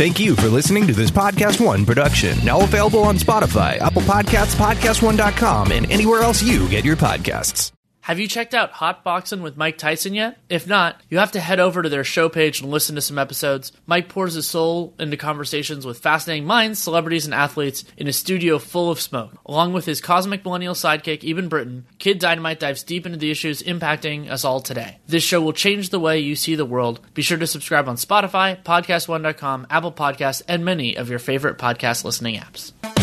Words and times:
Thank 0.00 0.18
you 0.18 0.34
for 0.34 0.48
listening 0.48 0.86
to 0.86 0.94
this 0.94 1.10
Podcast 1.10 1.62
One 1.62 1.84
production. 1.84 2.42
Now 2.42 2.62
available 2.62 3.00
on 3.00 3.18
Spotify, 3.18 3.78
Apple 3.80 4.00
Podcasts, 4.00 4.54
PodcastOne.com, 4.54 5.72
and 5.72 5.92
anywhere 5.92 6.22
else 6.22 6.42
you 6.42 6.66
get 6.70 6.86
your 6.86 6.96
podcasts. 6.96 7.70
Have 8.02 8.18
you 8.18 8.26
checked 8.26 8.54
out 8.54 8.72
Hot 8.72 9.04
Boxing 9.04 9.42
with 9.42 9.58
Mike 9.58 9.76
Tyson 9.76 10.14
yet? 10.14 10.38
If 10.48 10.66
not, 10.66 11.00
you 11.10 11.18
have 11.18 11.32
to 11.32 11.40
head 11.40 11.60
over 11.60 11.82
to 11.82 11.88
their 11.88 12.02
show 12.02 12.28
page 12.28 12.60
and 12.60 12.70
listen 12.70 12.94
to 12.94 13.00
some 13.00 13.18
episodes. 13.18 13.72
Mike 13.86 14.08
pours 14.08 14.34
his 14.34 14.48
soul 14.48 14.94
into 14.98 15.18
conversations 15.18 15.84
with 15.84 15.98
fascinating 15.98 16.46
minds, 16.46 16.78
celebrities, 16.78 17.26
and 17.26 17.34
athletes 17.34 17.84
in 17.98 18.08
a 18.08 18.12
studio 18.12 18.58
full 18.58 18.90
of 18.90 19.00
smoke. 19.00 19.32
Along 19.44 19.72
with 19.74 19.84
his 19.84 20.00
cosmic 20.00 20.44
millennial 20.44 20.74
sidekick, 20.74 21.28
Eben 21.28 21.48
Britton, 21.48 21.86
Kid 21.98 22.18
Dynamite 22.18 22.58
dives 22.58 22.82
deep 22.82 23.04
into 23.04 23.18
the 23.18 23.30
issues 23.30 23.62
impacting 23.62 24.30
us 24.30 24.44
all 24.44 24.60
today. 24.60 24.98
This 25.06 25.22
show 25.22 25.42
will 25.42 25.52
change 25.52 25.90
the 25.90 26.00
way 26.00 26.18
you 26.18 26.36
see 26.36 26.54
the 26.54 26.64
world. 26.64 27.00
Be 27.12 27.22
sure 27.22 27.38
to 27.38 27.46
subscribe 27.46 27.88
on 27.88 27.96
Spotify, 27.96 28.62
PodcastOne.com, 28.62 29.66
Apple 29.68 29.92
Podcasts, 29.92 30.42
and 30.48 30.64
many 30.64 30.96
of 30.96 31.10
your 31.10 31.18
favorite 31.18 31.58
podcast 31.58 32.04
listening 32.04 32.36
apps. 32.36 32.99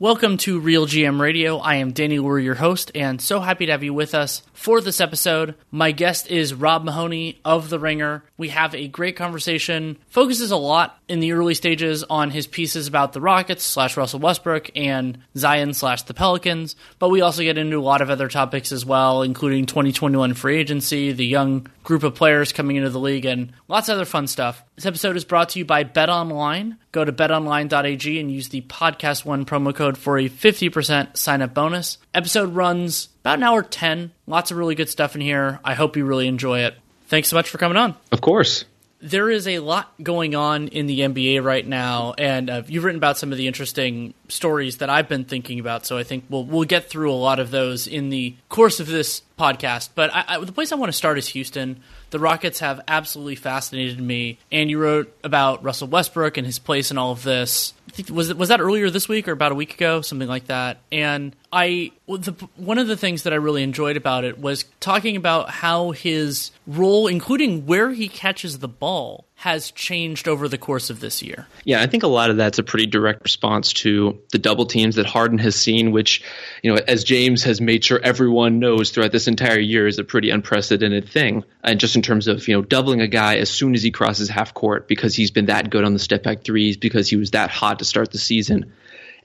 Welcome 0.00 0.38
to 0.38 0.58
Real 0.58 0.86
GM 0.86 1.20
Radio. 1.20 1.58
I 1.58 1.76
am 1.76 1.92
Danny 1.92 2.18
Leroux, 2.18 2.42
your 2.42 2.56
host, 2.56 2.90
and 2.96 3.22
so 3.22 3.38
happy 3.38 3.66
to 3.66 3.72
have 3.72 3.84
you 3.84 3.94
with 3.94 4.12
us 4.12 4.42
for 4.52 4.80
this 4.80 5.00
episode. 5.00 5.54
My 5.70 5.92
guest 5.92 6.28
is 6.28 6.52
Rob 6.52 6.82
Mahoney 6.82 7.40
of 7.44 7.70
The 7.70 7.78
Ringer. 7.78 8.24
We 8.36 8.48
have 8.48 8.74
a 8.74 8.88
great 8.88 9.14
conversation, 9.14 9.98
focuses 10.08 10.50
a 10.50 10.56
lot 10.56 10.98
in 11.08 11.20
the 11.20 11.32
early 11.32 11.54
stages 11.54 12.02
on 12.04 12.30
his 12.30 12.46
pieces 12.46 12.86
about 12.86 13.12
the 13.12 13.20
Rockets 13.20 13.64
slash 13.64 13.96
Russell 13.96 14.20
Westbrook 14.20 14.70
and 14.74 15.18
Zion 15.36 15.74
slash 15.74 16.02
the 16.02 16.14
Pelicans, 16.14 16.76
but 16.98 17.10
we 17.10 17.20
also 17.20 17.42
get 17.42 17.58
into 17.58 17.78
a 17.78 17.80
lot 17.80 18.00
of 18.00 18.10
other 18.10 18.28
topics 18.28 18.72
as 18.72 18.86
well, 18.86 19.22
including 19.22 19.66
2021 19.66 20.34
free 20.34 20.58
agency, 20.58 21.12
the 21.12 21.26
young 21.26 21.66
group 21.82 22.02
of 22.02 22.14
players 22.14 22.52
coming 22.52 22.76
into 22.76 22.90
the 22.90 23.00
league, 23.00 23.26
and 23.26 23.52
lots 23.68 23.88
of 23.88 23.94
other 23.94 24.04
fun 24.04 24.26
stuff. 24.26 24.64
This 24.76 24.86
episode 24.86 25.16
is 25.16 25.24
brought 25.24 25.50
to 25.50 25.58
you 25.58 25.64
by 25.64 25.84
Bet 25.84 26.08
Online. 26.08 26.78
Go 26.92 27.04
to 27.04 27.12
betonline.ag 27.12 28.20
and 28.20 28.32
use 28.32 28.48
the 28.48 28.62
podcast 28.62 29.24
one 29.24 29.44
promo 29.44 29.74
code 29.74 29.98
for 29.98 30.18
a 30.18 30.28
50% 30.28 31.16
sign 31.16 31.42
up 31.42 31.54
bonus. 31.54 31.98
Episode 32.14 32.54
runs 32.54 33.08
about 33.20 33.38
an 33.38 33.44
hour 33.44 33.62
10. 33.62 34.12
Lots 34.26 34.50
of 34.50 34.56
really 34.56 34.74
good 34.74 34.88
stuff 34.88 35.14
in 35.14 35.20
here. 35.20 35.60
I 35.64 35.74
hope 35.74 35.96
you 35.96 36.04
really 36.04 36.28
enjoy 36.28 36.60
it. 36.60 36.74
Thanks 37.08 37.28
so 37.28 37.36
much 37.36 37.50
for 37.50 37.58
coming 37.58 37.76
on. 37.76 37.94
Of 38.10 38.20
course. 38.20 38.64
There 39.04 39.30
is 39.30 39.46
a 39.46 39.58
lot 39.58 39.92
going 40.02 40.34
on 40.34 40.68
in 40.68 40.86
the 40.86 41.00
NBA 41.00 41.44
right 41.44 41.66
now, 41.66 42.14
and 42.16 42.48
uh, 42.48 42.62
you've 42.66 42.84
written 42.84 42.96
about 42.96 43.18
some 43.18 43.32
of 43.32 43.36
the 43.36 43.46
interesting 43.46 44.14
stories 44.28 44.78
that 44.78 44.88
I've 44.88 45.10
been 45.10 45.26
thinking 45.26 45.60
about. 45.60 45.84
So 45.84 45.98
I 45.98 46.04
think 46.04 46.24
we'll 46.30 46.46
we'll 46.46 46.64
get 46.64 46.88
through 46.88 47.12
a 47.12 47.14
lot 47.14 47.38
of 47.38 47.50
those 47.50 47.86
in 47.86 48.08
the 48.08 48.34
course 48.48 48.80
of 48.80 48.86
this 48.86 49.20
podcast. 49.38 49.90
But 49.94 50.14
I, 50.14 50.24
I, 50.28 50.38
the 50.42 50.52
place 50.52 50.72
I 50.72 50.76
want 50.76 50.90
to 50.90 50.96
start 50.96 51.18
is 51.18 51.28
Houston. 51.28 51.80
The 52.10 52.18
Rockets 52.18 52.60
have 52.60 52.80
absolutely 52.88 53.34
fascinated 53.34 54.00
me, 54.00 54.38
and 54.50 54.70
you 54.70 54.78
wrote 54.78 55.14
about 55.22 55.62
Russell 55.62 55.88
Westbrook 55.88 56.38
and 56.38 56.46
his 56.46 56.58
place 56.58 56.90
in 56.90 56.96
all 56.96 57.12
of 57.12 57.24
this. 57.24 57.74
Was 58.10 58.32
was 58.34 58.48
that 58.48 58.60
earlier 58.60 58.90
this 58.90 59.08
week 59.08 59.28
or 59.28 59.32
about 59.32 59.52
a 59.52 59.54
week 59.54 59.74
ago, 59.74 60.00
something 60.00 60.28
like 60.28 60.46
that? 60.46 60.78
And 60.90 61.34
I 61.52 61.92
the, 62.06 62.32
one 62.56 62.78
of 62.78 62.86
the 62.86 62.96
things 62.96 63.22
that 63.24 63.32
I 63.32 63.36
really 63.36 63.62
enjoyed 63.62 63.96
about 63.96 64.24
it 64.24 64.38
was 64.38 64.64
talking 64.80 65.16
about 65.16 65.50
how 65.50 65.90
his 65.92 66.50
role, 66.66 67.06
including 67.06 67.66
where 67.66 67.90
he 67.92 68.08
catches 68.08 68.58
the 68.58 68.68
ball, 68.68 69.26
has 69.36 69.72
changed 69.72 70.28
over 70.28 70.48
the 70.48 70.56
course 70.56 70.90
of 70.90 71.00
this 71.00 71.22
year. 71.22 71.46
Yeah, 71.64 71.82
I 71.82 71.86
think 71.86 72.02
a 72.02 72.08
lot 72.08 72.30
of 72.30 72.36
that's 72.36 72.58
a 72.58 72.62
pretty 72.62 72.86
direct 72.86 73.22
response 73.24 73.72
to 73.74 74.18
the 74.32 74.38
double 74.38 74.64
teams 74.64 74.94
that 74.94 75.06
Harden 75.06 75.38
has 75.38 75.56
seen, 75.56 75.90
which, 75.90 76.22
you 76.62 76.72
know, 76.72 76.80
as 76.86 77.04
James 77.04 77.42
has 77.44 77.60
made 77.60 77.84
sure 77.84 78.00
everyone 78.02 78.58
knows 78.58 78.90
throughout 78.90 79.12
this 79.12 79.28
entire 79.28 79.58
year 79.58 79.86
is 79.86 79.98
a 79.98 80.04
pretty 80.04 80.30
unprecedented 80.30 81.08
thing. 81.08 81.44
And 81.62 81.80
just 81.80 81.96
in 81.96 82.02
terms 82.02 82.28
of, 82.28 82.46
you 82.48 82.54
know, 82.54 82.62
doubling 82.62 83.00
a 83.00 83.08
guy 83.08 83.36
as 83.36 83.50
soon 83.50 83.74
as 83.74 83.82
he 83.82 83.90
crosses 83.90 84.28
half 84.28 84.54
court 84.54 84.88
because 84.88 85.14
he's 85.14 85.30
been 85.30 85.46
that 85.46 85.68
good 85.68 85.84
on 85.84 85.92
the 85.92 85.98
step 85.98 86.22
back 86.22 86.44
threes, 86.44 86.76
because 86.76 87.10
he 87.10 87.16
was 87.16 87.32
that 87.32 87.50
hot 87.50 87.80
to 87.80 87.84
start 87.84 88.12
the 88.12 88.18
season. 88.18 88.72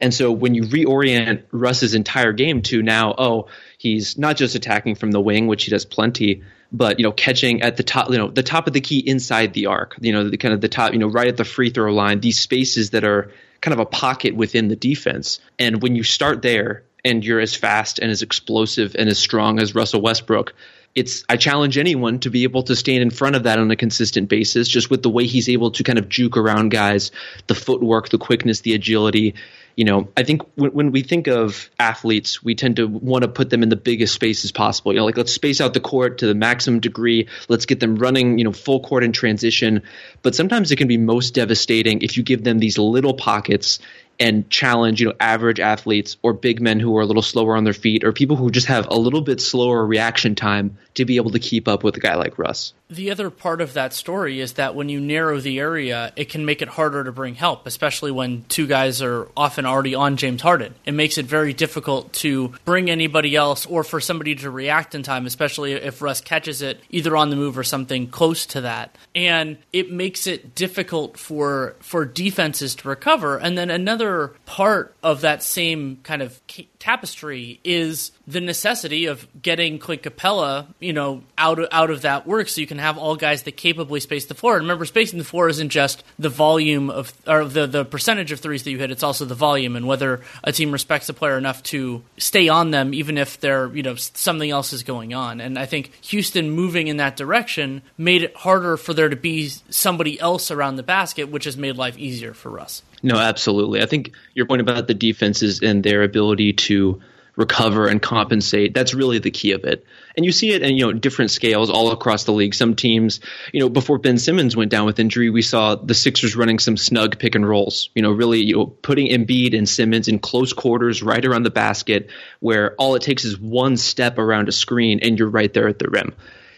And 0.01 0.13
so 0.13 0.31
when 0.31 0.55
you 0.55 0.63
reorient 0.63 1.43
Russ's 1.51 1.93
entire 1.93 2.33
game 2.33 2.61
to 2.63 2.81
now, 2.81 3.13
oh, 3.17 3.47
he's 3.77 4.17
not 4.17 4.37
just 4.37 4.55
attacking 4.55 4.95
from 4.95 5.11
the 5.11 5.21
wing, 5.21 5.47
which 5.47 5.65
he 5.65 5.71
does 5.71 5.85
plenty, 5.85 6.41
but 6.71 6.99
you 6.99 7.03
know 7.03 7.11
catching 7.11 7.61
at 7.61 7.77
the 7.77 7.83
top 7.83 8.09
you 8.11 8.17
know 8.17 8.29
the 8.29 8.43
top 8.43 8.67
of 8.67 8.73
the 8.73 8.81
key 8.81 8.99
inside 8.99 9.53
the 9.53 9.65
arc 9.65 9.95
you 10.01 10.11
know 10.11 10.29
the 10.29 10.37
kind 10.37 10.53
of 10.53 10.61
the 10.61 10.69
top 10.69 10.93
you 10.93 10.99
know 10.99 11.07
right 11.07 11.27
at 11.27 11.37
the 11.37 11.45
free 11.45 11.69
throw 11.69 11.91
line 11.91 12.19
these 12.19 12.39
spaces 12.39 12.91
that 12.91 13.03
are 13.03 13.31
kind 13.61 13.73
of 13.73 13.79
a 13.79 13.85
pocket 13.85 14.35
within 14.35 14.67
the 14.67 14.75
defense. 14.75 15.39
And 15.57 15.81
when 15.81 15.95
you 15.95 16.03
start 16.03 16.41
there 16.41 16.83
and 17.03 17.23
you're 17.23 17.39
as 17.39 17.55
fast 17.55 17.99
and 17.99 18.11
as 18.11 18.21
explosive 18.21 18.95
and 18.97 19.09
as 19.09 19.17
strong 19.17 19.59
as 19.59 19.75
Russell 19.75 20.01
Westbrook 20.01 20.53
it's 20.95 21.23
I 21.29 21.37
challenge 21.37 21.77
anyone 21.77 22.19
to 22.21 22.31
be 22.31 22.43
able 22.43 22.63
to 22.63 22.75
stand 22.75 23.03
in 23.03 23.11
front 23.11 23.35
of 23.35 23.43
that 23.43 23.59
on 23.59 23.69
a 23.69 23.75
consistent 23.75 24.27
basis 24.27 24.67
just 24.67 24.89
with 24.89 25.03
the 25.03 25.09
way 25.09 25.27
he's 25.27 25.47
able 25.47 25.71
to 25.71 25.83
kind 25.83 25.99
of 25.99 26.09
juke 26.09 26.35
around 26.35 26.69
guys 26.69 27.11
the 27.45 27.55
footwork 27.55 28.09
the 28.09 28.17
quickness 28.17 28.61
the 28.61 28.73
agility 28.73 29.35
you 29.75 29.85
know, 29.85 30.09
I 30.17 30.23
think 30.23 30.41
when, 30.55 30.71
when 30.71 30.91
we 30.91 31.03
think 31.03 31.27
of 31.27 31.69
athletes, 31.79 32.43
we 32.43 32.55
tend 32.55 32.77
to 32.77 32.87
want 32.87 33.23
to 33.23 33.27
put 33.27 33.49
them 33.49 33.63
in 33.63 33.69
the 33.69 33.75
biggest 33.75 34.13
spaces 34.13 34.51
possible. 34.51 34.91
You 34.91 34.99
know, 34.99 35.05
like 35.05 35.17
let's 35.17 35.33
space 35.33 35.61
out 35.61 35.73
the 35.73 35.79
court 35.79 36.19
to 36.19 36.27
the 36.27 36.35
maximum 36.35 36.79
degree. 36.79 37.27
Let's 37.47 37.65
get 37.65 37.79
them 37.79 37.95
running, 37.95 38.37
you 38.37 38.43
know, 38.43 38.51
full 38.51 38.81
court 38.81 39.03
in 39.03 39.11
transition. 39.11 39.83
But 40.21 40.35
sometimes 40.35 40.71
it 40.71 40.75
can 40.75 40.87
be 40.87 40.97
most 40.97 41.33
devastating 41.33 42.01
if 42.01 42.17
you 42.17 42.23
give 42.23 42.43
them 42.43 42.59
these 42.59 42.77
little 42.77 43.13
pockets 43.13 43.79
and 44.19 44.49
challenge, 44.49 44.99
you 44.99 45.07
know, 45.07 45.13
average 45.19 45.59
athletes 45.59 46.17
or 46.21 46.33
big 46.33 46.61
men 46.61 46.79
who 46.79 46.97
are 46.97 47.01
a 47.01 47.05
little 47.05 47.21
slower 47.21 47.55
on 47.55 47.63
their 47.63 47.73
feet 47.73 48.03
or 48.03 48.11
people 48.11 48.35
who 48.35 48.51
just 48.51 48.67
have 48.67 48.87
a 48.89 48.95
little 48.95 49.21
bit 49.21 49.39
slower 49.39 49.85
reaction 49.85 50.35
time 50.35 50.77
to 50.99 51.05
be 51.05 51.17
able 51.17 51.31
to 51.31 51.39
keep 51.39 51.67
up 51.67 51.83
with 51.83 51.97
a 51.97 51.99
guy 51.99 52.15
like 52.15 52.37
Russ 52.37 52.73
the 52.89 53.11
other 53.11 53.29
part 53.29 53.61
of 53.61 53.73
that 53.73 53.93
story 53.93 54.39
is 54.39 54.53
that 54.53 54.73
when 54.73 54.89
you 54.89 54.99
narrow 54.99 55.39
the 55.39 55.59
area, 55.59 56.11
it 56.15 56.29
can 56.29 56.43
make 56.43 56.61
it 56.63 56.67
harder 56.67 57.03
to 57.03 57.11
bring 57.11 57.35
help, 57.35 57.67
especially 57.67 58.09
when 58.09 58.45
two 58.49 58.65
guys 58.65 59.01
are 59.01 59.27
often 59.37 59.65
already 59.65 59.93
on 59.93 60.17
James 60.17 60.41
Harden. 60.41 60.73
It 60.85 60.93
makes 60.93 61.19
it 61.19 61.27
very 61.27 61.53
difficult 61.53 62.11
to 62.13 62.53
bring 62.65 62.89
anybody 62.89 63.35
else 63.35 63.67
or 63.67 63.83
for 63.83 63.99
somebody 63.99 64.33
to 64.35 64.49
react 64.49 64.95
in 64.95 65.03
time, 65.03 65.27
especially 65.27 65.73
if 65.73 66.01
Russ 66.01 66.19
catches 66.19 66.63
it 66.63 66.81
either 66.89 67.15
on 67.15 67.29
the 67.29 67.35
move 67.35 67.59
or 67.59 67.63
something 67.63 68.07
close 68.07 68.47
to 68.47 68.61
that. 68.61 68.97
And 69.13 69.57
it 69.71 69.91
makes 69.91 70.25
it 70.25 70.55
difficult 70.55 71.17
for 71.17 71.75
for 71.81 72.05
defenses 72.05 72.73
to 72.75 72.87
recover. 72.87 73.37
And 73.37 73.55
then 73.55 73.69
another 73.69 74.33
part 74.47 74.95
of 75.03 75.21
that 75.21 75.43
same 75.43 75.99
kind 76.01 76.23
of 76.23 76.41
tapestry 76.79 77.59
is 77.65 78.11
the 78.25 78.39
necessity 78.39 79.05
of 79.05 79.27
getting 79.41 79.79
Clint 79.79 80.01
Capela, 80.01 80.65
you 80.79 80.93
know, 80.93 81.23
out 81.37 81.59
of, 81.59 81.67
out 81.71 81.89
of 81.89 82.03
that 82.03 82.25
work 82.25 82.47
so 82.47 82.61
you 82.61 82.67
can 82.67 82.77
have 82.77 82.97
all 82.97 83.17
guys 83.17 83.43
that 83.43 83.57
capably 83.57 83.99
space 83.99 84.25
the 84.25 84.33
floor. 84.33 84.53
And 84.55 84.63
remember, 84.63 84.85
spacing 84.85 85.19
the 85.19 85.25
floor 85.25 85.49
isn't 85.49 85.69
just 85.69 86.03
the 86.17 86.29
volume 86.29 86.89
of 86.89 87.13
or 87.27 87.45
the 87.45 87.67
the 87.67 87.83
percentage 87.83 88.31
of 88.31 88.39
threes 88.39 88.63
that 88.63 88.71
you 88.71 88.77
hit; 88.77 88.91
it's 88.91 89.03
also 89.03 89.25
the 89.25 89.35
volume 89.35 89.75
and 89.75 89.87
whether 89.87 90.21
a 90.43 90.51
team 90.51 90.71
respects 90.71 91.09
a 91.09 91.13
player 91.13 91.37
enough 91.37 91.61
to 91.63 92.01
stay 92.17 92.47
on 92.47 92.71
them, 92.71 92.93
even 92.93 93.17
if 93.17 93.39
they're 93.39 93.67
you 93.75 93.83
know 93.83 93.95
something 93.95 94.49
else 94.49 94.71
is 94.71 94.83
going 94.83 95.13
on. 95.13 95.41
And 95.41 95.59
I 95.59 95.65
think 95.65 95.93
Houston 96.05 96.49
moving 96.49 96.87
in 96.87 96.97
that 96.97 97.17
direction 97.17 97.81
made 97.97 98.23
it 98.23 98.35
harder 98.35 98.77
for 98.77 98.93
there 98.93 99.09
to 99.09 99.17
be 99.17 99.49
somebody 99.69 100.19
else 100.19 100.49
around 100.49 100.77
the 100.77 100.83
basket, 100.83 101.29
which 101.29 101.43
has 101.43 101.57
made 101.57 101.75
life 101.75 101.97
easier 101.97 102.33
for 102.33 102.49
Russ. 102.49 102.83
No, 103.01 103.15
absolutely. 103.15 103.81
I 103.81 103.85
think 103.85 104.13
your 104.33 104.45
point 104.45 104.61
about 104.61 104.87
the 104.87 104.93
defenses 104.93 105.61
and 105.61 105.83
their 105.83 106.03
ability 106.03 106.53
to 106.53 107.01
recover 107.39 107.87
and 107.87 108.01
compensate. 108.01 108.73
That's 108.73 108.93
really 108.93 109.19
the 109.19 109.31
key 109.31 109.53
of 109.53 109.63
it. 109.63 109.85
And 110.17 110.25
you 110.25 110.31
see 110.33 110.51
it 110.51 110.61
in 110.61 110.75
you 110.75 110.85
know 110.85 110.91
different 110.91 111.31
scales 111.31 111.69
all 111.69 111.91
across 111.91 112.25
the 112.25 112.33
league. 112.33 112.53
Some 112.53 112.75
teams, 112.75 113.21
you 113.53 113.61
know, 113.61 113.69
before 113.69 113.97
Ben 113.97 114.17
Simmons 114.17 114.57
went 114.57 114.69
down 114.69 114.85
with 114.85 114.99
injury, 114.99 115.29
we 115.29 115.41
saw 115.41 115.75
the 115.75 115.93
Sixers 115.93 116.35
running 116.35 116.59
some 116.59 116.75
snug 116.75 117.17
pick 117.17 117.35
and 117.35 117.47
rolls. 117.47 117.89
You 117.95 118.01
know, 118.01 118.11
really 118.11 118.43
you 118.43 118.57
know 118.57 118.65
putting 118.65 119.07
Embiid 119.07 119.57
and 119.57 119.67
Simmons 119.67 120.09
in 120.09 120.19
close 120.19 120.51
quarters 120.51 121.01
right 121.01 121.25
around 121.25 121.43
the 121.43 121.49
basket, 121.49 122.09
where 122.41 122.75
all 122.75 122.95
it 122.95 123.03
takes 123.03 123.23
is 123.23 123.39
one 123.39 123.77
step 123.77 124.17
around 124.17 124.49
a 124.49 124.51
screen 124.51 124.99
and 125.01 125.17
you're 125.17 125.29
right 125.29 125.53
there 125.53 125.69
at 125.69 125.79
the 125.79 125.89
rim. 125.89 126.13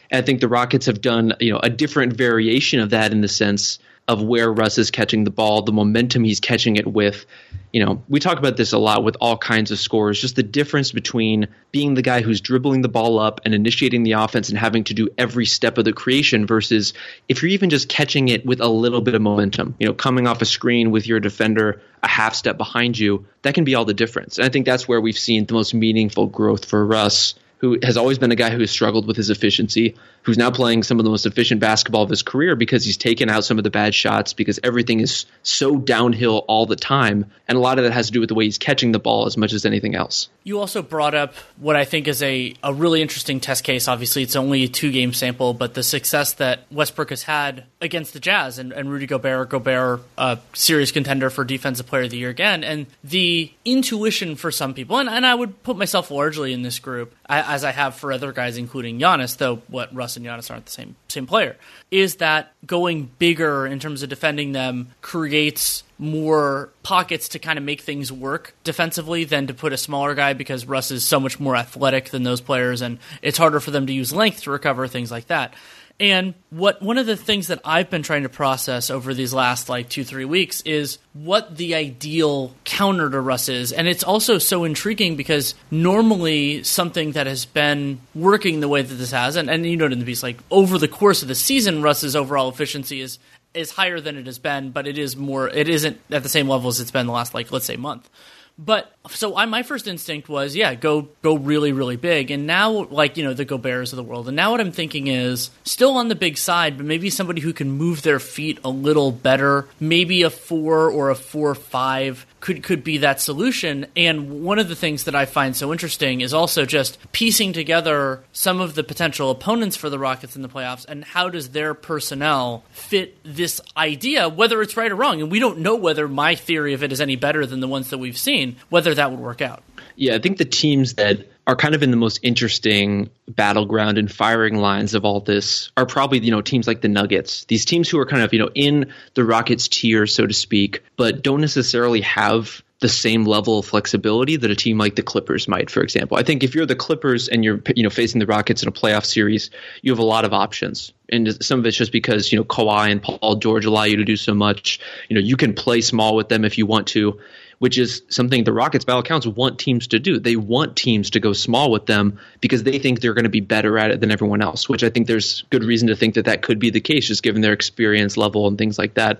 And 0.09 0.23
I 0.23 0.25
think 0.25 0.41
the 0.41 0.49
Rockets 0.49 0.87
have 0.87 0.99
done 0.99 1.33
you 1.39 1.53
know 1.53 1.59
a 1.61 1.69
different 1.69 2.13
variation 2.13 2.79
of 2.79 2.89
that 2.89 3.11
in 3.11 3.21
the 3.21 3.27
sense 3.27 3.77
of 4.07 4.21
where 4.21 4.51
Russ 4.51 4.77
is 4.77 4.92
catching 4.92 5.24
the 5.24 5.31
ball, 5.31 5.62
the 5.62 5.71
momentum 5.71 6.24
he's 6.24 6.39
catching 6.39 6.75
it 6.75 6.88
with. 6.88 7.25
You 7.71 7.86
know, 7.86 8.03
we 8.09 8.19
talk 8.19 8.38
about 8.38 8.57
this 8.57 8.74
a 8.74 8.77
lot 8.77 9.03
with 9.03 9.15
all 9.21 9.38
kinds 9.38 9.71
of 9.71 9.80
scores, 9.80 10.19
just 10.19 10.36
the 10.36 10.44
difference 10.44 10.92
between 10.92 11.48
being 11.71 11.94
the 11.94 12.01
guy 12.01 12.21
who's 12.21 12.42
dribbling 12.42 12.81
the 12.81 12.89
ball 12.89 13.19
up 13.19 13.42
and 13.45 13.53
initiating 13.53 14.03
the 14.03 14.13
offense 14.13 14.50
and 14.50 14.57
having 14.57 14.83
to 14.86 14.94
do 14.94 15.09
every 15.18 15.45
step 15.45 15.77
of 15.77 15.86
the 15.86 15.94
creation 15.94 16.45
versus 16.45 16.94
if 17.30 17.42
you're 17.42 17.51
even 17.51 17.69
just 17.69 17.88
catching 17.88 18.27
it 18.27 18.45
with 18.45 18.59
a 18.59 18.68
little 18.68 19.01
bit 19.01 19.15
of 19.15 19.21
momentum, 19.21 19.75
you 19.80 19.88
know, 19.88 19.94
coming 19.94 20.27
off 20.27 20.42
a 20.42 20.45
screen 20.45 20.92
with 20.92 21.07
your 21.07 21.19
defender 21.19 21.81
a 22.04 22.07
half 22.07 22.36
step 22.36 22.57
behind 22.57 22.97
you, 22.97 23.25
that 23.44 23.54
can 23.54 23.63
be 23.63 23.75
all 23.75 23.86
the 23.86 23.94
difference. 23.94 24.38
And 24.38 24.45
I 24.45 24.50
think 24.50 24.65
that's 24.65 24.88
where 24.88 25.00
we've 25.00 25.18
seen 25.18 25.45
the 25.45 25.54
most 25.54 25.74
meaningful 25.74 26.27
growth 26.27 26.65
for 26.65 26.86
Russ 26.86 27.36
who 27.61 27.77
has 27.83 27.95
always 27.95 28.17
been 28.17 28.31
a 28.31 28.35
guy 28.35 28.49
who 28.49 28.59
has 28.59 28.71
struggled 28.71 29.05
with 29.05 29.15
his 29.15 29.29
efficiency, 29.29 29.95
who's 30.23 30.37
now 30.37 30.49
playing 30.49 30.81
some 30.81 30.99
of 30.99 31.05
the 31.05 31.11
most 31.11 31.27
efficient 31.27 31.61
basketball 31.61 32.01
of 32.01 32.09
his 32.09 32.23
career 32.23 32.55
because 32.55 32.83
he's 32.83 32.97
taken 32.97 33.29
out 33.29 33.45
some 33.45 33.59
of 33.59 33.63
the 33.63 33.69
bad 33.69 33.93
shots 33.93 34.33
because 34.33 34.59
everything 34.63 34.99
is 34.99 35.27
so 35.43 35.77
downhill 35.77 36.39
all 36.47 36.65
the 36.65 36.75
time. 36.75 37.31
And 37.47 37.55
a 37.55 37.61
lot 37.61 37.77
of 37.77 37.83
that 37.83 37.91
has 37.91 38.07
to 38.07 38.13
do 38.13 38.19
with 38.19 38.29
the 38.29 38.35
way 38.35 38.45
he's 38.45 38.57
catching 38.57 38.91
the 38.91 38.99
ball 38.99 39.27
as 39.27 39.37
much 39.37 39.53
as 39.53 39.63
anything 39.63 39.93
else. 39.93 40.27
You 40.43 40.59
also 40.59 40.81
brought 40.81 41.13
up 41.13 41.35
what 41.57 41.75
I 41.75 41.85
think 41.85 42.07
is 42.07 42.23
a, 42.23 42.55
a 42.63 42.73
really 42.73 42.99
interesting 42.99 43.39
test 43.39 43.63
case. 43.63 43.87
Obviously, 43.87 44.23
it's 44.23 44.35
only 44.35 44.63
a 44.63 44.67
two 44.67 44.91
game 44.91 45.13
sample, 45.13 45.53
but 45.53 45.75
the 45.75 45.83
success 45.83 46.33
that 46.33 46.65
Westbrook 46.71 47.11
has 47.11 47.23
had 47.23 47.65
against 47.79 48.13
the 48.13 48.19
Jazz 48.19 48.57
and, 48.57 48.71
and 48.71 48.89
Rudy 48.89 49.05
Gobert, 49.05 49.49
Gobert, 49.49 50.01
a 50.17 50.39
serious 50.53 50.91
contender 50.91 51.29
for 51.29 51.43
Defensive 51.43 51.85
Player 51.85 52.03
of 52.03 52.09
the 52.09 52.17
Year 52.17 52.29
again, 52.29 52.63
and 52.63 52.87
the 53.03 53.51
intuition 53.65 54.35
for 54.35 54.49
some 54.51 54.73
people, 54.73 54.97
and, 54.97 55.09
and 55.09 55.25
I 55.25 55.35
would 55.35 55.61
put 55.61 55.77
myself 55.77 56.09
largely 56.09 56.53
in 56.53 56.63
this 56.63 56.79
group, 56.79 57.13
as 57.51 57.65
I 57.65 57.71
have 57.71 57.95
for 57.95 58.13
other 58.13 58.31
guys, 58.31 58.56
including 58.56 58.98
Giannis, 58.98 59.36
though 59.36 59.57
what 59.68 59.94
Russ 59.94 60.15
and 60.15 60.25
Giannis 60.25 60.50
aren't 60.50 60.68
the 60.68 60.71
same 60.71 60.95
same 61.09 61.27
player, 61.27 61.57
is 61.92 62.15
that 62.15 62.53
going 62.65 63.12
bigger 63.19 63.68
in 63.68 63.77
terms 63.77 64.03
of 64.03 64.09
defending 64.09 64.53
them 64.53 64.88
creates 65.01 65.83
more 66.00 66.69
pockets 66.81 67.27
to 67.27 67.39
kind 67.39 67.59
of 67.59 67.65
make 67.65 67.81
things 67.81 68.09
work 68.09 68.56
defensively 68.63 69.25
than 69.25 69.48
to 69.48 69.53
put 69.53 69.74
a 69.74 69.77
smaller 69.77 70.15
guy 70.15 70.31
because 70.31 70.65
Russ 70.65 70.92
is 70.92 71.03
so 71.03 71.19
much 71.19 71.42
more 71.42 71.57
athletic 71.57 72.12
than 72.12 72.24
those 72.24 72.39
players, 72.39 72.81
and 72.81 73.00
it's 73.21 73.38
harder 73.38 73.59
for 73.59 73.71
them 73.71 73.86
to 73.86 73.92
use 73.92 74.13
length 74.13 74.44
to 74.44 74.51
recover 74.51 74.88
things 74.88 75.12
like 75.12 75.27
that. 75.27 75.54
And 75.99 76.33
what 76.49 76.81
one 76.81 76.97
of 76.97 77.05
the 77.05 77.15
things 77.15 77.47
that 77.47 77.59
I've 77.63 77.89
been 77.89 78.03
trying 78.03 78.23
to 78.23 78.29
process 78.29 78.89
over 78.89 79.13
these 79.13 79.33
last 79.33 79.69
like 79.69 79.89
two 79.89 80.03
three 80.03 80.25
weeks 80.25 80.61
is 80.61 80.97
what 81.13 81.57
the 81.57 81.75
ideal 81.75 82.55
counter 82.63 83.09
to 83.09 83.19
Russ 83.19 83.49
is, 83.49 83.71
and 83.71 83.88
it's 83.88 84.03
also 84.03 84.38
so 84.38 84.63
intriguing 84.63 85.15
because 85.15 85.53
normally 85.69 86.63
something 86.63 87.11
that 87.13 87.27
has 87.27 87.45
been 87.45 87.99
working 88.15 88.59
the 88.59 88.67
way 88.67 88.81
that 88.81 88.95
this 88.95 89.11
has, 89.11 89.35
and, 89.35 89.49
and 89.49 89.65
you 89.65 89.77
know 89.77 89.85
in 89.85 89.99
the 89.99 90.05
piece 90.05 90.23
like 90.23 90.38
over 90.49 90.77
the 90.77 90.88
course 90.88 91.21
of 91.21 91.27
the 91.27 91.35
season, 91.35 91.81
Russ's 91.81 92.15
overall 92.15 92.49
efficiency 92.49 93.01
is 93.01 93.19
is 93.53 93.71
higher 93.71 93.99
than 93.99 94.17
it 94.17 94.25
has 94.25 94.39
been, 94.39 94.71
but 94.71 94.87
it 94.87 94.97
is 94.97 95.15
more 95.15 95.49
it 95.49 95.69
isn't 95.69 95.99
at 96.09 96.23
the 96.23 96.29
same 96.29 96.47
level 96.47 96.69
as 96.69 96.79
it's 96.79 96.91
been 96.91 97.05
the 97.05 97.13
last 97.13 97.33
like 97.33 97.51
let's 97.51 97.65
say 97.65 97.77
month. 97.77 98.09
But 98.57 98.94
so 99.09 99.36
I, 99.36 99.45
my 99.45 99.63
first 99.63 99.88
instinct 99.88 100.30
was, 100.30 100.56
yeah, 100.56 100.75
go 100.75 101.09
go 101.21 101.36
really 101.36 101.71
really 101.71 101.95
big. 101.95 102.30
And 102.30 102.45
now, 102.45 102.86
like 102.86 103.18
you 103.18 103.24
know, 103.24 103.33
the 103.33 103.45
Goberts 103.45 103.92
of 103.92 103.98
the 103.98 104.03
world. 104.03 104.27
And 104.27 104.36
now 104.36 104.51
what 104.51 104.62
I'm 104.62 104.71
thinking 104.71 105.07
is 105.07 105.50
still 105.63 105.98
on 105.98 106.09
the 106.09 106.15
big 106.15 106.38
side, 106.38 106.77
but 106.77 106.86
maybe 106.86 107.09
somebody 107.09 107.42
who 107.42 107.53
can 107.53 107.71
move 107.71 108.03
their 108.03 108.19
feet 108.19 108.59
a 108.63 108.69
little 108.69 109.12
better. 109.12 109.68
Maybe 109.80 110.21
a 110.21 110.30
four 110.30 110.92
or 110.92 111.09
a 111.09 111.15
four 111.15 111.56
five 111.56 112.25
could 112.39 112.62
could 112.63 112.83
be 112.83 113.00
that 113.00 113.21
solution. 113.21 113.88
And 113.95 114.44
one 114.44 114.59
of 114.59 114.68
the 114.68 114.75
things 114.75 115.06
that 115.06 115.15
I 115.15 115.25
find 115.25 115.56
so 115.56 115.71
interesting 115.71 116.21
is 116.21 116.33
also 116.33 116.65
just 116.65 117.00
piecing 117.12 117.54
together 117.54 118.24
some 118.31 118.59
of 118.62 118.75
the 118.75 118.83
potential 118.83 119.31
opponents 119.31 119.75
for 119.75 119.89
the 119.89 120.00
Rockets 120.00 120.36
in 120.36 120.42
the 120.42 120.50
playoffs 120.50 120.86
and 120.88 121.04
how 121.04 121.30
does 121.30 121.50
their 121.50 121.74
personnel 121.74 122.63
fit 122.71 123.18
this 123.24 123.62
idea, 123.77 124.30
whether 124.30 124.62
it's 124.62 124.77
right 124.77 124.92
or 124.92 124.95
wrong. 124.95 125.21
And 125.21 125.31
we 125.31 125.39
don't 125.39 125.59
know 125.59 125.75
whether 125.75 126.07
my 126.07 126.36
theory 126.36 126.74
of 126.74 126.83
it 126.83 126.92
is 126.92 127.01
any 127.01 127.15
better 127.15 127.45
than 127.45 127.59
the 127.59 127.68
ones 127.68 127.89
that 127.89 127.97
we've 127.97 128.18
seen 128.18 128.40
whether 128.69 128.93
that 128.95 129.11
would 129.11 129.19
work 129.19 129.41
out. 129.41 129.63
Yeah, 129.95 130.15
I 130.15 130.19
think 130.19 130.38
the 130.38 130.45
teams 130.45 130.95
that 130.95 131.27
are 131.47 131.55
kind 131.55 131.75
of 131.75 131.83
in 131.83 131.91
the 131.91 131.97
most 131.97 132.19
interesting 132.23 133.09
battleground 133.27 133.97
and 133.97 134.11
firing 134.11 134.55
lines 134.55 134.93
of 134.93 135.05
all 135.05 135.19
this 135.19 135.71
are 135.75 135.85
probably 135.85 136.19
you 136.19 136.31
know 136.31 136.41
teams 136.41 136.67
like 136.67 136.81
the 136.81 136.88
Nuggets. 136.88 137.45
These 137.45 137.65
teams 137.65 137.89
who 137.89 137.99
are 137.99 138.05
kind 138.05 138.23
of 138.23 138.33
you 138.33 138.39
know 138.39 138.49
in 138.53 138.93
the 139.15 139.23
Rockets 139.23 139.67
tier, 139.67 140.05
so 140.07 140.25
to 140.25 140.33
speak, 140.33 140.83
but 140.97 141.23
don't 141.23 141.41
necessarily 141.41 142.01
have 142.01 142.61
the 142.79 142.89
same 142.89 143.25
level 143.25 143.59
of 143.59 143.65
flexibility 143.65 144.38
that 144.38 144.49
a 144.49 144.55
team 144.55 144.79
like 144.79 144.95
the 144.95 145.03
Clippers 145.03 145.47
might, 145.47 145.69
for 145.69 145.83
example. 145.83 146.17
I 146.17 146.23
think 146.23 146.44
if 146.44 146.55
you're 146.55 146.65
the 146.65 146.75
Clippers 146.75 147.27
and 147.27 147.44
you're 147.44 147.61
you 147.75 147.83
know 147.83 147.89
facing 147.89 148.19
the 148.19 148.25
Rockets 148.25 148.63
in 148.63 148.69
a 148.69 148.71
playoff 148.71 149.05
series, 149.05 149.51
you 149.81 149.91
have 149.91 149.99
a 149.99 150.05
lot 150.05 150.25
of 150.25 150.33
options, 150.33 150.94
and 151.09 151.44
some 151.44 151.59
of 151.59 151.65
it's 151.65 151.77
just 151.77 151.91
because 151.91 152.31
you 152.31 152.37
know 152.37 152.44
Kawhi 152.44 152.91
and 152.91 153.01
Paul 153.01 153.35
George 153.35 153.65
allow 153.65 153.83
you 153.83 153.97
to 153.97 154.05
do 154.05 154.15
so 154.15 154.33
much. 154.33 154.79
You 155.09 155.15
know 155.15 155.21
you 155.21 155.37
can 155.37 155.53
play 155.53 155.81
small 155.81 156.15
with 156.15 156.29
them 156.29 156.45
if 156.45 156.57
you 156.57 156.65
want 156.65 156.87
to 156.87 157.19
which 157.61 157.77
is 157.77 158.01
something 158.09 158.43
the 158.43 158.51
Rockets 158.51 158.85
battle 158.85 159.01
accounts 159.01 159.27
want 159.27 159.59
teams 159.59 159.85
to 159.89 159.99
do. 159.99 160.17
They 160.17 160.35
want 160.35 160.75
teams 160.75 161.11
to 161.11 161.19
go 161.19 161.31
small 161.31 161.69
with 161.69 161.85
them 161.85 162.17
because 162.39 162.63
they 162.63 162.79
think 162.79 163.01
they're 163.01 163.13
going 163.13 163.25
to 163.25 163.29
be 163.29 163.39
better 163.39 163.77
at 163.77 163.91
it 163.91 163.99
than 163.99 164.09
everyone 164.09 164.41
else, 164.41 164.67
which 164.67 164.83
I 164.83 164.89
think 164.89 165.05
there's 165.05 165.43
good 165.51 165.63
reason 165.63 165.89
to 165.89 165.95
think 165.95 166.15
that 166.15 166.25
that 166.25 166.41
could 166.41 166.57
be 166.57 166.71
the 166.71 166.81
case 166.81 167.05
just 167.05 167.21
given 167.21 167.43
their 167.43 167.53
experience 167.53 168.17
level 168.17 168.47
and 168.47 168.57
things 168.57 168.79
like 168.79 168.95
that. 168.95 169.19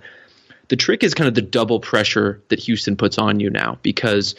The 0.70 0.76
trick 0.76 1.04
is 1.04 1.14
kind 1.14 1.28
of 1.28 1.36
the 1.36 1.44
double 1.44 1.80
pressure 1.80 2.42
that 2.48 2.58
Houston 2.58 2.98
puts 2.98 3.20
on 3.20 3.40
you 3.40 3.52
now 3.52 3.78
because 3.84 4.34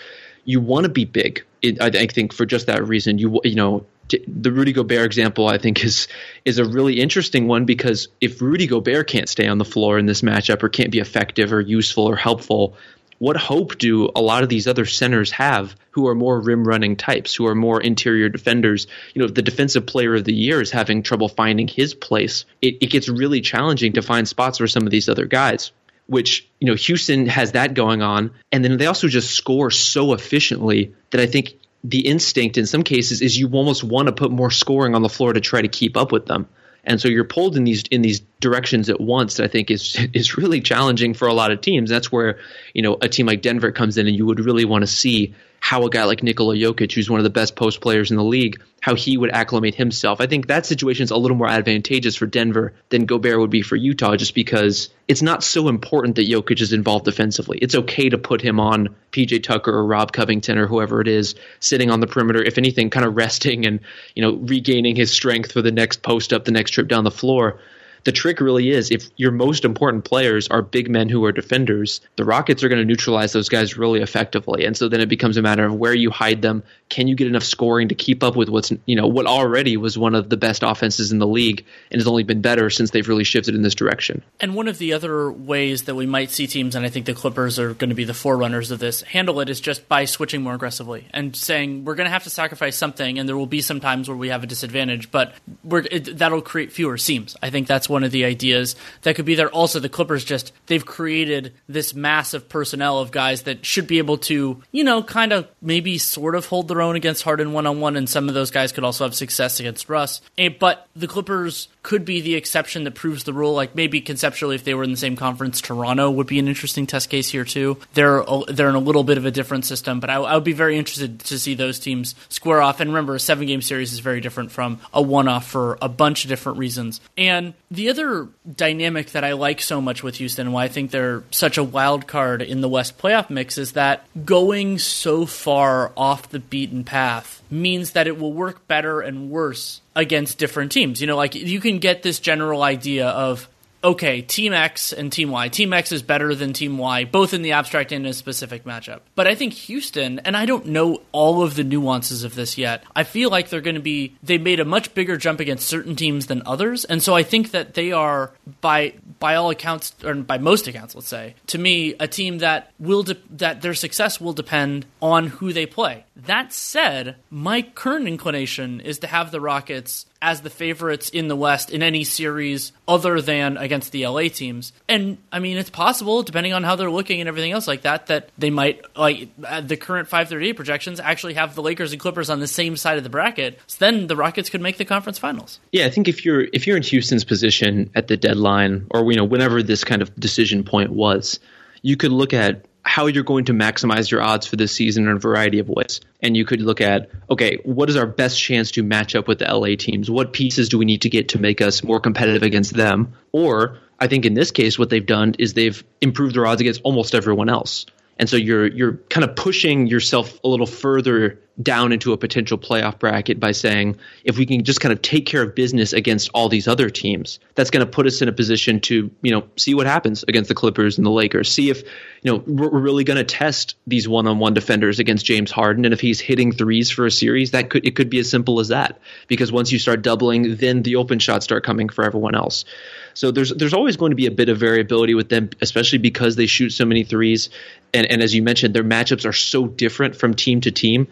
you 0.44 0.60
want 0.60 0.82
to 0.82 0.90
be 0.90 1.04
big. 1.04 1.44
It, 1.62 1.80
I, 1.80 1.86
I 1.86 2.06
think 2.08 2.32
for 2.32 2.44
just 2.44 2.66
that 2.66 2.84
reason, 2.84 3.18
you 3.18 3.40
you 3.44 3.54
know 3.54 3.86
the 4.26 4.50
Rudy 4.50 4.72
Gobert 4.72 5.06
example, 5.06 5.46
I 5.46 5.58
think, 5.58 5.84
is 5.84 6.08
is 6.44 6.58
a 6.58 6.64
really 6.64 7.00
interesting 7.00 7.46
one 7.46 7.66
because 7.66 8.08
if 8.20 8.42
Rudy 8.42 8.66
Gobert 8.66 9.06
can't 9.06 9.28
stay 9.28 9.46
on 9.46 9.58
the 9.58 9.64
floor 9.64 9.96
in 9.96 10.06
this 10.06 10.22
matchup 10.22 10.64
or 10.64 10.68
can't 10.68 10.90
be 10.90 10.98
effective 10.98 11.52
or 11.52 11.60
useful 11.60 12.08
or 12.08 12.16
helpful, 12.16 12.76
what 13.22 13.36
hope 13.36 13.78
do 13.78 14.10
a 14.16 14.20
lot 14.20 14.42
of 14.42 14.48
these 14.48 14.66
other 14.66 14.84
centers 14.84 15.30
have 15.30 15.76
who 15.92 16.08
are 16.08 16.14
more 16.16 16.40
rim 16.40 16.66
running 16.66 16.96
types, 16.96 17.32
who 17.32 17.46
are 17.46 17.54
more 17.54 17.80
interior 17.80 18.28
defenders? 18.28 18.88
You 19.14 19.22
know, 19.22 19.28
the 19.28 19.42
defensive 19.42 19.86
player 19.86 20.16
of 20.16 20.24
the 20.24 20.34
year 20.34 20.60
is 20.60 20.72
having 20.72 21.04
trouble 21.04 21.28
finding 21.28 21.68
his 21.68 21.94
place, 21.94 22.46
it, 22.60 22.78
it 22.80 22.90
gets 22.90 23.08
really 23.08 23.40
challenging 23.40 23.92
to 23.92 24.02
find 24.02 24.26
spots 24.26 24.58
for 24.58 24.66
some 24.66 24.86
of 24.86 24.90
these 24.90 25.08
other 25.08 25.26
guys 25.26 25.70
which 26.08 26.48
you 26.58 26.66
know 26.66 26.74
Houston 26.74 27.26
has 27.26 27.52
that 27.52 27.74
going 27.74 28.02
on, 28.02 28.32
and 28.50 28.64
then 28.64 28.76
they 28.76 28.86
also 28.86 29.06
just 29.06 29.30
score 29.30 29.70
so 29.70 30.14
efficiently 30.14 30.92
that 31.10 31.20
I 31.20 31.26
think 31.26 31.54
the 31.84 32.00
instinct 32.00 32.58
in 32.58 32.66
some 32.66 32.82
cases 32.82 33.22
is 33.22 33.38
you 33.38 33.48
almost 33.52 33.84
want 33.84 34.06
to 34.06 34.12
put 34.12 34.32
more 34.32 34.50
scoring 34.50 34.96
on 34.96 35.02
the 35.02 35.08
floor 35.08 35.32
to 35.32 35.40
try 35.40 35.62
to 35.62 35.68
keep 35.68 35.96
up 35.96 36.10
with 36.10 36.26
them. 36.26 36.48
And 36.82 37.00
so 37.00 37.06
you're 37.06 37.24
pulled 37.24 37.56
in 37.56 37.62
these 37.62 37.84
in 37.92 38.02
these 38.02 38.20
directions 38.42 38.90
at 38.90 39.00
once. 39.00 39.40
I 39.40 39.48
think 39.48 39.70
is 39.70 39.96
is 40.12 40.36
really 40.36 40.60
challenging 40.60 41.14
for 41.14 41.26
a 41.26 41.34
lot 41.34 41.50
of 41.50 41.62
teams. 41.62 41.88
That's 41.88 42.12
where 42.12 42.38
you 42.74 42.82
know 42.82 42.98
a 43.00 43.08
team 43.08 43.26
like 43.26 43.40
Denver 43.40 43.72
comes 43.72 43.96
in, 43.96 44.06
and 44.06 44.14
you 44.14 44.26
would 44.26 44.40
really 44.40 44.66
want 44.66 44.82
to 44.82 44.86
see 44.86 45.34
how 45.62 45.84
a 45.84 45.90
guy 45.90 46.02
like 46.02 46.24
Nikola 46.24 46.56
Jokic, 46.56 46.90
who's 46.90 47.08
one 47.08 47.20
of 47.20 47.24
the 47.24 47.30
best 47.30 47.54
post 47.54 47.80
players 47.80 48.10
in 48.10 48.16
the 48.16 48.24
league, 48.24 48.60
how 48.80 48.96
he 48.96 49.16
would 49.16 49.30
acclimate 49.30 49.76
himself. 49.76 50.20
I 50.20 50.26
think 50.26 50.48
that 50.48 50.66
situation 50.66 51.04
is 51.04 51.12
a 51.12 51.16
little 51.16 51.36
more 51.36 51.48
advantageous 51.48 52.16
for 52.16 52.26
Denver 52.26 52.74
than 52.88 53.06
Gobert 53.06 53.38
would 53.38 53.48
be 53.48 53.62
for 53.62 53.76
Utah, 53.76 54.16
just 54.16 54.34
because 54.34 54.90
it's 55.06 55.22
not 55.22 55.44
so 55.44 55.68
important 55.68 56.16
that 56.16 56.28
Jokic 56.28 56.60
is 56.60 56.72
involved 56.72 57.04
defensively. 57.04 57.58
It's 57.62 57.76
okay 57.76 58.08
to 58.08 58.18
put 58.18 58.40
him 58.40 58.58
on 58.58 58.88
PJ 59.12 59.44
Tucker 59.44 59.70
or 59.72 59.86
Rob 59.86 60.12
Covington 60.12 60.58
or 60.58 60.66
whoever 60.66 61.00
it 61.00 61.06
is 61.06 61.36
sitting 61.60 61.92
on 61.92 62.00
the 62.00 62.08
perimeter, 62.08 62.42
if 62.42 62.58
anything, 62.58 62.90
kind 62.90 63.06
of 63.06 63.14
resting 63.22 63.64
and 63.64 63.78
you 64.16 64.22
know 64.22 64.32
regaining 64.38 64.96
his 64.96 65.12
strength 65.12 65.52
for 65.52 65.62
the 65.62 65.70
next 65.70 66.02
post 66.02 66.32
up, 66.32 66.44
the 66.44 66.50
next 66.50 66.72
trip 66.72 66.88
down 66.88 67.04
the 67.04 67.12
floor 67.12 67.60
the 68.04 68.12
trick 68.12 68.40
really 68.40 68.70
is 68.70 68.90
if 68.90 69.08
your 69.16 69.30
most 69.32 69.64
important 69.64 70.04
players 70.04 70.48
are 70.48 70.62
big 70.62 70.90
men 70.90 71.08
who 71.08 71.24
are 71.24 71.32
defenders, 71.32 72.00
the 72.16 72.24
Rockets 72.24 72.62
are 72.62 72.68
going 72.68 72.80
to 72.80 72.84
neutralize 72.84 73.32
those 73.32 73.48
guys 73.48 73.76
really 73.76 74.00
effectively. 74.00 74.64
And 74.64 74.76
so 74.76 74.88
then 74.88 75.00
it 75.00 75.08
becomes 75.08 75.36
a 75.36 75.42
matter 75.42 75.64
of 75.64 75.74
where 75.74 75.94
you 75.94 76.10
hide 76.10 76.42
them. 76.42 76.62
Can 76.88 77.08
you 77.08 77.14
get 77.14 77.26
enough 77.26 77.44
scoring 77.44 77.88
to 77.88 77.94
keep 77.94 78.22
up 78.22 78.36
with 78.36 78.48
what's 78.48 78.72
you 78.86 78.96
know 78.96 79.06
what 79.06 79.26
already 79.26 79.76
was 79.76 79.96
one 79.96 80.14
of 80.14 80.28
the 80.28 80.36
best 80.36 80.62
offenses 80.62 81.12
in 81.12 81.18
the 81.18 81.26
league 81.26 81.64
and 81.90 82.00
has 82.00 82.06
only 82.06 82.22
been 82.22 82.40
better 82.40 82.70
since 82.70 82.90
they've 82.90 83.08
really 83.08 83.24
shifted 83.24 83.54
in 83.54 83.62
this 83.62 83.74
direction. 83.74 84.22
And 84.40 84.54
one 84.54 84.68
of 84.68 84.78
the 84.78 84.92
other 84.92 85.30
ways 85.30 85.84
that 85.84 85.94
we 85.94 86.06
might 86.06 86.30
see 86.30 86.46
teams, 86.46 86.74
and 86.74 86.84
I 86.84 86.88
think 86.88 87.06
the 87.06 87.14
Clippers 87.14 87.58
are 87.58 87.74
going 87.74 87.90
to 87.90 87.96
be 87.96 88.04
the 88.04 88.14
forerunners 88.14 88.70
of 88.70 88.78
this, 88.78 89.02
handle 89.02 89.40
it 89.40 89.48
is 89.48 89.60
just 89.60 89.88
by 89.88 90.04
switching 90.04 90.42
more 90.42 90.54
aggressively 90.54 91.08
and 91.12 91.34
saying 91.34 91.84
we're 91.84 91.94
going 91.94 92.06
to 92.06 92.10
have 92.12 92.24
to 92.24 92.30
sacrifice 92.30 92.76
something, 92.76 93.18
and 93.18 93.28
there 93.28 93.36
will 93.36 93.46
be 93.46 93.60
some 93.60 93.80
times 93.80 94.08
where 94.08 94.16
we 94.16 94.28
have 94.28 94.42
a 94.42 94.46
disadvantage, 94.46 95.10
but 95.10 95.34
it, 95.64 96.18
that'll 96.18 96.42
create 96.42 96.72
fewer 96.72 96.98
seams. 96.98 97.36
I 97.42 97.50
think 97.50 97.66
that's 97.66 97.88
one 97.92 98.02
of 98.02 98.10
the 98.10 98.24
ideas 98.24 98.74
that 99.02 99.14
could 99.14 99.24
be 99.24 99.36
there. 99.36 99.48
Also, 99.50 99.78
the 99.78 99.88
Clippers 99.88 100.24
just 100.24 100.52
they've 100.66 100.84
created 100.84 101.54
this 101.68 101.94
massive 101.94 102.48
personnel 102.48 102.98
of 102.98 103.12
guys 103.12 103.42
that 103.42 103.64
should 103.64 103.86
be 103.86 103.98
able 103.98 104.18
to, 104.18 104.60
you 104.72 104.82
know, 104.82 105.02
kind 105.02 105.32
of 105.32 105.46
maybe 105.60 105.98
sort 105.98 106.34
of 106.34 106.46
hold 106.46 106.68
their 106.68 106.82
own 106.82 106.96
against 106.96 107.22
Harden 107.22 107.52
one 107.52 107.66
on 107.66 107.78
one, 107.78 107.96
and 107.96 108.08
some 108.08 108.28
of 108.28 108.34
those 108.34 108.50
guys 108.50 108.72
could 108.72 108.84
also 108.84 109.04
have 109.04 109.14
success 109.14 109.60
against 109.60 109.88
Russ. 109.88 110.20
And, 110.36 110.58
but 110.58 110.88
the 110.96 111.06
Clippers 111.06 111.68
could 111.82 112.04
be 112.04 112.20
the 112.20 112.34
exception 112.34 112.84
that 112.84 112.94
proves 112.94 113.24
the 113.24 113.32
rule. 113.32 113.54
Like 113.54 113.74
maybe 113.74 114.00
conceptually, 114.00 114.54
if 114.54 114.64
they 114.64 114.74
were 114.74 114.84
in 114.84 114.90
the 114.90 114.96
same 114.96 115.16
conference, 115.16 115.60
Toronto 115.60 116.10
would 116.10 116.26
be 116.26 116.38
an 116.38 116.48
interesting 116.48 116.86
test 116.86 117.10
case 117.10 117.28
here 117.28 117.44
too. 117.44 117.78
They're 117.94 118.24
they're 118.48 118.68
in 118.68 118.74
a 118.74 118.80
little 118.80 119.04
bit 119.04 119.18
of 119.18 119.26
a 119.26 119.30
different 119.30 119.64
system, 119.64 120.00
but 120.00 120.10
I, 120.10 120.14
I 120.14 120.34
would 120.34 120.44
be 120.44 120.52
very 120.52 120.78
interested 120.78 121.20
to 121.20 121.38
see 121.38 121.54
those 121.54 121.78
teams 121.78 122.14
square 122.28 122.62
off. 122.62 122.80
And 122.80 122.90
remember, 122.90 123.14
a 123.14 123.20
seven 123.20 123.46
game 123.46 123.62
series 123.62 123.92
is 123.92 123.98
very 123.98 124.20
different 124.20 124.52
from 124.52 124.80
a 124.94 125.02
one 125.02 125.28
off 125.28 125.46
for 125.46 125.78
a 125.82 125.88
bunch 125.88 126.24
of 126.24 126.28
different 126.28 126.58
reasons. 126.58 127.00
And 127.18 127.54
the 127.70 127.90
other 127.90 128.28
dynamic 128.54 129.10
that 129.10 129.24
I 129.24 129.32
like 129.32 129.60
so 129.60 129.80
much 129.80 130.02
with 130.02 130.16
Houston, 130.16 130.46
and 130.46 130.54
why 130.54 130.64
I 130.64 130.68
think 130.68 130.90
they're 130.90 131.24
such 131.30 131.58
a 131.58 131.64
wild 131.64 132.06
card 132.06 132.42
in 132.42 132.60
the 132.60 132.68
West 132.68 132.98
playoff 132.98 133.30
mix, 133.30 133.58
is 133.58 133.72
that 133.72 134.06
going 134.24 134.78
so 134.78 135.26
far 135.26 135.92
off 135.96 136.30
the 136.30 136.40
beaten 136.40 136.84
path 136.84 137.41
means 137.52 137.92
that 137.92 138.06
it 138.06 138.18
will 138.18 138.32
work 138.32 138.66
better 138.66 139.00
and 139.00 139.30
worse 139.30 139.80
against 139.94 140.38
different 140.38 140.72
teams. 140.72 141.00
You 141.00 141.06
know, 141.06 141.16
like 141.16 141.34
you 141.34 141.60
can 141.60 141.78
get 141.78 142.02
this 142.02 142.18
general 142.18 142.62
idea 142.62 143.08
of 143.08 143.48
okay, 143.84 144.22
Team 144.22 144.52
X 144.52 144.92
and 144.92 145.12
Team 145.12 145.30
Y. 145.30 145.48
Team 145.48 145.72
X 145.72 145.92
is 145.92 146.02
better 146.02 146.34
than 146.34 146.52
Team 146.52 146.78
Y, 146.78 147.04
both 147.04 147.34
in 147.34 147.42
the 147.42 147.52
abstract 147.52 147.92
and 147.92 148.04
in 148.04 148.10
a 148.10 148.14
specific 148.14 148.64
matchup. 148.64 149.00
But 149.14 149.26
I 149.26 149.34
think 149.34 149.52
Houston, 149.54 150.20
and 150.20 150.36
I 150.36 150.46
don't 150.46 150.66
know 150.66 151.02
all 151.12 151.42
of 151.42 151.54
the 151.54 151.64
nuances 151.64 152.24
of 152.24 152.34
this 152.34 152.56
yet, 152.56 152.84
I 152.94 153.04
feel 153.04 153.30
like 153.30 153.48
they're 153.48 153.60
going 153.60 153.74
to 153.74 153.80
be, 153.80 154.16
they 154.22 154.38
made 154.38 154.60
a 154.60 154.64
much 154.64 154.94
bigger 154.94 155.16
jump 155.16 155.40
against 155.40 155.68
certain 155.68 155.96
teams 155.96 156.26
than 156.26 156.42
others. 156.46 156.84
And 156.84 157.02
so 157.02 157.14
I 157.14 157.22
think 157.22 157.50
that 157.52 157.74
they 157.74 157.92
are, 157.92 158.32
by 158.60 158.94
by 159.18 159.36
all 159.36 159.50
accounts, 159.50 159.94
or 160.02 160.14
by 160.14 160.38
most 160.38 160.66
accounts, 160.66 160.96
let's 160.96 161.06
say, 161.06 161.36
to 161.46 161.58
me, 161.58 161.94
a 162.00 162.08
team 162.08 162.38
that 162.38 162.72
will, 162.80 163.04
de- 163.04 163.16
that 163.30 163.62
their 163.62 163.74
success 163.74 164.20
will 164.20 164.32
depend 164.32 164.84
on 165.00 165.28
who 165.28 165.52
they 165.52 165.64
play. 165.64 166.04
That 166.16 166.52
said, 166.52 167.16
my 167.30 167.62
current 167.62 168.08
inclination 168.08 168.80
is 168.80 168.98
to 168.98 169.06
have 169.06 169.30
the 169.30 169.40
Rockets 169.40 170.06
as 170.22 170.40
the 170.40 170.48
favorites 170.48 171.10
in 171.10 171.28
the 171.28 171.36
West 171.36 171.68
in 171.70 171.82
any 171.82 172.04
series 172.04 172.72
other 172.86 173.20
than 173.20 173.56
against 173.56 173.90
the 173.92 174.06
LA 174.06 174.28
teams. 174.28 174.72
And 174.88 175.18
I 175.32 175.40
mean, 175.40 175.58
it's 175.58 175.68
possible, 175.68 176.22
depending 176.22 176.52
on 176.52 176.62
how 176.62 176.76
they're 176.76 176.90
looking 176.90 177.20
and 177.20 177.28
everything 177.28 177.52
else 177.52 177.66
like 177.66 177.82
that, 177.82 178.06
that 178.06 178.30
they 178.38 178.48
might, 178.48 178.80
like 178.96 179.28
uh, 179.44 179.60
the 179.60 179.76
current 179.76 180.08
538 180.08 180.52
projections, 180.54 181.00
actually 181.00 181.34
have 181.34 181.54
the 181.56 181.62
Lakers 181.62 181.92
and 181.92 182.00
Clippers 182.00 182.30
on 182.30 182.38
the 182.38 182.46
same 182.46 182.76
side 182.76 182.96
of 182.96 183.04
the 183.04 183.10
bracket. 183.10 183.58
So 183.66 183.76
then 183.80 184.06
the 184.06 184.16
Rockets 184.16 184.48
could 184.48 184.60
make 184.60 184.78
the 184.78 184.84
conference 184.84 185.18
finals. 185.18 185.58
Yeah, 185.72 185.86
I 185.86 185.90
think 185.90 186.06
if 186.06 186.24
you're 186.24 186.42
if 186.52 186.66
you're 186.66 186.76
in 186.76 186.84
Houston's 186.84 187.24
position 187.24 187.90
at 187.96 188.06
the 188.06 188.16
deadline, 188.16 188.86
or 188.90 189.10
you 189.10 189.16
know, 189.16 189.24
whenever 189.24 189.62
this 189.62 189.82
kind 189.82 190.00
of 190.00 190.14
decision 190.14 190.62
point 190.62 190.90
was, 190.90 191.40
you 191.82 191.96
could 191.96 192.12
look 192.12 192.32
at 192.32 192.64
how 192.84 193.06
you're 193.06 193.24
going 193.24 193.44
to 193.46 193.52
maximize 193.52 194.10
your 194.10 194.22
odds 194.22 194.46
for 194.46 194.56
this 194.56 194.72
season 194.72 195.06
in 195.06 195.12
a 195.12 195.18
variety 195.18 195.60
of 195.60 195.68
ways. 195.68 196.00
And 196.20 196.36
you 196.36 196.44
could 196.44 196.60
look 196.60 196.80
at, 196.80 197.10
okay, 197.30 197.58
what 197.64 197.88
is 197.88 197.96
our 197.96 198.06
best 198.06 198.40
chance 198.40 198.72
to 198.72 198.82
match 198.82 199.14
up 199.14 199.28
with 199.28 199.38
the 199.38 199.44
LA 199.44 199.76
teams? 199.78 200.10
What 200.10 200.32
pieces 200.32 200.68
do 200.68 200.78
we 200.78 200.84
need 200.84 201.02
to 201.02 201.08
get 201.08 201.30
to 201.30 201.38
make 201.38 201.60
us 201.60 201.84
more 201.84 202.00
competitive 202.00 202.42
against 202.42 202.74
them? 202.74 203.14
Or 203.30 203.78
I 204.00 204.08
think 204.08 204.26
in 204.26 204.34
this 204.34 204.50
case, 204.50 204.78
what 204.78 204.90
they've 204.90 205.04
done 205.04 205.34
is 205.38 205.54
they've 205.54 205.82
improved 206.00 206.34
their 206.34 206.46
odds 206.46 206.60
against 206.60 206.82
almost 206.82 207.14
everyone 207.14 207.48
else. 207.48 207.86
And 208.18 208.28
so 208.28 208.36
you're 208.36 208.66
you're 208.66 208.94
kind 209.08 209.24
of 209.24 209.36
pushing 209.36 209.86
yourself 209.86 210.38
a 210.44 210.48
little 210.48 210.66
further 210.66 211.40
down 211.60 211.92
into 211.92 212.12
a 212.12 212.16
potential 212.16 212.56
playoff 212.56 212.98
bracket 212.98 213.38
by 213.38 213.52
saying 213.52 213.96
if 214.24 214.38
we 214.38 214.46
can 214.46 214.64
just 214.64 214.80
kind 214.80 214.92
of 214.92 215.02
take 215.02 215.26
care 215.26 215.42
of 215.42 215.54
business 215.54 215.92
against 215.92 216.30
all 216.32 216.48
these 216.48 216.66
other 216.66 216.88
teams, 216.88 217.40
that's 217.54 217.70
going 217.70 217.84
to 217.84 217.90
put 217.90 218.06
us 218.06 218.22
in 218.22 218.28
a 218.28 218.32
position 218.32 218.80
to 218.80 219.10
you 219.20 219.30
know 219.30 219.46
see 219.56 219.74
what 219.74 219.86
happens 219.86 220.24
against 220.26 220.48
the 220.48 220.54
Clippers 220.54 220.96
and 220.96 221.06
the 221.06 221.10
Lakers. 221.10 221.52
See 221.52 221.68
if 221.68 221.82
you 222.22 222.32
know 222.32 222.42
we're 222.46 222.80
really 222.80 223.04
going 223.04 223.18
to 223.18 223.24
test 223.24 223.76
these 223.86 224.08
one-on-one 224.08 224.54
defenders 224.54 224.98
against 224.98 225.26
James 225.26 225.50
Harden, 225.50 225.84
and 225.84 225.92
if 225.92 226.00
he's 226.00 226.20
hitting 226.20 226.52
threes 226.52 226.90
for 226.90 227.04
a 227.04 227.10
series, 227.10 227.50
that 227.50 227.68
could 227.68 227.86
it 227.86 227.96
could 227.96 228.08
be 228.08 228.18
as 228.18 228.30
simple 228.30 228.60
as 228.60 228.68
that. 228.68 228.98
Because 229.28 229.52
once 229.52 229.70
you 229.70 229.78
start 229.78 230.02
doubling, 230.02 230.56
then 230.56 230.82
the 230.82 230.96
open 230.96 231.18
shots 231.18 231.44
start 231.44 231.64
coming 231.64 231.90
for 231.90 232.04
everyone 232.04 232.34
else. 232.34 232.64
So 233.12 233.30
there's 233.30 233.50
there's 233.50 233.74
always 233.74 233.98
going 233.98 234.12
to 234.12 234.16
be 234.16 234.26
a 234.26 234.30
bit 234.30 234.48
of 234.48 234.56
variability 234.56 235.14
with 235.14 235.28
them, 235.28 235.50
especially 235.60 235.98
because 235.98 236.36
they 236.36 236.46
shoot 236.46 236.70
so 236.70 236.86
many 236.86 237.04
threes, 237.04 237.50
and 237.92 238.06
and 238.06 238.22
as 238.22 238.34
you 238.34 238.42
mentioned, 238.42 238.74
their 238.74 238.84
matchups 238.84 239.28
are 239.28 239.34
so 239.34 239.66
different 239.66 240.16
from 240.16 240.32
team 240.32 240.62
to 240.62 240.70
team 240.70 241.08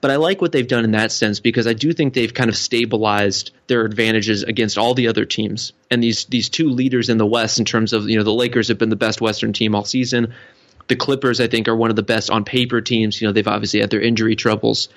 but 0.00 0.10
I 0.10 0.16
like 0.16 0.40
what 0.40 0.52
they've 0.52 0.66
done 0.66 0.84
in 0.84 0.92
that 0.92 1.12
sense 1.12 1.40
because 1.40 1.66
I 1.66 1.72
do 1.72 1.92
think 1.92 2.14
they've 2.14 2.32
kind 2.32 2.50
of 2.50 2.56
stabilized 2.56 3.52
their 3.66 3.84
advantages 3.84 4.42
against 4.42 4.78
all 4.78 4.94
the 4.94 5.08
other 5.08 5.24
teams. 5.24 5.72
And 5.90 6.02
these 6.02 6.26
these 6.26 6.48
two 6.48 6.68
leaders 6.70 7.08
in 7.08 7.18
the 7.18 7.26
West, 7.26 7.58
in 7.58 7.64
terms 7.64 7.92
of 7.92 8.08
you 8.08 8.16
know 8.18 8.24
the 8.24 8.32
Lakers 8.32 8.68
have 8.68 8.78
been 8.78 8.90
the 8.90 8.96
best 8.96 9.20
Western 9.20 9.52
team 9.52 9.74
all 9.74 9.84
season. 9.84 10.34
The 10.86 10.96
Clippers, 10.96 11.40
I 11.40 11.48
think, 11.48 11.66
are 11.68 11.76
one 11.76 11.88
of 11.88 11.96
the 11.96 12.02
best 12.02 12.28
on 12.28 12.44
paper 12.44 12.82
teams. 12.82 13.20
You 13.20 13.26
know, 13.26 13.32
they've 13.32 13.48
obviously 13.48 13.80
had 13.80 13.90
their 13.90 14.02
injury 14.02 14.36
troubles 14.36 14.88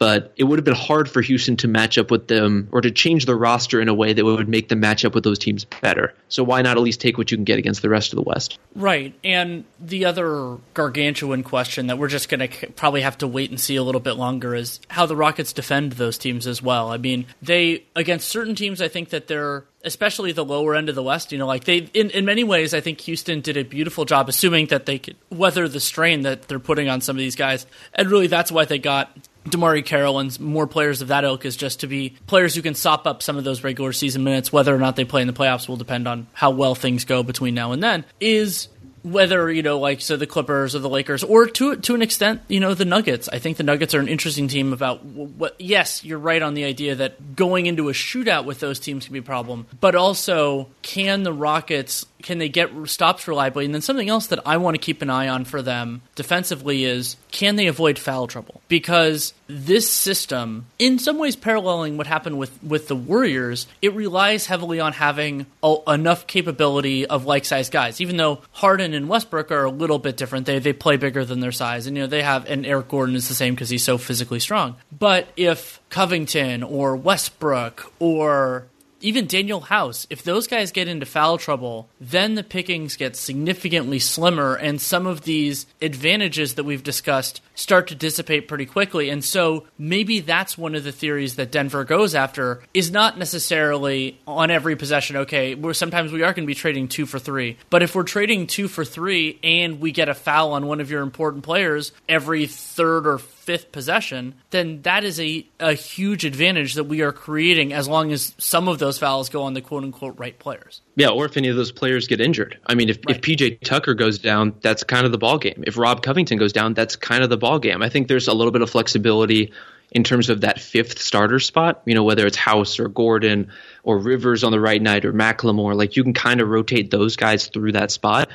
but 0.00 0.32
it 0.36 0.44
would 0.44 0.58
have 0.58 0.64
been 0.64 0.74
hard 0.74 1.10
for 1.10 1.20
Houston 1.20 1.58
to 1.58 1.68
match 1.68 1.98
up 1.98 2.10
with 2.10 2.26
them 2.26 2.70
or 2.72 2.80
to 2.80 2.90
change 2.90 3.26
the 3.26 3.36
roster 3.36 3.82
in 3.82 3.88
a 3.88 3.94
way 3.94 4.14
that 4.14 4.24
would 4.24 4.48
make 4.48 4.70
them 4.70 4.80
match 4.80 5.04
up 5.04 5.14
with 5.14 5.24
those 5.24 5.38
teams 5.38 5.66
better. 5.66 6.14
So 6.30 6.42
why 6.42 6.62
not 6.62 6.78
at 6.78 6.82
least 6.82 7.02
take 7.02 7.18
what 7.18 7.30
you 7.30 7.36
can 7.36 7.44
get 7.44 7.58
against 7.58 7.82
the 7.82 7.90
rest 7.90 8.12
of 8.12 8.16
the 8.16 8.22
West? 8.22 8.58
Right. 8.74 9.14
And 9.22 9.64
the 9.78 10.06
other 10.06 10.56
gargantuan 10.72 11.42
question 11.42 11.88
that 11.88 11.98
we're 11.98 12.08
just 12.08 12.30
going 12.30 12.48
to 12.48 12.66
probably 12.72 13.02
have 13.02 13.18
to 13.18 13.26
wait 13.26 13.50
and 13.50 13.60
see 13.60 13.76
a 13.76 13.82
little 13.82 14.00
bit 14.00 14.14
longer 14.14 14.54
is 14.54 14.80
how 14.88 15.04
the 15.04 15.14
Rockets 15.14 15.52
defend 15.52 15.92
those 15.92 16.16
teams 16.16 16.46
as 16.46 16.62
well. 16.62 16.90
I 16.90 16.96
mean, 16.96 17.26
they 17.42 17.84
against 17.94 18.30
certain 18.30 18.54
teams 18.54 18.80
I 18.80 18.88
think 18.88 19.10
that 19.10 19.28
they're 19.28 19.64
especially 19.82 20.32
the 20.32 20.44
lower 20.44 20.74
end 20.74 20.88
of 20.88 20.94
the 20.94 21.02
West, 21.02 21.32
you 21.32 21.38
know, 21.38 21.46
like 21.46 21.64
they, 21.64 21.78
in, 21.94 22.10
in 22.10 22.24
many 22.24 22.44
ways, 22.44 22.74
I 22.74 22.80
think 22.80 23.00
Houston 23.02 23.40
did 23.40 23.56
a 23.56 23.64
beautiful 23.64 24.04
job, 24.04 24.28
assuming 24.28 24.66
that 24.66 24.86
they 24.86 24.98
could 24.98 25.16
weather 25.30 25.68
the 25.68 25.80
strain 25.80 26.22
that 26.22 26.48
they're 26.48 26.58
putting 26.58 26.88
on 26.88 27.00
some 27.00 27.16
of 27.16 27.18
these 27.18 27.36
guys. 27.36 27.66
And 27.94 28.10
really, 28.10 28.26
that's 28.26 28.52
why 28.52 28.66
they 28.66 28.78
got 28.78 29.10
DeMarre 29.44 29.84
Carroll 29.84 30.18
and 30.18 30.38
more 30.38 30.66
players 30.66 31.02
of 31.02 31.08
that 31.08 31.24
ilk 31.24 31.44
is 31.44 31.56
just 31.56 31.80
to 31.80 31.86
be 31.86 32.14
players 32.26 32.54
who 32.54 32.62
can 32.62 32.74
sop 32.74 33.06
up 33.06 33.22
some 33.22 33.36
of 33.36 33.44
those 33.44 33.64
regular 33.64 33.92
season 33.92 34.22
minutes. 34.22 34.52
Whether 34.52 34.74
or 34.74 34.78
not 34.78 34.96
they 34.96 35.04
play 35.04 35.22
in 35.22 35.26
the 35.26 35.32
playoffs 35.32 35.68
will 35.68 35.76
depend 35.76 36.06
on 36.06 36.26
how 36.32 36.50
well 36.50 36.74
things 36.74 37.04
go 37.04 37.22
between 37.22 37.54
now 37.54 37.72
and 37.72 37.82
then. 37.82 38.04
Is 38.20 38.68
whether 39.02 39.50
you 39.50 39.62
know 39.62 39.78
like 39.78 40.00
so 40.00 40.16
the 40.16 40.26
Clippers 40.26 40.74
or 40.74 40.80
the 40.80 40.88
Lakers 40.88 41.24
or 41.24 41.46
to 41.46 41.76
to 41.76 41.94
an 41.94 42.02
extent 42.02 42.42
you 42.48 42.60
know 42.60 42.74
the 42.74 42.84
Nuggets. 42.84 43.28
I 43.28 43.38
think 43.38 43.56
the 43.56 43.62
Nuggets 43.62 43.94
are 43.94 44.00
an 44.00 44.08
interesting 44.08 44.48
team. 44.48 44.72
About 44.72 45.04
what? 45.04 45.58
Yes, 45.60 46.04
you're 46.04 46.18
right 46.18 46.42
on 46.42 46.54
the 46.54 46.64
idea 46.64 46.94
that 46.96 47.36
going 47.36 47.66
into 47.66 47.88
a 47.88 47.92
shootout 47.92 48.44
with 48.44 48.60
those 48.60 48.78
teams 48.78 49.04
can 49.06 49.12
be 49.12 49.20
a 49.20 49.22
problem, 49.22 49.66
but 49.80 49.94
also 49.94 50.68
can 50.82 51.22
the 51.22 51.32
Rockets 51.32 52.06
can 52.22 52.38
they 52.38 52.48
get 52.48 52.70
stops 52.86 53.26
reliably? 53.26 53.64
And 53.64 53.74
then 53.74 53.82
something 53.82 54.08
else 54.08 54.28
that 54.28 54.40
I 54.46 54.56
want 54.56 54.74
to 54.74 54.80
keep 54.80 55.02
an 55.02 55.10
eye 55.10 55.28
on 55.28 55.44
for 55.44 55.62
them 55.62 56.02
defensively 56.14 56.84
is 56.84 57.16
can 57.30 57.56
they 57.56 57.66
avoid 57.66 57.98
foul 57.98 58.26
trouble? 58.26 58.60
Because 58.68 59.34
this 59.46 59.90
system, 59.90 60.66
in 60.78 60.98
some 60.98 61.18
ways 61.18 61.36
paralleling 61.36 61.96
what 61.96 62.06
happened 62.06 62.38
with, 62.38 62.62
with 62.62 62.88
the 62.88 62.96
Warriors, 62.96 63.66
it 63.82 63.94
relies 63.94 64.46
heavily 64.46 64.80
on 64.80 64.92
having 64.92 65.46
a, 65.62 65.76
enough 65.88 66.26
capability 66.26 67.06
of 67.06 67.24
like 67.24 67.44
sized 67.44 67.72
guys. 67.72 68.00
Even 68.00 68.16
though 68.16 68.40
Harden 68.52 68.94
and 68.94 69.08
Westbrook 69.08 69.50
are 69.50 69.64
a 69.64 69.70
little 69.70 69.98
bit 69.98 70.16
different, 70.16 70.46
they 70.46 70.58
they 70.58 70.72
play 70.72 70.96
bigger 70.96 71.24
than 71.24 71.40
their 71.40 71.52
size, 71.52 71.86
and 71.86 71.96
you 71.96 72.02
know 72.02 72.06
they 72.06 72.22
have 72.22 72.46
and 72.46 72.66
Eric 72.66 72.88
Gordon 72.88 73.16
is 73.16 73.28
the 73.28 73.34
same 73.34 73.54
because 73.54 73.70
he's 73.70 73.84
so 73.84 73.98
physically 73.98 74.40
strong. 74.40 74.76
But 74.96 75.28
if 75.36 75.80
Covington 75.90 76.62
or 76.62 76.96
Westbrook 76.96 77.92
or 77.98 78.66
even 79.00 79.26
Danuel 79.26 79.62
House, 79.64 80.06
if 80.10 80.22
those 80.22 80.46
guys 80.46 80.72
get 80.72 80.88
into 80.88 81.06
foul 81.06 81.38
trouble, 81.38 81.88
then 82.00 82.34
the 82.34 82.42
pickings 82.42 82.96
get 82.96 83.16
significantly 83.16 83.98
slimmer, 83.98 84.54
and 84.54 84.80
some 84.80 85.06
of 85.06 85.22
these 85.22 85.66
advantages 85.80 86.54
that 86.54 86.64
we've 86.64 86.82
discussed 86.82 87.40
start 87.54 87.88
to 87.88 87.94
dissipate 87.94 88.48
pretty 88.48 88.66
quickly. 88.66 89.10
And 89.10 89.24
so 89.24 89.66
maybe 89.78 90.20
that's 90.20 90.56
one 90.56 90.74
of 90.74 90.84
the 90.84 90.92
theories 90.92 91.36
that 91.36 91.52
Denver 91.52 91.84
goes 91.84 92.14
after 92.14 92.62
is 92.74 92.90
not 92.90 93.18
necessarily 93.18 94.18
on 94.26 94.50
every 94.50 94.76
possession. 94.76 95.16
Okay, 95.16 95.54
where 95.54 95.74
sometimes 95.74 96.12
we 96.12 96.22
are 96.22 96.32
going 96.32 96.44
to 96.44 96.46
be 96.46 96.54
trading 96.54 96.88
two 96.88 97.06
for 97.06 97.18
three, 97.18 97.56
but 97.68 97.82
if 97.82 97.94
we're 97.94 98.02
trading 98.02 98.46
two 98.46 98.68
for 98.68 98.84
three 98.84 99.38
and 99.42 99.80
we 99.80 99.92
get 99.92 100.08
a 100.08 100.14
foul 100.14 100.52
on 100.52 100.66
one 100.66 100.80
of 100.80 100.90
your 100.90 101.02
important 101.02 101.44
players 101.44 101.92
every 102.08 102.46
third 102.46 103.06
or 103.06 103.18
fifth 103.50 103.72
possession, 103.72 104.32
then 104.50 104.80
that 104.82 105.02
is 105.02 105.18
a, 105.18 105.44
a 105.58 105.72
huge 105.72 106.24
advantage 106.24 106.74
that 106.74 106.84
we 106.84 107.02
are 107.02 107.10
creating 107.10 107.72
as 107.72 107.88
long 107.88 108.12
as 108.12 108.32
some 108.38 108.68
of 108.68 108.78
those 108.78 108.96
fouls 108.96 109.28
go 109.28 109.42
on 109.42 109.54
the 109.54 109.60
quote 109.60 109.82
unquote 109.82 110.16
right 110.20 110.38
players. 110.38 110.82
Yeah, 110.94 111.08
or 111.08 111.24
if 111.24 111.36
any 111.36 111.48
of 111.48 111.56
those 111.56 111.72
players 111.72 112.06
get 112.06 112.20
injured. 112.20 112.60
I 112.64 112.76
mean, 112.76 112.90
if, 112.90 112.98
right. 113.04 113.16
if 113.16 113.22
PJ 113.22 113.62
Tucker 113.62 113.94
goes 113.94 114.20
down, 114.20 114.54
that's 114.60 114.84
kind 114.84 115.04
of 115.04 115.10
the 115.10 115.18
ball 115.18 115.38
game. 115.38 115.64
If 115.66 115.76
Rob 115.76 116.00
Covington 116.00 116.38
goes 116.38 116.52
down, 116.52 116.74
that's 116.74 116.94
kind 116.94 117.24
of 117.24 117.28
the 117.28 117.36
ball 117.36 117.58
game. 117.58 117.82
I 117.82 117.88
think 117.88 118.06
there's 118.06 118.28
a 118.28 118.32
little 118.32 118.52
bit 118.52 118.62
of 118.62 118.70
flexibility 118.70 119.52
in 119.90 120.04
terms 120.04 120.30
of 120.30 120.42
that 120.42 120.60
fifth 120.60 121.00
starter 121.00 121.40
spot. 121.40 121.82
You 121.86 121.96
know, 121.96 122.04
whether 122.04 122.24
it's 122.24 122.36
House 122.36 122.78
or 122.78 122.86
Gordon 122.86 123.50
or 123.82 123.98
Rivers 123.98 124.44
on 124.44 124.52
the 124.52 124.60
right 124.60 124.80
night 124.80 125.04
or 125.04 125.12
McLemore, 125.12 125.74
like 125.74 125.96
you 125.96 126.04
can 126.04 126.14
kind 126.14 126.40
of 126.40 126.48
rotate 126.48 126.92
those 126.92 127.16
guys 127.16 127.48
through 127.48 127.72
that 127.72 127.90
spot. 127.90 128.30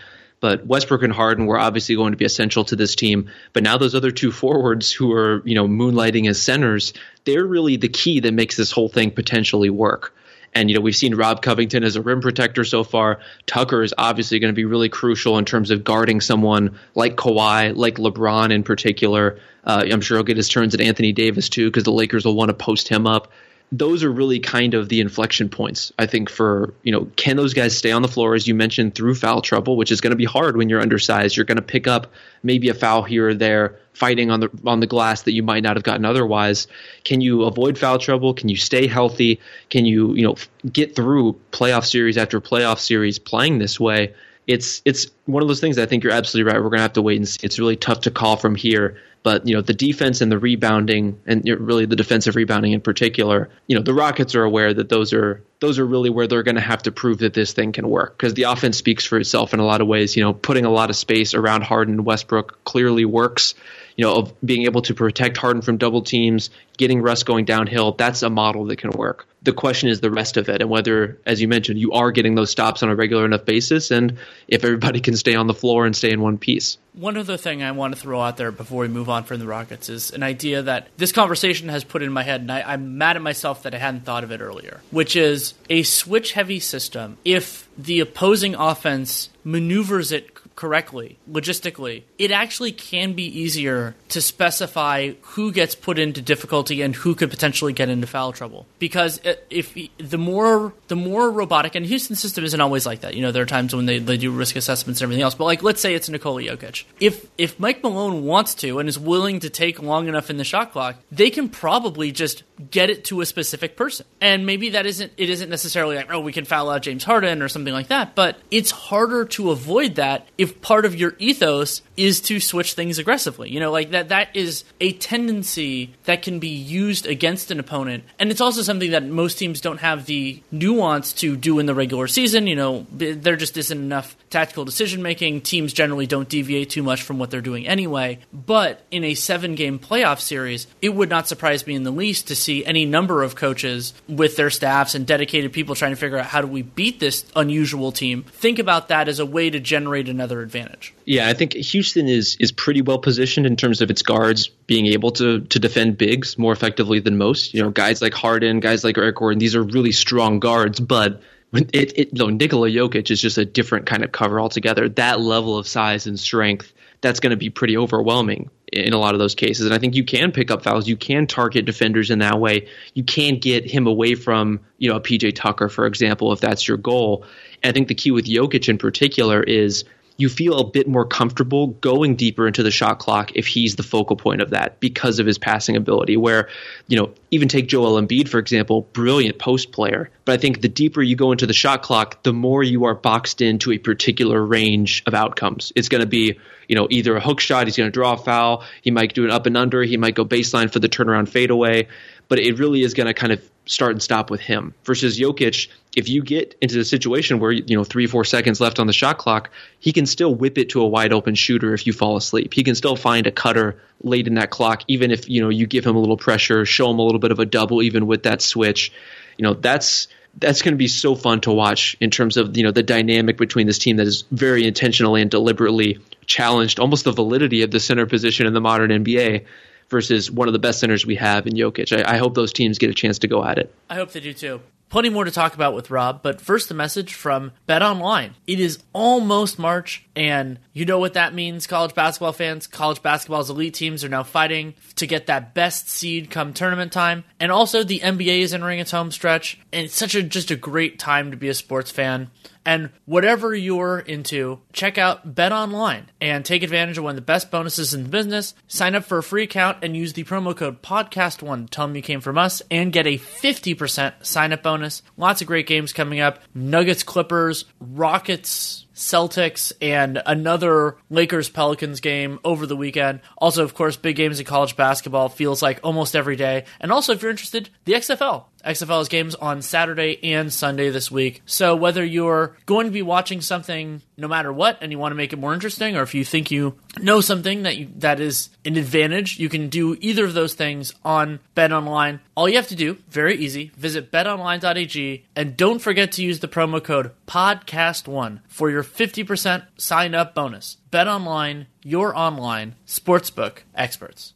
But 0.46 0.68
Westbrook 0.68 1.02
and 1.02 1.12
Harden 1.12 1.48
were 1.48 1.58
obviously 1.58 1.96
going 1.96 2.12
to 2.12 2.18
be 2.18 2.26
essential 2.26 2.64
to 2.66 2.76
this 2.76 2.94
team. 2.94 3.32
But 3.52 3.64
now 3.64 3.80
those 3.80 3.96
other 3.96 4.12
two 4.12 4.32
forwards 4.32 4.92
who 4.92 5.12
are, 5.14 5.42
you 5.44 5.56
know, 5.56 5.68
moonlighting 5.68 6.30
as 6.30 6.40
centers, 6.40 6.94
they're 7.24 7.44
really 7.44 7.78
the 7.78 7.90
key 7.90 8.20
that 8.20 8.32
makes 8.32 8.56
this 8.56 8.72
whole 8.72 8.88
thing 8.88 9.10
potentially 9.10 9.72
work. 9.72 10.14
And, 10.54 10.70
you 10.70 10.76
know, 10.76 10.82
we've 10.82 10.96
seen 10.96 11.16
Rob 11.16 11.42
Covington 11.42 11.84
as 11.84 11.96
a 11.96 12.02
rim 12.04 12.22
protector 12.22 12.64
so 12.64 12.84
far. 12.84 13.22
Tucker 13.48 13.82
is 13.82 13.96
obviously 13.98 14.38
going 14.38 14.54
to 14.54 14.56
be 14.56 14.66
really 14.66 14.88
crucial 14.88 15.40
in 15.40 15.46
terms 15.46 15.72
of 15.72 15.84
guarding 15.84 16.22
someone 16.22 16.78
like 16.94 17.16
Kawhi, 17.16 17.76
like 17.76 17.96
LeBron 17.96 18.52
in 18.52 18.62
particular. 18.62 19.40
Uh, 19.64 19.84
I'm 19.92 20.02
sure 20.02 20.18
he'll 20.18 20.26
get 20.26 20.38
his 20.38 20.48
turns 20.48 20.76
at 20.76 20.80
Anthony 20.80 21.12
Davis 21.12 21.50
too, 21.50 21.66
because 21.72 21.86
the 21.86 21.92
Lakers 21.92 22.24
will 22.24 22.36
want 22.36 22.50
to 22.50 22.54
post 22.54 22.88
him 22.88 23.08
up 23.08 23.32
those 23.72 24.04
are 24.04 24.12
really 24.12 24.40
kind 24.40 24.74
of 24.74 24.90
the 24.90 25.02
inflection 25.02 25.50
points 25.50 25.92
i 25.98 26.06
think 26.06 26.30
for 26.30 26.74
you 26.84 26.92
know 26.92 27.10
can 27.16 27.36
those 27.36 27.54
guys 27.54 27.76
stay 27.76 27.92
on 27.92 28.02
the 28.02 28.08
floor 28.08 28.36
as 28.36 28.48
you 28.48 28.54
mentioned 28.54 28.94
through 28.94 29.16
foul 29.16 29.42
trouble 29.42 29.76
which 29.76 29.92
is 29.92 30.02
going 30.02 30.12
to 30.12 30.18
be 30.18 30.26
hard 30.26 30.56
when 30.56 30.70
you're 30.70 30.82
undersized 30.82 31.36
you're 31.36 31.46
going 31.46 31.56
to 31.56 31.62
pick 31.62 31.88
up 31.88 32.08
maybe 32.44 32.70
a 32.70 32.74
foul 32.74 33.02
here 33.02 33.30
or 33.30 33.34
there 33.34 33.78
fighting 33.94 34.30
on 34.30 34.40
the 34.40 34.50
on 34.66 34.80
the 34.80 34.88
glass 34.88 35.24
that 35.24 35.34
you 35.34 35.42
might 35.42 35.64
not 35.64 35.76
have 35.76 35.84
gotten 35.84 36.06
otherwise 36.06 36.68
can 37.04 37.22
you 37.22 37.44
avoid 37.44 37.78
foul 37.78 37.98
trouble 37.98 38.34
can 38.34 38.50
you 38.50 38.56
stay 38.56 38.88
healthy 38.88 39.40
can 39.70 39.86
you 39.86 40.14
you 40.14 40.24
know 40.24 40.36
get 40.72 40.96
through 40.96 41.40
playoff 41.52 41.86
series 41.86 42.18
after 42.18 42.40
playoff 42.40 42.80
series 42.80 43.18
playing 43.18 43.58
this 43.58 43.80
way 43.80 44.14
it's 44.48 44.82
it's 44.86 45.08
one 45.26 45.42
of 45.42 45.48
those 45.48 45.60
things 45.60 45.78
I 45.78 45.86
think 45.86 46.04
you're 46.04 46.14
absolutely 46.14 46.52
right. 46.52 46.62
We're 46.62 46.70
going 46.70 46.78
to 46.78 46.84
have 46.84 46.94
to 46.94 47.02
wait 47.02 47.18
and 47.18 47.28
see. 47.28 47.40
It's 47.44 47.58
really 47.58 47.76
tough 47.76 48.02
to 48.02 48.12
call 48.12 48.38
from 48.38 48.56
here. 48.56 49.02
But 49.26 49.48
you 49.48 49.56
know 49.56 49.62
the 49.62 49.74
defense 49.74 50.22
and 50.22 50.32
the 50.32 50.38
rebounding, 50.38 51.20
and 51.26 51.44
really 51.44 51.88
the 51.88 51.96
defensive 51.96 52.36
rebounding 52.36 52.74
in 52.74 52.82
particular. 52.82 53.50
You 53.66 53.76
know 53.76 53.82
the 53.82 53.96
Rockets 53.96 54.36
are 54.36 54.44
aware 54.44 54.72
that 54.72 54.88
those 54.88 55.14
are 55.14 55.42
those 55.60 55.80
are 55.80 55.86
really 55.86 56.12
where 56.12 56.28
they're 56.28 56.44
going 56.44 56.58
to 56.58 56.62
have 56.62 56.84
to 56.84 56.92
prove 56.92 57.18
that 57.18 57.34
this 57.34 57.52
thing 57.52 57.72
can 57.72 57.90
work 57.90 58.16
because 58.16 58.36
the 58.36 58.44
offense 58.44 58.78
speaks 58.78 59.04
for 59.04 59.18
itself 59.18 59.56
in 59.56 59.60
a 59.60 59.66
lot 59.66 59.82
of 59.82 59.88
ways. 59.88 60.16
You 60.16 60.22
know, 60.22 60.34
putting 60.34 60.66
a 60.66 60.70
lot 60.70 60.92
of 60.92 60.96
space 60.96 61.34
around 61.34 61.64
Harden 61.64 61.96
and 61.96 62.06
Westbrook 62.06 62.64
clearly 62.66 63.04
works 63.04 63.56
you 63.96 64.04
know, 64.04 64.16
of 64.16 64.34
being 64.42 64.64
able 64.64 64.82
to 64.84 64.94
protect 64.94 65.38
Harden 65.38 65.62
from 65.62 65.78
double 65.78 66.02
teams, 66.02 66.50
getting 66.78 67.02
Russ 67.02 67.24
going 67.24 67.46
downhill, 67.46 67.94
that's 67.94 68.24
a 68.24 68.30
model 68.30 68.66
that 68.66 68.78
can 68.78 68.92
work. 68.92 69.28
The 69.44 69.54
question 69.54 69.90
is 69.90 70.02
the 70.02 70.12
rest 70.12 70.38
of 70.38 70.50
it 70.50 70.62
and 70.62 70.70
whether, 70.70 71.20
as 71.26 71.40
you 71.40 71.48
mentioned, 71.48 71.80
you 71.80 71.92
are 71.94 72.12
getting 72.12 72.36
those 72.36 72.50
stops 72.50 72.82
on 72.84 72.90
a 72.90 72.96
regular 72.96 73.26
enough 73.26 73.46
basis 73.46 73.92
and 73.92 74.18
if 74.48 74.64
everybody 74.64 75.00
can 75.02 75.16
stay 75.16 75.36
on 75.36 75.48
the 75.48 75.54
floor 75.54 75.86
and 75.86 75.96
stay 75.96 76.12
in 76.12 76.20
one 76.20 76.38
piece. 76.38 76.78
One 76.94 77.18
other 77.18 77.38
thing 77.38 77.62
I 77.62 77.72
want 77.72 77.94
to 77.94 78.00
throw 78.00 78.22
out 78.22 78.38
there 78.38 78.52
before 78.52 78.82
we 78.82 78.88
move 78.88 79.10
on 79.10 79.24
from 79.24 79.40
the 79.40 79.46
Rockets 79.46 79.90
is 79.90 80.12
an 80.12 80.24
idea 80.24 80.62
that 80.64 80.88
this 80.98 81.12
conversation 81.12 81.68
has 81.70 81.84
put 81.84 82.02
in 82.02 82.12
my 82.12 82.24
head, 82.24 82.40
and 82.40 82.52
I, 82.52 82.62
I'm 82.62 82.98
mad 82.98 83.18
at 83.18 83.22
myself 83.22 83.64
that 83.64 83.76
I 83.76 83.80
hadn't 83.80 84.06
thought 84.06 84.24
of 84.24 84.32
it 84.32 84.40
earlier, 84.40 84.80
which 84.92 85.18
is 85.18 85.56
a 85.70 85.84
switch 85.84 86.32
heavy 86.32 86.62
system. 86.62 87.18
If 87.26 87.68
the 87.78 88.00
opposing 88.00 88.56
offense 88.56 89.30
maneuvers 89.44 90.14
it 90.14 90.35
correctly, 90.56 91.18
logistically, 91.30 92.04
it 92.18 92.32
actually 92.32 92.72
can 92.72 93.14
be 93.14 93.24
easier 93.24 93.96
to 94.10 94.22
specify 94.22 95.12
who 95.22 95.52
gets 95.52 95.76
put 95.76 96.00
into 96.00 96.22
difficulty 96.22 96.82
and 96.82 96.96
who 96.96 97.16
could 97.16 97.30
potentially 97.30 97.74
get 97.74 97.90
into 97.90 98.08
foul 98.08 98.32
trouble. 98.32 98.66
Because 98.80 99.24
uh, 99.26 99.36
if 99.50 99.78
the 99.98 100.18
more 100.18 100.74
the 100.88 100.96
more 100.96 101.30
robotic, 101.30 101.76
and 101.76 101.86
Houston's 101.86 102.20
system 102.20 102.44
isn't 102.44 102.62
always 102.62 102.86
like 102.86 103.02
that. 103.02 103.16
You 103.16 103.22
know, 103.22 103.32
there 103.32 103.44
are 103.44 103.48
times 103.48 103.76
when 103.76 103.86
they, 103.86 104.00
they 104.00 104.18
do 104.18 104.32
risk 104.32 104.56
assessments 104.56 105.02
and 105.02 105.06
everything 105.06 105.24
else. 105.24 105.36
But 105.36 105.46
like, 105.46 105.64
let's 105.64 105.82
say 105.82 105.94
it's 105.94 106.10
Nikola 106.10 106.42
Jokic. 106.42 106.86
If 107.00 107.28
if 107.38 107.60
Mike 107.60 107.84
Malone 107.84 108.24
wants 108.24 108.56
to 108.56 108.80
and 108.80 108.88
is 108.88 108.98
willing 108.98 109.40
to 109.42 109.50
take 109.50 109.82
long 109.82 110.08
enough 110.08 110.30
in 110.30 110.38
the 110.38 110.44
shot 110.44 110.72
clock, 110.72 110.96
they 111.12 111.30
can 111.30 111.50
probably 111.50 112.12
just 112.12 112.44
get 112.72 112.90
it 112.90 113.06
to 113.06 113.22
a 113.22 113.26
specific 113.26 113.76
person. 113.76 114.06
And 114.22 114.46
maybe 114.46 114.70
that 114.72 114.86
isn't 114.86 115.12
it 115.18 115.30
isn't 115.30 115.50
necessarily 115.50 115.96
like 115.96 116.12
oh 116.12 116.20
we 116.20 116.32
can 116.32 116.46
foul 116.46 116.70
out 116.70 116.82
James 116.82 117.04
Harden 117.04 117.42
or 117.42 117.50
something 117.50 117.74
like 117.74 117.88
that. 117.88 118.16
But 118.16 118.38
it's 118.52 118.72
harder 118.72 119.26
to 119.26 119.52
avoid 119.52 119.96
that 119.96 120.28
if 120.38 120.62
part 120.62 120.86
of 120.86 120.96
your 120.96 121.16
ethos 121.20 121.82
is 121.98 122.22
to 122.22 122.40
switch 122.40 122.74
things 122.74 123.00
aggressively. 123.00 123.50
You 123.50 123.60
know, 123.60 123.72
like 123.72 123.92
that 123.92 124.10
that 124.10 124.36
is 124.36 124.64
a 124.80 124.94
tendency 124.94 125.94
that 126.06 126.22
can 126.22 126.40
be 126.40 126.50
used 126.50 127.06
against 127.06 127.52
an 127.52 127.60
opponent. 127.60 128.04
And 128.20 128.32
it's 128.32 128.42
also 128.42 128.62
something 128.62 128.92
that 128.92 129.06
most 129.06 129.38
teams 129.38 129.62
don't 129.62 129.80
have 129.80 130.06
the 130.06 130.42
nuance 130.52 131.14
to 131.14 131.36
do 131.36 131.60
in 131.60 131.66
the 131.66 131.76
regular 131.76 132.08
season. 132.08 132.48
You 132.48 132.56
know, 132.56 132.88
there 132.92 133.36
just 133.36 133.58
isn't 133.58 133.78
enough 133.78 134.16
tactical 134.30 134.66
decision 134.66 135.02
making. 135.02 135.42
Teams 135.42 135.74
generally 135.74 136.08
don't 136.08 136.30
deviate 136.30 136.70
too 136.70 136.84
much 136.84 137.02
from 137.02 137.20
what 137.20 137.32
they're 137.32 137.42
doing 137.42 137.68
anyway. 137.68 138.20
But 138.34 138.82
in 138.92 139.04
a 139.04 139.16
seven 139.16 139.56
game 139.56 139.80
playoff 139.80 140.20
series, 140.20 140.68
it 140.82 140.90
would 140.90 141.10
not 141.10 141.28
surprise 141.28 141.66
me 141.66 141.76
in 141.76 141.84
the 141.84 141.92
least 141.92 142.28
to 142.28 142.36
see 142.46 142.66
any 142.66 142.86
number 142.86 143.24
of 143.24 143.36
coaches 143.36 143.94
with 144.08 144.36
their 144.36 144.50
staffs 144.50 144.96
and 144.96 145.06
dedicated 145.06 145.52
people 145.52 145.76
trying 145.76 145.92
to 145.92 145.98
figure 145.98 146.18
out 146.18 146.28
how 146.28 146.42
do 146.42 146.48
we 146.48 146.62
beat 146.62 147.00
this 147.00 147.26
unusual 147.36 147.92
team. 147.92 148.24
Think 148.24 148.60
about 148.60 148.90
that 148.90 149.08
as 149.08 149.20
a 149.20 149.26
way 149.26 149.50
to 149.50 149.60
generate 149.60 150.08
another 150.08 150.42
advantage. 150.42 150.94
Yeah, 151.06 151.28
I 151.28 151.34
think 151.34 151.54
Houston 151.54 152.08
is 152.08 152.38
is 152.40 152.52
pretty 152.52 152.82
well 152.82 153.00
positioned 153.00 153.46
in 153.46 153.56
terms 153.56 153.82
of 153.82 153.90
its 153.90 154.02
guards 154.02 154.48
being 154.48 154.86
able 154.88 155.12
to 155.12 155.42
to 155.42 155.60
defend 155.60 155.98
bigs 155.98 156.38
more 156.38 156.54
effectively 156.54 157.00
than 157.00 157.18
most. 157.18 157.54
You 157.54 157.64
know, 157.64 157.72
guys 157.72 158.02
like 158.02 158.14
Harden, 158.14 158.60
guys 158.60 158.84
like 158.84 158.98
Eric 158.98 159.18
Gordon, 159.18 159.40
these 159.40 159.56
are 159.56 159.64
really 159.64 159.92
strong 159.92 160.40
guards, 160.40 160.80
but 160.80 161.22
it, 161.54 161.98
it 161.98 162.14
no, 162.14 162.28
Nikola 162.28 162.70
Jokic 162.70 163.10
is 163.12 163.22
just 163.22 163.38
a 163.38 163.46
different 163.46 163.86
kind 163.86 164.04
of 164.04 164.12
cover 164.12 164.40
altogether. 164.40 164.90
That 164.90 165.20
level 165.20 165.58
of 165.58 165.68
size 165.68 166.08
and 166.08 166.20
strength, 166.20 166.72
that's 167.02 167.20
going 167.20 167.32
to 167.32 167.38
be 167.38 167.50
pretty 167.50 167.78
overwhelming 167.78 168.50
in 168.76 168.94
a 168.94 168.98
lot 168.98 169.14
of 169.14 169.20
those 169.20 169.36
cases. 169.36 169.66
And 169.66 169.74
I 169.74 169.80
think 169.80 169.96
you 169.96 170.04
can 170.04 170.32
pick 170.32 170.52
up 170.52 170.64
fouls. 170.64 170.88
You 170.88 170.98
can 170.98 171.28
target 171.28 171.66
defenders 171.66 172.12
in 172.12 172.20
that 172.20 172.40
way. 172.40 172.68
You 172.94 173.04
can 173.04 173.40
get 173.40 173.70
him 173.70 173.88
away 173.88 174.16
from, 174.16 174.60
you 174.78 174.90
know, 174.90 174.98
a 174.98 175.02
PJ 175.02 175.36
Tucker, 175.36 175.70
for 175.70 175.86
example, 175.86 176.32
if 176.32 176.42
that's 176.42 176.68
your 176.68 176.78
goal. 176.78 177.26
And 177.64 177.70
I 177.70 177.74
think 177.74 177.88
the 177.88 177.96
key 177.96 178.12
with 178.12 178.26
Jokic 178.26 178.68
in 178.70 178.78
particular 178.78 179.42
is 179.42 179.86
you 180.18 180.30
feel 180.30 180.60
a 180.60 180.70
bit 180.70 180.88
more 180.88 181.06
comfortable 181.06 181.68
going 181.68 182.16
deeper 182.16 182.48
into 182.48 182.64
the 182.64 182.72
shot 182.72 183.00
clock 183.00 183.32
if 183.36 183.48
he's 183.48 183.76
the 183.76 183.84
focal 183.84 184.16
point 184.16 184.42
of 184.42 184.52
that 184.52 184.80
because 184.80 185.20
of 185.20 185.26
his 185.26 185.38
passing 185.38 185.76
ability. 185.76 186.16
Where, 186.16 186.50
you 186.88 186.98
know, 186.98 187.12
even 187.32 187.50
take 187.50 187.68
Joel 187.68 188.02
Embiid, 188.02 188.30
for 188.30 188.40
example, 188.40 188.82
brilliant 188.94 189.40
post 189.40 189.72
player. 189.72 190.10
But 190.24 190.34
I 190.34 190.38
think 190.38 190.62
the 190.62 190.70
deeper 190.70 191.02
you 191.02 191.16
go 191.16 191.32
into 191.32 191.46
the 191.46 191.54
shot 191.54 191.82
clock, 191.82 192.24
the 192.24 192.34
more 192.34 192.64
you 192.64 192.86
are 192.86 192.96
boxed 192.96 193.42
into 193.42 193.72
a 193.72 193.78
particular 193.78 194.44
range 194.44 195.04
of 195.06 195.14
outcomes. 195.14 195.74
It's 195.76 195.90
going 195.90 196.02
to 196.02 196.08
be, 196.08 196.40
you 196.68 196.76
know, 196.76 196.88
either 196.90 197.16
a 197.16 197.22
hook 197.22 197.40
shot, 197.40 197.68
he's 197.68 197.78
going 197.78 197.88
to 197.88 197.94
draw 197.94 198.14
a 198.14 198.18
foul, 198.18 198.64
he 198.82 198.92
might 198.92 199.14
do 199.14 199.26
an 199.26 199.32
up 199.32 199.46
and 199.46 199.58
under, 199.58 199.84
he 199.84 199.98
might 199.98 200.16
go 200.16 200.26
baseline 200.26 200.72
for 200.72 200.80
the 200.80 200.90
turnaround 200.90 201.30
fadeaway 201.30 201.88
but 202.28 202.40
it 202.40 202.58
really 202.58 202.82
is 202.82 202.94
going 202.94 203.08
to 203.08 203.14
kind 203.14 203.32
of 203.32 203.42
start 203.66 203.92
and 203.92 204.02
stop 204.02 204.30
with 204.30 204.42
him. 204.42 204.74
Versus 204.84 205.20
Jokic, 205.20 205.68
if 205.96 206.08
you 206.08 206.22
get 206.22 206.56
into 206.62 206.76
the 206.76 206.86
situation 206.86 207.40
where 207.40 207.52
you 207.52 207.76
know 207.76 207.84
three 207.84 208.08
four 208.08 208.24
seconds 208.24 208.62
left 208.62 208.80
on 208.80 208.88
the 208.88 208.94
shot 208.94 209.18
clock, 209.18 209.50
he 209.80 209.92
can 209.92 210.06
still 210.06 210.34
whip 210.34 210.58
it 210.58 210.70
to 210.70 210.82
a 210.82 210.88
wide 210.88 211.14
open 211.14 211.36
shooter 211.36 211.74
if 211.74 211.88
you 211.88 211.94
fall 211.94 212.18
asleep. 212.18 212.54
He 212.54 212.64
can 212.64 212.76
still 212.76 212.96
find 212.96 213.28
a 213.28 213.32
cutter 213.32 213.82
late 214.02 214.28
in 214.28 214.36
that 214.36 214.50
clock, 214.50 214.84
even 214.88 215.12
if 215.12 215.30
you 215.30 215.42
know 215.42 215.50
you 215.50 215.68
give 215.68 215.86
him 215.86 215.96
a 215.96 216.00
little 216.00 216.18
pressure, 216.18 216.66
show 216.66 216.90
him 216.90 217.00
a 217.00 217.04
little 217.04 217.20
bit 217.20 217.32
of 217.32 217.40
a 217.40 217.46
double, 217.46 217.82
even 217.82 218.08
with 218.08 218.24
that 218.24 218.42
switch. 218.42 218.92
You 219.38 219.44
know 219.44 219.54
that's 219.54 220.08
that's 220.38 220.62
going 220.62 220.74
to 220.74 220.78
be 220.78 220.88
so 220.88 221.16
fun 221.16 221.42
to 221.42 221.52
watch 221.52 221.96
in 222.00 222.12
terms 222.12 222.38
of 222.38 222.56
you 222.58 222.64
know 222.64 222.72
the 222.72 222.84
dynamic 222.84 223.38
between 223.38 223.68
this 223.68 223.80
team 223.80 223.98
that 223.98 224.08
is 224.08 224.24
very 224.32 224.66
intentionally 224.68 225.22
and 225.22 225.32
deliberately 225.32 226.00
challenged 226.26 226.80
almost 226.80 227.06
the 227.06 227.12
validity 227.12 227.62
of 227.62 227.72
the 227.72 227.80
center 227.80 228.06
position 228.06 228.48
in 228.48 228.54
the 228.54 228.62
modern 228.62 228.90
NBA 228.90 229.46
versus 229.90 230.32
one 230.32 230.48
of 230.48 230.54
the 230.54 230.60
best 230.60 230.80
centers 230.80 231.06
we 231.06 231.16
have 231.16 231.48
in 231.48 231.54
Jokic. 231.54 231.96
I, 231.96 232.16
I 232.16 232.18
hope 232.18 232.34
those 232.34 232.54
teams 232.54 232.78
get 232.78 232.90
a 232.90 232.94
chance 232.94 233.20
to 233.20 233.28
go 233.28 233.44
at 233.44 233.58
it. 233.58 233.74
I 233.90 233.96
hope 233.96 234.12
they 234.12 234.20
do 234.20 234.34
too. 234.34 234.62
Plenty 234.90 235.10
more 235.10 235.26
to 235.26 235.32
talk 235.32 235.56
about 235.56 235.74
with 235.74 235.90
Rob, 235.90 236.22
but 236.22 236.40
first, 236.40 236.70
a 236.70 236.76
message 236.76 237.16
from 237.16 237.52
Bet 237.66 237.82
Online. 237.82 238.36
It 238.46 238.60
is 238.60 238.80
almost 238.94 239.58
March, 239.58 240.06
and 240.16 240.60
you 240.74 240.86
know 240.86 241.00
what 241.00 241.16
that 241.16 241.34
means, 241.34 241.66
college 241.66 241.96
basketball 241.96 242.34
fans. 242.34 242.68
College 242.68 243.02
basketball's 243.02 243.50
elite 243.50 243.74
teams 243.74 244.04
are 244.04 244.10
now 244.10 244.22
fighting 244.22 244.76
to 244.96 245.08
get 245.08 245.26
that 245.26 245.56
best 245.56 245.90
seed 245.90 246.30
come 246.30 246.54
tournament 246.54 246.92
time, 246.94 247.24
and 247.40 247.52
also 247.52 247.84
the 247.84 248.00
NBA 248.00 248.42
is 248.42 248.54
entering 248.54 248.80
its 248.80 248.92
home 248.92 249.12
stretch, 249.12 249.60
and 249.74 249.86
it's 249.86 249.96
such 249.96 250.14
a 250.14 250.22
just 250.22 250.52
a 250.52 250.56
great 250.56 251.00
time 251.00 251.32
to 251.32 251.38
be 251.38 251.50
a 251.50 251.56
sports 251.56 251.90
fan. 251.90 252.30
And 252.66 252.90
whatever 253.06 253.54
you're 253.54 254.00
into, 254.00 254.60
check 254.74 254.98
out 254.98 255.36
Bet 255.36 255.52
Online 255.52 256.10
and 256.20 256.44
take 256.44 256.64
advantage 256.64 256.98
of 256.98 257.04
one 257.04 257.12
of 257.12 257.16
the 257.16 257.22
best 257.22 257.52
bonuses 257.52 257.94
in 257.94 258.04
the 258.04 258.10
business. 258.10 258.56
Sign 258.68 258.96
up 258.96 259.04
for 259.04 259.20
a 259.20 259.24
free 259.24 259.44
account 259.44 259.78
and 259.84 259.96
use 259.96 260.14
the 260.14 260.24
promo 260.24 260.56
code 260.56 260.82
podcast1 260.82 261.66
to 261.66 261.70
tell 261.70 261.88
them 261.88 261.96
you 261.96 262.02
came 262.02 262.22
from 262.22 262.38
us 262.38 262.62
and 262.72 262.92
get 262.92 263.06
a 263.06 263.20
50% 263.20 264.26
sign 264.26 264.52
up 264.52 264.64
bonus. 264.64 265.04
Lots 265.16 265.42
of 265.42 265.48
great 265.48 265.68
games 265.68 265.94
coming 265.94 266.20
up 266.20 266.40
Nuggets, 266.56 267.04
Clippers, 267.04 267.66
Rockets, 267.80 268.85
Celtics 268.96 269.74
and 269.82 270.22
another 270.26 270.98
Lakers 271.10 271.50
Pelicans 271.50 272.00
game 272.00 272.40
over 272.44 272.66
the 272.66 272.76
weekend. 272.76 273.20
Also, 273.38 273.64
of 273.64 273.74
course, 273.74 273.98
big 273.98 274.16
games 274.16 274.40
in 274.40 274.46
college 274.46 274.76
basketball 274.76 275.30
feels 275.30 275.62
like 275.62 275.80
almost 275.84 276.16
every 276.16 276.36
day. 276.36 276.66
And 276.80 276.92
also, 276.92 277.14
if 277.14 277.22
you're 277.22 277.32
interested, 277.32 277.70
the 277.84 277.94
XFL. 277.94 278.46
XFL 278.66 278.98
has 278.98 279.10
games 279.10 279.36
on 279.36 279.62
Saturday 279.62 280.18
and 280.24 280.52
Sunday 280.52 280.90
this 280.90 281.12
week. 281.12 281.44
So 281.46 281.76
whether 281.76 282.04
you're 282.04 282.58
going 282.66 282.88
to 282.88 282.92
be 282.92 283.04
watching 283.04 283.42
something 283.42 284.02
no 284.18 284.28
matter 284.28 284.52
what 284.52 284.80
and 284.82 284.92
you 284.92 284.98
want 284.98 285.12
to 285.12 285.16
make 285.16 285.34
it 285.34 285.40
more 285.40 285.54
interesting 285.54 285.96
or 285.96 286.02
if 286.02 286.16
you 286.16 286.26
think 286.26 286.50
you 286.50 286.76
know 287.02 287.22
something 287.22 287.64
that 287.64 287.78
you, 287.78 287.90
that 287.98 288.20
is 288.20 288.50
an 288.64 288.78
advantage, 288.78 289.40
you 289.40 289.50
can 289.50 289.70
do 289.70 289.98
either 290.00 290.26
of 290.26 290.34
those 290.34 290.54
things 290.54 290.94
on 291.04 291.40
Bet 291.56 291.72
Online. 291.72 292.20
All 292.36 292.48
you 292.48 292.56
have 292.58 292.68
to 292.68 292.76
do, 292.76 292.98
very 293.10 293.36
easy, 293.36 293.72
visit 293.76 294.12
betonline.ag 294.12 295.26
and 295.36 295.58
don't 295.58 295.80
forget 295.80 296.12
to 296.14 296.24
use 296.24 296.40
the 296.40 296.48
promo 296.48 296.84
code 296.84 297.12
podcast1 297.28 298.42
for 298.48 298.70
your 298.70 298.84
50% 298.84 299.66
sign 299.78 300.14
up 300.14 300.36
bonus. 300.36 300.78
Bet 300.92 301.08
Online, 301.08 301.68
your 301.84 302.16
online 302.16 302.76
sportsbook 302.86 303.60
experts. 303.76 304.35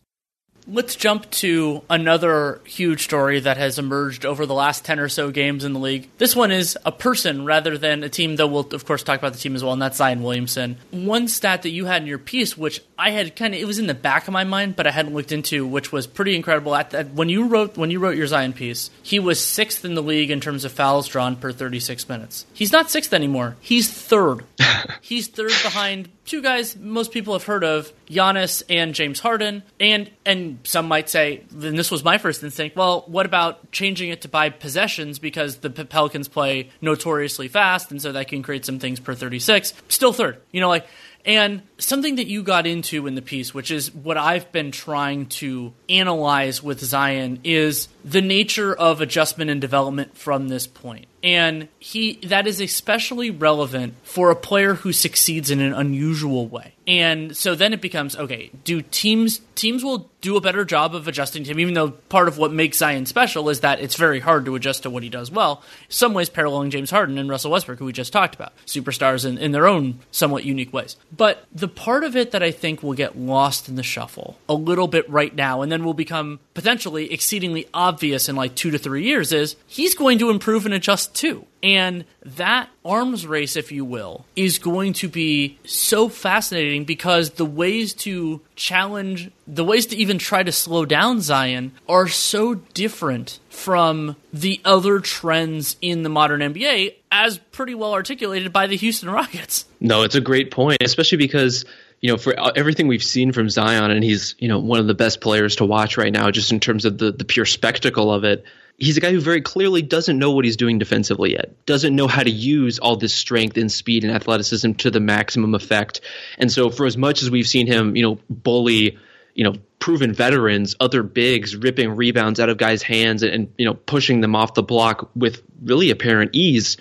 Let's 0.72 0.96
jump 0.96 1.30
to 1.32 1.82
another 1.90 2.62
huge 2.64 3.04
story 3.04 3.40
that 3.40 3.58
has 3.58 3.80
emerged 3.80 4.24
over 4.24 4.46
the 4.46 4.54
last 4.54 4.86
10 4.86 5.00
or 5.00 5.10
so 5.10 5.32
games 5.32 5.64
in 5.64 5.74
the 5.74 5.80
league. 5.80 6.10
This 6.20 6.36
one 6.36 6.52
is 6.52 6.78
a 6.86 6.92
person 6.92 7.44
rather 7.44 7.76
than 7.76 8.04
a 8.04 8.10
team, 8.10 8.36
though 8.36 8.46
we'll, 8.46 8.68
of 8.72 8.86
course, 8.86 9.02
talk 9.02 9.18
about 9.18 9.34
the 9.34 9.40
team 9.40 9.56
as 9.56 9.64
well, 9.64 9.74
and 9.74 9.82
that's 9.82 9.98
Zion 9.98 10.22
Williamson. 10.22 10.78
One 10.92 11.28
stat 11.28 11.64
that 11.64 11.72
you 11.72 11.86
had 11.86 12.04
in 12.04 12.08
your 12.08 12.20
piece, 12.20 12.56
which 12.56 12.82
I 13.00 13.10
had 13.10 13.36
kind 13.36 13.56
of, 13.56 13.60
it 13.60 13.66
was 13.66 13.80
in 13.80 13.88
the 13.88 13.96
back 13.96 14.28
of 14.28 14.34
my 14.34 14.44
mind, 14.44 14.76
but 14.76 14.86
I 14.86 14.92
hadn't 14.92 15.16
looked 15.16 15.32
into, 15.32 15.66
which 15.66 15.92
was 15.92 16.06
pretty 16.06 16.36
incredible. 16.36 16.76
At, 16.76 16.92
the, 16.92 17.04
when 17.06 17.30
you 17.30 17.48
wrote 17.48 17.76
when 17.76 17.90
you 17.90 18.00
wrote 18.00 18.16
your 18.16 18.28
Zion 18.28 18.54
piece, 18.54 18.92
he 19.02 19.18
was 19.18 19.44
sixth 19.44 19.84
in 19.84 19.96
the 19.96 20.04
league 20.04 20.30
in 20.30 20.40
terms 20.40 20.66
of 20.66 20.72
fouls 20.72 21.08
drawn 21.08 21.36
per 21.36 21.52
36 21.52 22.08
minutes. 22.08 22.46
He's 22.54 22.72
not 22.72 22.92
sixth 22.92 23.14
anymore. 23.14 23.56
He's 23.60 23.90
third. 23.90 24.44
He's 25.02 25.28
third 25.28 25.52
behind 25.64 26.10
two 26.30 26.42
guys 26.42 26.78
most 26.78 27.12
people 27.12 27.34
have 27.34 27.44
heard 27.44 27.64
of, 27.64 27.92
Giannis 28.08 28.64
and 28.70 28.94
James 28.94 29.20
Harden. 29.20 29.64
And 29.80 30.10
and 30.26 30.60
some 30.64 30.88
might 30.88 31.10
say, 31.10 31.44
then 31.52 31.76
this 31.76 31.92
was 31.92 32.04
my 32.04 32.18
first 32.18 32.44
instinct, 32.44 32.76
well, 32.76 33.04
what 33.08 33.26
about 33.26 33.72
changing 33.72 34.10
it 34.10 34.22
to 34.22 34.30
by 34.30 34.50
possessions 34.50 35.20
because 35.20 35.58
the 35.58 35.70
Pelicans 35.70 36.28
play 36.28 36.70
notoriously 36.82 37.48
fast, 37.48 37.92
and 37.92 38.02
so 38.02 38.12
that 38.12 38.28
can 38.28 38.44
create 38.44 38.66
some 38.66 38.80
things 38.80 39.00
per 39.00 39.16
36. 39.16 39.74
Still 39.90 40.14
third. 40.14 40.42
You 40.52 40.62
know, 40.62 40.70
like 40.70 40.88
and 41.26 41.64
something 41.80 42.16
that 42.18 42.28
you 42.28 42.44
got 42.44 42.68
into 42.68 43.08
in 43.08 43.16
the 43.16 43.22
piece, 43.22 43.54
which 43.54 43.72
is 43.72 43.94
what 43.94 44.18
I've 44.18 44.52
been 44.52 44.72
trying 44.72 45.28
to 45.28 45.74
analyze 45.88 46.62
with 46.62 46.80
Zion, 46.80 47.40
is 47.44 47.88
the 48.06 48.22
nature 48.22 48.74
of 48.74 49.02
adjustment 49.02 49.50
and 49.50 49.60
development 49.60 50.18
from 50.18 50.48
this 50.48 50.68
point. 50.68 51.08
and 51.24 51.68
he 51.80 52.14
that 52.28 52.48
is 52.48 52.62
especially 52.62 53.30
relevant 53.30 53.94
for 54.04 54.32
a 54.32 54.36
player 54.36 54.76
who 54.76 54.94
succeeds 54.94 55.50
in 55.50 55.60
an 55.60 55.74
unusual 55.74 56.48
way. 56.48 56.74
And 56.88 57.36
so 57.38 57.56
then 57.56 57.74
it 57.74 57.82
becomes 57.82 58.16
okay 58.16 58.52
do 58.64 58.82
teams 58.82 59.42
teams 59.56 59.84
will 59.84 60.10
do 60.22 60.38
a 60.38 60.42
better 60.42 60.66
job 60.66 60.96
of 60.96 61.08
adjusting 61.08 61.44
to 61.44 61.52
him 61.52 61.60
even 61.60 61.74
though 61.74 61.92
part 61.92 62.28
of 62.28 62.38
what 62.38 62.52
makes 62.52 62.78
zion 62.78 63.06
special 63.06 63.50
is 63.50 63.62
that 63.62 63.80
it's 63.80 63.96
very 63.96 64.20
hard 64.20 64.46
to 64.46 64.56
adjust 64.56 64.84
to 64.84 64.90
what 64.90 65.04
he 65.04 65.10
does 65.10 65.32
well. 65.32 65.62
Some 65.88 66.14
ways 66.14 66.30
paralleling 66.30 66.72
james 66.72 66.90
harden 66.90 67.18
and 67.18 67.30
russell 67.30 67.52
westbrook 67.52 67.80
who 67.80 67.86
we 67.86 67.94
just 67.94 68.14
talked 68.14 68.36
about 68.36 68.54
superstars 68.66 69.26
in, 69.26 69.38
in 69.38 69.52
their 69.52 69.68
own 69.68 70.00
somewhat 70.12 70.46
unique 70.46 70.74
ways. 70.74 70.96
But 71.16 71.46
the 71.52 71.68
part 71.70 72.04
of 72.04 72.16
it 72.16 72.32
that 72.32 72.44
i 72.44 72.52
think 72.52 72.84
will 72.84 72.94
get 72.94 73.18
lost 73.18 73.70
in 73.70 73.76
the 73.76 73.84
shuffle 73.84 74.38
a 74.50 74.54
little 74.54 74.88
bit 74.88 75.10
right 75.10 75.34
now 75.36 75.62
and 75.62 75.72
then 75.72 75.84
will 75.84 75.94
become 75.94 76.40
potentially 76.54 77.12
exceedingly 77.14 77.68
obvious 77.74 78.28
in 78.28 78.36
like 78.36 78.56
two 78.56 78.72
to 78.72 78.78
three 78.78 79.04
years 79.04 79.32
is 79.32 79.56
he's 79.68 79.96
going 79.96 80.20
to 80.20 80.30
improve 80.30 80.66
and 80.66 80.74
adjust 80.74 81.16
too. 81.16 81.46
And 81.62 82.06
that 82.24 82.70
arms 82.84 83.26
race, 83.26 83.56
if 83.56 83.72
you 83.72 83.86
will, 83.86 84.26
is 84.36 84.60
going 84.60 84.94
to 84.94 85.08
be 85.08 85.58
so 85.66 86.10
fascinating 86.10 86.84
because 86.86 87.32
the 87.32 87.46
ways 87.46 87.94
to 87.94 88.42
challenge, 88.56 89.32
the 89.48 89.64
ways 89.64 89.86
to 89.88 89.96
even 89.96 90.18
try 90.18 90.44
to 90.44 90.52
slow 90.52 90.86
down 90.86 91.22
Zion 91.22 91.72
are 91.88 92.08
so 92.08 92.56
different 92.56 93.40
from 93.50 94.16
the 94.34 94.60
other 94.66 95.00
trends 95.00 95.78
in 95.82 96.04
the 96.04 96.10
modern 96.10 96.42
NBA, 96.42 96.96
as 97.12 97.38
pretty 97.38 97.76
well 97.76 97.94
articulated 97.94 98.52
by 98.52 98.68
the 98.68 98.76
Houston 98.76 99.10
Rockets. 99.10 99.66
No, 99.80 100.04
it's 100.04 100.16
a 100.16 100.22
great 100.22 100.52
point, 100.52 100.80
especially 100.82 101.18
because 101.18 101.66
you 102.02 102.10
know, 102.10 102.18
for 102.18 102.34
everything 102.56 102.88
we've 102.88 103.04
seen 103.04 103.34
from 103.34 103.50
Zion, 103.50 103.92
and 103.92 104.02
he's, 104.04 104.36
you 104.40 104.48
know, 104.48 104.60
one 104.60 104.80
of 104.80 104.88
the 104.88 104.94
best 104.94 105.20
players 105.20 105.58
to 105.58 105.66
watch 105.66 105.98
right 105.98 106.14
now, 106.14 106.32
just 106.32 106.52
in 106.52 106.62
terms 106.62 106.86
of 106.86 106.98
the, 106.98 107.12
the 107.12 107.26
pure 107.26 107.46
spectacle 107.46 108.14
of 108.14 108.24
it 108.24 108.46
he's 108.80 108.98
a 108.98 109.02
guy 109.02 109.12
who 109.12 109.20
very 109.20 109.42
clearly 109.42 109.82
doesn't 109.82 110.18
know 110.18 110.32
what 110.32 110.46
he's 110.46 110.58
doing 110.58 110.80
defensively 110.80 111.34
yet, 111.34 111.66
doesn't 111.66 111.96
know 111.96 112.08
how 112.08 112.24
to 112.24 112.30
use 112.30 112.80
all 112.80 112.96
this 112.96 113.14
strength 113.14 113.58
and 113.58 113.72
speed 113.72 114.04
and 114.04 114.14
athleticism 114.14 114.74
to 114.74 114.90
the 114.90 115.00
maximum 115.00 115.54
effect. 115.54 116.02
And 116.38 116.52
so, 116.52 116.70
for 116.70 116.86
as 116.86 116.98
much 116.98 117.22
as 117.22 117.30
we've 117.30 117.48
seen 117.48 117.68
him, 117.68 117.96
you 117.96 118.04
know, 118.04 118.20
bully, 118.30 118.98
you 119.34 119.44
know, 119.44 119.56
proven 119.80 120.14
veterans, 120.14 120.76
other 120.80 121.04
bigs, 121.04 121.56
ripping 121.56 121.96
rebounds 121.96 122.40
out 122.40 122.50
of 122.50 122.58
guys' 122.58 122.82
hands 122.82 123.24
and, 123.24 123.34
and 123.34 123.54
you 123.58 123.66
know, 123.66 123.74
pushing 123.74 124.22
them 124.22 124.36
off 124.36 124.54
the 124.54 124.64
block 124.64 125.12
with 125.16 125.42
really 125.62 125.90
apparent 125.90 126.32
ease. 126.34 126.78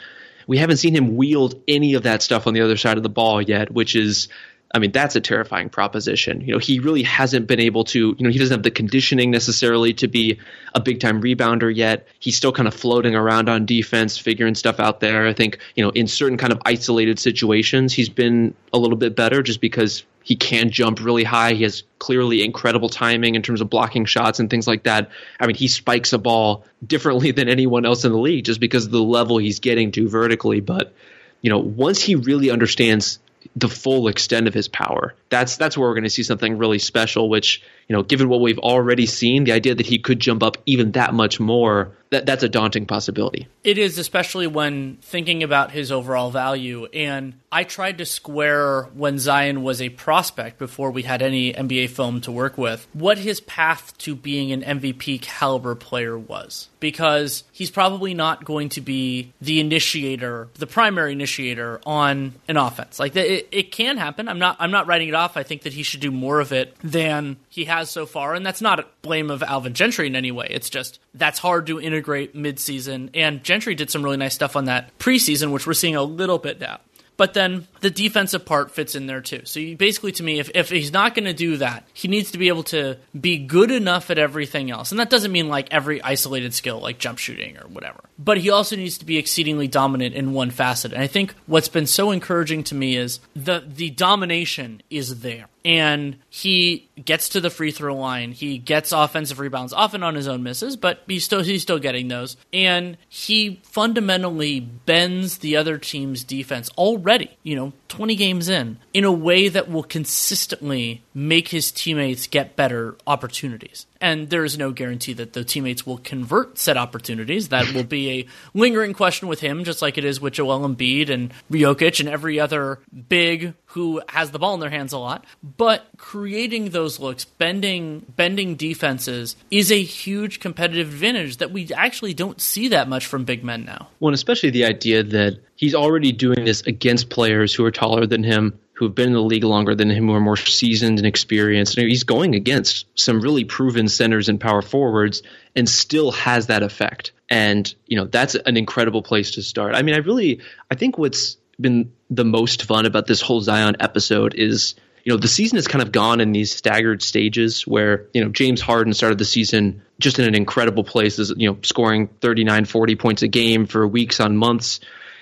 We 0.46 0.58
haven't 0.58 0.78
seen 0.78 0.94
him 0.94 1.16
wield 1.16 1.62
any 1.68 1.94
of 1.94 2.04
that 2.04 2.22
stuff 2.22 2.46
on 2.46 2.54
the 2.54 2.62
other 2.62 2.76
side 2.76 2.96
of 2.96 3.02
the 3.02 3.08
ball 3.08 3.42
yet, 3.42 3.70
which 3.70 3.94
is 3.94 4.28
I 4.74 4.80
mean, 4.80 4.92
that's 4.92 5.16
a 5.16 5.20
terrifying 5.20 5.70
proposition. 5.70 6.42
You 6.42 6.52
know, 6.52 6.58
he 6.58 6.78
really 6.78 7.02
hasn't 7.02 7.46
been 7.46 7.60
able 7.60 7.84
to, 7.84 8.14
you 8.18 8.24
know, 8.24 8.28
he 8.28 8.38
doesn't 8.38 8.54
have 8.54 8.62
the 8.62 8.70
conditioning 8.70 9.30
necessarily 9.30 9.94
to 9.94 10.08
be 10.08 10.40
a 10.74 10.80
big 10.80 11.00
time 11.00 11.22
rebounder 11.22 11.74
yet. 11.74 12.06
He's 12.18 12.36
still 12.36 12.52
kind 12.52 12.68
of 12.68 12.74
floating 12.74 13.14
around 13.14 13.48
on 13.48 13.64
defense, 13.64 14.18
figuring 14.18 14.54
stuff 14.54 14.78
out 14.78 15.00
there. 15.00 15.26
I 15.26 15.32
think, 15.32 15.58
you 15.74 15.82
know, 15.82 15.90
in 15.90 16.06
certain 16.06 16.36
kind 16.36 16.52
of 16.52 16.60
isolated 16.66 17.18
situations, 17.18 17.94
he's 17.94 18.10
been 18.10 18.54
a 18.70 18.78
little 18.78 18.98
bit 18.98 19.16
better 19.16 19.42
just 19.42 19.62
because 19.62 20.04
he 20.22 20.36
can 20.36 20.68
jump 20.68 21.02
really 21.02 21.24
high. 21.24 21.54
He 21.54 21.62
has 21.62 21.84
clearly 21.98 22.44
incredible 22.44 22.90
timing 22.90 23.36
in 23.36 23.42
terms 23.42 23.62
of 23.62 23.70
blocking 23.70 24.04
shots 24.04 24.38
and 24.38 24.50
things 24.50 24.66
like 24.66 24.82
that. 24.82 25.10
I 25.40 25.46
mean, 25.46 25.56
he 25.56 25.68
spikes 25.68 26.12
a 26.12 26.18
ball 26.18 26.66
differently 26.86 27.30
than 27.38 27.48
anyone 27.48 27.86
else 27.86 28.04
in 28.04 28.12
the 28.12 28.18
league 28.18 28.44
just 28.44 28.60
because 28.60 28.84
of 28.84 28.90
the 28.90 29.02
level 29.02 29.38
he's 29.38 29.60
getting 29.60 29.92
to 29.92 30.10
vertically. 30.10 30.60
But, 30.60 30.92
you 31.40 31.48
know, 31.48 31.58
once 31.58 32.02
he 32.02 32.16
really 32.16 32.50
understands 32.50 33.18
the 33.56 33.68
full 33.68 34.08
extent 34.08 34.46
of 34.48 34.54
his 34.54 34.68
power. 34.68 35.14
That's 35.30 35.56
that's 35.56 35.76
where 35.76 35.88
we're 35.88 35.94
going 35.94 36.04
to 36.04 36.10
see 36.10 36.22
something 36.22 36.58
really 36.58 36.78
special. 36.78 37.28
Which 37.28 37.62
you 37.88 37.96
know, 37.96 38.02
given 38.02 38.28
what 38.28 38.40
we've 38.40 38.58
already 38.58 39.06
seen, 39.06 39.44
the 39.44 39.52
idea 39.52 39.74
that 39.74 39.86
he 39.86 39.98
could 39.98 40.20
jump 40.20 40.42
up 40.42 40.58
even 40.66 40.92
that 40.92 41.14
much 41.14 41.40
more, 41.40 41.96
that 42.10 42.26
that's 42.26 42.42
a 42.42 42.48
daunting 42.48 42.86
possibility. 42.86 43.48
It 43.64 43.78
is, 43.78 43.98
especially 43.98 44.46
when 44.46 44.96
thinking 45.02 45.42
about 45.42 45.70
his 45.70 45.92
overall 45.92 46.30
value. 46.30 46.86
And 46.86 47.34
I 47.50 47.64
tried 47.64 47.98
to 47.98 48.06
square 48.06 48.84
when 48.94 49.18
Zion 49.18 49.62
was 49.62 49.82
a 49.82 49.88
prospect 49.90 50.58
before 50.58 50.90
we 50.90 51.02
had 51.02 51.22
any 51.22 51.52
NBA 51.52 51.90
film 51.90 52.20
to 52.22 52.32
work 52.32 52.58
with, 52.58 52.86
what 52.92 53.18
his 53.18 53.40
path 53.40 53.96
to 53.98 54.14
being 54.14 54.52
an 54.52 54.62
MVP 54.80 55.20
caliber 55.22 55.74
player 55.74 56.18
was. 56.18 56.68
Because 56.80 57.44
he's 57.52 57.70
probably 57.70 58.14
not 58.14 58.44
going 58.44 58.68
to 58.70 58.80
be 58.80 59.32
the 59.40 59.60
initiator, 59.60 60.48
the 60.54 60.66
primary 60.66 61.12
initiator 61.12 61.80
on 61.84 62.34
an 62.46 62.56
offense. 62.56 62.98
Like 62.98 63.16
it, 63.16 63.48
it 63.50 63.72
can 63.72 63.96
happen. 63.96 64.28
I'm 64.28 64.38
not 64.38 64.56
I'm 64.60 64.70
not 64.70 64.86
writing 64.86 65.08
it 65.08 65.14
off. 65.14 65.36
I 65.36 65.42
think 65.42 65.62
that 65.62 65.72
he 65.72 65.82
should 65.82 66.00
do 66.00 66.12
more 66.12 66.38
of 66.40 66.52
it 66.52 66.76
than 66.84 67.36
he 67.48 67.64
has 67.64 67.77
so 67.86 68.06
far, 68.06 68.34
and 68.34 68.44
that's 68.44 68.60
not 68.60 68.80
a 68.80 68.86
blame 69.02 69.30
of 69.30 69.42
Alvin 69.42 69.74
Gentry 69.74 70.06
in 70.06 70.16
any 70.16 70.32
way. 70.32 70.48
It's 70.50 70.70
just 70.70 70.98
that's 71.14 71.38
hard 71.38 71.66
to 71.68 71.80
integrate 71.80 72.34
midseason, 72.34 73.10
and 73.14 73.44
Gentry 73.44 73.74
did 73.74 73.90
some 73.90 74.02
really 74.02 74.16
nice 74.16 74.34
stuff 74.34 74.56
on 74.56 74.64
that 74.64 74.96
preseason, 74.98 75.52
which 75.52 75.66
we're 75.66 75.74
seeing 75.74 75.96
a 75.96 76.02
little 76.02 76.38
bit 76.38 76.60
now. 76.60 76.80
But 77.16 77.34
then 77.34 77.66
the 77.80 77.90
defensive 77.90 78.44
part 78.44 78.70
fits 78.70 78.94
in 78.94 79.06
there 79.06 79.20
too. 79.20 79.42
So 79.44 79.60
you, 79.60 79.76
basically, 79.76 80.12
to 80.12 80.22
me, 80.22 80.38
if, 80.38 80.50
if 80.54 80.70
he's 80.70 80.92
not 80.92 81.14
going 81.14 81.24
to 81.24 81.32
do 81.32 81.58
that, 81.58 81.84
he 81.92 82.08
needs 82.08 82.30
to 82.32 82.38
be 82.38 82.48
able 82.48 82.64
to 82.64 82.96
be 83.18 83.38
good 83.38 83.70
enough 83.70 84.10
at 84.10 84.18
everything 84.18 84.70
else. 84.70 84.90
And 84.90 85.00
that 85.00 85.10
doesn't 85.10 85.32
mean 85.32 85.48
like 85.48 85.68
every 85.70 86.02
isolated 86.02 86.54
skill, 86.54 86.80
like 86.80 86.98
jump 86.98 87.18
shooting 87.18 87.56
or 87.56 87.66
whatever. 87.68 88.00
But 88.18 88.38
he 88.38 88.50
also 88.50 88.76
needs 88.76 88.98
to 88.98 89.04
be 89.04 89.18
exceedingly 89.18 89.68
dominant 89.68 90.14
in 90.14 90.32
one 90.32 90.50
facet. 90.50 90.92
And 90.92 91.02
I 91.02 91.06
think 91.06 91.34
what's 91.46 91.68
been 91.68 91.86
so 91.86 92.10
encouraging 92.10 92.64
to 92.64 92.74
me 92.74 92.96
is 92.96 93.20
the 93.34 93.62
the 93.66 93.90
domination 93.90 94.82
is 94.90 95.20
there 95.20 95.46
and 95.68 96.16
he 96.30 96.88
gets 97.04 97.28
to 97.30 97.42
the 97.42 97.50
free 97.50 97.70
throw 97.70 97.94
line. 97.94 98.32
He 98.32 98.56
gets 98.56 98.90
offensive 98.90 99.38
rebounds, 99.38 99.74
often 99.74 100.02
on 100.02 100.14
his 100.14 100.26
own 100.26 100.42
misses, 100.42 100.76
but 100.76 101.02
he's 101.06 101.24
still 101.24 101.42
he's 101.42 101.60
still 101.60 101.78
getting 101.78 102.08
those. 102.08 102.38
And 102.54 102.96
he 103.08 103.60
fundamentally 103.64 104.60
bends 104.60 105.38
the 105.38 105.56
other 105.56 105.76
team's 105.76 106.24
defense 106.24 106.70
already, 106.70 107.36
you 107.42 107.54
know, 107.54 107.67
Então, 107.68 107.87
20 107.88 108.16
games 108.16 108.48
in, 108.48 108.78
in 108.92 109.04
a 109.04 109.12
way 109.12 109.48
that 109.48 109.70
will 109.70 109.82
consistently 109.82 111.02
make 111.14 111.48
his 111.48 111.72
teammates 111.72 112.26
get 112.26 112.54
better 112.54 112.96
opportunities. 113.06 113.86
And 114.00 114.30
there 114.30 114.44
is 114.44 114.56
no 114.56 114.70
guarantee 114.70 115.14
that 115.14 115.32
the 115.32 115.42
teammates 115.44 115.86
will 115.86 115.98
convert 115.98 116.58
said 116.58 116.76
opportunities. 116.76 117.48
That 117.48 117.72
will 117.72 117.84
be 117.84 118.10
a 118.10 118.26
lingering 118.54 118.92
question 118.92 119.26
with 119.26 119.40
him, 119.40 119.64
just 119.64 119.82
like 119.82 119.98
it 119.98 120.04
is 120.04 120.20
with 120.20 120.34
Joel 120.34 120.60
Embiid 120.60 121.10
and 121.10 121.32
Jokic 121.50 121.98
and 121.98 122.08
every 122.08 122.38
other 122.38 122.78
big 123.08 123.54
who 123.72 124.00
has 124.08 124.30
the 124.30 124.38
ball 124.38 124.54
in 124.54 124.60
their 124.60 124.70
hands 124.70 124.92
a 124.92 124.98
lot. 124.98 125.24
But 125.42 125.86
creating 125.96 126.70
those 126.70 127.00
looks, 127.00 127.24
bending 127.24 128.06
bending 128.16 128.54
defenses 128.54 129.36
is 129.50 129.72
a 129.72 129.82
huge 129.82 130.40
competitive 130.40 130.88
advantage 130.88 131.38
that 131.38 131.50
we 131.50 131.68
actually 131.74 132.14
don't 132.14 132.40
see 132.40 132.68
that 132.68 132.88
much 132.88 133.06
from 133.06 133.24
big 133.24 133.44
men 133.44 133.64
now. 133.64 133.88
Well, 134.00 134.14
especially 134.14 134.50
the 134.50 134.64
idea 134.64 135.02
that 135.02 135.38
he's 135.56 135.74
already 135.74 136.12
doing 136.12 136.44
this 136.44 136.62
against 136.62 137.10
players 137.10 137.52
who 137.52 137.64
are 137.64 137.70
taller 137.78 138.06
than 138.06 138.24
him, 138.24 138.58
who 138.72 138.86
have 138.86 138.94
been 138.94 139.08
in 139.08 139.12
the 139.12 139.22
league 139.22 139.44
longer 139.44 139.74
than 139.74 139.90
him, 139.90 140.06
who 140.06 140.14
are 140.14 140.20
more 140.20 140.36
seasoned 140.36 140.98
and 140.98 141.06
experienced. 141.06 141.78
And 141.78 141.88
he's 141.88 142.04
going 142.04 142.34
against 142.34 142.86
some 142.94 143.20
really 143.20 143.44
proven 143.44 143.88
centers 143.88 144.28
and 144.28 144.40
power 144.40 144.62
forwards 144.62 145.22
and 145.54 145.68
still 145.68 146.10
has 146.12 146.48
that 146.48 146.62
effect. 146.62 147.12
And, 147.28 147.72
you 147.86 147.96
know, 147.96 148.06
that's 148.06 148.34
an 148.34 148.56
incredible 148.56 149.02
place 149.02 149.32
to 149.32 149.42
start. 149.42 149.74
I 149.74 149.82
mean, 149.82 149.94
I 149.94 149.98
really, 149.98 150.40
I 150.70 150.74
think 150.74 150.98
what's 150.98 151.36
been 151.60 151.92
the 152.10 152.24
most 152.24 152.64
fun 152.64 152.86
about 152.86 153.06
this 153.06 153.20
whole 153.20 153.40
Zion 153.40 153.76
episode 153.80 154.34
is 154.34 154.74
you 155.04 155.12
know 155.12 155.18
the 155.18 155.28
season 155.28 155.56
has 155.56 155.66
kind 155.66 155.82
of 155.82 155.90
gone 155.90 156.20
in 156.20 156.32
these 156.32 156.54
staggered 156.54 157.02
stages 157.02 157.66
where 157.66 158.06
you 158.12 158.22
know 158.22 158.30
James 158.30 158.60
Harden 158.60 158.92
started 158.92 159.18
the 159.18 159.24
season 159.24 159.82
just 159.98 160.18
in 160.18 160.26
an 160.26 160.34
incredible 160.34 160.84
place 160.84 161.18
you 161.36 161.50
know 161.50 161.58
scoring 161.62 162.08
39 162.20 162.66
40 162.66 162.96
points 162.96 163.22
a 163.22 163.28
game 163.28 163.66
for 163.66 163.88
weeks 163.88 164.20
on 164.20 164.36
months 164.36 164.80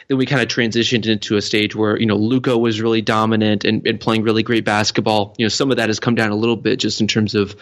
then 0.08 0.18
we 0.18 0.26
kind 0.26 0.42
of 0.42 0.48
transitioned 0.48 1.06
into 1.06 1.36
a 1.36 1.42
stage 1.42 1.74
where 1.74 1.98
you 1.98 2.06
know 2.06 2.16
Luka 2.16 2.56
was 2.56 2.80
really 2.80 3.02
dominant 3.02 3.64
and, 3.64 3.86
and 3.86 4.00
playing 4.00 4.22
really 4.22 4.42
great 4.42 4.64
basketball. 4.64 5.34
You 5.38 5.44
know, 5.44 5.50
some 5.50 5.70
of 5.70 5.78
that 5.78 5.88
has 5.88 6.00
come 6.00 6.14
down 6.14 6.30
a 6.30 6.36
little 6.36 6.56
bit 6.56 6.78
just 6.78 7.00
in 7.00 7.08
terms 7.08 7.34
of 7.34 7.56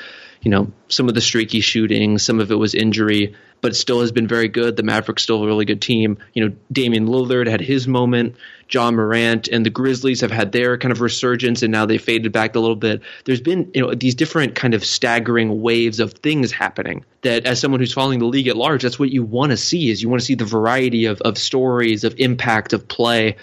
you 0.45 0.51
know, 0.51 0.71
some 0.89 1.09
of 1.09 1.15
the 1.15 1.23
streaky 1.23 1.61
shooting, 1.61 2.19
some 2.19 2.39
of 2.39 2.53
it 2.53 2.57
was 2.57 2.75
injury, 2.75 3.35
but 3.63 3.75
still 3.75 4.03
has 4.03 4.13
been 4.13 4.29
very 4.29 4.49
good. 4.49 4.77
The 4.77 4.83
Mavericks 4.83 5.23
still 5.23 5.43
a 5.43 5.47
really 5.47 5.65
good 5.65 5.81
team. 5.81 6.19
You 6.35 6.45
know, 6.47 6.57
Damian 6.71 7.07
Lillard 7.07 7.49
had 7.49 7.63
his 7.63 7.89
moment. 7.89 8.37
Ja 8.75 8.91
Morant 8.91 9.49
and 9.49 9.65
the 9.65 9.71
Grizzlies 9.71 10.21
have 10.21 10.31
had 10.31 10.53
their 10.53 10.77
kind 10.77 10.91
of 10.91 11.01
resurgence, 11.01 11.63
and 11.63 11.71
now 11.71 11.87
they 11.87 11.99
faded 11.99 12.33
back 12.33 12.57
a 12.57 12.61
little 12.61 12.77
bit. 12.77 13.03
There's 13.25 13.41
been 13.41 13.71
you 13.75 13.83
know 13.83 13.95
these 13.95 14.15
different 14.15 14.55
kind 14.55 14.75
of 14.75 14.85
staggering 14.85 15.63
waves 15.63 16.01
of 16.01 16.15
things 16.15 16.51
happening. 16.51 17.05
That 17.23 17.47
as 17.47 17.61
someone 17.61 17.81
who's 17.81 17.93
following 17.93 18.19
the 18.19 18.27
league 18.27 18.49
at 18.49 18.57
large, 18.57 18.83
that's 18.83 18.99
what 18.99 19.11
you 19.11 19.23
want 19.23 19.51
to 19.51 19.57
see. 19.57 19.91
Is 19.91 20.03
you 20.03 20.09
want 20.09 20.21
to 20.21 20.27
see 20.27 20.35
the 20.35 20.45
variety 20.45 21.07
of 21.07 21.21
of 21.21 21.39
stories, 21.39 22.05
of 22.05 22.15
impact, 22.19 22.73
of 22.73 22.89
play, 22.89 23.37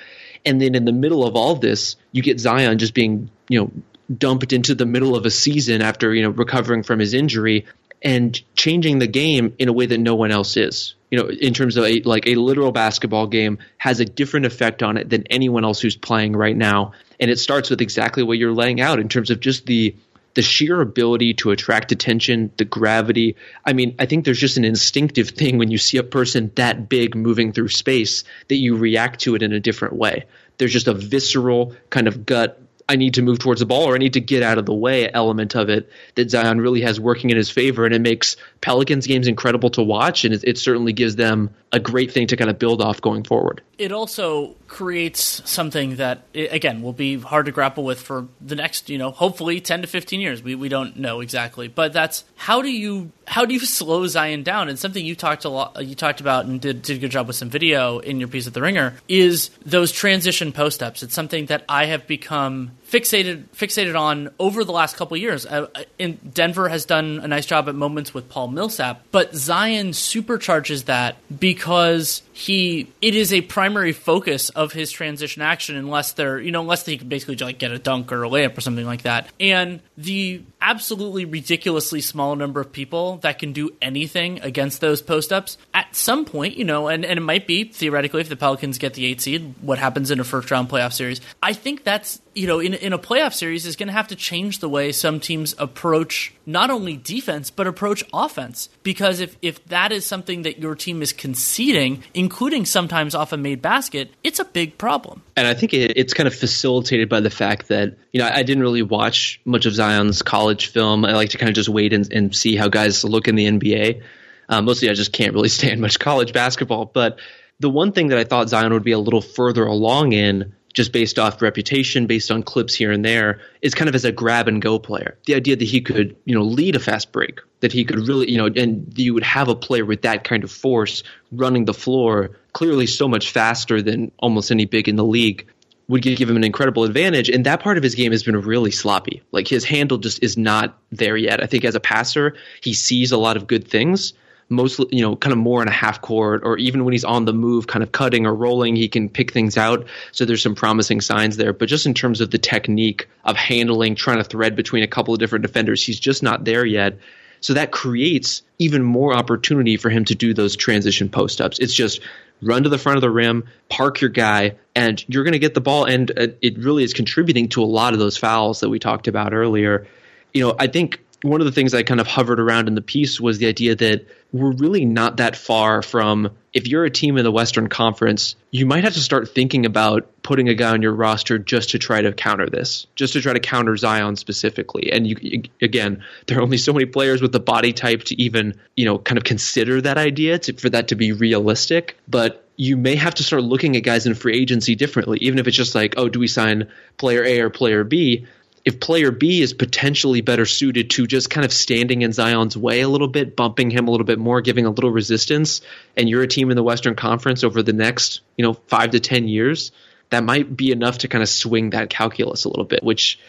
and 0.46 0.62
then 0.62 0.76
in 0.76 0.86
the 0.86 0.92
middle 0.92 1.26
of 1.26 1.36
all 1.36 1.56
this, 1.56 1.96
you 2.12 2.22
get 2.22 2.40
Zion 2.40 2.78
just 2.78 2.94
being 2.94 3.30
you 3.48 3.62
know 3.62 3.72
dumped 4.18 4.52
into 4.52 4.76
the 4.76 4.86
middle 4.86 5.16
of 5.16 5.26
a 5.26 5.32
season 5.32 5.82
after 5.82 6.14
you 6.14 6.24
know 6.24 6.30
recovering 6.30 6.84
from 6.84 7.00
his 7.00 7.14
injury 7.14 7.66
and 8.02 8.40
changing 8.56 9.00
the 9.00 9.08
game 9.08 9.54
in 9.60 9.70
a 9.70 9.74
way 9.74 9.86
that 9.86 10.00
no 10.00 10.16
one 10.16 10.32
else 10.32 10.58
is. 10.58 10.96
You 11.10 11.20
know, 11.20 11.30
in 11.30 11.54
terms 11.54 11.76
of 11.76 11.84
a 11.84 12.02
like 12.02 12.26
a 12.28 12.36
literal 12.36 12.72
basketball 12.72 13.28
game 13.28 13.60
has 13.78 14.00
a 14.00 14.06
different 14.06 14.46
effect 14.46 14.82
on 14.82 14.98
it 14.98 15.10
than 15.10 15.24
anyone 15.30 15.66
else 15.66 15.82
who's 15.82 15.98
playing 15.98 16.34
right 16.34 16.56
now. 16.56 16.94
And 17.20 17.30
it 17.30 17.38
starts 17.38 17.70
with 17.70 17.82
exactly 17.82 18.24
what 18.24 18.38
you're 18.38 18.54
laying 18.54 18.80
out 18.80 19.00
in 19.00 19.10
terms 19.10 19.30
of 19.30 19.42
just 19.42 19.66
the 19.66 19.96
the 20.34 20.42
sheer 20.42 20.80
ability 20.80 21.34
to 21.34 21.52
attract 21.52 21.92
attention, 21.92 22.52
the 22.58 22.66
gravity. 22.66 23.36
I 23.66 23.74
mean, 23.74 23.96
I 24.00 24.06
think 24.06 24.26
there's 24.26 24.40
just 24.40 24.58
an 24.58 24.66
instinctive 24.66 25.32
thing 25.32 25.58
when 25.58 25.72
you 25.72 25.78
see 25.78 25.98
a 25.98 26.04
person 26.04 26.52
that 26.56 26.88
big 26.88 27.16
moving 27.16 27.52
through 27.52 27.68
space 27.68 28.24
that 28.48 28.56
you 28.56 28.78
react 28.78 29.22
to 29.22 29.36
it 29.36 29.44
in 29.44 29.52
a 29.52 29.60
different 29.60 29.96
way. 29.96 30.26
There's 30.58 30.72
just 30.74 30.88
a 30.88 30.94
visceral 30.94 31.76
kind 31.90 32.08
of 32.08 32.26
gut 32.26 32.62
I 32.92 32.98
need 32.98 33.14
to 33.14 33.22
move 33.22 33.40
towards 33.40 33.62
the 33.62 33.66
ball 33.66 33.86
or 33.86 33.96
I 33.96 34.00
need 34.00 34.14
to 34.14 34.20
get 34.20 34.44
out 34.44 34.58
of 34.58 34.66
the 34.66 34.74
way 34.74 35.10
element 35.14 35.56
of 35.56 35.70
it 35.70 35.90
that 36.16 36.30
Zion 36.30 36.60
really 36.60 36.82
has 36.82 37.00
working 37.00 37.30
in 37.30 37.38
his 37.38 37.50
favor. 37.50 37.86
And 37.86 37.96
it 37.96 38.02
makes 38.02 38.36
Pelicans 38.60 39.08
games 39.08 39.28
incredible 39.28 39.70
to 39.72 39.82
watch. 39.82 40.26
And 40.26 40.34
it, 40.34 40.44
it 40.44 40.58
certainly 40.58 40.92
gives 40.92 41.16
them 41.16 41.52
a 41.72 41.80
great 41.80 42.12
thing 42.12 42.28
to 42.28 42.36
kind 42.36 42.50
of 42.50 42.60
build 42.60 42.82
off 42.82 43.00
going 43.00 43.24
forward. 43.24 43.62
It 43.78 43.94
also 43.94 44.56
creates 44.68 45.42
something 45.50 45.96
that, 45.96 46.24
again, 46.36 46.82
will 46.82 46.94
be 46.94 47.18
hard 47.18 47.46
to 47.46 47.54
grapple 47.54 47.86
with 47.86 48.02
for 48.02 48.28
the 48.42 48.56
next, 48.56 48.90
you 48.90 48.98
know, 48.98 49.12
hopefully 49.12 49.62
10 49.62 49.84
to 49.84 49.88
15 49.88 50.20
years. 50.20 50.44
We, 50.44 50.56
we 50.56 50.68
don't 50.68 50.98
know 50.98 51.22
exactly. 51.22 51.70
But 51.70 51.94
that's 51.94 52.26
how 52.36 52.62
do 52.62 52.70
you 52.70 53.12
how 53.26 53.46
do 53.46 53.54
you 53.54 53.60
slow 53.66 54.06
Zion 54.08 54.44
down? 54.44 54.68
And 54.68 54.78
something 54.78 55.06
you 55.06 55.16
talked 55.16 55.46
a 55.46 55.50
lot, 55.50 55.84
you 55.86 55.96
talked 55.96 56.20
about 56.20 56.46
and 56.46 56.60
did, 56.60 56.82
did 56.82 56.98
a 56.98 57.00
good 57.00 57.12
job 57.12 57.28
with 57.28 57.38
some 57.38 57.50
video 57.50 58.00
in 58.00 58.20
your 58.20 58.28
piece 58.28 58.48
at 58.48 58.54
the 58.54 58.62
Ringer 58.62 58.96
is 59.08 59.50
those 59.66 59.92
transition 59.92 60.52
post 60.52 60.84
ups. 60.84 61.04
It's 61.04 61.14
something 61.14 61.46
that 61.46 61.64
I 61.70 61.86
have 61.86 62.06
become 62.06 62.72
fixated 62.92 63.46
fixated 63.56 63.98
on 63.98 64.30
over 64.38 64.64
the 64.64 64.72
last 64.72 64.98
couple 64.98 65.16
years. 65.16 65.46
Uh, 65.46 65.68
in 65.98 66.20
Denver 66.34 66.68
has 66.68 66.86
done 66.86 67.22
a 67.24 67.28
nice 67.28 67.46
job 67.46 67.70
at 67.70 67.76
moments 67.76 68.14
with 68.14 68.30
Paul 68.30 68.50
Millsap, 68.50 69.04
but 69.12 69.34
Zion 69.34 69.92
supercharges 69.92 70.86
that 70.86 71.16
because 71.40 72.22
he 72.42 72.92
it 73.02 73.14
is 73.14 73.32
a 73.32 73.42
primary 73.42 73.92
focus 73.92 74.50
of 74.50 74.74
his 74.74 74.90
transition 74.90 75.44
action 75.44 75.76
unless 75.76 76.14
they're 76.14 76.40
you 76.40 76.52
know 76.52 76.62
unless 76.62 76.84
he 76.86 76.98
can 76.98 77.08
basically 77.08 77.36
like 77.36 77.60
get 77.60 77.72
a 77.72 77.78
dunk 77.78 78.12
or 78.12 78.24
a 78.24 78.28
layup 78.30 78.58
or 78.58 78.62
something 78.62 78.86
like 78.86 79.04
that. 79.04 79.28
And 79.40 79.80
the 79.96 80.42
absolutely 80.60 81.26
ridiculously 81.26 82.02
small 82.02 82.36
number 82.36 82.60
of 82.60 82.72
people 82.72 83.18
that 83.18 83.38
can 83.38 83.54
do 83.54 83.70
anything 83.80 84.42
against 84.42 84.82
those 84.82 85.04
post 85.04 85.32
ups 85.32 85.60
at 85.74 85.96
some 85.96 86.26
point, 86.26 86.58
you 86.58 86.66
know, 86.66 86.88
and, 86.88 87.06
and 87.06 87.20
it 87.20 87.22
might 87.22 87.46
be 87.46 87.66
theoretically 87.66 88.22
if 88.22 88.30
the 88.30 88.36
Pelicans 88.36 88.80
get 88.80 88.96
the 88.96 89.06
eight 89.06 89.22
seed, 89.22 89.54
what 89.62 89.78
happens 89.78 90.10
in 90.10 90.20
a 90.20 90.24
first 90.24 90.50
round 90.50 90.68
playoff 90.68 90.94
series. 90.94 91.22
I 91.44 91.54
think 91.54 91.84
that's 91.84 92.22
you 92.34 92.48
know, 92.48 92.60
in, 92.60 92.74
in 92.74 92.94
a 92.94 93.00
playoff 93.00 93.34
series 93.34 93.66
is 93.66 93.76
going 93.76 93.88
to 93.88 93.94
have 93.94 94.08
to 94.08 94.16
change 94.16 94.60
the 94.60 94.70
way 94.70 94.92
some 94.92 95.20
teams 95.20 95.54
approach 95.58 96.34
not 96.46 96.70
only 96.70 96.96
defense, 96.96 97.52
but 97.52 97.68
approach 97.68 98.04
offense. 98.14 98.70
Because 98.84 99.20
if, 99.20 99.38
if 99.42 99.64
that 99.66 99.92
is 99.92 100.06
something 100.06 100.44
that 100.44 100.60
your 100.60 100.76
team 100.76 101.02
is 101.02 101.12
conceding, 101.12 102.04
including 102.32 102.64
sometimes 102.66 103.14
off 103.14 103.34
a 103.34 103.38
made 103.38 103.62
basket, 103.62 104.10
it's 104.24 104.40
a 104.40 104.46
big 104.46 104.78
problem. 104.78 105.22
And 105.36 105.46
I 105.46 105.54
think 105.54 105.74
it, 105.74 105.98
it's 105.98 106.14
kind 106.14 106.28
of 106.28 106.34
facilitated 106.34 107.10
by 107.10 107.20
the 107.20 107.30
fact 107.30 107.68
that, 107.68 107.98
you 108.14 108.22
know, 108.22 108.30
I 108.34 108.44
didn't 108.44 108.64
really 108.64 108.84
watch 108.84 109.42
much 109.44 109.66
of 109.66 109.74
Zion's 109.74 110.22
college 110.22 110.68
film. 110.68 111.04
I 111.04 111.12
like 111.12 111.32
to 111.32 111.38
kind 111.38 111.50
of 111.50 111.56
just 111.56 111.68
wait 111.68 111.92
and, 111.92 112.10
and 112.10 112.34
see 112.34 112.56
how 112.56 112.70
guys 112.70 113.04
look 113.04 113.28
in 113.28 113.36
the 113.36 113.48
NBA. 113.48 114.02
Um, 114.48 114.64
mostly 114.64 114.90
I 114.90 114.94
just 114.94 115.12
can't 115.12 115.34
really 115.34 115.50
stand 115.60 115.82
much 115.82 116.00
college 116.00 116.32
basketball. 116.32 116.86
But 116.86 117.20
the 117.60 117.70
one 117.70 117.92
thing 117.92 118.08
that 118.08 118.18
I 118.18 118.24
thought 118.24 118.48
Zion 118.48 118.72
would 118.72 118.86
be 118.86 118.94
a 118.94 119.00
little 119.00 119.22
further 119.22 119.66
along 119.66 120.14
in 120.14 120.56
just 120.74 120.92
based 120.92 121.20
off 121.20 121.42
reputation, 121.42 122.08
based 122.08 122.32
on 122.32 122.44
clips 122.44 122.74
here 122.74 122.92
and 122.92 123.04
there, 123.04 123.40
is 123.62 123.74
kind 123.74 123.90
of 123.90 123.96
as 123.96 124.06
a 124.06 124.12
grab 124.12 124.48
and 124.48 124.62
go 124.62 124.80
player. 124.80 125.18
The 125.26 125.36
idea 125.36 125.56
that 125.56 125.66
he 125.66 125.82
could, 125.82 126.16
you 126.26 126.36
know, 126.36 126.44
lead 126.44 126.76
a 126.76 126.80
fast 126.80 127.12
break, 127.12 127.40
that 127.60 127.72
he 127.72 127.84
could 127.84 128.08
really, 128.08 128.32
you 128.32 128.38
know, 128.38 128.48
and 128.48 128.98
you 128.98 129.14
would 129.14 129.24
have 129.24 129.48
a 129.48 129.56
player 129.56 129.86
with 129.86 130.04
that 130.04 130.24
kind 130.24 130.44
of 130.44 130.52
force 130.52 131.04
running 131.32 131.66
the 131.66 131.74
floor, 131.74 132.32
clearly 132.54 132.88
so 132.88 133.08
much 133.08 133.32
faster 133.32 133.82
than 133.82 134.12
almost 134.20 134.52
any 134.52 134.66
big 134.66 134.88
in 134.88 134.96
the 134.96 135.06
league, 135.06 135.48
would 135.88 136.04
give 136.04 136.30
him 136.30 136.38
an 136.38 136.44
incredible 136.44 136.86
advantage. 136.86 137.30
And 137.30 137.46
that 137.46 137.60
part 137.60 137.76
of 137.76 137.84
his 137.84 137.96
game 137.96 138.14
has 138.14 138.24
been 138.24 138.40
really 138.40 138.72
sloppy. 138.72 139.24
Like 139.32 139.48
his 139.48 139.66
handle 139.66 139.98
just 139.98 140.24
is 140.24 140.38
not 140.38 140.78
there 140.92 141.18
yet. 141.18 141.44
I 141.44 141.48
think 141.48 141.66
as 141.66 141.76
a 141.76 141.82
passer, 141.82 142.36
he 142.62 142.74
sees 142.74 143.12
a 143.12 143.18
lot 143.18 143.36
of 143.36 143.46
good 143.46 143.68
things, 143.68 144.14
mostly 144.52 144.88
you 144.92 145.02
know 145.02 145.16
kind 145.16 145.32
of 145.32 145.40
more 145.40 145.62
in 145.62 145.68
a 145.68 145.72
half 145.72 146.02
court 146.02 146.42
or 146.44 146.58
even 146.58 146.86
when 146.86 146.92
he's 146.92 147.06
on 147.06 147.26
the 147.26 147.34
move 147.34 147.68
kind 147.68 147.82
of 147.82 147.92
cutting 147.92 148.26
or 148.26 148.36
rolling 148.36 148.76
he 148.76 148.88
can 148.88 149.10
pick 149.10 149.32
things 149.32 149.58
out. 149.58 149.88
So 150.12 150.26
there's 150.26 150.42
some 150.42 150.56
promising 150.56 151.02
signs 151.02 151.38
there. 151.38 151.54
But 151.54 151.70
just 151.70 151.86
in 151.86 151.94
terms 151.94 152.22
of 152.22 152.32
the 152.32 152.38
technique 152.38 153.10
of 153.24 153.36
handling 153.36 153.96
trying 153.96 154.18
to 154.18 154.24
thread 154.24 154.56
between 154.56 154.84
a 154.84 154.88
couple 154.88 155.14
of 155.14 155.20
different 155.20 155.44
defenders 155.44 155.84
he's 155.84 156.00
just 156.00 156.22
not 156.22 156.44
there 156.44 156.66
yet. 156.66 157.00
So 157.40 157.56
that 157.56 157.72
creates 157.72 158.44
even 158.60 158.84
more 158.84 159.16
opportunity 159.16 159.78
for 159.78 159.90
him 159.90 160.06
to 160.06 160.14
do 160.14 160.34
those 160.34 160.56
transition 160.56 161.10
post 161.10 161.42
ups 161.42 161.58
it's 161.60 161.74
just 161.74 162.02
run 162.44 162.64
to 162.64 162.70
the 162.70 162.78
front 162.78 162.98
of 162.98 163.02
the 163.02 163.10
rim 163.10 163.46
park 163.70 164.02
your 164.02 164.10
guy 164.10 164.56
and 164.76 165.04
you're 165.08 165.24
going 165.24 165.34
to 165.34 165.40
get 165.40 165.54
the 165.54 165.62
ball. 165.62 165.86
And 165.86 166.12
uh, 166.12 166.28
it 166.42 166.58
really 166.58 166.84
is 166.84 166.94
contributing 166.94 167.50
to 167.50 167.64
a 167.64 167.66
lot 167.66 167.94
of 167.94 168.00
those 168.00 168.18
fouls 168.18 168.60
that 168.60 168.70
we 168.70 168.80
talked 168.80 169.08
about 169.08 169.34
earlier. 169.34 169.88
You 170.34 170.42
know 170.42 170.56
i 170.58 170.68
think 170.68 171.02
one 171.24 171.42
of 171.42 171.46
the 171.46 171.52
things 171.52 171.74
I 171.74 171.84
kind 171.84 172.00
of 172.00 172.08
hovered 172.08 172.40
around 172.40 172.68
in 172.68 172.76
the 172.76 172.82
piece 172.82 173.20
was 173.20 173.38
the 173.38 173.48
idea 173.48 173.76
that 173.76 174.08
we're 174.32 174.54
really 174.54 174.86
not 174.86 175.18
that 175.18 175.36
far 175.36 175.82
from 175.82 176.32
if 176.54 176.68
you're 176.68 176.86
a 176.86 176.90
team 176.90 177.18
in 177.18 177.24
the 177.24 177.32
Western 177.32 177.70
Conference, 177.70 178.36
you 178.50 178.66
might 178.66 178.84
have 178.84 178.94
to 178.94 179.00
start 179.00 179.30
thinking 179.30 179.66
about 179.66 180.10
putting 180.24 180.50
a 180.50 180.56
guy 180.56 180.72
on 180.72 180.82
your 180.82 180.94
roster 180.94 181.38
just 181.38 181.72
to 181.72 181.80
try 181.80 182.02
to 182.02 182.12
counter 182.14 182.50
this, 182.50 182.88
just 182.96 183.14
to 183.14 183.22
try 183.22 183.34
to 183.34 183.40
counter 183.40 183.76
Zion 183.78 184.16
specifically. 184.16 184.92
And 184.92 185.06
you 185.06 185.44
again, 185.62 186.04
there 186.28 186.40
are 186.40 186.42
only 186.42 186.58
so 186.58 186.74
many 186.74 186.86
players 186.86 187.22
with 187.22 187.32
the 187.32 187.40
body 187.40 187.74
type 187.74 188.04
to 188.06 188.22
even, 188.22 188.60
you 188.76 188.86
know, 188.86 188.98
kind 188.98 189.18
of 189.18 189.24
consider 189.24 189.82
that 189.82 189.98
idea 189.98 190.40
to, 190.40 190.54
for 190.54 190.70
that 190.70 190.90
to 190.90 190.96
be 190.96 191.12
realistic, 191.12 191.98
but 192.08 192.48
you 192.58 192.78
may 192.78 192.96
have 192.96 193.16
to 193.16 193.24
start 193.24 193.44
looking 193.44 193.76
at 193.76 193.84
guys 193.84 194.06
in 194.06 194.14
free 194.14 194.38
agency 194.38 194.76
differently, 194.76 195.18
even 195.22 195.40
if 195.40 195.48
it's 195.48 195.58
just 195.58 195.74
like, 195.74 195.96
oh, 195.98 196.10
do 196.10 196.20
we 196.20 196.28
sign 196.28 196.68
player 196.98 197.24
A 197.24 197.40
or 197.42 197.50
player 197.50 197.84
B? 197.84 198.28
If 198.64 198.80
player 198.80 199.12
B 199.12 199.42
is 199.42 199.54
potentially 199.54 200.22
better 200.22 200.46
suited 200.46 200.92
to 200.92 201.08
just 201.08 201.30
kind 201.30 201.46
of 201.46 201.52
standing 201.52 202.04
in 202.04 202.12
Zion's 202.14 202.56
way 202.56 202.82
a 202.82 202.88
little 202.88 203.08
bit, 203.08 203.36
bumping 203.36 203.72
him 203.72 203.88
a 203.88 203.92
little 203.92 204.06
bit 204.06 204.20
more, 204.20 204.42
giving 204.42 204.66
a 204.66 204.70
little 204.70 204.92
resistance, 204.92 205.62
and 205.98 206.08
you're 206.08 206.22
a 206.22 206.28
team 206.28 206.52
in 206.52 206.56
the 206.56 206.64
Western 206.64 206.96
Conference 206.96 207.44
over 207.44 207.64
the 207.64 207.74
next, 207.74 208.22
you 208.38 208.46
know, 208.46 208.54
five 208.54 208.92
to 208.92 209.00
ten 209.00 209.28
years, 209.28 209.72
that 210.10 210.24
might 210.24 210.56
be 210.56 210.72
enough 210.72 211.00
to 211.00 211.08
kind 211.08 211.22
of 211.22 211.30
swing 211.30 211.72
that 211.72 211.90
calculus 211.90 212.46
a 212.46 212.50
little 212.50 212.66
bit, 212.66 212.84
which 212.84 213.20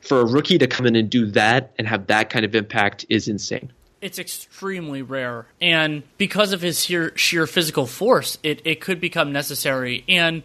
for 0.00 0.20
a 0.20 0.24
rookie 0.24 0.58
to 0.58 0.66
come 0.66 0.86
in 0.86 0.96
and 0.96 1.10
do 1.10 1.26
that 1.26 1.72
and 1.78 1.86
have 1.86 2.06
that 2.08 2.30
kind 2.30 2.44
of 2.44 2.54
impact 2.54 3.06
is 3.08 3.28
insane. 3.28 3.72
It's 4.00 4.18
extremely 4.18 5.02
rare. 5.02 5.46
And 5.60 6.02
because 6.16 6.52
of 6.52 6.62
his 6.62 6.84
sheer, 6.84 7.12
sheer 7.16 7.46
physical 7.46 7.86
force, 7.86 8.38
it, 8.42 8.62
it 8.64 8.80
could 8.80 9.00
become 9.00 9.32
necessary. 9.32 10.04
And 10.08 10.42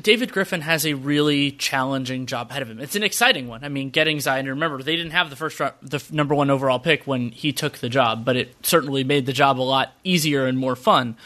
David 0.00 0.32
Griffin 0.32 0.60
has 0.60 0.86
a 0.86 0.94
really 0.94 1.52
challenging 1.52 2.26
job 2.26 2.50
ahead 2.50 2.62
of 2.62 2.70
him. 2.70 2.80
It's 2.80 2.96
an 2.96 3.02
exciting 3.02 3.48
one. 3.48 3.64
I 3.64 3.68
mean, 3.68 3.90
getting 3.90 4.20
Zion. 4.20 4.46
Remember, 4.46 4.82
they 4.82 4.96
didn't 4.96 5.12
have 5.12 5.30
the 5.30 5.36
first 5.36 5.58
the 5.82 6.02
number 6.10 6.34
one 6.34 6.50
overall 6.50 6.78
pick 6.78 7.04
when 7.06 7.30
he 7.30 7.52
took 7.52 7.78
the 7.78 7.88
job, 7.88 8.24
but 8.24 8.36
it 8.36 8.54
certainly 8.64 9.04
made 9.04 9.26
the 9.26 9.32
job 9.32 9.60
a 9.60 9.62
lot 9.62 9.92
easier 10.04 10.46
and 10.46 10.58
more 10.58 10.76
fun. 10.76 11.16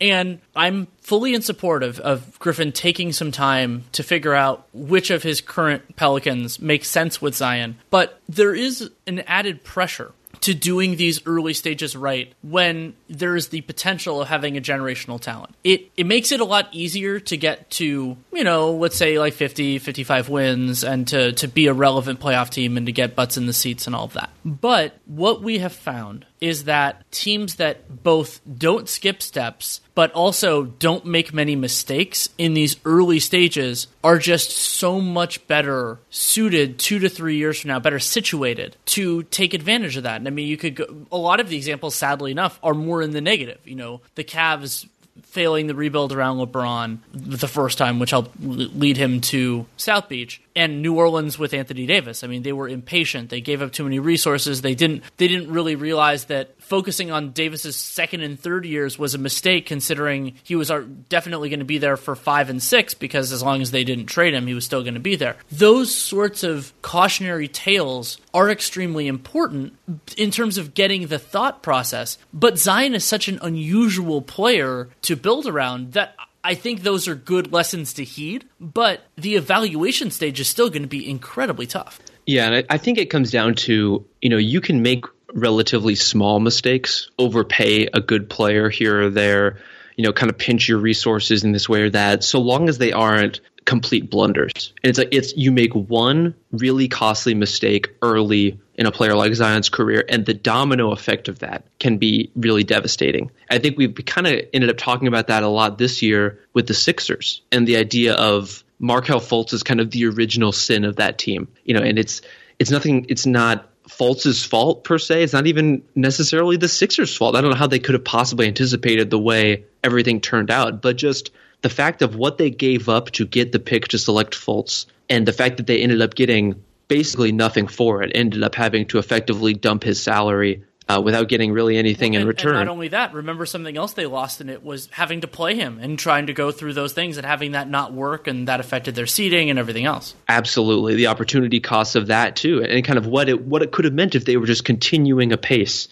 And 0.00 0.40
I'm 0.56 0.88
fully 1.00 1.34
in 1.34 1.42
support 1.42 1.82
of, 1.84 2.00
of 2.00 2.38
Griffin 2.40 2.72
taking 2.72 3.12
some 3.12 3.30
time 3.30 3.84
to 3.92 4.02
figure 4.02 4.34
out 4.34 4.66
which 4.72 5.10
of 5.10 5.22
his 5.22 5.40
current 5.40 5.96
Pelicans 5.96 6.60
makes 6.60 6.88
sense 6.88 7.22
with 7.22 7.36
Zion. 7.36 7.78
But 7.90 8.20
there 8.28 8.54
is 8.54 8.90
an 9.06 9.20
added 9.20 9.62
pressure 9.62 10.12
to 10.44 10.52
doing 10.52 10.96
these 10.96 11.26
early 11.26 11.54
stages 11.54 11.96
right 11.96 12.30
when 12.42 12.94
there 13.08 13.34
is 13.34 13.48
the 13.48 13.62
potential 13.62 14.20
of 14.20 14.28
having 14.28 14.58
a 14.58 14.60
generational 14.60 15.18
talent. 15.18 15.54
It 15.64 15.90
it 15.96 16.04
makes 16.04 16.32
it 16.32 16.40
a 16.40 16.44
lot 16.44 16.68
easier 16.70 17.18
to 17.18 17.36
get 17.38 17.70
to, 17.70 18.14
you 18.30 18.44
know, 18.44 18.72
let's 18.72 18.96
say 18.96 19.18
like 19.18 19.32
50, 19.32 19.78
55 19.78 20.28
wins 20.28 20.84
and 20.84 21.08
to 21.08 21.32
to 21.32 21.48
be 21.48 21.66
a 21.66 21.72
relevant 21.72 22.20
playoff 22.20 22.50
team 22.50 22.76
and 22.76 22.84
to 22.84 22.92
get 22.92 23.16
butts 23.16 23.38
in 23.38 23.46
the 23.46 23.54
seats 23.54 23.86
and 23.86 23.96
all 23.96 24.04
of 24.04 24.12
that. 24.12 24.28
But 24.44 24.98
what 25.06 25.42
we 25.42 25.58
have 25.58 25.72
found 25.72 26.26
is 26.40 26.64
that 26.64 27.10
teams 27.10 27.54
that 27.56 28.02
both 28.02 28.40
don't 28.58 28.88
skip 28.88 29.22
steps 29.22 29.80
but 29.94 30.12
also 30.12 30.64
don't 30.64 31.06
make 31.06 31.32
many 31.32 31.56
mistakes 31.56 32.28
in 32.36 32.52
these 32.52 32.76
early 32.84 33.20
stages 33.20 33.86
are 34.02 34.18
just 34.18 34.50
so 34.50 35.00
much 35.00 35.46
better 35.46 35.98
suited 36.10 36.78
two 36.78 36.98
to 36.98 37.08
three 37.08 37.36
years 37.36 37.60
from 37.60 37.68
now, 37.68 37.78
better 37.78 37.98
situated 37.98 38.76
to 38.86 39.22
take 39.24 39.54
advantage 39.54 39.96
of 39.96 40.02
that. 40.02 40.16
And 40.16 40.26
I 40.26 40.30
mean, 40.30 40.48
you 40.48 40.56
could 40.56 40.74
go, 40.74 41.06
a 41.10 41.16
lot 41.16 41.40
of 41.40 41.48
the 41.48 41.56
examples, 41.56 41.94
sadly 41.94 42.30
enough, 42.30 42.58
are 42.62 42.74
more 42.74 43.00
in 43.02 43.12
the 43.12 43.20
negative. 43.20 43.60
You 43.64 43.76
know, 43.76 44.00
the 44.14 44.24
Cavs 44.24 44.86
failing 45.34 45.66
the 45.66 45.74
rebuild 45.74 46.12
around 46.12 46.38
LeBron 46.38 46.98
the 47.12 47.48
first 47.48 47.76
time, 47.76 47.98
which 47.98 48.10
helped 48.10 48.40
lead 48.40 48.96
him 48.96 49.20
to 49.20 49.66
South 49.76 50.08
Beach 50.08 50.40
and 50.54 50.80
New 50.80 50.94
Orleans 50.94 51.36
with 51.36 51.52
Anthony 51.52 51.86
Davis. 51.86 52.22
I 52.22 52.28
mean, 52.28 52.42
they 52.42 52.52
were 52.52 52.68
impatient. 52.68 53.30
They 53.30 53.40
gave 53.40 53.60
up 53.60 53.72
too 53.72 53.82
many 53.82 53.98
resources. 53.98 54.62
They 54.62 54.76
didn't 54.76 55.02
they 55.16 55.26
didn't 55.26 55.50
really 55.50 55.74
realize 55.74 56.26
that 56.26 56.62
focusing 56.62 57.10
on 57.10 57.32
Davis's 57.32 57.76
second 57.76 58.22
and 58.22 58.38
third 58.38 58.64
years 58.64 58.98
was 58.98 59.14
a 59.14 59.18
mistake 59.18 59.66
considering 59.66 60.34
he 60.44 60.54
was 60.54 60.70
uh, 60.70 60.84
definitely 61.08 61.48
going 61.48 61.58
to 61.58 61.64
be 61.64 61.78
there 61.78 61.96
for 61.96 62.14
5 62.14 62.50
and 62.50 62.62
6 62.62 62.94
because 62.94 63.32
as 63.32 63.42
long 63.42 63.60
as 63.60 63.70
they 63.70 63.84
didn't 63.84 64.06
trade 64.06 64.34
him, 64.34 64.46
he 64.46 64.54
was 64.54 64.64
still 64.64 64.82
going 64.82 64.94
to 64.94 65.00
be 65.00 65.16
there. 65.16 65.36
Those 65.50 65.94
sorts 65.94 66.42
of 66.42 66.72
cautionary 66.80 67.48
tales 67.48 68.18
are 68.32 68.48
extremely 68.48 69.08
important 69.08 69.74
in 70.16 70.30
terms 70.30 70.58
of 70.58 70.74
getting 70.74 71.08
the 71.08 71.18
thought 71.18 71.62
process. 71.62 72.18
But 72.32 72.58
Zion 72.58 72.94
is 72.94 73.04
such 73.04 73.28
an 73.28 73.38
unusual 73.42 74.22
player 74.22 74.88
to 75.02 75.16
build 75.24 75.46
around 75.46 75.94
that 75.94 76.14
I 76.44 76.54
think 76.54 76.82
those 76.82 77.08
are 77.08 77.14
good 77.14 77.50
lessons 77.50 77.94
to 77.94 78.04
heed, 78.04 78.44
but 78.60 79.00
the 79.16 79.36
evaluation 79.36 80.10
stage 80.10 80.38
is 80.38 80.46
still 80.46 80.68
going 80.68 80.82
to 80.82 80.88
be 80.88 81.08
incredibly 81.08 81.66
tough. 81.66 81.98
Yeah, 82.26 82.50
and 82.50 82.66
I 82.68 82.76
think 82.76 82.98
it 82.98 83.06
comes 83.06 83.30
down 83.30 83.54
to, 83.54 84.04
you 84.20 84.28
know, 84.28 84.36
you 84.36 84.60
can 84.60 84.82
make 84.82 85.06
relatively 85.32 85.94
small 85.94 86.40
mistakes, 86.40 87.10
overpay 87.18 87.88
a 87.94 88.00
good 88.02 88.28
player 88.28 88.68
here 88.68 89.04
or 89.04 89.10
there, 89.10 89.60
you 89.96 90.04
know, 90.04 90.12
kind 90.12 90.30
of 90.30 90.36
pinch 90.36 90.68
your 90.68 90.78
resources 90.78 91.42
in 91.42 91.52
this 91.52 91.70
way 91.70 91.80
or 91.82 91.90
that, 91.90 92.22
so 92.22 92.40
long 92.40 92.68
as 92.68 92.76
they 92.76 92.92
aren't 92.92 93.40
complete 93.64 94.10
blunders. 94.10 94.72
And 94.82 94.90
it's 94.90 94.98
like 94.98 95.08
it's 95.12 95.36
you 95.36 95.52
make 95.52 95.74
one 95.74 96.34
really 96.52 96.88
costly 96.88 97.34
mistake 97.34 97.94
early 98.02 98.58
in 98.76 98.86
a 98.86 98.92
player 98.92 99.14
like 99.14 99.34
Zion's 99.34 99.68
career, 99.68 100.04
and 100.08 100.26
the 100.26 100.34
domino 100.34 100.90
effect 100.90 101.28
of 101.28 101.38
that 101.40 101.64
can 101.78 101.98
be 101.98 102.30
really 102.34 102.64
devastating. 102.64 103.30
I 103.48 103.58
think 103.58 103.78
we've 103.78 103.94
kind 104.06 104.26
of 104.26 104.40
ended 104.52 104.70
up 104.70 104.76
talking 104.76 105.08
about 105.08 105.28
that 105.28 105.42
a 105.42 105.48
lot 105.48 105.78
this 105.78 106.02
year 106.02 106.40
with 106.52 106.66
the 106.66 106.74
Sixers 106.74 107.42
and 107.52 107.66
the 107.66 107.76
idea 107.76 108.14
of 108.14 108.64
Markelle 108.78 109.20
Fultz 109.20 109.52
is 109.52 109.62
kind 109.62 109.80
of 109.80 109.90
the 109.90 110.06
original 110.06 110.52
sin 110.52 110.84
of 110.84 110.96
that 110.96 111.18
team. 111.18 111.48
You 111.64 111.74
know, 111.74 111.82
and 111.82 111.98
it's 111.98 112.22
it's 112.58 112.70
nothing. 112.70 113.06
It's 113.08 113.26
not 113.26 113.70
Fultz's 113.88 114.44
fault 114.44 114.84
per 114.84 114.98
se. 114.98 115.22
It's 115.22 115.32
not 115.32 115.46
even 115.46 115.82
necessarily 115.94 116.56
the 116.56 116.68
Sixers' 116.68 117.16
fault. 117.16 117.36
I 117.36 117.40
don't 117.40 117.50
know 117.50 117.56
how 117.56 117.66
they 117.66 117.78
could 117.78 117.94
have 117.94 118.04
possibly 118.04 118.46
anticipated 118.46 119.10
the 119.10 119.18
way 119.18 119.64
everything 119.82 120.20
turned 120.20 120.50
out, 120.50 120.82
but 120.82 120.96
just 120.96 121.30
the 121.64 121.70
fact 121.70 122.02
of 122.02 122.14
what 122.14 122.36
they 122.36 122.50
gave 122.50 122.90
up 122.90 123.10
to 123.12 123.24
get 123.24 123.50
the 123.50 123.58
pick 123.58 123.88
to 123.88 123.98
select 123.98 124.34
Fultz 124.34 124.84
and 125.08 125.26
the 125.26 125.32
fact 125.32 125.56
that 125.56 125.66
they 125.66 125.80
ended 125.80 126.02
up 126.02 126.14
getting 126.14 126.62
basically 126.88 127.32
nothing 127.32 127.68
for 127.68 128.02
it, 128.02 128.12
ended 128.14 128.42
up 128.42 128.54
having 128.54 128.86
to 128.88 128.98
effectively 128.98 129.54
dump 129.54 129.82
his 129.82 129.98
salary 129.98 130.62
uh, 130.90 131.00
without 131.02 131.26
getting 131.30 131.52
really 131.52 131.78
anything 131.78 132.12
well, 132.12 132.20
in 132.20 132.28
return. 132.28 132.56
And 132.56 132.66
not 132.66 132.72
only 132.72 132.88
that, 132.88 133.14
remember 133.14 133.46
something 133.46 133.74
else 133.78 133.94
they 133.94 134.04
lost 134.04 134.42
in 134.42 134.50
it 134.50 134.62
was 134.62 134.90
having 134.92 135.22
to 135.22 135.26
play 135.26 135.54
him 135.54 135.78
and 135.80 135.98
trying 135.98 136.26
to 136.26 136.34
go 136.34 136.50
through 136.50 136.74
those 136.74 136.92
things 136.92 137.16
and 137.16 137.24
having 137.24 137.52
that 137.52 137.70
not 137.70 137.94
work, 137.94 138.26
and 138.26 138.46
that 138.48 138.60
affected 138.60 138.94
their 138.94 139.06
seating 139.06 139.48
and 139.48 139.58
everything 139.58 139.86
else. 139.86 140.14
Absolutely, 140.28 140.96
the 140.96 141.06
opportunity 141.06 141.60
costs 141.60 141.94
of 141.94 142.08
that 142.08 142.36
too, 142.36 142.62
and 142.62 142.84
kind 142.84 142.98
of 142.98 143.06
what 143.06 143.30
it 143.30 143.40
what 143.40 143.62
it 143.62 143.72
could 143.72 143.86
have 143.86 143.94
meant 143.94 144.14
if 144.14 144.26
they 144.26 144.36
were 144.36 144.46
just 144.46 144.66
continuing 144.66 145.32
a 145.32 145.38
pace 145.38 145.88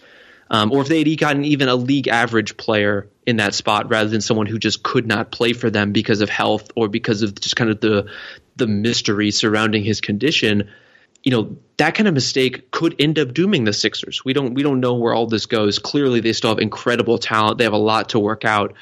um, 0.53 0.71
or 0.71 0.81
if 0.81 0.87
they 0.87 0.99
had 0.99 1.17
gotten 1.17 1.43
even 1.43 1.67
a 1.67 1.75
league 1.75 2.07
average 2.07 2.55
player 2.57 3.09
in 3.25 3.37
that 3.37 3.55
spot 3.55 3.89
rather 3.89 4.07
than 4.07 4.21
someone 4.21 4.45
who 4.45 4.59
just 4.59 4.83
could 4.83 5.07
not 5.07 5.31
play 5.31 5.51
for 5.51 5.71
them 5.71 5.91
because 5.91 6.21
of 6.21 6.29
health 6.29 6.71
or 6.75 6.87
because 6.87 7.23
of 7.23 7.33
just 7.35 7.55
kind 7.55 7.71
of 7.71 7.81
the 7.81 8.07
the 8.55 8.67
mystery 8.67 9.31
surrounding 9.31 9.83
his 9.83 9.99
condition, 9.99 10.69
you 11.23 11.31
know 11.31 11.57
that 11.77 11.95
kind 11.95 12.07
of 12.07 12.13
mistake 12.13 12.69
could 12.69 12.95
end 12.99 13.17
up 13.17 13.33
dooming 13.33 13.63
the 13.63 13.73
Sixers. 13.73 14.23
We 14.23 14.33
don't 14.33 14.53
we 14.53 14.61
don't 14.61 14.79
know 14.79 14.93
where 14.93 15.15
all 15.15 15.25
this 15.25 15.47
goes. 15.47 15.79
Clearly, 15.79 16.19
they 16.19 16.33
still 16.33 16.51
have 16.51 16.59
incredible 16.59 17.17
talent. 17.17 17.57
They 17.57 17.63
have 17.63 17.73
a 17.73 17.77
lot 17.77 18.09
to 18.09 18.19
work 18.19 18.45
out. 18.45 18.75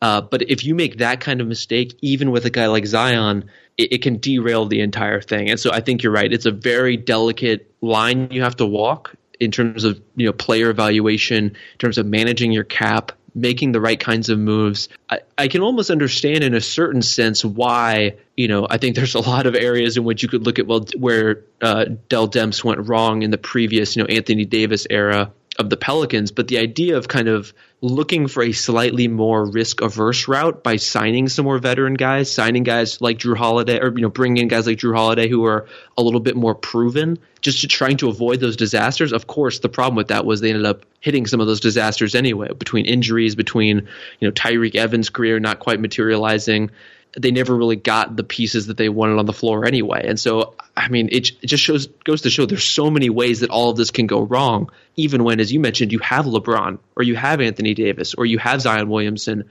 Uh, 0.00 0.20
but 0.20 0.42
if 0.42 0.64
you 0.64 0.76
make 0.76 0.98
that 0.98 1.20
kind 1.20 1.40
of 1.40 1.48
mistake, 1.48 1.98
even 2.00 2.30
with 2.30 2.44
a 2.44 2.50
guy 2.50 2.68
like 2.68 2.86
Zion, 2.86 3.50
it, 3.76 3.94
it, 3.94 4.02
can 4.02 4.18
derail 4.18 4.66
the 4.66 4.80
entire 4.80 5.20
thing. 5.20 5.50
And 5.50 5.58
so 5.58 5.72
I 5.72 5.80
think 5.80 6.04
you're 6.04 6.12
right. 6.12 6.32
It's 6.32 6.46
a 6.46 6.52
very 6.52 6.96
delicate 6.96 7.74
line 7.80 8.30
you 8.30 8.42
have 8.42 8.54
to 8.58 8.66
walk 8.66 9.16
in 9.40 9.50
terms 9.50 9.84
of 9.84 10.00
you 10.16 10.26
know 10.26 10.32
player 10.32 10.70
evaluation, 10.70 11.46
in 11.46 11.78
terms 11.78 11.98
of 11.98 12.06
managing 12.06 12.52
your 12.52 12.64
cap, 12.64 13.12
making 13.34 13.72
the 13.72 13.80
right 13.80 13.98
kinds 13.98 14.28
of 14.28 14.38
moves. 14.38 14.88
I, 15.08 15.20
I, 15.36 15.48
can 15.48 15.62
almost 15.62 15.90
understand 15.90 16.44
in 16.44 16.54
a 16.54 16.60
certain 16.60 17.02
sense 17.02 17.44
why, 17.44 18.16
you 18.36 18.48
know, 18.48 18.66
I 18.68 18.78
think 18.78 18.96
there's 18.96 19.14
a 19.14 19.20
lot 19.20 19.46
of 19.46 19.54
areas 19.54 19.96
in 19.96 20.04
which 20.04 20.22
you 20.22 20.28
could 20.28 20.44
look 20.44 20.58
at, 20.58 20.66
well, 20.66 20.86
where 20.96 21.44
uh, 21.60 21.86
Dell 22.08 22.28
Demps 22.28 22.64
went 22.64 22.88
wrong 22.88 23.22
in 23.22 23.30
the 23.30 23.38
previous, 23.38 23.96
you 23.96 24.02
know, 24.02 24.08
Anthony 24.08 24.44
Davis 24.44 24.86
era 24.88 25.32
of 25.58 25.70
the 25.70 25.76
Pelicans, 25.76 26.30
but 26.30 26.46
the 26.46 26.58
idea 26.58 26.96
of 26.96 27.08
kind 27.08 27.26
of 27.26 27.52
looking 27.80 28.28
for 28.28 28.44
a 28.44 28.52
slightly 28.52 29.08
more 29.08 29.44
risk 29.44 29.80
averse 29.80 30.28
route 30.28 30.62
by 30.62 30.76
signing 30.76 31.28
some 31.28 31.44
more 31.44 31.58
veteran 31.58 31.94
guys, 31.94 32.32
signing 32.32 32.62
guys 32.62 33.00
like 33.00 33.18
Jrue 33.18 33.36
Holiday, 33.36 33.80
or 33.80 33.92
you 33.92 34.02
know, 34.02 34.08
bringing 34.08 34.42
in 34.42 34.48
guys 34.48 34.66
like 34.68 34.78
Jrue 34.78 34.94
Holiday 34.94 35.28
who 35.28 35.44
are 35.44 35.66
a 35.96 36.02
little 36.02 36.20
bit 36.20 36.36
more 36.36 36.54
proven, 36.54 37.18
just 37.40 37.62
to 37.62 37.68
trying 37.68 37.96
to 37.98 38.08
avoid 38.08 38.38
those 38.38 38.56
disasters. 38.56 39.12
Of 39.12 39.26
course, 39.26 39.58
the 39.58 39.68
problem 39.68 39.96
with 39.96 40.08
that 40.08 40.24
was 40.24 40.40
they 40.40 40.50
ended 40.50 40.64
up 40.64 40.86
hitting 41.00 41.26
some 41.26 41.40
of 41.40 41.48
those 41.48 41.60
disasters 41.60 42.14
anyway, 42.14 42.52
between 42.52 42.86
injuries, 42.86 43.34
between 43.34 43.88
you 44.20 44.28
know 44.28 44.32
Tyreke 44.32 44.76
Evans' 44.76 45.10
career 45.10 45.40
not 45.40 45.58
quite 45.58 45.80
materializing 45.80 46.70
they 47.16 47.30
never 47.30 47.56
really 47.56 47.76
got 47.76 48.16
the 48.16 48.24
pieces 48.24 48.66
that 48.66 48.76
they 48.76 48.88
wanted 48.88 49.18
on 49.18 49.26
the 49.26 49.32
floor 49.32 49.66
anyway. 49.66 50.04
And 50.06 50.18
so, 50.18 50.54
I 50.76 50.88
mean, 50.88 51.08
it, 51.10 51.30
it 51.42 51.46
just 51.46 51.62
shows 51.62 51.86
goes 52.04 52.22
to 52.22 52.30
show 52.30 52.46
there's 52.46 52.64
so 52.64 52.90
many 52.90 53.10
ways 53.10 53.40
that 53.40 53.50
all 53.50 53.70
of 53.70 53.76
this 53.76 53.90
can 53.90 54.06
go 54.06 54.22
wrong. 54.22 54.70
Even 54.96 55.24
when, 55.24 55.40
as 55.40 55.52
you 55.52 55.60
mentioned, 55.60 55.92
you 55.92 55.98
have 56.00 56.26
LeBron 56.26 56.78
or 56.96 57.02
you 57.02 57.16
have 57.16 57.40
Anthony 57.40 57.74
Davis 57.74 58.14
or 58.14 58.26
you 58.26 58.38
have 58.38 58.60
Zion 58.60 58.88
Williamson, 58.88 59.50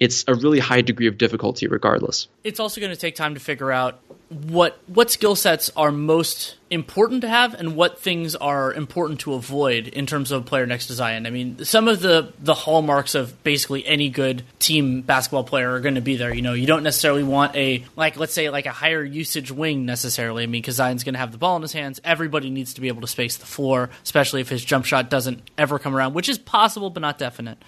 it's 0.00 0.24
a 0.26 0.34
really 0.34 0.58
high 0.58 0.82
degree 0.82 1.06
of 1.06 1.18
difficulty 1.18 1.66
regardless. 1.68 2.28
It's 2.42 2.60
also 2.60 2.80
going 2.80 2.92
to 2.92 2.98
take 2.98 3.14
time 3.14 3.34
to 3.34 3.40
figure 3.40 3.70
out 3.70 4.00
what 4.28 4.78
what 4.86 5.10
skill 5.10 5.36
sets 5.36 5.70
are 5.76 5.92
most 5.92 6.56
important 6.70 7.20
to 7.20 7.28
have 7.28 7.54
and 7.54 7.76
what 7.76 8.00
things 8.00 8.34
are 8.34 8.72
important 8.72 9.20
to 9.20 9.34
avoid 9.34 9.86
in 9.86 10.06
terms 10.06 10.32
of 10.32 10.44
player 10.44 10.66
next 10.66 10.88
Zion. 10.88 11.26
I 11.26 11.30
mean, 11.30 11.64
some 11.64 11.86
of 11.86 12.00
the 12.00 12.32
the 12.40 12.54
hallmarks 12.54 13.14
of 13.14 13.42
basically 13.44 13.86
any 13.86 14.08
good 14.08 14.42
team 14.58 15.02
basketball 15.02 15.44
player 15.44 15.72
are 15.74 15.80
going 15.80 15.94
to 15.94 16.00
be 16.00 16.16
there. 16.16 16.34
You 16.34 16.42
know, 16.42 16.54
you 16.54 16.66
don't 16.66 16.82
necessarily 16.82 17.22
want 17.22 17.54
a 17.54 17.84
like 17.96 18.16
let's 18.16 18.32
say 18.32 18.50
like 18.50 18.66
a 18.66 18.72
higher 18.72 19.04
usage 19.04 19.52
wing 19.52 19.86
necessarily. 19.86 20.42
I 20.42 20.46
mean, 20.46 20.62
because 20.62 20.76
Zion's 20.76 21.04
going 21.04 21.14
to 21.14 21.20
have 21.20 21.32
the 21.32 21.38
ball 21.38 21.56
in 21.56 21.62
his 21.62 21.72
hands. 21.72 22.00
Everybody 22.02 22.50
needs 22.50 22.74
to 22.74 22.80
be 22.80 22.88
able 22.88 23.02
to 23.02 23.06
space 23.06 23.36
the 23.36 23.46
floor, 23.46 23.90
especially 24.02 24.40
if 24.40 24.48
his 24.48 24.64
jump 24.64 24.86
shot 24.86 25.10
doesn't 25.10 25.48
ever 25.56 25.78
come 25.78 25.94
around, 25.94 26.14
which 26.14 26.28
is 26.28 26.38
possible 26.38 26.90
but 26.90 27.00
not 27.00 27.18
definite. 27.18 27.58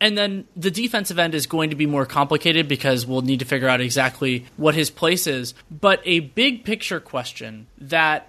And 0.00 0.16
then 0.16 0.46
the 0.56 0.70
defensive 0.70 1.18
end 1.18 1.34
is 1.34 1.46
going 1.46 1.70
to 1.70 1.76
be 1.76 1.86
more 1.86 2.06
complicated 2.06 2.68
because 2.68 3.06
we'll 3.06 3.20
need 3.20 3.40
to 3.40 3.44
figure 3.44 3.68
out 3.68 3.80
exactly 3.82 4.46
what 4.56 4.74
his 4.74 4.90
place 4.90 5.26
is. 5.26 5.52
But 5.70 6.00
a 6.04 6.20
big 6.20 6.64
picture 6.64 7.00
question 7.00 7.66
that 7.80 8.28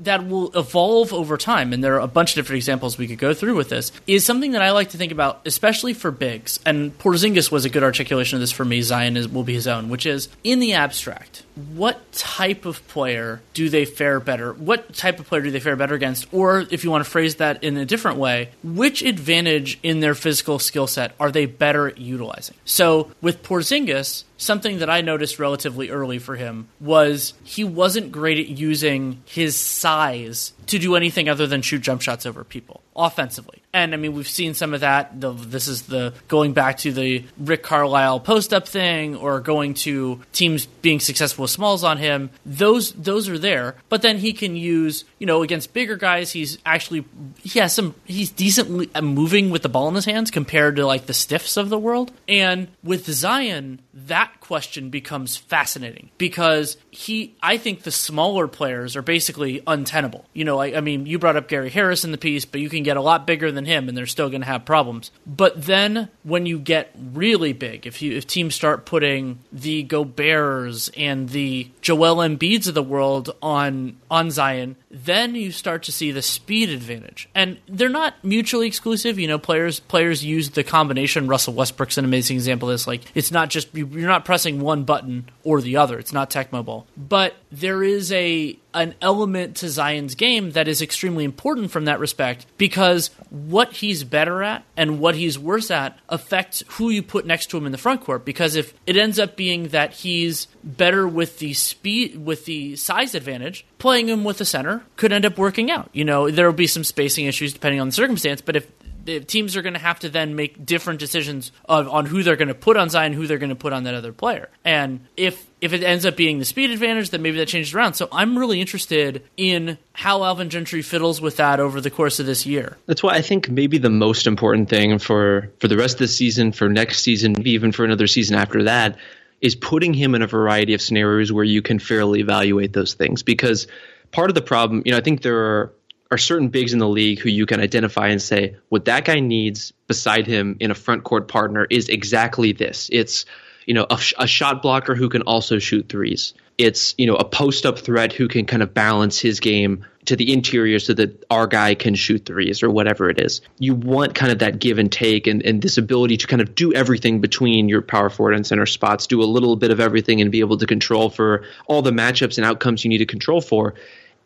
that 0.00 0.26
will 0.26 0.50
evolve 0.56 1.12
over 1.12 1.36
time, 1.36 1.72
and 1.72 1.84
there 1.84 1.94
are 1.94 2.00
a 2.00 2.08
bunch 2.08 2.32
of 2.32 2.34
different 2.34 2.56
examples 2.56 2.98
we 2.98 3.06
could 3.06 3.18
go 3.18 3.32
through 3.32 3.54
with 3.54 3.68
this, 3.68 3.92
is 4.06 4.24
something 4.24 4.52
that 4.52 4.62
I 4.62 4.72
like 4.72 4.90
to 4.90 4.98
think 4.98 5.12
about, 5.12 5.40
especially 5.44 5.94
for 5.94 6.10
bigs. 6.10 6.58
And 6.66 6.96
Porzingis 6.98 7.52
was 7.52 7.64
a 7.64 7.70
good 7.70 7.84
articulation 7.84 8.36
of 8.36 8.40
this 8.40 8.50
for 8.50 8.64
me. 8.64 8.82
Zion 8.82 9.16
is, 9.16 9.28
will 9.28 9.44
be 9.44 9.54
his 9.54 9.68
own, 9.68 9.88
which 9.88 10.04
is 10.04 10.28
in 10.42 10.58
the 10.58 10.72
abstract, 10.72 11.44
what 11.74 12.10
type 12.12 12.64
of 12.64 12.86
player 12.88 13.40
do 13.54 13.68
they 13.68 13.84
fare 13.84 14.18
better? 14.18 14.52
What 14.52 14.94
type 14.94 15.20
of 15.20 15.26
player 15.26 15.42
do 15.42 15.50
they 15.50 15.60
fare 15.60 15.76
better 15.76 15.94
against? 15.94 16.32
Or 16.32 16.64
if 16.70 16.82
you 16.82 16.90
want 16.90 17.04
to 17.04 17.10
phrase 17.10 17.36
that 17.36 17.62
in 17.62 17.76
a 17.76 17.84
different 17.84 18.18
way, 18.18 18.50
which 18.64 19.02
advantage 19.02 19.78
in 19.82 20.00
their 20.00 20.14
physical 20.14 20.58
skill 20.58 20.86
set 20.86 21.14
are 21.20 21.30
they 21.30 21.46
better 21.46 21.88
at 21.88 21.98
utilizing? 21.98 22.56
So 22.64 23.12
with 23.20 23.42
Porzingis, 23.42 24.24
something 24.42 24.78
that 24.78 24.90
I 24.90 25.00
noticed 25.00 25.38
relatively 25.38 25.90
early 25.90 26.18
for 26.18 26.36
him 26.36 26.68
was 26.80 27.34
he 27.44 27.64
wasn't 27.64 28.12
great 28.12 28.38
at 28.38 28.48
using 28.48 29.22
his 29.24 29.56
size 29.56 30.52
to 30.72 30.78
do 30.78 30.96
anything 30.96 31.28
other 31.28 31.46
than 31.46 31.62
shoot 31.62 31.82
jump 31.82 32.02
shots 32.02 32.26
over 32.26 32.44
people 32.44 32.82
offensively. 32.96 33.62
And 33.72 33.94
I 33.94 33.96
mean, 33.96 34.14
we've 34.14 34.28
seen 34.28 34.54
some 34.54 34.74
of 34.74 34.80
that. 34.80 35.18
The, 35.18 35.32
this 35.32 35.66
is 35.66 35.82
the 35.82 36.12
going 36.28 36.52
back 36.52 36.78
to 36.78 36.92
the 36.92 37.24
Rick 37.38 37.62
Carlisle 37.62 38.20
post 38.20 38.52
up 38.52 38.68
thing, 38.68 39.16
or 39.16 39.40
going 39.40 39.74
to 39.74 40.20
teams 40.32 40.66
being 40.66 41.00
successful 41.00 41.42
with 41.42 41.50
smalls 41.50 41.84
on 41.84 41.96
him. 41.96 42.30
Those 42.44 42.92
those 42.92 43.28
are 43.28 43.38
there, 43.38 43.76
but 43.88 44.02
then 44.02 44.18
he 44.18 44.32
can 44.32 44.56
use 44.56 45.04
you 45.18 45.26
know 45.26 45.42
against 45.42 45.72
bigger 45.72 45.96
guys. 45.96 46.32
He's 46.32 46.58
actually 46.66 47.04
he 47.42 47.60
has 47.60 47.74
some. 47.74 47.94
He's 48.04 48.30
decently 48.30 48.90
uh, 48.94 49.00
moving 49.00 49.50
with 49.50 49.62
the 49.62 49.70
ball 49.70 49.88
in 49.88 49.94
his 49.94 50.04
hands 50.04 50.30
compared 50.30 50.76
to 50.76 50.86
like 50.86 51.06
the 51.06 51.14
stiffs 51.14 51.56
of 51.56 51.70
the 51.70 51.78
world. 51.78 52.12
And 52.28 52.68
with 52.82 53.06
Zion, 53.06 53.80
that 53.94 54.40
question 54.40 54.90
becomes 54.90 55.36
fascinating 55.36 56.10
because 56.18 56.76
he, 56.94 57.34
I 57.42 57.56
think 57.56 57.82
the 57.82 57.90
smaller 57.90 58.46
players 58.46 58.96
are 58.96 59.02
basically 59.02 59.62
untenable. 59.66 60.26
You 60.34 60.44
know, 60.44 60.60
I, 60.60 60.76
I 60.76 60.80
mean, 60.82 61.06
you 61.06 61.18
brought 61.18 61.36
up 61.36 61.48
Gary 61.48 61.70
Harris 61.70 62.04
in 62.04 62.12
the 62.12 62.18
piece, 62.18 62.44
but 62.44 62.60
you 62.60 62.68
can 62.68 62.82
get 62.82 62.98
a 62.98 63.00
lot 63.00 63.26
bigger 63.26 63.50
than 63.50 63.64
him 63.64 63.88
and 63.88 63.96
they're 63.96 64.06
still 64.06 64.28
going 64.28 64.42
to 64.42 64.46
have 64.46 64.66
problems. 64.66 65.10
But 65.26 65.64
then 65.64 66.10
when 66.22 66.44
you 66.44 66.58
get 66.58 66.94
really 66.94 67.54
big, 67.54 67.86
if 67.86 68.02
you 68.02 68.14
if 68.14 68.26
teams 68.26 68.54
start 68.54 68.84
putting 68.84 69.38
the 69.50 69.84
Goberts 69.84 70.90
and 70.94 71.30
the 71.30 71.70
Joel 71.80 72.16
Embiids 72.16 72.68
of 72.68 72.74
the 72.74 72.82
world 72.82 73.34
on 73.40 73.96
on 74.10 74.30
Zion, 74.30 74.76
then 74.92 75.34
you 75.34 75.50
start 75.50 75.82
to 75.84 75.92
see 75.92 76.12
the 76.12 76.22
speed 76.22 76.68
advantage. 76.68 77.28
And 77.34 77.58
they're 77.66 77.88
not 77.88 78.14
mutually 78.22 78.66
exclusive. 78.66 79.18
You 79.18 79.26
know, 79.26 79.38
players 79.38 79.80
players 79.80 80.24
use 80.24 80.50
the 80.50 80.62
combination. 80.62 81.26
Russell 81.26 81.54
Westbrook's 81.54 81.96
an 81.98 82.04
amazing 82.04 82.36
example 82.36 82.68
of 82.68 82.74
this. 82.74 82.86
Like, 82.86 83.02
it's 83.14 83.30
not 83.30 83.48
just 83.48 83.74
you're 83.74 83.88
not 83.88 84.24
pressing 84.24 84.60
one 84.60 84.84
button 84.84 85.30
or 85.44 85.60
the 85.60 85.78
other. 85.78 85.98
It's 85.98 86.12
not 86.12 86.30
Tecmo 86.30 86.64
Bowl, 86.64 86.86
but 86.96 87.34
there 87.50 87.82
is 87.82 88.12
a 88.12 88.58
an 88.74 88.94
element 89.00 89.56
to 89.56 89.68
Zion's 89.68 90.14
game 90.14 90.52
that 90.52 90.68
is 90.68 90.82
extremely 90.82 91.24
important 91.24 91.70
from 91.70 91.84
that 91.86 92.00
respect 92.00 92.46
because 92.58 93.08
what 93.30 93.72
he's 93.72 94.04
better 94.04 94.42
at 94.42 94.64
and 94.76 94.98
what 94.98 95.14
he's 95.14 95.38
worse 95.38 95.70
at 95.70 95.98
affects 96.08 96.62
who 96.68 96.90
you 96.90 97.02
put 97.02 97.26
next 97.26 97.46
to 97.46 97.56
him 97.56 97.66
in 97.66 97.72
the 97.72 97.78
front 97.78 98.02
court. 98.02 98.24
Because 98.24 98.56
if 98.56 98.74
it 98.86 98.96
ends 98.96 99.18
up 99.18 99.36
being 99.36 99.68
that 99.68 99.92
he's 99.92 100.48
better 100.64 101.06
with 101.06 101.38
the 101.38 101.54
speed, 101.54 102.24
with 102.24 102.44
the 102.44 102.76
size 102.76 103.14
advantage, 103.14 103.66
playing 103.78 104.08
him 104.08 104.24
with 104.24 104.40
a 104.40 104.44
center 104.44 104.84
could 104.96 105.12
end 105.12 105.26
up 105.26 105.38
working 105.38 105.70
out. 105.70 105.90
You 105.92 106.04
know, 106.04 106.30
there 106.30 106.46
will 106.46 106.52
be 106.52 106.66
some 106.66 106.84
spacing 106.84 107.26
issues 107.26 107.52
depending 107.52 107.80
on 107.80 107.88
the 107.88 107.92
circumstance, 107.92 108.40
but 108.40 108.56
if 108.56 108.66
the 109.04 109.20
teams 109.20 109.56
are 109.56 109.62
going 109.62 109.74
to 109.74 109.80
have 109.80 110.00
to 110.00 110.08
then 110.08 110.36
make 110.36 110.64
different 110.64 111.00
decisions 111.00 111.52
of, 111.68 111.88
on 111.88 112.06
who 112.06 112.22
they're 112.22 112.36
going 112.36 112.48
to 112.48 112.54
put 112.54 112.76
on 112.76 112.88
Zion, 112.88 113.12
who 113.12 113.26
they're 113.26 113.38
going 113.38 113.50
to 113.50 113.56
put 113.56 113.72
on 113.72 113.84
that 113.84 113.94
other 113.94 114.12
player. 114.12 114.48
And 114.64 115.06
if 115.16 115.46
if 115.60 115.72
it 115.72 115.82
ends 115.84 116.04
up 116.04 116.16
being 116.16 116.40
the 116.40 116.44
speed 116.44 116.70
advantage, 116.70 117.10
then 117.10 117.22
maybe 117.22 117.38
that 117.38 117.46
changes 117.46 117.72
around. 117.72 117.94
So 117.94 118.08
I'm 118.10 118.36
really 118.36 118.60
interested 118.60 119.22
in 119.36 119.78
how 119.92 120.24
Alvin 120.24 120.50
Gentry 120.50 120.82
fiddles 120.82 121.20
with 121.20 121.36
that 121.36 121.60
over 121.60 121.80
the 121.80 121.90
course 121.90 122.18
of 122.18 122.26
this 122.26 122.44
year. 122.44 122.78
That's 122.86 123.02
why 123.02 123.14
I 123.14 123.22
think 123.22 123.48
maybe 123.48 123.78
the 123.78 123.90
most 123.90 124.26
important 124.26 124.68
thing 124.68 124.98
for 124.98 125.50
for 125.60 125.68
the 125.68 125.76
rest 125.76 125.94
of 125.94 126.00
the 126.00 126.08
season, 126.08 126.52
for 126.52 126.68
next 126.68 127.02
season, 127.02 127.32
maybe 127.36 127.52
even 127.52 127.72
for 127.72 127.84
another 127.84 128.06
season 128.06 128.36
after 128.36 128.64
that, 128.64 128.96
is 129.40 129.54
putting 129.54 129.94
him 129.94 130.14
in 130.14 130.22
a 130.22 130.26
variety 130.26 130.74
of 130.74 130.82
scenarios 130.82 131.32
where 131.32 131.44
you 131.44 131.62
can 131.62 131.78
fairly 131.78 132.20
evaluate 132.20 132.72
those 132.72 132.94
things. 132.94 133.22
Because 133.22 133.66
part 134.12 134.30
of 134.30 134.34
the 134.34 134.42
problem, 134.42 134.82
you 134.84 134.92
know, 134.92 134.98
I 134.98 135.00
think 135.00 135.22
there 135.22 135.38
are 135.38 135.72
are 136.12 136.18
certain 136.18 136.48
bigs 136.48 136.74
in 136.74 136.78
the 136.78 136.88
league 136.88 137.20
who 137.20 137.30
you 137.30 137.46
can 137.46 137.58
identify 137.58 138.08
and 138.08 138.20
say 138.20 138.54
what 138.68 138.84
that 138.84 139.06
guy 139.06 139.18
needs 139.18 139.72
beside 139.86 140.26
him 140.26 140.58
in 140.60 140.70
a 140.70 140.74
front 140.74 141.04
court 141.04 141.26
partner 141.26 141.66
is 141.70 141.88
exactly 141.88 142.52
this. 142.52 142.90
It's 142.92 143.24
you 143.64 143.72
know 143.72 143.86
a, 143.88 143.98
a 144.18 144.26
shot 144.26 144.60
blocker 144.60 144.94
who 144.94 145.08
can 145.08 145.22
also 145.22 145.58
shoot 145.58 145.88
threes. 145.88 146.34
It's 146.58 146.94
you 146.98 147.06
know 147.06 147.16
a 147.16 147.24
post 147.24 147.64
up 147.64 147.78
threat 147.78 148.12
who 148.12 148.28
can 148.28 148.44
kind 148.44 148.62
of 148.62 148.74
balance 148.74 149.18
his 149.18 149.40
game 149.40 149.86
to 150.04 150.16
the 150.16 150.32
interior 150.34 150.78
so 150.80 150.92
that 150.92 151.24
our 151.30 151.46
guy 151.46 151.74
can 151.74 151.94
shoot 151.94 152.26
threes 152.26 152.62
or 152.62 152.68
whatever 152.68 153.08
it 153.08 153.18
is. 153.18 153.40
You 153.58 153.74
want 153.74 154.14
kind 154.14 154.32
of 154.32 154.40
that 154.40 154.58
give 154.58 154.78
and 154.78 154.92
take 154.92 155.26
and, 155.26 155.42
and 155.42 155.62
this 155.62 155.78
ability 155.78 156.18
to 156.18 156.26
kind 156.26 156.42
of 156.42 156.54
do 156.54 156.74
everything 156.74 157.20
between 157.20 157.70
your 157.70 157.82
power 157.82 158.10
forward 158.10 158.34
and 158.34 158.46
center 158.46 158.66
spots, 158.66 159.06
do 159.06 159.22
a 159.22 159.24
little 159.24 159.56
bit 159.56 159.70
of 159.70 159.80
everything 159.80 160.20
and 160.20 160.30
be 160.30 160.40
able 160.40 160.58
to 160.58 160.66
control 160.66 161.08
for 161.08 161.44
all 161.66 161.80
the 161.80 161.92
matchups 161.92 162.36
and 162.36 162.44
outcomes 162.44 162.84
you 162.84 162.90
need 162.90 162.98
to 162.98 163.06
control 163.06 163.40
for. 163.40 163.74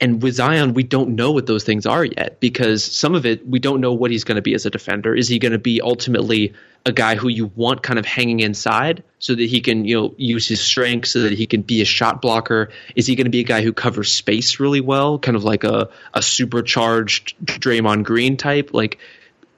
And 0.01 0.23
with 0.23 0.35
Zion, 0.35 0.75
we 0.75 0.83
don't 0.83 1.17
know 1.17 1.33
what 1.33 1.47
those 1.47 1.65
things 1.65 1.87
are 1.87 2.05
yet 2.05 2.39
because 2.39 2.85
some 2.85 3.15
of 3.15 3.25
it, 3.25 3.47
we 3.47 3.59
don't 3.59 3.81
know 3.81 3.95
what 3.95 4.11
he's 4.11 4.25
going 4.25 4.37
to 4.37 4.43
be 4.43 4.55
as 4.55 4.67
a 4.67 4.71
defender. 4.71 5.15
Is 5.15 5.29
he 5.29 5.39
going 5.39 5.53
to 5.53 5.59
be 5.59 5.81
ultimately 5.81 6.55
a 6.85 6.93
guy 6.93 7.17
who 7.17 7.29
you 7.29 7.51
want 7.57 7.83
kind 7.83 7.99
of 7.99 8.05
hanging 8.05 8.41
inside 8.41 9.03
so 9.19 9.35
that 9.35 9.43
he 9.43 9.61
can, 9.61 9.85
you 9.85 10.01
know, 10.01 10.15
use 10.19 10.47
his 10.47 10.61
strength 10.61 11.09
so 11.09 11.23
that 11.23 11.33
he 11.33 11.47
can 11.47 11.63
be 11.63 11.81
a 11.81 11.87
shot 11.87 12.21
blocker? 12.21 12.71
Is 12.95 13.07
he 13.07 13.17
going 13.17 13.25
to 13.25 13.31
be 13.31 13.41
a 13.41 13.45
guy 13.45 13.63
who 13.63 13.73
covers 13.73 14.13
space 14.13 14.61
really 14.61 14.81
well, 14.81 15.19
kind 15.19 15.37
of 15.37 15.45
like 15.45 15.65
a, 15.65 15.89
a 16.13 16.23
supercharged 16.23 17.35
Draymond 17.45 18.05
Green 18.05 18.37
type? 18.37 18.75
Like, 18.75 18.99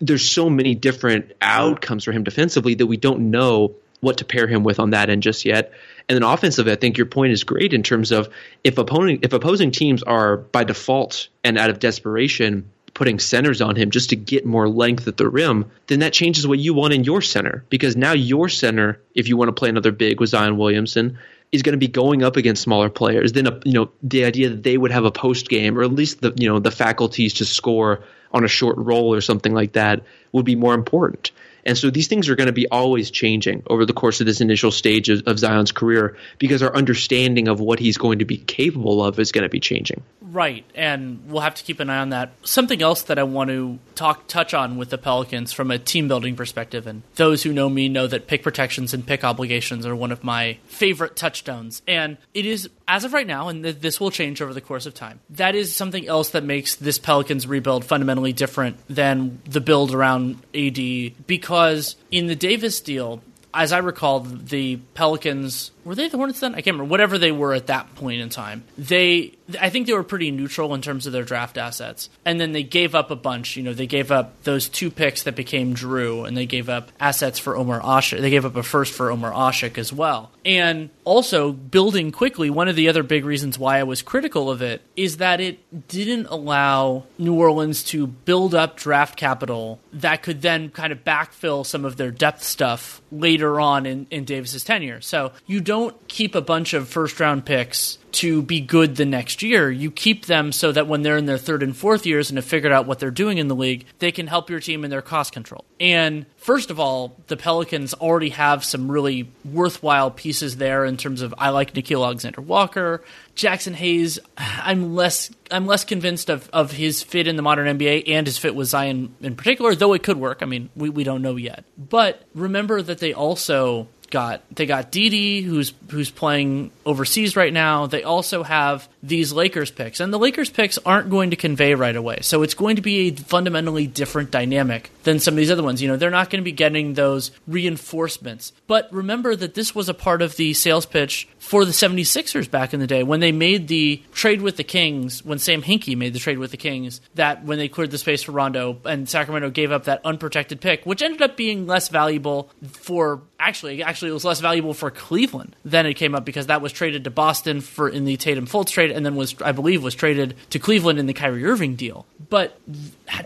there's 0.01 0.30
so 0.30 0.49
many 0.49 0.74
different 0.74 1.32
outcomes 1.43 2.05
for 2.05 2.12
him 2.12 2.22
defensively 2.22 2.74
that 2.74 2.86
we 2.86 2.97
don't 2.97 3.30
know 3.30 3.74
what 4.01 4.18
to 4.18 4.24
pair 4.24 4.47
him 4.47 4.62
with 4.62 4.78
on 4.78 4.91
that 4.91 5.11
end 5.11 5.22
just 5.22 5.45
yet. 5.45 5.72
And 6.09 6.17
then 6.17 6.23
offensively, 6.23 6.73
I 6.73 6.77
think 6.77 6.97
your 6.97 7.07
point 7.07 7.33
is 7.33 7.45
great 7.45 7.75
in 7.75 7.83
terms 7.83 8.13
of 8.13 8.29
if 8.65 8.79
opponent 8.79 9.21
if 9.25 9.33
opposing 9.33 9.71
teams 9.71 10.03
are 10.03 10.37
by 10.39 10.65
default 10.65 11.29
and 11.45 11.59
out 11.59 11.71
of 11.71 11.79
desperation 11.79 12.71
putting 12.95 13.21
centers 13.21 13.61
on 13.61 13.77
him 13.77 13.91
just 13.91 14.11
to 14.11 14.17
get 14.17 14.45
more 14.45 14.69
length 14.69 15.07
at 15.07 15.17
the 15.17 15.29
rim, 15.29 15.71
then 15.87 16.01
that 16.01 16.13
changes 16.13 16.47
what 16.47 16.59
you 16.59 16.75
want 16.75 16.93
in 16.93 17.05
your 17.05 17.23
center 17.23 17.65
because 17.71 17.97
now 17.97 18.13
your 18.13 18.49
center, 18.49 19.01
if 19.15 19.29
you 19.29 19.37
want 19.37 19.49
to 19.49 19.53
play 19.53 19.69
another 19.69 19.93
big 19.93 20.19
with 20.19 20.31
Zion 20.31 20.57
Williamson, 20.57 21.19
is 21.53 21.63
going 21.63 21.75
to 21.75 21.79
be 21.79 21.89
going 21.89 22.23
up 22.23 22.37
against 22.37 22.63
smaller 22.63 22.91
players. 22.91 23.33
Then 23.33 23.61
you 23.65 23.73
know 23.73 23.91
the 24.03 24.25
idea 24.25 24.51
that 24.51 24.63
they 24.63 24.77
would 24.77 24.91
have 24.91 25.05
a 25.05 25.13
post 25.13 25.49
game 25.49 25.79
or 25.79 25.83
at 25.83 25.93
least 25.93 26.21
the 26.21 26.33
you 26.37 26.49
know 26.49 26.59
the 26.59 26.71
faculties 26.71 27.35
to 27.35 27.45
score 27.45 28.03
on 28.33 28.45
a 28.45 28.49
short 28.49 28.77
roll 28.79 29.15
or 29.15 29.21
something 29.21 29.55
like 29.55 29.73
that 29.73 30.03
would 30.33 30.45
be 30.45 30.57
more 30.57 30.75
important. 30.75 31.31
And 31.65 31.77
so 31.77 31.91
these 31.91 32.09
things 32.09 32.29
are 32.29 32.37
going 32.37 32.47
to 32.47 32.53
be 32.53 32.69
always 32.69 33.11
changing 33.11 33.63
over 33.67 33.85
the 33.85 33.93
course 33.93 34.21
of 34.21 34.27
this 34.27 34.41
initial 34.41 34.71
stage 34.71 35.09
of, 35.09 35.27
of, 35.27 35.39
Zion's 35.39 35.73
career 35.73 36.17
because 36.39 36.63
our 36.63 36.75
understanding 36.75 37.49
of 37.49 37.61
what 37.61 37.79
he's 37.79 37.97
going 37.97 38.19
to 38.19 38.25
be 38.25 38.37
capable 38.37 39.05
of 39.05 39.19
is 39.19 39.33
going 39.33 39.43
to 39.43 39.49
be 39.49 39.61
changing. 39.61 40.03
Right, 40.21 40.65
and 40.75 41.23
we'll 41.27 41.43
have 41.43 41.55
to 41.55 41.65
keep 41.65 41.81
an 41.81 41.91
eye 41.91 41.99
on 41.99 42.11
that. 42.11 42.33
Something 42.43 42.83
else 42.83 43.03
that 43.03 43.19
I 43.19 43.23
want 43.23 43.51
to 43.51 43.79
talk 43.95 44.27
touch 44.27 44.53
on 44.53 44.77
with 44.77 44.91
the 44.91 44.99
Pelicans 44.99 45.53
from 45.53 45.71
a 45.71 45.79
team 45.79 46.09
building 46.09 46.37
perspective, 46.37 46.87
and 46.87 47.03
those 47.15 47.43
who 47.43 47.53
know 47.53 47.69
me 47.69 47.89
know 47.89 48.07
that 48.07 48.27
pick 48.27 48.43
protections 48.43 48.93
and 48.93 49.07
pick 49.07 49.25
obligations 49.25 49.87
are 49.87 49.97
one 49.97 50.13
of 50.13 50.25
my 50.25 50.59
favorite 50.67 51.17
touchstones. 51.17 51.83
And 51.87 52.19
it 52.35 52.45
is 52.45 52.69
as 52.89 53.05
of 53.05 53.12
right 53.12 53.26
now, 53.26 53.49
and 53.49 53.62
th- 53.62 53.80
this 53.80 54.01
will 54.01 54.11
change 54.11 54.41
over 54.41 54.55
the 54.55 54.62
course 54.62 54.86
of 54.86 54.95
time. 54.95 55.20
That 55.30 55.55
is 55.55 55.76
something 55.76 56.09
else 56.09 56.30
that 56.30 56.43
makes 56.43 56.74
this 56.76 56.99
Pelicans 56.99 57.47
rebuild 57.47 57.84
fundamentally 57.84 58.32
different 58.32 58.78
than 58.89 59.41
the 59.45 59.61
build 59.61 59.95
around 59.95 60.43
AD 60.55 61.26
because 61.26 61.97
in 62.11 62.26
the 62.26 62.34
Davis 62.34 62.80
deal, 62.80 63.22
as 63.53 63.72
I 63.72 63.78
recall, 63.78 64.20
the 64.20 64.76
Pelicans 64.95 65.70
were 65.89 65.95
they 65.95 66.07
the 66.09 66.18
Hornets 66.18 66.41
then? 66.41 66.53
I 66.53 66.61
can't 66.61 66.74
remember. 66.74 66.91
Whatever 66.91 67.16
they 67.16 67.32
were 67.32 67.55
at 67.55 67.68
that 67.68 67.95
point 67.95 68.20
in 68.20 68.28
time, 68.28 68.62
they 68.76 69.39
I 69.59 69.70
think 69.70 69.86
they 69.86 69.95
were 69.95 70.03
pretty 70.03 70.30
neutral 70.30 70.74
in 70.74 70.82
terms 70.82 71.07
of 71.07 71.14
their 71.14 71.24
draft 71.24 71.57
assets. 71.57 72.11
And 72.26 72.39
then 72.39 72.53
they 72.53 72.62
gave 72.62 72.95
up 72.95 73.11
a 73.11 73.16
bunch. 73.16 73.57
You 73.57 73.62
know, 73.62 73.72
they 73.72 73.86
gave 73.86 74.12
up 74.12 74.43
those 74.43 74.68
two 74.68 74.91
picks 74.91 75.22
that 75.22 75.34
became 75.34 75.74
Jrue, 75.74 76.28
and 76.28 76.36
they 76.36 76.45
gave 76.45 76.68
up 76.68 76.93
assets 77.01 77.39
for 77.39 77.57
Omer 77.57 77.80
Asik. 77.80 78.20
They 78.20 78.28
gave 78.28 78.45
up 78.45 78.57
a 78.57 78.62
first 78.62 78.93
for 78.93 79.11
Omer 79.11 79.32
Asik 79.32 79.78
as 79.78 79.91
well. 79.91 80.30
And 80.45 80.91
also 81.05 81.53
building 81.53 82.12
quickly. 82.12 82.51
One 82.51 82.68
of 82.68 82.76
the 82.76 82.89
other 82.89 83.03
big 83.03 83.24
reasons 83.24 83.59
why 83.59 83.78
I 83.78 83.84
was 83.84 84.03
critical 84.03 84.51
of 84.51 84.61
it 84.61 84.82
is 84.95 85.16
that 85.16 85.41
it 85.41 85.89
didn't 85.89 86.26
allow 86.26 87.05
New 87.16 87.34
Orleans 87.34 87.82
to 87.84 88.07
build 88.07 88.55
up 88.55 88.76
draft 88.76 89.16
capital 89.16 89.80
that 89.95 90.22
could 90.22 90.43
then 90.43 90.68
kind 90.68 90.93
of 90.93 91.05
backfill 91.05 91.64
some 91.64 91.86
of 91.86 91.97
their 91.97 92.11
depth 92.11 92.43
stuff 92.43 93.01
later 93.11 93.59
on 93.59 93.86
in, 93.86 94.07
in 94.11 94.24
Davis's 94.24 94.64
tenure. 94.64 95.01
So 95.01 95.32
you 95.47 95.61
don't 95.61 95.78
don't 95.79 96.09
keep 96.09 96.35
a 96.35 96.41
bunch 96.41 96.74
of 96.74 96.89
first 96.89 97.20
round 97.20 97.45
picks 97.45 97.99
to 98.11 98.43
be 98.43 98.61
good 98.61 98.97
the 98.97 99.05
next 99.05 99.43
year. 99.43 99.70
You 99.70 99.93
keep 99.93 100.26
them 100.26 100.51
so 100.51 100.72
that 100.72 100.89
when 100.89 101.03
they're 101.03 101.16
in 101.16 101.26
their 101.26 101.39
third 101.39 101.62
and 101.62 101.76
fourth 101.76 102.05
years 102.05 102.31
and 102.31 102.39
have 102.39 102.45
figured 102.45 102.72
out 102.72 102.87
what 102.87 102.99
they're 102.99 103.12
doing 103.12 103.39
in 103.39 103.47
the 103.47 103.55
league, 103.55 103.85
they 104.01 104.11
can 104.11 104.26
help 104.26 104.51
your 104.51 104.59
team 104.59 104.83
in 104.83 104.91
their 104.91 105.03
cost 105.03 105.33
control. 105.33 105.64
And 105.79 106.26
first 106.37 106.70
of 106.70 106.81
all, 106.81 107.16
the 107.29 107.37
Pelicans 107.37 107.95
already 107.95 108.31
have 108.31 108.64
some 108.64 108.91
really 108.91 109.31
worthwhile 109.45 110.11
pieces 110.11 110.57
there 110.57 110.85
in 110.85 110.97
terms 110.97 111.22
of 111.22 111.33
I 111.39 111.51
like 111.51 111.74
Nickeil 111.74 112.05
Alexander 112.05 112.41
Walker. 112.41 113.05
Jaxson 113.37 113.74
Hayes, 113.74 114.18
I'm 114.37 114.97
less 114.97 115.31
I'm 115.51 115.66
less 115.66 115.85
convinced 115.85 116.29
of, 116.29 116.51
of 116.53 116.72
his 116.72 117.03
fit 117.03 117.29
in 117.29 117.37
the 117.37 117.43
modern 117.43 117.79
NBA 117.79 118.09
and 118.09 118.26
his 118.26 118.37
fit 118.37 118.55
with 118.55 118.68
Zion 118.68 119.14
in 119.20 119.37
particular, 119.37 119.74
though 119.76 119.93
it 119.93 120.03
could 120.03 120.18
work. 120.18 120.39
I 120.43 120.47
mean, 120.47 120.70
we, 120.74 120.91
we 120.91 121.05
don't 121.05 121.22
know 121.22 121.37
yet. 121.37 121.64
But 121.76 122.22
remember 122.35 122.83
that 122.83 122.99
they 122.99 123.12
also 123.12 123.87
got 124.11 124.43
they 124.55 124.67
got 124.67 124.91
Didi 124.91 125.43
who's 125.43 125.73
who's 125.91 126.11
playing 126.11 126.71
overseas 126.87 127.37
right 127.37 127.53
now. 127.53 127.87
They 127.87 128.03
also 128.03 128.43
have 128.43 128.89
these 129.03 129.33
Lakers 129.33 129.71
picks, 129.71 130.01
and 130.01 130.13
the 130.13 130.19
Lakers 130.19 130.51
picks 130.51 130.79
aren't 130.79 131.11
going 131.11 131.31
to 131.31 131.37
convey 131.37 131.75
right 131.75 131.95
away. 131.95 132.19
So 132.23 132.43
it's 132.43 132.55
going 132.55 132.77
to 132.77 132.83
be 132.83 133.09
a 133.09 133.11
fundamentally 133.13 133.87
different 133.87 134.31
dynamic 134.31 134.91
than 135.05 135.21
some 135.21 135.35
of 135.35 135.37
these 135.37 135.51
other 135.51 135.63
ones. 135.63 135.81
You 135.81 135.89
know, 135.89 135.97
they're 135.97 136.11
not 136.11 136.31
going 136.31 136.41
to 136.41 136.45
be 136.45 136.53
getting 136.53 136.95
those 136.95 137.31
reinforcements. 137.47 138.53
But 138.67 138.93
remember 138.93 139.37
that 139.37 139.55
this 139.55 139.75
was 139.75 139.89
a 139.89 139.95
part 139.95 140.23
of 140.23 140.37
the 140.37 140.55
sales 140.55 140.87
pitch 140.87 141.29
for 141.39 141.65
the 141.65 141.73
76ers 141.73 142.51
back 142.51 142.75
in 142.75 142.81
the 142.81 142.87
day 142.87 143.03
when 143.03 143.21
they 143.21 143.33
made 143.33 143.69
the 143.69 144.03
trade 144.13 144.43
with 144.43 144.57
the 144.57 144.65
Kings, 144.65 145.25
when 145.25 145.39
Sam 145.39 145.63
Hinkie 145.63 145.97
made 145.97 146.13
the 146.13 146.19
trade 146.19 146.39
with 146.39 146.51
the 146.51 146.57
Kings, 146.57 147.01
that 147.15 147.45
when 147.45 147.59
they 147.59 147.69
cleared 147.69 147.91
the 147.91 147.99
space 147.99 148.23
for 148.23 148.33
Rondo 148.33 148.79
and 148.85 149.09
Sacramento 149.09 149.51
gave 149.51 149.73
up 149.73 149.85
that 149.85 150.01
unprotected 150.05 150.61
pick, 150.61 150.85
which 150.85 151.03
ended 151.03 151.23
up 151.23 151.37
being 151.37 151.67
less 151.67 151.89
valuable 151.89 152.51
for 152.67 153.23
actually 153.39 153.82
actually 153.82 154.11
it 154.11 154.14
was 154.14 154.24
less 154.24 154.41
valuable 154.41 154.74
for 154.74 154.91
Cleveland 154.91 155.55
than 155.64 155.86
it 155.86 155.95
came 155.95 156.14
up 156.14 156.24
because 156.24 156.47
that 156.47 156.61
was 156.61 156.72
traded 156.72 157.05
to 157.05 157.11
Boston 157.11 157.61
for 157.61 157.89
in 157.89 158.05
the 158.05 158.16
Tatum 158.16 158.47
Fultz 158.47 158.70
trade 158.70 158.91
and 158.91 159.05
then 159.07 159.14
was 159.16 159.41
I 159.43 159.53
believe 159.53 159.82
was 159.82 159.95
traded 159.95 160.34
to 160.51 160.59
Cleveland 160.59 160.99
in 160.99 161.07
the 161.07 161.14
Kyrie 161.14 161.45
Irving 161.45 161.76
deal. 161.76 162.07
But 162.28 162.59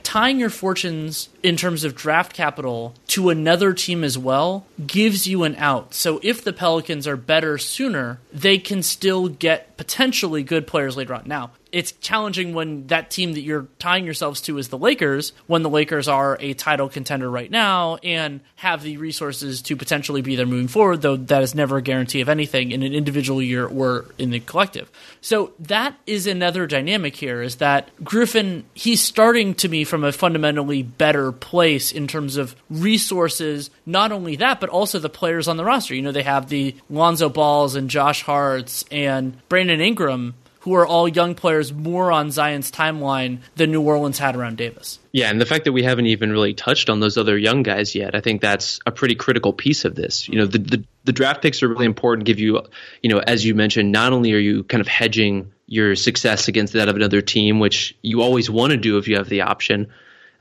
tying 0.02 0.38
your 0.38 0.50
fortunes 0.50 1.28
in 1.42 1.56
terms 1.56 1.84
of 1.84 1.94
draft 1.94 2.32
capital 2.32 2.94
to 3.08 3.30
another 3.30 3.72
team 3.72 4.04
as 4.04 4.16
well 4.16 4.66
gives 4.86 5.26
you 5.26 5.42
an 5.44 5.56
out. 5.56 5.94
So 5.94 6.20
if 6.22 6.44
the 6.44 6.52
Pelicans 6.52 7.06
are 7.06 7.16
better 7.16 7.58
sooner, 7.58 8.20
they 8.32 8.58
can 8.58 8.82
still 8.82 9.28
get 9.28 9.76
potentially 9.76 10.42
good 10.42 10.66
players 10.66 10.96
later 10.96 11.14
on. 11.14 11.24
Now, 11.26 11.50
it's 11.72 11.92
challenging 11.92 12.52
when 12.52 12.86
that 12.88 13.10
team 13.10 13.32
that 13.32 13.40
you're 13.40 13.66
tying 13.78 14.04
yourselves 14.04 14.42
to 14.42 14.58
is 14.58 14.68
the 14.68 14.76
Lakers, 14.76 15.32
when 15.46 15.62
the 15.62 15.70
Lakers 15.70 16.06
are 16.06 16.36
a 16.38 16.52
title 16.52 16.88
contender 16.88 17.30
right 17.30 17.50
now 17.50 17.96
and 17.96 18.40
have 18.56 18.82
the 18.82 18.98
resources 18.98 19.62
to 19.62 19.74
potentially 19.74 20.20
be 20.20 20.36
there 20.36 20.46
moving 20.46 20.68
forward, 20.68 21.00
though 21.00 21.16
that 21.16 21.42
is 21.42 21.54
never 21.54 21.78
a 21.78 21.82
guarantee 21.82 22.20
of 22.20 22.28
anything 22.28 22.72
in 22.72 22.82
an 22.82 22.92
individual 22.92 23.40
year 23.40 23.66
or 23.66 24.04
in 24.18 24.30
the 24.30 24.40
collective. 24.40 24.90
So 25.22 25.52
that 25.60 25.98
is 26.06 26.26
another 26.26 26.66
dynamic 26.66 27.16
here 27.16 27.40
is 27.40 27.56
that 27.56 27.88
Griffin, 28.04 28.64
he's 28.74 29.02
starting 29.02 29.54
to 29.56 29.68
me 29.72 29.82
from 29.82 30.04
a 30.04 30.12
fundamentally 30.12 30.84
better 30.84 31.32
place 31.32 31.90
in 31.90 32.06
terms 32.06 32.36
of 32.36 32.54
resources, 32.70 33.70
not 33.84 34.12
only 34.12 34.36
that, 34.36 34.60
but 34.60 34.70
also 34.70 35.00
the 35.00 35.08
players 35.08 35.48
on 35.48 35.56
the 35.56 35.64
roster. 35.64 35.96
You 35.96 36.02
know, 36.02 36.12
they 36.12 36.22
have 36.22 36.48
the 36.48 36.76
Lonzo 36.88 37.28
Balls 37.28 37.74
and 37.74 37.90
Josh 37.90 38.22
Harts 38.22 38.84
and 38.92 39.36
Brandon 39.48 39.80
Ingram 39.80 40.34
who 40.62 40.74
are 40.74 40.86
all 40.86 41.08
young 41.08 41.34
players 41.34 41.72
more 41.72 42.12
on 42.12 42.30
Zion's 42.30 42.70
timeline 42.70 43.38
than 43.56 43.72
New 43.72 43.82
Orleans 43.82 44.18
had 44.18 44.36
around 44.36 44.56
Davis. 44.56 45.00
Yeah, 45.10 45.28
and 45.28 45.40
the 45.40 45.46
fact 45.46 45.64
that 45.64 45.72
we 45.72 45.82
haven't 45.82 46.06
even 46.06 46.30
really 46.30 46.54
touched 46.54 46.88
on 46.88 47.00
those 47.00 47.18
other 47.18 47.36
young 47.36 47.64
guys 47.64 47.96
yet, 47.96 48.14
I 48.14 48.20
think 48.20 48.40
that's 48.40 48.78
a 48.86 48.92
pretty 48.92 49.16
critical 49.16 49.52
piece 49.52 49.84
of 49.84 49.96
this. 49.96 50.28
You 50.28 50.38
know, 50.38 50.46
the 50.46 50.58
the, 50.58 50.84
the 51.02 51.12
draft 51.12 51.42
picks 51.42 51.64
are 51.64 51.68
really 51.68 51.86
important. 51.86 52.26
Give 52.26 52.38
you, 52.38 52.62
you 53.02 53.10
know, 53.10 53.18
as 53.18 53.44
you 53.44 53.56
mentioned, 53.56 53.90
not 53.90 54.12
only 54.12 54.32
are 54.34 54.38
you 54.38 54.62
kind 54.62 54.80
of 54.80 54.86
hedging 54.86 55.52
your 55.66 55.96
success 55.96 56.46
against 56.46 56.74
that 56.74 56.88
of 56.88 56.94
another 56.94 57.22
team, 57.22 57.58
which 57.58 57.96
you 58.00 58.22
always 58.22 58.48
want 58.48 58.70
to 58.70 58.76
do 58.76 58.98
if 58.98 59.08
you 59.08 59.16
have 59.16 59.28
the 59.28 59.40
option, 59.40 59.92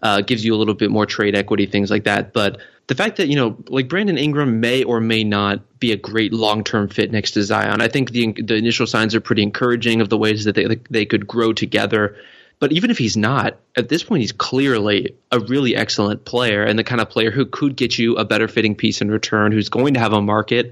uh, 0.01 0.21
gives 0.21 0.43
you 0.43 0.55
a 0.55 0.57
little 0.57 0.73
bit 0.73 0.89
more 0.89 1.05
trade 1.05 1.35
equity, 1.35 1.65
things 1.65 1.91
like 1.91 2.05
that. 2.05 2.33
But 2.33 2.59
the 2.87 2.95
fact 2.95 3.17
that 3.17 3.27
you 3.27 3.35
know 3.35 3.57
like 3.67 3.87
Brandon 3.87 4.17
Ingram 4.17 4.59
may 4.59 4.83
or 4.83 4.99
may 4.99 5.23
not 5.23 5.79
be 5.79 5.91
a 5.91 5.97
great 5.97 6.33
long 6.33 6.63
term 6.63 6.89
fit 6.89 7.11
next 7.11 7.31
to 7.31 7.43
Zion. 7.43 7.81
I 7.81 7.87
think 7.87 8.11
the 8.11 8.33
the 8.33 8.55
initial 8.55 8.87
signs 8.87 9.15
are 9.15 9.21
pretty 9.21 9.43
encouraging 9.43 10.01
of 10.01 10.09
the 10.09 10.17
ways 10.17 10.45
that 10.45 10.55
they 10.55 10.77
they 10.89 11.05
could 11.05 11.27
grow 11.27 11.53
together. 11.53 12.17
But 12.59 12.73
even 12.73 12.91
if 12.91 12.97
he's 12.99 13.17
not, 13.17 13.57
at 13.75 13.89
this 13.89 14.03
point, 14.03 14.21
he's 14.21 14.31
clearly 14.31 15.15
a 15.31 15.39
really 15.39 15.75
excellent 15.75 16.25
player 16.25 16.63
and 16.63 16.77
the 16.77 16.83
kind 16.83 17.01
of 17.01 17.09
player 17.09 17.31
who 17.31 17.47
could 17.47 17.75
get 17.75 17.97
you 17.97 18.17
a 18.17 18.25
better 18.25 18.47
fitting 18.47 18.75
piece 18.75 19.01
in 19.01 19.09
return, 19.09 19.51
who's 19.51 19.69
going 19.69 19.95
to 19.95 19.99
have 19.99 20.13
a 20.13 20.21
market, 20.21 20.71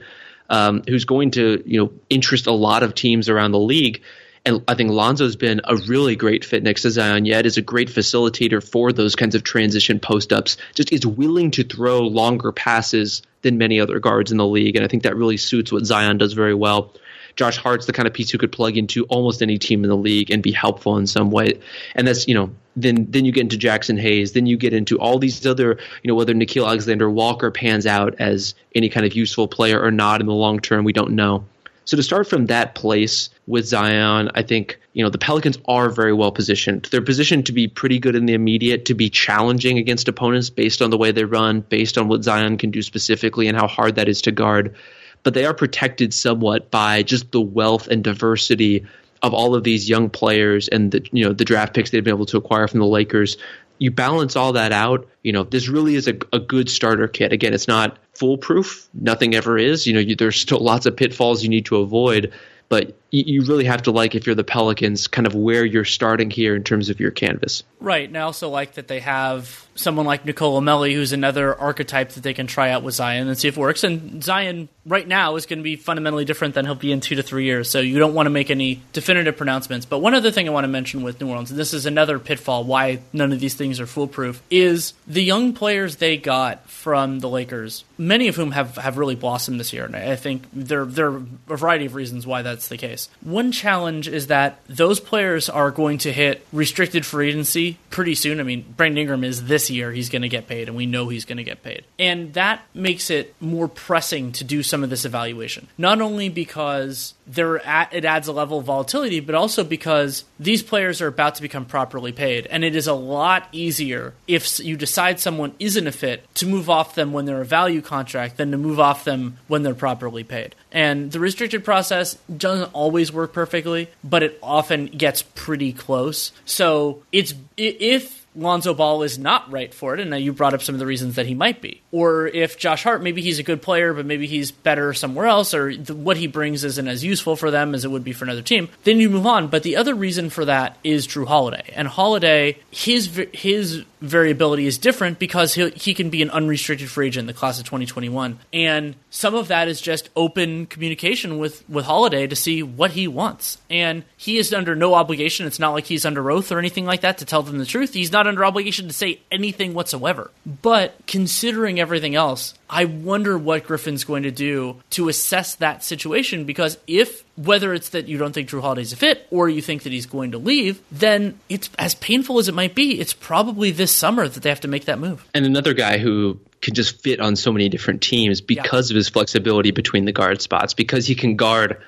um, 0.51 0.84
who's 0.88 1.05
going 1.05 1.32
to 1.32 1.63
you 1.65 1.80
know 1.80 1.91
interest 2.09 2.47
a 2.47 2.51
lot 2.51 2.84
of 2.84 2.95
teams 2.95 3.30
around 3.30 3.51
the 3.51 3.59
league. 3.59 4.01
And 4.45 4.63
I 4.67 4.75
think 4.75 4.91
Lonzo's 4.91 5.35
been 5.35 5.61
a 5.63 5.75
really 5.75 6.15
great 6.15 6.45
fit 6.45 6.63
next 6.63 6.83
to 6.83 6.91
Zion 6.91 7.25
yet, 7.25 7.45
is 7.45 7.57
a 7.57 7.61
great 7.61 7.89
facilitator 7.89 8.65
for 8.65 8.91
those 8.91 9.15
kinds 9.15 9.35
of 9.35 9.43
transition 9.43 9.99
post 9.99 10.31
ups, 10.31 10.57
just 10.75 10.91
is 10.93 11.05
willing 11.05 11.51
to 11.51 11.63
throw 11.63 12.01
longer 12.01 12.51
passes 12.51 13.21
than 13.41 13.57
many 13.57 13.79
other 13.79 13.99
guards 13.99 14.31
in 14.31 14.37
the 14.37 14.47
league. 14.47 14.75
And 14.75 14.85
I 14.85 14.87
think 14.87 15.03
that 15.03 15.15
really 15.15 15.37
suits 15.37 15.71
what 15.71 15.85
Zion 15.85 16.17
does 16.17 16.33
very 16.33 16.53
well. 16.53 16.93
Josh 17.35 17.57
Hart's 17.57 17.85
the 17.85 17.93
kind 17.93 18.07
of 18.07 18.13
piece 18.13 18.29
who 18.31 18.37
could 18.37 18.51
plug 18.51 18.75
into 18.75 19.05
almost 19.05 19.41
any 19.41 19.57
team 19.57 19.83
in 19.83 19.89
the 19.89 19.95
league 19.95 20.29
and 20.31 20.43
be 20.43 20.51
helpful 20.51 20.97
in 20.97 21.07
some 21.07 21.31
way. 21.31 21.59
And 21.95 22.07
that's, 22.07 22.27
you 22.27 22.33
know, 22.33 22.51
then 22.75 23.07
then 23.09 23.25
you 23.25 23.31
get 23.31 23.41
into 23.41 23.57
Jaxson 23.57 23.99
Hayes, 23.99 24.33
then 24.33 24.45
you 24.45 24.57
get 24.57 24.73
into 24.73 24.99
all 24.99 25.19
these 25.19 25.45
other, 25.45 25.77
you 26.03 26.07
know, 26.07 26.15
whether 26.15 26.33
Nickeil 26.33 26.65
Alexander 26.65 27.09
Walker 27.09 27.51
pans 27.51 27.85
out 27.85 28.15
as 28.19 28.55
any 28.75 28.89
kind 28.89 29.05
of 29.05 29.13
useful 29.13 29.47
player 29.47 29.81
or 29.81 29.91
not 29.91 30.21
in 30.21 30.27
the 30.27 30.33
long 30.33 30.59
term, 30.59 30.83
we 30.83 30.93
don't 30.93 31.11
know. 31.11 31.45
So 31.89 31.97
to 31.97 32.03
start 32.03 32.27
from 32.27 32.45
that 32.45 32.75
place 32.75 33.31
with 33.47 33.65
Zion, 33.65 34.29
I 34.35 34.43
think 34.43 34.79
you 34.93 35.03
know 35.03 35.09
the 35.09 35.17
Pelicans 35.17 35.57
are 35.65 35.89
very 35.89 36.13
well 36.13 36.31
positioned. 36.31 36.87
They're 36.91 37.01
positioned 37.01 37.47
to 37.47 37.51
be 37.51 37.67
pretty 37.67 37.97
good 37.97 38.15
in 38.15 38.27
the 38.27 38.35
immediate, 38.35 38.85
to 38.85 38.93
be 38.93 39.09
challenging 39.09 39.79
against 39.79 40.07
opponents 40.07 40.51
based 40.51 40.83
on 40.83 40.91
the 40.91 40.99
way 40.99 41.11
they 41.11 41.23
run, 41.23 41.61
based 41.61 41.97
on 41.97 42.07
what 42.07 42.23
Zion 42.23 42.59
can 42.59 42.69
do 42.69 42.83
specifically 42.83 43.47
and 43.47 43.57
how 43.57 43.65
hard 43.65 43.95
that 43.95 44.07
is 44.07 44.21
to 44.21 44.31
guard. 44.31 44.75
But 45.23 45.33
they 45.33 45.45
are 45.45 45.53
protected 45.55 46.13
somewhat 46.13 46.69
by 46.69 47.01
just 47.01 47.31
the 47.31 47.41
wealth 47.41 47.87
and 47.87 48.03
diversity 48.03 48.85
of 49.23 49.33
all 49.33 49.55
of 49.55 49.63
these 49.63 49.89
young 49.89 50.11
players 50.11 50.67
and 50.67 50.91
the 50.91 51.03
you 51.11 51.25
know 51.25 51.33
the 51.33 51.43
draft 51.43 51.73
picks 51.73 51.89
they've 51.89 52.03
been 52.03 52.13
able 52.13 52.27
to 52.27 52.37
acquire 52.37 52.67
from 52.67 52.81
the 52.81 52.85
Lakers 52.85 53.35
you 53.79 53.89
balance 53.89 54.35
all 54.35 54.53
that 54.53 54.71
out, 54.71 55.07
you 55.23 55.31
know, 55.31 55.43
this 55.43 55.69
really 55.69 55.95
is 55.95 56.07
a, 56.07 56.17
a 56.33 56.39
good 56.39 56.69
starter 56.69 57.07
kit. 57.07 57.31
Again, 57.31 57.53
it's 57.53 57.67
not 57.67 57.97
foolproof. 58.20 58.89
Nothing 58.93 59.34
ever 59.34 59.57
is. 59.57 59.88
You 59.88 59.93
know, 59.93 59.99
you, 59.99 60.15
there's 60.15 60.36
still 60.36 60.59
lots 60.59 60.86
of 60.86 60.95
pitfalls 60.95 61.41
you 61.41 61.49
need 61.49 61.65
to 61.65 61.78
avoid, 61.78 62.34
but 62.70 62.95
you, 63.11 63.43
really 63.43 63.65
have 63.65 63.84
to 63.84 63.91
like 63.91 64.15
if 64.15 64.26
you're 64.26 64.36
the 64.36 64.43
Pelicans, 64.43 65.07
kind 65.07 65.26
of 65.26 65.34
where 65.34 65.65
you're 65.65 65.86
starting 65.86 66.30
here 66.30 66.55
in 66.55 66.63
terms 66.63 66.89
of 66.89 66.99
your 66.99 67.11
canvas. 67.11 67.63
Right. 67.80 68.07
And 68.07 68.17
I 68.17 68.22
also 68.22 68.49
like 68.49 68.74
that 68.74 68.88
they 68.88 68.99
have 68.99 69.67
someone 69.76 70.05
like 70.05 70.26
Nicolo 70.26 70.59
Melli, 70.59 70.93
who's 70.93 71.13
another 71.13 71.55
archetype 71.55 72.09
that 72.11 72.24
they 72.24 72.34
can 72.34 72.47
try 72.47 72.70
out 72.72 72.84
with 72.84 72.95
Zion 72.95 73.28
and 73.28 73.38
see 73.38 73.47
if 73.47 73.57
it 73.57 73.59
works. 73.59 73.84
And 73.84 74.24
Zion 74.24 74.67
right 74.86 75.07
now 75.07 75.38
is 75.38 75.45
going 75.45 75.59
to 75.59 75.63
be 75.63 75.78
fundamentally 75.78 76.26
different 76.26 76.53
than 76.53 76.65
he'll 76.65 76.76
be 76.76 76.91
in 76.91 76.99
two 76.99 77.15
to 77.15 77.24
three 77.24 77.45
years. 77.45 77.70
So 77.70 77.80
you 77.80 77.97
don't 77.97 78.13
want 78.13 78.26
to 78.26 78.32
make 78.32 78.51
any 78.51 78.82
definitive 78.91 79.38
pronouncements. 79.38 79.86
But 79.86 79.99
one 79.99 80.13
other 80.13 80.32
thing 80.32 80.47
I 80.47 80.51
want 80.51 80.65
to 80.65 80.70
mention 80.70 81.01
with 81.01 81.20
New 81.22 81.30
Orleans, 81.30 81.49
and 81.49 81.59
this 81.59 81.74
is 81.74 81.86
another 81.86 82.20
pitfall 82.20 82.65
why 82.65 82.99
none 83.13 83.32
of 83.32 83.39
these 83.39 83.55
things 83.55 83.80
are 83.80 83.88
foolproof, 83.88 84.41
is 84.51 84.93
the 85.07 85.24
young 85.24 85.53
players 85.53 85.95
they 85.95 86.17
got 86.17 86.70
from 86.70 87.20
the 87.20 87.30
Lakers, 87.30 87.86
many 87.97 88.28
of 88.28 88.36
whom 88.36 88.51
have, 88.51 88.76
have 88.76 88.97
really 88.97 89.15
blossomed 89.15 89.59
this 89.59 89.72
year. 89.72 89.86
And 89.86 89.95
I 89.95 90.15
think 90.17 90.43
there, 90.51 90.86
there 90.86 91.11
are 91.11 91.24
a 91.49 91.57
variety 91.57 91.86
of 91.86 91.95
reasons 91.95 92.28
why 92.28 92.41
that's 92.60 92.68
the 92.68 92.78
case. 92.78 93.07
One 93.22 93.53
challenge 93.53 94.10
is 94.10 94.28
that 94.28 94.60
those 94.68 94.99
players 94.99 95.47
are 95.47 95.72
going 95.72 95.97
to 95.99 96.12
hit 96.12 96.45
restricted 96.51 97.05
free 97.05 97.30
agency 97.30 97.78
pretty 97.89 98.16
soon. 98.16 98.41
I 98.41 98.43
mean, 98.43 98.74
Brandon 98.76 98.97
Ingram 98.97 99.24
is 99.24 99.45
this 99.45 99.70
year, 99.70 99.93
he's 99.93 100.10
going 100.10 100.24
to 100.24 100.30
get 100.30 100.45
paid, 100.45 100.68
and 100.68 100.76
we 100.76 100.86
know 100.86 101.07
he's 101.07 101.24
going 101.24 101.38
to 101.38 101.43
get 101.45 101.64
paid. 101.64 101.86
And 101.97 102.34
that 102.34 102.62
makes 102.74 103.10
it 103.10 103.34
more 103.39 103.70
pressing 103.70 104.34
to 104.34 104.43
do 104.43 104.62
some 104.62 104.84
of 104.84 104.89
this 104.89 105.05
evaluation. 105.05 105.70
Not 105.78 106.01
only 106.01 106.28
because 106.28 107.14
there 107.30 107.65
at, 107.65 107.93
it 107.93 108.05
adds 108.05 108.27
a 108.27 108.34
level 108.34 108.57
of 108.57 108.65
volatility, 108.65 109.19
but 109.19 109.36
also 109.36 109.63
because 109.63 110.25
these 110.39 110.63
players 110.63 111.01
are 111.01 111.07
about 111.07 111.36
to 111.36 111.41
become 111.41 111.65
properly 111.65 112.11
paid. 112.11 112.47
And 112.47 112.63
it 112.63 112.75
is 112.75 112.88
a 112.88 112.93
lot 112.93 113.47
easier 113.51 114.13
if 114.27 114.59
you 114.59 114.75
decide 114.75 115.19
someone 115.19 115.53
isn't 115.59 115.86
a 115.86 115.91
fit 115.91 116.23
to 116.36 116.47
move 116.47 116.69
off 116.69 116.95
them 116.95 117.13
when 117.13 117.25
they're 117.25 117.41
a 117.41 117.45
value 117.45 117.82
contract 117.82 118.38
than 118.38 118.51
to 118.51 118.57
move 118.57 118.80
off 118.80 119.03
them 119.03 119.38
when 119.47 119.63
they're 119.63 119.75
properly 119.75 120.23
paid. 120.23 120.55
And 120.71 121.11
the 121.11 121.19
restricted 121.19 121.63
process 121.63 122.15
doesn't 122.36 122.73
always 122.73 123.11
work 123.11 123.32
perfectly, 123.32 123.89
but 124.03 124.23
it 124.23 124.39
often 124.41 124.88
gets 124.88 125.21
pretty 125.21 125.71
close. 125.71 126.32
So 126.45 127.03
it's 127.11 127.36
if 127.57 128.18
Lonzo 128.36 128.73
Ball 128.73 129.03
is 129.03 129.17
not 129.17 129.51
right 129.51 129.73
for 129.73 129.93
it, 129.93 129.99
and 129.99 130.23
you 130.23 130.34
brought 130.34 130.53
up 130.53 130.61
some 130.61 130.75
of 130.75 130.80
the 130.80 130.86
reasons 130.86 131.15
that 131.15 131.25
he 131.25 131.34
might 131.34 131.61
be. 131.61 131.82
Or 131.91 132.27
if 132.27 132.57
Josh 132.57 132.84
Hart, 132.84 133.01
maybe 133.01 133.21
he's 133.21 133.39
a 133.39 133.43
good 133.43 133.61
player, 133.61 133.93
but 133.93 134.05
maybe 134.05 134.27
he's 134.27 134.51
better 134.51 134.93
somewhere 134.93 135.25
else, 135.25 135.53
or 135.53 135.71
what 135.73 136.17
he 136.17 136.27
brings 136.27 136.63
isn't 136.63 136.88
as 136.88 137.03
useful 137.03 137.36
for 137.36 137.51
them 137.51 137.73
as 137.73 137.86
it 137.86 137.91
would 137.91 138.03
be 138.03 138.13
for 138.13 138.25
another 138.25 138.41
team, 138.41 138.69
then 138.84 138.99
you 138.99 139.09
move 139.09 139.25
on. 139.25 139.47
But 139.47 139.63
the 139.63 139.77
other 139.77 139.95
reason 139.95 140.30
for 140.30 140.45
that 140.45 140.77
is 140.84 141.07
Jrue 141.07 141.27
Holiday. 141.27 141.73
And 141.75 141.88
Holiday, 141.88 142.59
his 142.71 143.27
his 143.34 143.84
variability 144.01 144.65
is 144.65 144.77
different 144.77 145.19
because 145.19 145.53
he 145.53 145.69
he 145.71 145.93
can 145.93 146.09
be 146.09 146.21
an 146.21 146.29
unrestricted 146.29 146.89
free 146.89 147.07
agent 147.07 147.23
in 147.23 147.27
the 147.27 147.33
class 147.33 147.59
of 147.59 147.65
2021, 147.65 148.39
and 148.53 148.95
some 149.09 149.35
of 149.35 149.47
that 149.49 149.67
is 149.67 149.81
just 149.81 150.09
open 150.15 150.65
communication 150.65 151.37
with 151.37 151.67
with 151.69 151.85
Holiday 151.85 152.27
to 152.27 152.35
see 152.35 152.63
what 152.63 152.91
he 152.91 153.07
wants, 153.07 153.57
and 153.69 154.03
he 154.17 154.37
is 154.37 154.53
under 154.53 154.75
no 154.75 154.93
obligation. 154.93 155.47
It's 155.47 155.59
not 155.59 155.73
like 155.73 155.85
he's 155.85 156.05
under 156.05 156.29
oath 156.31 156.51
or 156.51 156.59
anything 156.59 156.85
like 156.85 157.01
that 157.01 157.17
to 157.19 157.25
tell 157.25 157.43
them 157.43 157.57
the 157.57 157.65
truth. 157.65 157.93
He's 157.93 158.11
not 158.11 158.27
under 158.27 158.45
obligation 158.45 158.87
to 158.87 158.93
say 158.93 159.21
anything 159.31 159.73
whatsoever. 159.73 160.31
But 160.45 160.95
considering 161.07 161.79
everything 161.79 162.15
else, 162.15 162.53
I 162.70 162.86
wonder 162.86 163.38
what 163.38 163.63
Griffin's 163.65 164.03
going 164.03 164.24
to 164.24 164.32
do 164.32 164.82
to 164.91 165.09
assess 165.09 165.55
that 165.55 165.84
situation 165.84 166.45
because 166.45 166.78
if 166.86 167.24
whether 167.36 167.74
it's 167.74 167.89
that 167.89 168.07
you 168.07 168.17
don't 168.17 168.34
think 168.34 168.49
Jrue 168.49 168.61
Holiday's 168.61 168.93
a 168.93 168.95
fit 168.95 169.26
or 169.32 169.49
you 169.49 169.61
think 169.61 169.84
that 169.84 169.91
he's 169.91 170.05
going 170.05 170.32
to 170.32 170.38
leave, 170.38 170.82
then 170.91 171.39
it's 171.49 171.70
as 171.80 171.95
painful 171.95 172.38
as 172.38 172.47
it 172.47 172.53
might 172.53 172.76
be, 172.76 172.99
it's 172.99 173.13
probably 173.13 173.72
this 173.72 173.91
summer 173.91 174.28
that 174.28 174.43
they 174.43 174.49
have 174.49 174.61
to 174.61 174.67
make 174.67 174.86
that 174.86 174.99
move. 174.99 175.26
And 175.34 175.45
another 175.45 175.74
guy 175.74 175.97
who 175.97 176.39
can 176.61 176.76
just 176.76 177.01
fit 177.01 177.20
on 177.20 177.36
so 177.36 177.51
many 177.51 177.70
different 177.70 178.01
teams 178.01 178.41
because 178.41 178.91
yeah. 178.91 178.93
of 178.93 178.95
his 178.97 179.09
flexibility 179.09 179.72
between 179.72 180.05
the 180.05 180.11
guard 180.11 180.41
spots, 180.41 180.74
because 180.74 181.07
he 181.07 181.15
can 181.15 181.38
guard 181.38 181.82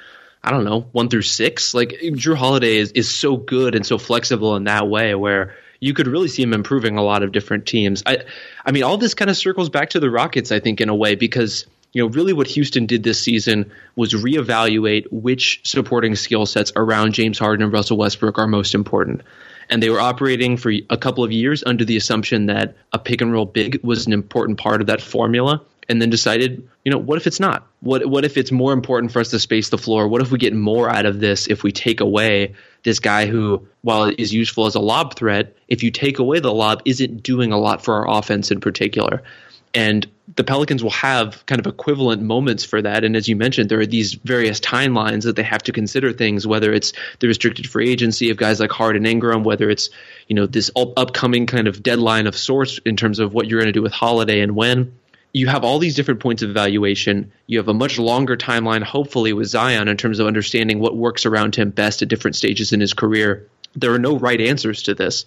I 0.43 0.49
don't 0.49 0.63
know, 0.63 0.87
one 0.91 1.09
through 1.09 1.21
six. 1.21 1.73
Like 1.73 1.89
Jrue 2.01 2.35
Holiday 2.35 2.77
is, 2.77 2.91
is 2.93 3.13
so 3.13 3.37
good 3.37 3.75
and 3.75 3.85
so 3.85 3.97
flexible 3.97 4.55
in 4.55 4.63
that 4.63 4.87
way 4.87 5.13
where 5.13 5.55
you 5.81 5.93
could 5.93 6.07
really 6.07 6.29
see 6.29 6.43
him 6.43 6.53
improving 6.53 6.97
a 6.97 7.03
lot 7.03 7.23
of 7.23 7.33
different 7.33 7.65
teams. 7.65 8.01
I 8.05 8.19
I 8.65 8.71
mean 8.71 8.83
all 8.83 8.97
this 8.97 9.13
kind 9.13 9.29
of 9.29 9.35
circles 9.35 9.69
back 9.69 9.89
to 9.89 9.99
the 9.99 10.09
Rockets 10.09 10.51
I 10.53 10.61
think 10.61 10.79
in 10.79 10.87
a 10.87 10.95
way 10.95 11.15
because 11.15 11.65
you 11.91 12.01
know 12.01 12.07
really 12.07 12.31
what 12.31 12.47
Houston 12.47 12.85
did 12.85 13.03
this 13.03 13.21
season 13.21 13.71
was 13.97 14.13
reevaluate 14.13 15.11
which 15.11 15.59
supporting 15.65 16.15
skill 16.15 16.45
sets 16.45 16.71
around 16.77 17.13
James 17.13 17.37
Harden 17.37 17.63
and 17.63 17.73
Russell 17.73 17.97
Westbrook 17.97 18.39
are 18.39 18.47
most 18.47 18.73
important. 18.73 19.23
And 19.69 19.81
they 19.81 19.89
were 19.89 20.01
operating 20.01 20.57
for 20.57 20.71
a 20.89 20.97
couple 20.97 21.23
of 21.23 21.31
years 21.31 21.63
under 21.65 21.85
the 21.85 21.95
assumption 21.95 22.47
that 22.47 22.75
a 22.91 22.99
pick 22.99 23.21
and 23.21 23.31
roll 23.31 23.45
big 23.45 23.81
was 23.83 24.05
an 24.05 24.11
important 24.11 24.57
part 24.57 24.81
of 24.81 24.87
that 24.87 25.01
formula 25.01 25.61
and 25.87 26.01
then 26.01 26.09
decided, 26.09 26.67
you 26.83 26.91
know, 26.91 26.97
what 26.97 27.17
if 27.17 27.25
it's 27.25 27.39
not? 27.39 27.67
What 27.79 28.05
what 28.05 28.25
if 28.25 28.37
it's 28.37 28.51
more 28.51 28.73
important 28.73 29.11
for 29.11 29.19
us 29.19 29.29
to 29.29 29.39
space 29.39 29.69
the 29.69 29.77
floor? 29.77 30.07
What 30.07 30.21
if 30.21 30.31
we 30.31 30.37
get 30.37 30.53
more 30.53 30.89
out 30.89 31.05
of 31.05 31.19
this 31.19 31.47
if 31.47 31.63
we 31.63 31.71
take 31.71 32.01
away 32.01 32.53
this 32.83 32.99
guy 32.99 33.25
who, 33.25 33.67
while 33.81 34.05
is 34.17 34.33
useful 34.33 34.65
as 34.65 34.75
a 34.75 34.79
lob 34.79 35.15
threat, 35.15 35.55
if 35.67 35.83
you 35.83 35.91
take 35.91 36.19
away 36.19 36.39
the 36.39 36.53
lob, 36.53 36.81
isn't 36.85 37.23
doing 37.23 37.51
a 37.51 37.57
lot 37.57 37.83
for 37.83 37.95
our 37.95 38.17
offense 38.17 38.51
in 38.51 38.59
particular. 38.59 39.23
And 39.73 40.05
the 40.35 40.43
Pelicans 40.43 40.83
will 40.83 40.91
have 40.91 41.45
kind 41.45 41.59
of 41.59 41.67
equivalent 41.67 42.21
moments 42.21 42.63
for 42.63 42.81
that. 42.81 43.03
And 43.03 43.15
as 43.15 43.27
you 43.27 43.35
mentioned, 43.35 43.69
there 43.69 43.79
are 43.79 43.85
these 43.85 44.13
various 44.13 44.59
timelines 44.59 45.23
that 45.23 45.35
they 45.35 45.43
have 45.43 45.63
to 45.63 45.71
consider 45.71 46.11
things, 46.11 46.45
whether 46.45 46.73
it's 46.73 46.93
the 47.19 47.27
restricted 47.27 47.69
free 47.69 47.89
agency 47.89 48.29
of 48.29 48.37
guys 48.37 48.59
like 48.59 48.71
Harden 48.71 49.05
and 49.05 49.07
Ingram, 49.07 49.43
whether 49.43 49.69
it's, 49.69 49.89
you 50.27 50.35
know, 50.35 50.45
this 50.45 50.71
upcoming 50.75 51.45
kind 51.45 51.67
of 51.67 51.83
deadline 51.83 52.27
of 52.27 52.35
sorts 52.35 52.79
in 52.85 52.97
terms 52.97 53.19
of 53.19 53.33
what 53.33 53.47
you're 53.47 53.59
going 53.59 53.67
to 53.67 53.73
do 53.73 53.81
with 53.81 53.93
Holiday 53.93 54.41
and 54.41 54.55
when. 54.55 54.93
You 55.33 55.47
have 55.47 55.63
all 55.63 55.79
these 55.79 55.95
different 55.95 56.19
points 56.19 56.41
of 56.41 56.49
evaluation. 56.49 57.31
You 57.47 57.59
have 57.59 57.67
a 57.67 57.73
much 57.73 57.97
longer 57.97 58.35
timeline, 58.35 58.83
hopefully, 58.83 59.33
with 59.33 59.47
Zion 59.47 59.87
in 59.87 59.97
terms 59.97 60.19
of 60.19 60.27
understanding 60.27 60.79
what 60.79 60.95
works 60.95 61.25
around 61.25 61.55
him 61.55 61.69
best 61.69 62.01
at 62.01 62.07
different 62.07 62.35
stages 62.35 62.73
in 62.73 62.79
his 62.79 62.93
career. 62.93 63.47
There 63.73 63.93
are 63.93 63.99
no 63.99 64.17
right 64.17 64.41
answers 64.41 64.83
to 64.83 64.95
this, 64.95 65.25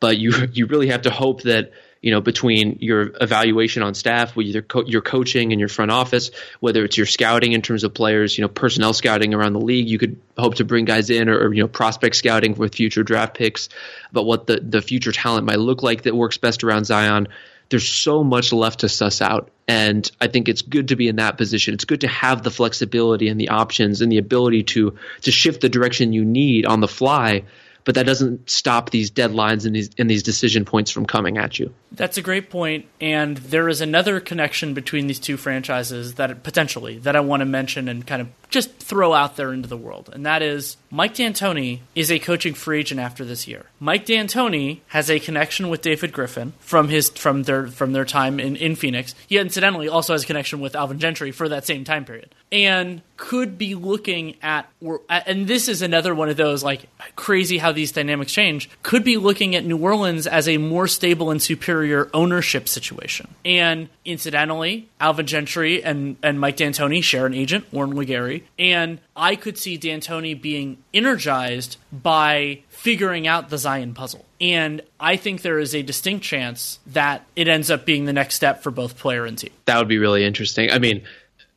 but 0.00 0.18
you 0.18 0.32
you 0.52 0.66
really 0.66 0.88
have 0.88 1.02
to 1.02 1.10
hope 1.10 1.42
that 1.42 1.72
you 2.02 2.10
know, 2.10 2.20
between 2.20 2.78
your 2.80 3.12
evaluation 3.20 3.84
on 3.84 3.94
staff, 3.94 4.36
your 4.36 4.62
co- 4.62 4.84
your 4.84 5.02
coaching 5.02 5.52
and 5.52 5.60
your 5.60 5.68
front 5.68 5.92
office, 5.92 6.32
whether 6.58 6.84
it's 6.84 6.96
your 6.96 7.06
scouting 7.06 7.52
in 7.52 7.62
terms 7.62 7.84
of 7.84 7.94
players, 7.94 8.36
you 8.36 8.42
know, 8.42 8.48
personnel 8.48 8.92
scouting 8.92 9.32
around 9.32 9.52
the 9.52 9.60
league, 9.60 9.88
you 9.88 9.98
could 9.98 10.20
hope 10.36 10.56
to 10.56 10.64
bring 10.64 10.84
guys 10.84 11.10
in, 11.10 11.28
or, 11.28 11.38
or 11.38 11.54
you 11.54 11.62
know, 11.62 11.68
prospect 11.68 12.16
scouting 12.16 12.54
with 12.54 12.74
future 12.74 13.04
draft 13.04 13.34
picks, 13.34 13.68
about 14.10 14.26
what 14.26 14.48
the 14.48 14.58
the 14.58 14.82
future 14.82 15.12
talent 15.12 15.46
might 15.46 15.60
look 15.60 15.84
like 15.84 16.02
that 16.02 16.14
works 16.14 16.36
best 16.36 16.64
around 16.64 16.84
Zion. 16.86 17.28
There's 17.72 17.88
so 17.88 18.22
much 18.22 18.52
left 18.52 18.80
to 18.80 18.88
suss 18.88 19.20
out, 19.20 19.50
and 19.66 20.08
I 20.20 20.28
think 20.28 20.48
it's 20.48 20.62
good 20.62 20.88
to 20.88 20.96
be 20.96 21.08
in 21.08 21.16
that 21.16 21.36
position. 21.36 21.74
It's 21.74 21.84
good 21.84 22.02
to 22.02 22.08
have 22.08 22.42
the 22.42 22.50
flexibility 22.50 23.28
and 23.28 23.40
the 23.40 23.48
options 23.48 24.00
and 24.00 24.12
the 24.12 24.18
ability 24.18 24.62
to 24.64 24.96
to 25.22 25.32
shift 25.32 25.60
the 25.60 25.68
direction 25.68 26.12
you 26.12 26.24
need 26.24 26.66
on 26.66 26.80
the 26.80 26.88
fly 26.88 27.42
but 27.84 27.94
that 27.94 28.06
doesn't 28.06 28.48
stop 28.48 28.90
these 28.90 29.10
deadlines 29.10 29.66
and 29.66 29.74
these 29.74 29.90
and 29.98 30.08
these 30.08 30.22
decision 30.22 30.64
points 30.64 30.90
from 30.90 31.06
coming 31.06 31.38
at 31.38 31.58
you. 31.58 31.72
That's 31.90 32.16
a 32.16 32.22
great 32.22 32.50
point, 32.50 32.86
and 33.00 33.36
there 33.38 33.68
is 33.68 33.80
another 33.80 34.20
connection 34.20 34.74
between 34.74 35.06
these 35.06 35.18
two 35.18 35.36
franchises 35.36 36.14
that 36.14 36.42
potentially 36.42 36.98
that 36.98 37.16
I 37.16 37.20
want 37.20 37.40
to 37.40 37.46
mention 37.46 37.88
and 37.88 38.06
kind 38.06 38.22
of 38.22 38.28
just 38.48 38.76
throw 38.78 39.12
out 39.12 39.36
there 39.36 39.52
into 39.52 39.68
the 39.68 39.76
world, 39.76 40.10
and 40.12 40.24
that 40.26 40.42
is 40.42 40.76
Mike 40.94 41.14
D'Antoni 41.14 41.80
is 41.94 42.10
a 42.10 42.18
coaching 42.18 42.52
free 42.52 42.80
agent 42.80 43.00
after 43.00 43.24
this 43.24 43.48
year. 43.48 43.64
Mike 43.80 44.04
D'Antoni 44.04 44.80
has 44.88 45.08
a 45.08 45.18
connection 45.18 45.70
with 45.70 45.80
David 45.80 46.12
Griffin 46.12 46.52
from 46.60 46.90
his 46.90 47.08
from 47.08 47.44
their 47.44 47.68
from 47.68 47.94
their 47.94 48.04
time 48.04 48.38
in, 48.38 48.56
in 48.56 48.76
Phoenix. 48.76 49.14
He 49.26 49.38
incidentally 49.38 49.88
also 49.88 50.12
has 50.12 50.24
a 50.24 50.26
connection 50.26 50.60
with 50.60 50.76
Alvin 50.76 50.98
Gentry 50.98 51.32
for 51.32 51.48
that 51.48 51.64
same 51.64 51.84
time 51.84 52.04
period, 52.04 52.34
and 52.52 53.00
could 53.16 53.56
be 53.56 53.74
looking 53.74 54.36
at 54.42 54.68
or 54.82 55.00
and 55.08 55.46
this 55.48 55.66
is 55.66 55.80
another 55.80 56.14
one 56.14 56.28
of 56.28 56.36
those 56.36 56.62
like 56.62 56.82
crazy 57.16 57.56
how 57.56 57.72
these 57.72 57.92
dynamics 57.92 58.30
change. 58.30 58.68
Could 58.82 59.02
be 59.02 59.16
looking 59.16 59.56
at 59.56 59.64
New 59.64 59.78
Orleans 59.78 60.26
as 60.26 60.46
a 60.46 60.58
more 60.58 60.88
stable 60.88 61.30
and 61.30 61.40
superior 61.40 62.10
ownership 62.12 62.68
situation. 62.68 63.34
And 63.46 63.88
incidentally, 64.04 64.90
Alvin 65.00 65.26
Gentry 65.26 65.82
and 65.82 66.16
and 66.22 66.38
Mike 66.38 66.58
D'Antoni 66.58 67.02
share 67.02 67.24
an 67.24 67.32
agent, 67.32 67.72
Warren 67.72 67.94
LeGarie 67.94 68.42
and 68.58 68.98
I 69.22 69.36
could 69.36 69.56
see 69.56 69.76
D'Antoni 69.76 70.34
being 70.34 70.78
energized 70.92 71.76
by 71.92 72.64
figuring 72.70 73.28
out 73.28 73.50
the 73.50 73.56
Zion 73.56 73.94
puzzle. 73.94 74.24
And 74.40 74.82
I 74.98 75.14
think 75.14 75.42
there 75.42 75.60
is 75.60 75.76
a 75.76 75.82
distinct 75.82 76.24
chance 76.24 76.80
that 76.88 77.24
it 77.36 77.46
ends 77.46 77.70
up 77.70 77.86
being 77.86 78.04
the 78.04 78.12
next 78.12 78.34
step 78.34 78.64
for 78.64 78.72
both 78.72 78.98
player 78.98 79.24
and 79.24 79.38
team. 79.38 79.52
That 79.66 79.78
would 79.78 79.86
be 79.86 79.98
really 79.98 80.24
interesting. 80.24 80.72
I 80.72 80.80
mean, 80.80 81.04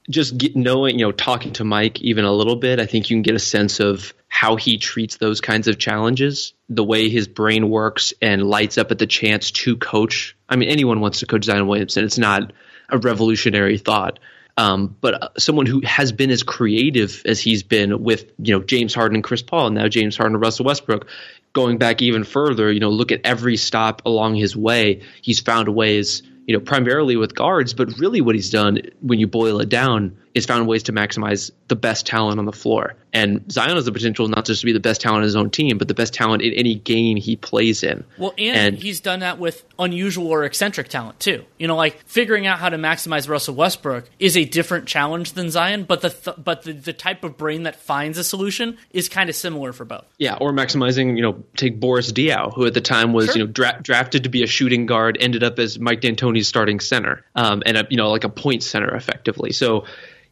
just 0.07 0.38
get, 0.38 0.55
knowing, 0.55 0.99
you 0.99 1.07
know, 1.07 1.11
talking 1.11 1.53
to 1.53 1.63
Mike 1.63 1.99
even 2.01 2.24
a 2.24 2.32
little 2.32 2.55
bit, 2.55 2.80
I 2.80 2.86
think 2.86 3.09
you 3.09 3.16
can 3.16 3.24
get 3.24 3.34
a 3.34 3.39
sense 3.39 3.80
of 3.80 4.13
how 4.28 4.57
he 4.57 4.78
treats 4.78 5.18
those 5.18 5.41
kinds 5.41 5.68
of 5.68 5.80
challenges, 5.80 6.53
the 6.70 6.84
way 6.84 7.09
his 7.09 7.28
brain 7.28 7.72
works 7.72 8.13
and 8.22 8.43
lights 8.43 8.78
up 8.78 8.91
at 8.91 8.99
the 8.99 9.07
chance 9.07 9.49
to 9.49 9.76
coach. 9.76 10.38
I 10.47 10.55
mean, 10.55 10.70
anyone 10.70 10.99
wants 10.99 11.22
to 11.22 11.26
coach 11.26 11.45
Zion 11.45 11.66
Williamson. 11.66 12.05
It's 12.05 12.20
not 12.20 12.53
a 12.89 12.99
revolutionary 12.99 13.80
thought. 13.80 14.20
Um, 14.58 14.95
but 15.01 15.24
uh, 15.24 15.30
someone 15.38 15.66
who 15.66 15.82
has 15.82 16.12
been 16.12 16.32
as 16.32 16.43
creative 16.43 17.22
as 17.26 17.41
he's 17.41 17.64
been 17.64 18.03
with 18.03 18.32
you 18.39 18.56
know 18.56 18.64
James 18.64 18.93
Harden 18.93 19.16
and 19.16 19.24
Chris 19.24 19.41
Paul, 19.41 19.68
and 19.68 19.76
now 19.76 19.88
James 19.88 20.16
Harden 20.16 20.36
and 20.36 20.41
Russell 20.41 20.66
Westbrook, 20.66 21.08
going 21.53 21.78
back 21.78 22.01
even 22.01 22.24
further, 22.24 22.72
you 22.72 22.80
know, 22.80 22.89
look 22.89 23.12
at 23.12 23.22
every 23.24 23.58
stop 23.58 24.03
along 24.06 24.36
his 24.36 24.56
way. 24.56 25.01
He's 25.22 25.39
found 25.39 25.68
ways, 25.70 26.24
you 26.45 26.56
know, 26.56 26.62
primarily 26.62 27.18
with 27.18 27.36
guards, 27.36 27.74
but 27.74 27.97
really 27.97 28.22
what 28.22 28.36
he's 28.36 28.49
done 28.49 28.82
when 29.01 29.20
you 29.20 29.28
boil 29.28 29.60
it 29.60 29.70
down 29.70 30.18
is 30.36 30.46
found 30.46 30.68
ways 30.68 30.84
to 30.84 30.92
maximize 30.92 31.50
the 31.70 31.78
best 31.78 32.06
talent 32.06 32.40
on 32.40 32.46
the 32.46 32.52
floor. 32.52 32.96
And 33.14 33.50
Zion 33.50 33.76
has 33.76 33.86
the 33.86 33.94
potential 33.94 34.28
not 34.28 34.46
just 34.46 34.60
to 34.60 34.66
be 34.66 34.74
the 34.74 34.82
best 34.82 35.00
talent 35.00 35.20
in 35.20 35.24
his 35.24 35.38
own 35.38 35.50
team, 35.50 35.78
but 35.78 35.88
the 35.88 35.94
best 35.94 36.14
talent 36.14 36.44
in 36.44 36.52
any 36.52 36.76
game 36.76 37.16
he 37.16 37.38
plays 37.38 37.82
in. 37.82 38.04
Well, 38.18 38.34
and, 38.38 38.58
and, 38.58 38.78
he's 38.78 39.00
done 39.00 39.22
that 39.22 39.40
with 39.40 39.64
unusual 39.80 40.28
or 40.28 40.44
eccentric 40.44 40.90
talent 40.90 41.22
too. 41.22 41.46
You 41.58 41.68
know, 41.68 41.78
like 41.78 42.06
figuring 42.06 42.46
out 42.46 42.60
how 42.60 42.68
to 42.68 42.78
maximize 42.78 43.30
Russell 43.30 43.56
Westbrook 43.56 44.10
is 44.20 44.36
a 44.36 44.44
different 44.44 44.88
challenge 44.88 45.32
than 45.32 45.50
Zion, 45.50 45.86
but 45.86 46.02
the 46.02 46.10
th- 46.10 46.36
but 46.44 46.64
the, 46.64 46.74
the 46.74 46.92
type 46.92 47.24
of 47.24 47.38
brain 47.38 47.64
that 47.64 47.78
finds 47.78 48.18
a 48.18 48.24
solution 48.24 48.78
is 48.92 49.08
kind 49.08 49.30
of 49.30 49.36
similar 49.38 49.72
for 49.72 49.86
both. 49.86 50.06
Yeah, 50.18 50.36
or 50.36 50.52
maximizing. 50.52 51.16
You 51.16 51.22
know, 51.22 51.44
take 51.56 51.80
Boris 51.80 52.12
Diaw, 52.12 52.54
who 52.54 52.66
at 52.66 52.74
the 52.74 52.82
time 52.82 53.14
was 53.14 53.28
sure. 53.28 53.38
you 53.38 53.44
know 53.46 53.52
dra- 53.52 53.80
drafted 53.82 54.24
to 54.24 54.30
be 54.30 54.44
a 54.44 54.48
shooting 54.48 54.86
guard, 54.86 55.18
ended 55.22 55.42
up 55.42 55.58
as 55.58 55.80
Mike 55.80 56.02
D'Antoni's 56.02 56.50
starting 56.50 56.82
center, 56.82 57.24
um, 57.34 57.64
and 57.66 57.78
a, 57.78 57.88
you 57.90 57.96
know 57.96 58.12
like 58.12 58.26
a 58.26 58.30
point 58.30 58.62
center 58.62 58.94
effectively. 58.94 59.54
So 59.54 59.86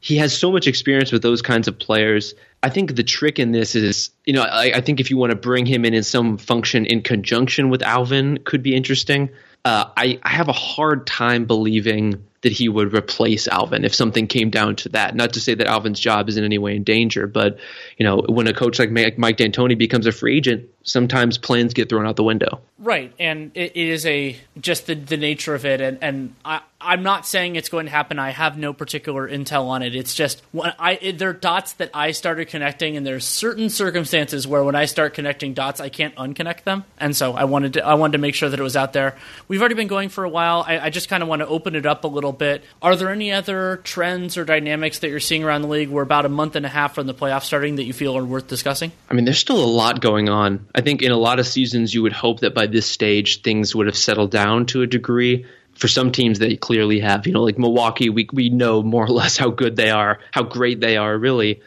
he 0.04 0.18
has 0.18 0.38
so 0.38 0.52
much 0.52 0.68
experience 0.68 1.14
with 1.14 1.22
those 1.22 1.42
kinds 1.42 1.70
of 1.70 1.80
players. 1.80 2.36
I 2.62 2.68
think 2.68 2.98
the 2.98 3.04
trick 3.04 3.40
in 3.40 3.54
this 3.54 3.74
is, 3.74 4.10
you 4.26 4.34
know, 4.34 4.42
I, 4.42 4.74
I 4.76 4.82
think 4.82 5.00
if 5.00 5.10
you 5.10 5.16
want 5.16 5.30
to 5.30 5.38
bring 5.38 5.66
him 5.66 5.86
in 5.86 5.94
in 5.94 6.04
some 6.04 6.38
function 6.38 6.86
in 6.86 7.02
conjunction 7.04 7.70
with 7.70 7.82
Alvin, 7.82 8.40
could 8.44 8.62
be 8.62 8.76
interesting. 8.76 9.30
Uh, 9.64 9.86
I, 9.96 10.20
I 10.22 10.30
have 10.30 10.50
a 10.50 10.54
hard 10.54 11.08
time 11.08 11.46
believing 11.46 12.22
that 12.42 12.52
he 12.52 12.68
would 12.68 12.94
replace 12.94 13.48
Alvin 13.48 13.86
if 13.86 13.96
something 13.96 14.28
came 14.28 14.50
down 14.50 14.76
to 14.76 14.90
that. 14.90 15.16
Not 15.16 15.34
to 15.34 15.40
say 15.40 15.56
that 15.56 15.68
Alvin's 15.68 16.02
job 16.02 16.28
is 16.28 16.36
in 16.36 16.44
any 16.44 16.58
way 16.58 16.76
in 16.76 16.84
danger, 16.84 17.26
but 17.26 17.58
you 17.98 18.06
know, 18.06 18.26
when 18.28 18.48
a 18.48 18.54
coach 18.54 18.80
like 18.80 18.92
Mike 18.92 19.38
D'Antoni 19.38 19.78
becomes 19.78 20.06
a 20.06 20.12
free 20.12 20.36
agent, 20.36 20.70
sometimes 20.84 21.38
plans 21.38 21.74
get 21.74 21.88
thrown 21.88 22.06
out 22.06 22.18
the 22.18 22.24
window. 22.24 22.60
Right, 22.78 23.14
and 23.18 23.52
it, 23.56 23.78
is 23.78 24.06
a 24.06 24.38
just 24.60 24.88
the, 24.88 24.96
the 24.96 25.16
nature 25.16 25.56
of 25.56 25.66
it, 25.66 25.80
and 25.80 25.98
and 26.02 26.36
I, 26.44 26.60
I'm 26.84 27.04
not 27.04 27.26
saying 27.26 27.56
it's 27.56 27.70
going 27.70 27.86
to 27.86 27.92
happen. 27.92 28.20
I 28.20 28.32
have 28.32 28.58
no 28.58 28.74
particular 28.74 29.28
intel 29.28 29.68
on 29.68 29.82
it. 29.82 29.96
It's 29.96 30.14
just 30.14 30.42
when 30.52 30.74
I 30.80 30.94
it, 31.02 31.18
there 31.18 31.30
are 31.30 31.34
dots 31.34 31.74
that 31.74 31.90
I 31.94 32.12
started 32.12 32.48
connecting, 32.48 32.98
and 32.98 33.06
there's 33.06 33.26
certain 33.26 33.70
circumstances 33.70 34.48
where 34.48 34.64
when 34.64 34.76
I 34.76 34.86
start 34.86 35.14
connecting 35.14 35.54
dots, 35.54 35.80
I 35.80 35.90
can't 35.90 36.16
unconnect 36.16 36.64
them, 36.64 36.86
and 37.00 37.16
so 37.16 37.34
I 37.34 37.46
wanted 37.46 37.74
to 37.74 37.86
I 37.86 37.96
wanted 37.96 38.14
to 38.14 38.18
make 38.20 38.36
sure 38.36 38.50
that 38.50 38.60
it 38.60 38.64
was 38.64 38.76
out 38.76 38.94
there. 38.94 39.16
We've 39.48 39.60
already 39.62 39.76
been 39.76 39.88
going 39.88 40.10
for 40.10 40.24
a 40.24 40.30
while. 40.30 40.64
I, 40.68 40.80
I 40.80 40.90
just 40.90 41.10
kind 41.10 41.24
of 41.24 41.30
want 41.30 41.42
to 41.42 41.48
open 41.48 41.76
it 41.76 41.86
up 41.86 42.04
a 42.04 42.08
little 42.08 42.34
bit. 42.34 42.64
Are 42.82 42.96
there 42.96 43.10
any 43.10 43.32
other 43.32 43.78
trends 43.84 44.38
or 44.38 44.46
dynamics 44.46 45.00
that 45.00 45.10
you're 45.10 45.20
seeing 45.20 45.44
around 45.44 45.62
the 45.62 45.68
league? 45.68 45.90
We're 45.90 46.04
about 46.04 46.26
a 46.26 46.30
month 46.30 46.56
and 46.56 46.66
a 46.66 46.70
half 46.70 46.96
from 46.96 47.08
the 47.08 47.14
playoff 47.14 47.44
starting 47.44 47.76
that 47.76 47.84
you 47.84 47.94
feel 47.94 48.18
are 48.18 48.26
worth 48.26 48.48
discussing. 48.48 48.92
I 49.10 49.14
mean, 49.14 49.26
there's 49.26 49.40
still 49.40 49.64
a 49.64 49.66
lot 49.66 50.02
going 50.02 50.30
on. 50.30 50.68
I 50.76 50.82
think 50.82 51.02
in 51.02 51.12
a 51.12 51.18
lot 51.18 51.40
of 51.40 51.48
seasons, 51.48 51.94
you 51.94 52.04
would 52.04 52.14
hope 52.14 52.42
that 52.42 52.54
by 52.54 52.68
this 52.68 52.86
stage 52.86 53.42
things 53.42 53.76
would 53.76 53.88
have 53.88 53.98
settled 53.98 54.32
down 54.32 54.66
to 54.68 54.82
a 54.82 54.88
degree. 54.88 55.46
For 55.76 55.88
some 55.88 56.12
teams, 56.12 56.40
they 56.40 56.56
clearly 56.56 57.00
have. 57.00 57.26
You 57.28 57.34
know, 57.34 57.44
like 57.44 57.58
Milwaukee, 57.58 58.10
we 58.10 58.28
we 58.32 58.50
know 58.50 58.84
more 58.84 59.06
or 59.06 59.10
less 59.10 59.38
how 59.38 59.50
good 59.50 59.76
they 59.76 59.90
are, 59.90 60.20
how 60.32 60.44
great 60.44 60.80
they 60.80 60.98
are, 60.98 61.18
really. 61.18 61.62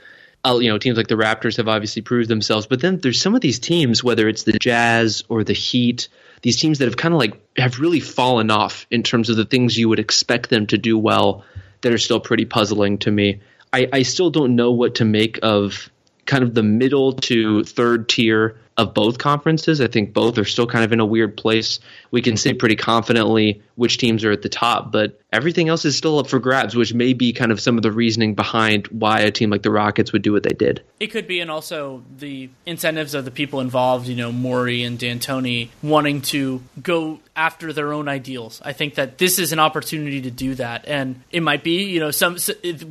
Uh, 0.44 0.58
you 0.58 0.70
know, 0.70 0.78
teams 0.78 0.96
like 0.96 1.08
the 1.08 1.16
Raptors 1.16 1.56
have 1.56 1.66
obviously 1.66 2.02
proved 2.02 2.28
themselves. 2.28 2.66
But 2.66 2.80
then 2.80 2.98
there's 2.98 3.20
some 3.20 3.34
of 3.34 3.40
these 3.40 3.58
teams, 3.58 4.04
whether 4.04 4.28
it's 4.28 4.44
the 4.44 4.52
Jazz 4.52 5.24
or 5.28 5.42
the 5.42 5.52
Heat, 5.52 6.08
these 6.42 6.56
teams 6.56 6.78
that 6.78 6.84
have 6.84 6.96
kind 6.96 7.12
of 7.12 7.18
like 7.18 7.40
have 7.56 7.80
really 7.80 8.00
fallen 8.00 8.50
off 8.50 8.86
in 8.90 9.02
terms 9.02 9.28
of 9.28 9.36
the 9.36 9.44
things 9.44 9.76
you 9.76 9.88
would 9.88 9.98
expect 9.98 10.48
them 10.48 10.66
to 10.68 10.78
do 10.78 10.96
well 10.96 11.44
that 11.80 11.92
are 11.92 11.98
still 11.98 12.20
pretty 12.20 12.44
puzzling 12.44 12.98
to 12.98 13.10
me. 13.10 13.40
I, 13.72 13.88
I 13.92 14.02
still 14.02 14.30
don't 14.30 14.54
know 14.54 14.72
what 14.72 14.96
to 14.96 15.04
make 15.04 15.40
of 15.42 15.90
kind 16.24 16.42
of 16.42 16.54
the 16.54 16.62
middle 16.62 17.12
to 17.12 17.64
third 17.64 18.08
tier 18.08 18.58
of 18.76 18.92
both 18.94 19.18
conferences. 19.18 19.80
I 19.80 19.86
think 19.86 20.12
both 20.12 20.38
are 20.38 20.44
still 20.44 20.66
kind 20.66 20.84
of 20.84 20.92
in 20.92 21.00
a 21.00 21.06
weird 21.06 21.36
place. 21.36 21.80
We 22.10 22.22
can 22.22 22.36
say 22.36 22.52
pretty 22.52 22.76
confidently 22.76 23.62
which 23.76 23.98
teams 23.98 24.24
are 24.24 24.32
at 24.32 24.42
the 24.42 24.48
top, 24.48 24.92
but 24.92 25.20
everything 25.36 25.68
else 25.68 25.84
is 25.84 25.96
still 25.96 26.18
up 26.18 26.26
for 26.26 26.38
grabs, 26.38 26.74
which 26.74 26.92
may 26.94 27.12
be 27.12 27.32
kind 27.32 27.52
of 27.52 27.60
some 27.60 27.76
of 27.76 27.82
the 27.82 27.92
reasoning 27.92 28.34
behind 28.34 28.86
why 28.88 29.20
a 29.20 29.30
team 29.30 29.50
like 29.50 29.62
the 29.62 29.70
Rockets 29.70 30.12
would 30.12 30.22
do 30.22 30.32
what 30.32 30.42
they 30.42 30.50
did. 30.50 30.82
It 30.98 31.08
could 31.08 31.28
be, 31.28 31.40
and 31.40 31.50
also 31.50 32.02
the 32.18 32.48
incentives 32.64 33.14
of 33.14 33.24
the 33.24 33.30
people 33.30 33.60
involved, 33.60 34.08
you 34.08 34.16
know, 34.16 34.32
Morey 34.32 34.82
and 34.82 34.98
D'Antoni 34.98 35.68
wanting 35.82 36.22
to 36.22 36.62
go 36.82 37.20
after 37.36 37.72
their 37.72 37.92
own 37.92 38.08
ideals. 38.08 38.62
I 38.64 38.72
think 38.72 38.94
that 38.94 39.18
this 39.18 39.38
is 39.38 39.52
an 39.52 39.58
opportunity 39.58 40.22
to 40.22 40.30
do 40.30 40.54
that, 40.54 40.86
and 40.88 41.22
it 41.30 41.42
might 41.42 41.62
be, 41.62 41.84
you 41.84 42.00
know, 42.00 42.10
some 42.10 42.38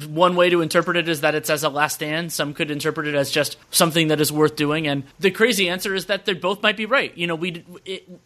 one 0.08 0.36
way 0.36 0.52
to 0.52 0.62
interpret 0.62 0.98
it 0.98 1.10
is 1.10 1.22
that 1.22 1.34
it's 1.34 1.50
as 1.50 1.64
a 1.64 1.70
last 1.70 1.96
stand. 1.96 2.32
Some 2.32 2.54
could 2.54 2.70
interpret 2.70 3.08
it 3.08 3.16
as 3.16 3.32
just 3.32 3.58
something 3.72 4.10
that 4.10 4.22
is 4.22 4.32
worth 4.32 4.56
doing, 4.56 4.88
and 4.88 5.04
the 5.20 5.32
crazy 5.32 5.68
answer 5.68 5.96
is 5.96 6.06
that 6.06 6.26
they 6.26 6.34
both 6.34 6.62
might 6.62 6.78
be 6.78 6.86
right. 6.86 7.16
You 7.18 7.26
know, 7.26 7.36
we 7.36 7.64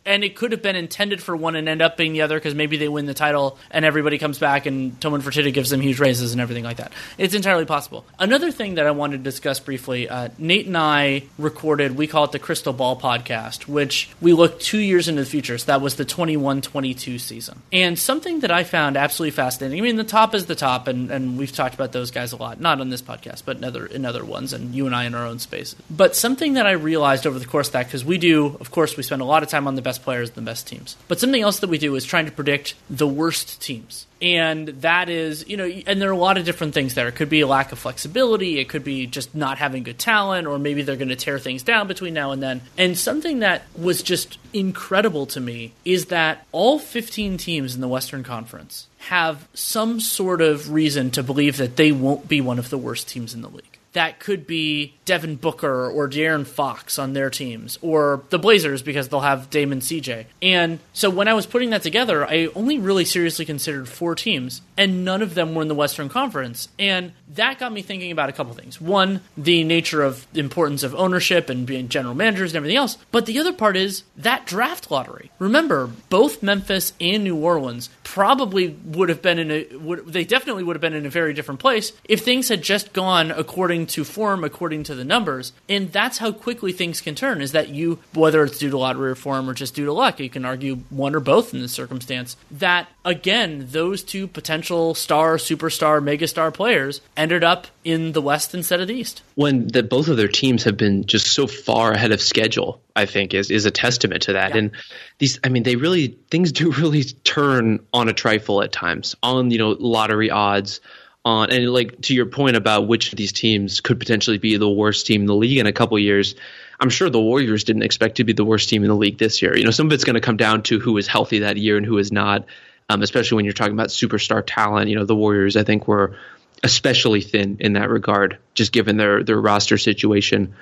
and 0.06 0.24
it 0.24 0.36
could 0.36 0.52
have 0.52 0.62
been 0.62 0.76
intended 0.76 1.22
for 1.24 1.36
one 1.38 1.56
and 1.56 1.70
end 1.70 1.82
up 1.82 1.96
being 1.96 2.12
the 2.14 2.22
other 2.22 2.38
because 2.38 2.56
maybe 2.56 2.76
they 2.76 2.90
win 2.90 3.06
the 3.06 3.14
title 3.14 3.58
and 3.72 3.86
everybody 3.86 4.09
everybody 4.10 4.26
comes 4.26 4.40
back 4.40 4.66
and 4.66 5.00
Tillman 5.00 5.22
Fertitta 5.22 5.54
gives 5.54 5.70
them 5.70 5.82
huge 5.82 6.00
raises 6.00 6.32
and 6.32 6.42
everything 6.42 6.64
like 6.64 6.78
that. 6.78 6.92
It's 7.20 7.36
entirely 7.36 7.66
possible. 7.66 8.06
Another 8.18 8.52
thing 8.52 8.76
that 8.76 8.88
I 8.88 8.92
wanted 8.92 9.18
to 9.18 9.24
discuss 9.24 9.60
briefly, 9.60 10.10
uh, 10.10 10.30
Nate 10.40 10.66
and 10.66 10.76
I 10.76 11.26
recorded, 11.38 11.96
we 11.96 12.08
call 12.08 12.24
it 12.24 12.32
the 12.32 12.40
Crystal 12.40 12.74
Ball 12.74 13.00
podcast, 13.00 13.68
which 13.68 14.10
we 14.20 14.34
look 14.34 14.60
two 14.60 14.80
years 14.80 15.08
into 15.08 15.22
the 15.22 15.30
future. 15.30 15.60
So 15.60 15.68
that 15.68 15.82
was 15.82 15.96
the 15.96 16.06
21 16.06 16.62
22 16.62 17.20
season. 17.20 17.62
And 17.72 18.00
something 18.00 18.40
that 18.40 18.50
I 18.50 18.64
found 18.64 18.98
absolutely 18.98 19.36
fascinating, 19.36 19.78
I 19.78 19.82
mean, 19.84 19.96
the 19.96 20.04
top 20.04 20.34
is 20.34 20.48
the 20.48 20.56
top, 20.56 20.88
and, 20.88 21.12
and 21.12 21.38
we've 21.38 21.52
talked 21.52 21.76
about 21.76 21.92
those 21.92 22.10
guys 22.10 22.32
a 22.32 22.38
lot, 22.38 22.60
not 22.60 22.82
on 22.82 22.90
this 22.90 23.04
podcast, 23.04 23.44
but 23.46 23.58
in 23.58 23.64
other, 23.64 23.86
in 23.86 24.06
other 24.06 24.26
ones, 24.26 24.54
and 24.54 24.74
you 24.74 24.88
and 24.88 24.96
I 24.96 25.06
in 25.06 25.14
our 25.14 25.28
own 25.28 25.38
spaces. 25.38 25.76
But 25.88 26.16
something 26.16 26.54
that 26.54 26.66
I 26.66 26.72
realized 26.72 27.28
over 27.28 27.38
the 27.38 27.46
course 27.46 27.68
of 27.68 27.74
that, 27.74 27.86
because 27.86 28.04
we 28.04 28.18
do, 28.18 28.58
of 28.60 28.72
course, 28.72 28.98
we 28.98 29.04
spend 29.04 29.22
a 29.22 29.26
lot 29.26 29.44
of 29.44 29.50
time 29.50 29.68
on 29.68 29.76
the 29.76 29.84
best 29.84 30.02
players 30.02 30.30
and 30.30 30.38
the 30.38 30.42
best 30.42 30.66
teams. 30.66 30.98
But 31.08 31.20
something 31.20 31.44
else 31.44 31.60
that 31.60 31.70
we 31.70 31.78
do 31.78 31.94
is 31.94 32.06
trying 32.06 32.26
to 32.26 32.32
predict 32.32 32.74
the 32.90 33.08
worst 33.08 33.62
teams 33.62 33.99
and 34.22 34.68
that 34.82 35.10
is 35.10 35.48
you 35.48 35.58
know 35.58 35.66
and 35.66 36.02
there 36.02 36.10
are 36.10 36.14
a 36.14 36.18
lot 36.18 36.38
of 36.38 36.46
different 36.46 36.74
things 36.74 36.94
there. 36.94 37.08
It 37.08 37.16
could 37.16 37.30
be 37.30 37.42
a 37.42 37.48
lack 37.48 37.72
of 37.72 37.80
flexibility. 37.80 38.60
It 38.60 38.70
could 38.70 38.84
be 38.84 39.08
just 39.08 39.34
not 39.36 39.58
having 39.58 39.84
good 39.84 40.00
talent 40.00 40.48
or 40.48 40.60
maybe 40.60 40.82
they're 40.82 40.96
going 40.96 41.10
to 41.10 41.16
tear 41.16 41.40
things 41.40 41.64
down 41.64 41.88
between 41.88 42.14
now 42.14 42.32
and 42.32 42.42
then. 42.42 42.62
And 42.78 42.98
something 42.98 43.40
that 43.40 43.64
was 43.78 44.04
just 44.04 44.38
incredible 44.54 45.26
to 45.28 45.40
me 45.40 45.74
is 45.86 46.08
that 46.08 46.46
all 46.52 46.80
15 46.80 47.38
teams 47.38 47.76
in 47.76 47.82
the 47.82 47.88
western 47.88 48.24
conference 48.24 48.88
have 48.98 49.48
some 49.54 50.00
sort 50.00 50.42
of 50.42 50.72
reason 50.72 51.12
to 51.12 51.24
believe 51.24 51.58
that 51.58 51.78
they 51.78 51.92
won't 51.92 52.28
be 52.28 52.42
one 52.42 52.60
of 52.60 52.70
the 52.70 52.78
worst 52.78 53.08
teams 53.08 53.34
in 53.34 53.42
the 53.42 53.50
league 53.50 53.79
that 53.94 54.20
could 54.20 54.46
be 54.46 54.96
Devin 55.06 55.38
Booker 55.38 55.90
or 55.90 56.08
De'Aaron 56.08 56.46
Fox 56.46 57.00
on 57.00 57.14
their 57.14 57.30
teams, 57.30 57.80
or 57.82 58.24
the 58.30 58.40
Blazers 58.40 58.82
because 58.82 59.10
they'll 59.10 59.22
have 59.22 59.50
Damon 59.50 59.80
CJ. 59.80 60.26
And 60.42 60.80
so 60.94 61.10
when 61.10 61.28
I 61.28 61.34
was 61.34 61.46
putting 61.46 61.72
that 61.72 61.82
together, 61.82 62.26
I 62.26 62.50
only 62.56 62.78
really 62.78 63.06
seriously 63.06 63.46
considered 63.46 63.88
four 63.90 64.16
teams, 64.16 64.62
and 64.78 65.04
none 65.04 65.22
of 65.22 65.34
them 65.34 65.56
were 65.56 65.62
in 65.62 65.68
the 65.68 65.76
Western 65.76 66.10
Conference. 66.10 66.70
And 66.78 67.14
that 67.36 67.60
got 67.60 67.72
me 67.72 67.82
thinking 67.82 68.12
about 68.12 68.30
a 68.30 68.34
couple 68.34 68.54
things. 68.54 68.80
One, 68.80 69.22
the 69.36 69.64
nature 69.64 70.04
of 70.04 70.28
the 70.34 70.40
importance 70.40 70.84
of 70.84 70.94
ownership 70.96 71.50
and 71.50 71.66
being 71.66 71.90
general 71.90 72.16
managers 72.16 72.52
and 72.52 72.58
everything 72.58 72.78
else. 72.78 72.98
But 73.12 73.26
the 73.26 73.40
other 73.40 73.54
part 73.54 73.78
is 73.78 74.04
that 74.18 74.46
draft 74.46 74.92
lottery. 74.92 75.32
Remember, 75.40 75.90
both 76.10 76.44
Memphis 76.44 76.94
and 77.00 77.24
New 77.24 77.36
Orleans 77.36 77.90
probably 78.04 78.70
would 78.86 79.10
have 79.10 79.22
been 79.22 79.38
in 79.38 79.52
a 79.52 79.78
would, 79.78 80.08
they 80.08 80.24
definitely 80.24 80.64
would 80.64 80.76
have 80.76 80.82
been 80.82 80.94
in 80.94 81.06
a 81.06 81.10
very 81.12 81.34
different 81.34 81.60
place 81.60 81.92
if 82.06 82.22
things 82.22 82.50
had 82.50 82.62
just 82.62 82.92
gone 82.92 83.30
according 83.30 83.79
to 83.88 84.04
form, 84.04 84.44
according 84.44 84.84
to 84.84 84.96
the 84.96 85.04
numbers. 85.04 85.54
And 85.68 85.92
that's 85.92 86.18
how 86.20 86.32
quickly 86.32 86.72
things 86.72 87.02
can 87.02 87.16
turn. 87.16 87.42
Is 87.42 87.52
that 87.52 87.70
you 87.70 88.00
whether 88.14 88.44
it's 88.44 88.58
due 88.58 88.70
to 88.70 88.78
lottery 88.78 89.10
reform 89.10 89.50
or 89.50 89.54
just 89.54 89.76
due 89.76 89.86
to 89.86 89.94
luck, 89.94 90.20
you 90.20 90.30
can 90.30 90.46
argue 90.46 90.78
one 90.90 91.16
or 91.16 91.20
both 91.20 91.54
in 91.54 91.62
this 91.62 91.72
circumstance. 91.72 92.38
That 92.52 92.88
again, 93.06 93.68
those 93.72 94.04
two 94.04 94.28
potential 94.28 94.96
star, 94.96 95.38
superstar, 95.38 96.02
megastar 96.02 96.54
players 96.54 97.02
ended 97.18 97.44
up 97.44 97.68
in 97.84 98.12
the 98.12 98.22
West 98.22 98.54
instead 98.54 98.82
of 98.82 98.88
the 98.88 98.94
East. 98.94 99.22
When 99.36 99.68
that 99.70 99.90
both 99.90 100.08
of 100.08 100.18
their 100.18 100.28
teams 100.28 100.64
have 100.64 100.78
been 100.78 101.06
just 101.06 101.28
so 101.28 101.48
far 101.48 101.92
ahead 101.92 102.12
of 102.12 102.22
schedule, 102.22 102.82
I 102.96 103.06
think 103.06 103.34
is 103.34 103.52
is 103.52 103.66
a 103.66 103.72
testament 103.72 104.24
to 104.24 104.34
that. 104.34 104.52
Yeah. 104.52 104.58
And 104.58 104.72
these, 105.20 105.40
I 105.44 105.50
mean, 105.50 105.64
they 105.64 105.76
really 105.76 106.18
things 106.30 106.52
do 106.52 106.72
really 106.72 107.04
turn 107.04 107.80
on 107.94 108.10
a 108.10 108.14
trifle 108.14 108.62
at 108.62 108.72
times 108.72 109.16
on 109.24 109.52
you 109.52 109.58
know 109.58 109.70
lottery 109.80 110.30
odds. 110.30 110.82
On, 111.26 111.52
and 111.52 111.70
like 111.70 112.02
to 112.04 112.16
your 112.16 112.28
point 112.28 112.56
about 112.56 112.88
which 112.88 113.12
of 113.12 113.18
these 113.18 113.34
teams 113.34 113.82
could 113.82 114.00
potentially 114.00 114.38
be 114.38 114.56
the 114.56 114.70
worst 114.70 115.06
team 115.06 115.22
in 115.22 115.28
the 115.28 115.36
league 115.36 115.58
in 115.58 115.68
a 115.68 115.74
couple 115.74 116.00
years, 116.00 116.34
I'm 116.80 116.90
sure 116.90 117.10
the 117.10 117.20
Warriors 117.20 117.66
didn't 117.66 117.84
expect 117.84 118.18
to 118.18 118.24
be 118.24 118.32
the 118.32 118.46
worst 118.46 118.70
team 118.70 118.84
in 118.84 118.88
the 118.88 118.96
league 118.96 119.18
this 119.18 119.42
year. 119.42 119.56
You 119.56 119.66
know, 119.66 119.72
some 119.72 119.88
of 119.88 119.94
it's 119.94 120.06
going 120.06 120.14
to 120.14 120.22
come 120.22 120.38
down 120.38 120.64
to 120.64 120.80
who 120.80 120.98
is 120.98 121.08
healthy 121.08 121.40
that 121.40 121.58
year 121.58 121.76
and 121.76 121.86
who 121.86 121.98
is 121.98 122.12
not 122.12 122.46
um, 122.90 123.04
especially 123.04 123.38
when 123.38 123.46
you're 123.46 123.54
talking 123.54 123.74
about 123.74 123.90
superstar 123.90 124.44
talent. 124.46 124.90
You 124.90 124.96
know, 124.96 125.06
the 125.06 125.16
Warriors, 125.16 125.56
I 125.56 125.64
think, 125.64 125.88
were 125.88 126.16
especially 126.64 127.22
thin 127.22 127.58
in 127.60 127.74
that 127.74 127.90
regard, 127.90 128.40
just 128.56 128.72
given 128.72 128.98
their 128.98 129.24
their 129.24 129.40
roster 129.40 129.78
situation. 129.78 130.56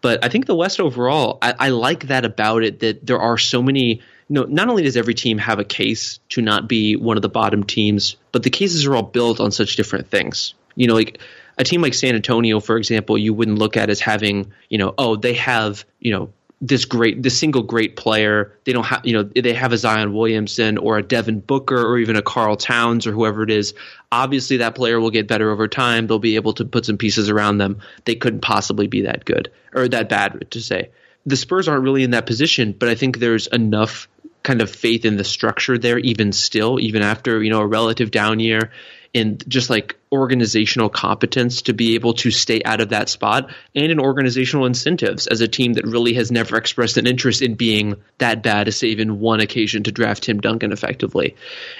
But 0.00 0.24
I 0.24 0.28
think 0.28 0.46
the 0.46 0.54
West 0.54 0.80
overall, 0.80 1.38
I, 1.40 1.54
I 1.58 1.68
like 1.68 2.08
that 2.08 2.24
about 2.24 2.64
it 2.64 2.80
that 2.80 3.06
there 3.06 3.20
are 3.20 3.38
so 3.38 3.62
many. 3.62 4.00
Know, 4.28 4.44
not 4.44 4.68
only 4.68 4.82
does 4.82 4.96
every 4.96 5.14
team 5.14 5.38
have 5.38 5.58
a 5.58 5.64
case 5.64 6.18
to 6.30 6.40
not 6.40 6.68
be 6.68 6.96
one 6.96 7.16
of 7.16 7.22
the 7.22 7.28
bottom 7.28 7.64
teams, 7.64 8.16
but 8.32 8.42
the 8.42 8.50
cases 8.50 8.86
are 8.86 8.96
all 8.96 9.02
built 9.02 9.38
on 9.38 9.50
such 9.52 9.76
different 9.76 10.08
things. 10.10 10.54
You 10.76 10.86
know, 10.86 10.94
like 10.94 11.20
a 11.58 11.64
team 11.64 11.82
like 11.82 11.94
San 11.94 12.14
Antonio, 12.14 12.60
for 12.60 12.76
example, 12.76 13.18
you 13.18 13.34
wouldn't 13.34 13.58
look 13.58 13.76
at 13.76 13.90
as 13.90 14.00
having, 14.00 14.52
you 14.68 14.78
know, 14.78 14.94
oh, 14.96 15.16
they 15.16 15.34
have, 15.34 15.84
you 16.00 16.12
know, 16.12 16.32
this 16.60 16.86
great 16.86 17.22
this 17.22 17.38
single 17.38 17.62
great 17.62 17.94
player. 17.94 18.56
They 18.64 18.72
don't 18.72 18.84
have 18.84 19.04
you 19.04 19.12
know 19.12 19.22
they 19.22 19.52
have 19.52 19.72
a 19.72 19.78
Zion 19.78 20.14
Williamson 20.14 20.78
or 20.78 20.96
a 20.96 21.02
Devin 21.02 21.40
Booker 21.40 21.76
or 21.76 21.98
even 21.98 22.16
a 22.16 22.22
Karl 22.22 22.56
Towns 22.56 23.06
or 23.06 23.12
whoever 23.12 23.42
it 23.42 23.50
is. 23.50 23.74
Obviously, 24.10 24.58
that 24.58 24.74
player 24.74 24.98
will 24.98 25.10
get 25.10 25.28
better 25.28 25.50
over 25.50 25.68
time. 25.68 26.06
They'll 26.06 26.18
be 26.18 26.36
able 26.36 26.54
to 26.54 26.64
put 26.64 26.86
some 26.86 26.96
pieces 26.96 27.28
around 27.28 27.58
them. 27.58 27.80
They 28.06 28.14
couldn't 28.14 28.40
possibly 28.40 28.86
be 28.86 29.02
that 29.02 29.26
good 29.26 29.50
or 29.74 29.88
that 29.88 30.08
bad 30.08 30.50
to 30.52 30.60
say. 30.60 30.90
The 31.26 31.36
Spurs 31.36 31.68
aren't 31.68 31.84
really 31.84 32.02
in 32.02 32.12
that 32.12 32.26
position, 32.26 32.72
but 32.72 32.88
I 32.88 32.94
think 32.94 33.18
there's 33.18 33.46
enough 33.46 34.08
kind 34.44 34.62
of 34.62 34.70
faith 34.70 35.04
in 35.04 35.16
the 35.16 35.24
structure 35.24 35.76
there, 35.76 35.98
even 35.98 36.30
still, 36.30 36.78
even 36.78 37.02
after 37.02 37.42
you 37.42 37.50
know 37.50 37.60
a 37.60 37.66
relative 37.66 38.12
down 38.12 38.38
year 38.38 38.70
and 39.14 39.48
just 39.48 39.70
like 39.70 39.96
organizational 40.10 40.88
competence 40.88 41.62
to 41.62 41.72
be 41.72 41.94
able 41.94 42.14
to 42.14 42.30
stay 42.30 42.60
out 42.64 42.80
of 42.80 42.88
that 42.88 43.08
spot 43.08 43.50
and 43.74 43.90
in 43.90 44.00
organizational 44.00 44.66
incentives 44.66 45.26
as 45.26 45.40
a 45.40 45.48
team 45.48 45.74
that 45.74 45.86
really 45.86 46.14
has 46.14 46.32
never 46.32 46.56
expressed 46.56 46.96
an 46.96 47.06
interest 47.06 47.40
in 47.40 47.54
being 47.54 47.94
that 48.18 48.42
bad 48.42 48.64
to 48.64 48.72
save 48.72 48.98
in 48.98 49.20
one 49.20 49.40
occasion 49.40 49.84
to 49.84 49.92
draft 49.92 50.24
Tim 50.24 50.40
Duncan 50.40 50.72
effectively. 50.72 51.36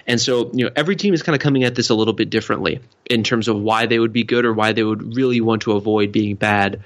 And 0.07 0.21
so, 0.21 0.51
you 0.53 0.65
know, 0.65 0.71
every 0.77 0.97
team 0.97 1.13
is 1.13 1.23
kind 1.23 1.35
of 1.35 1.43
coming 1.43 1.65
at 1.65 1.75
this 1.75 1.91
a 1.91 1.95
little 1.95 2.15
bit 2.15 2.31
differently 2.31 2.81
in 3.07 3.25
terms 3.25 3.49
of 3.49 3.61
why 3.61 3.87
they 3.87 3.99
would 3.99 4.13
be 4.13 4.25
good 4.25 4.45
or 4.45 4.53
why 4.53 4.73
they 4.73 4.85
would 4.85 5.17
really 5.17 5.41
want 5.41 5.63
to 5.63 5.73
avoid 5.73 6.13
being 6.13 6.37
bad. 6.37 6.83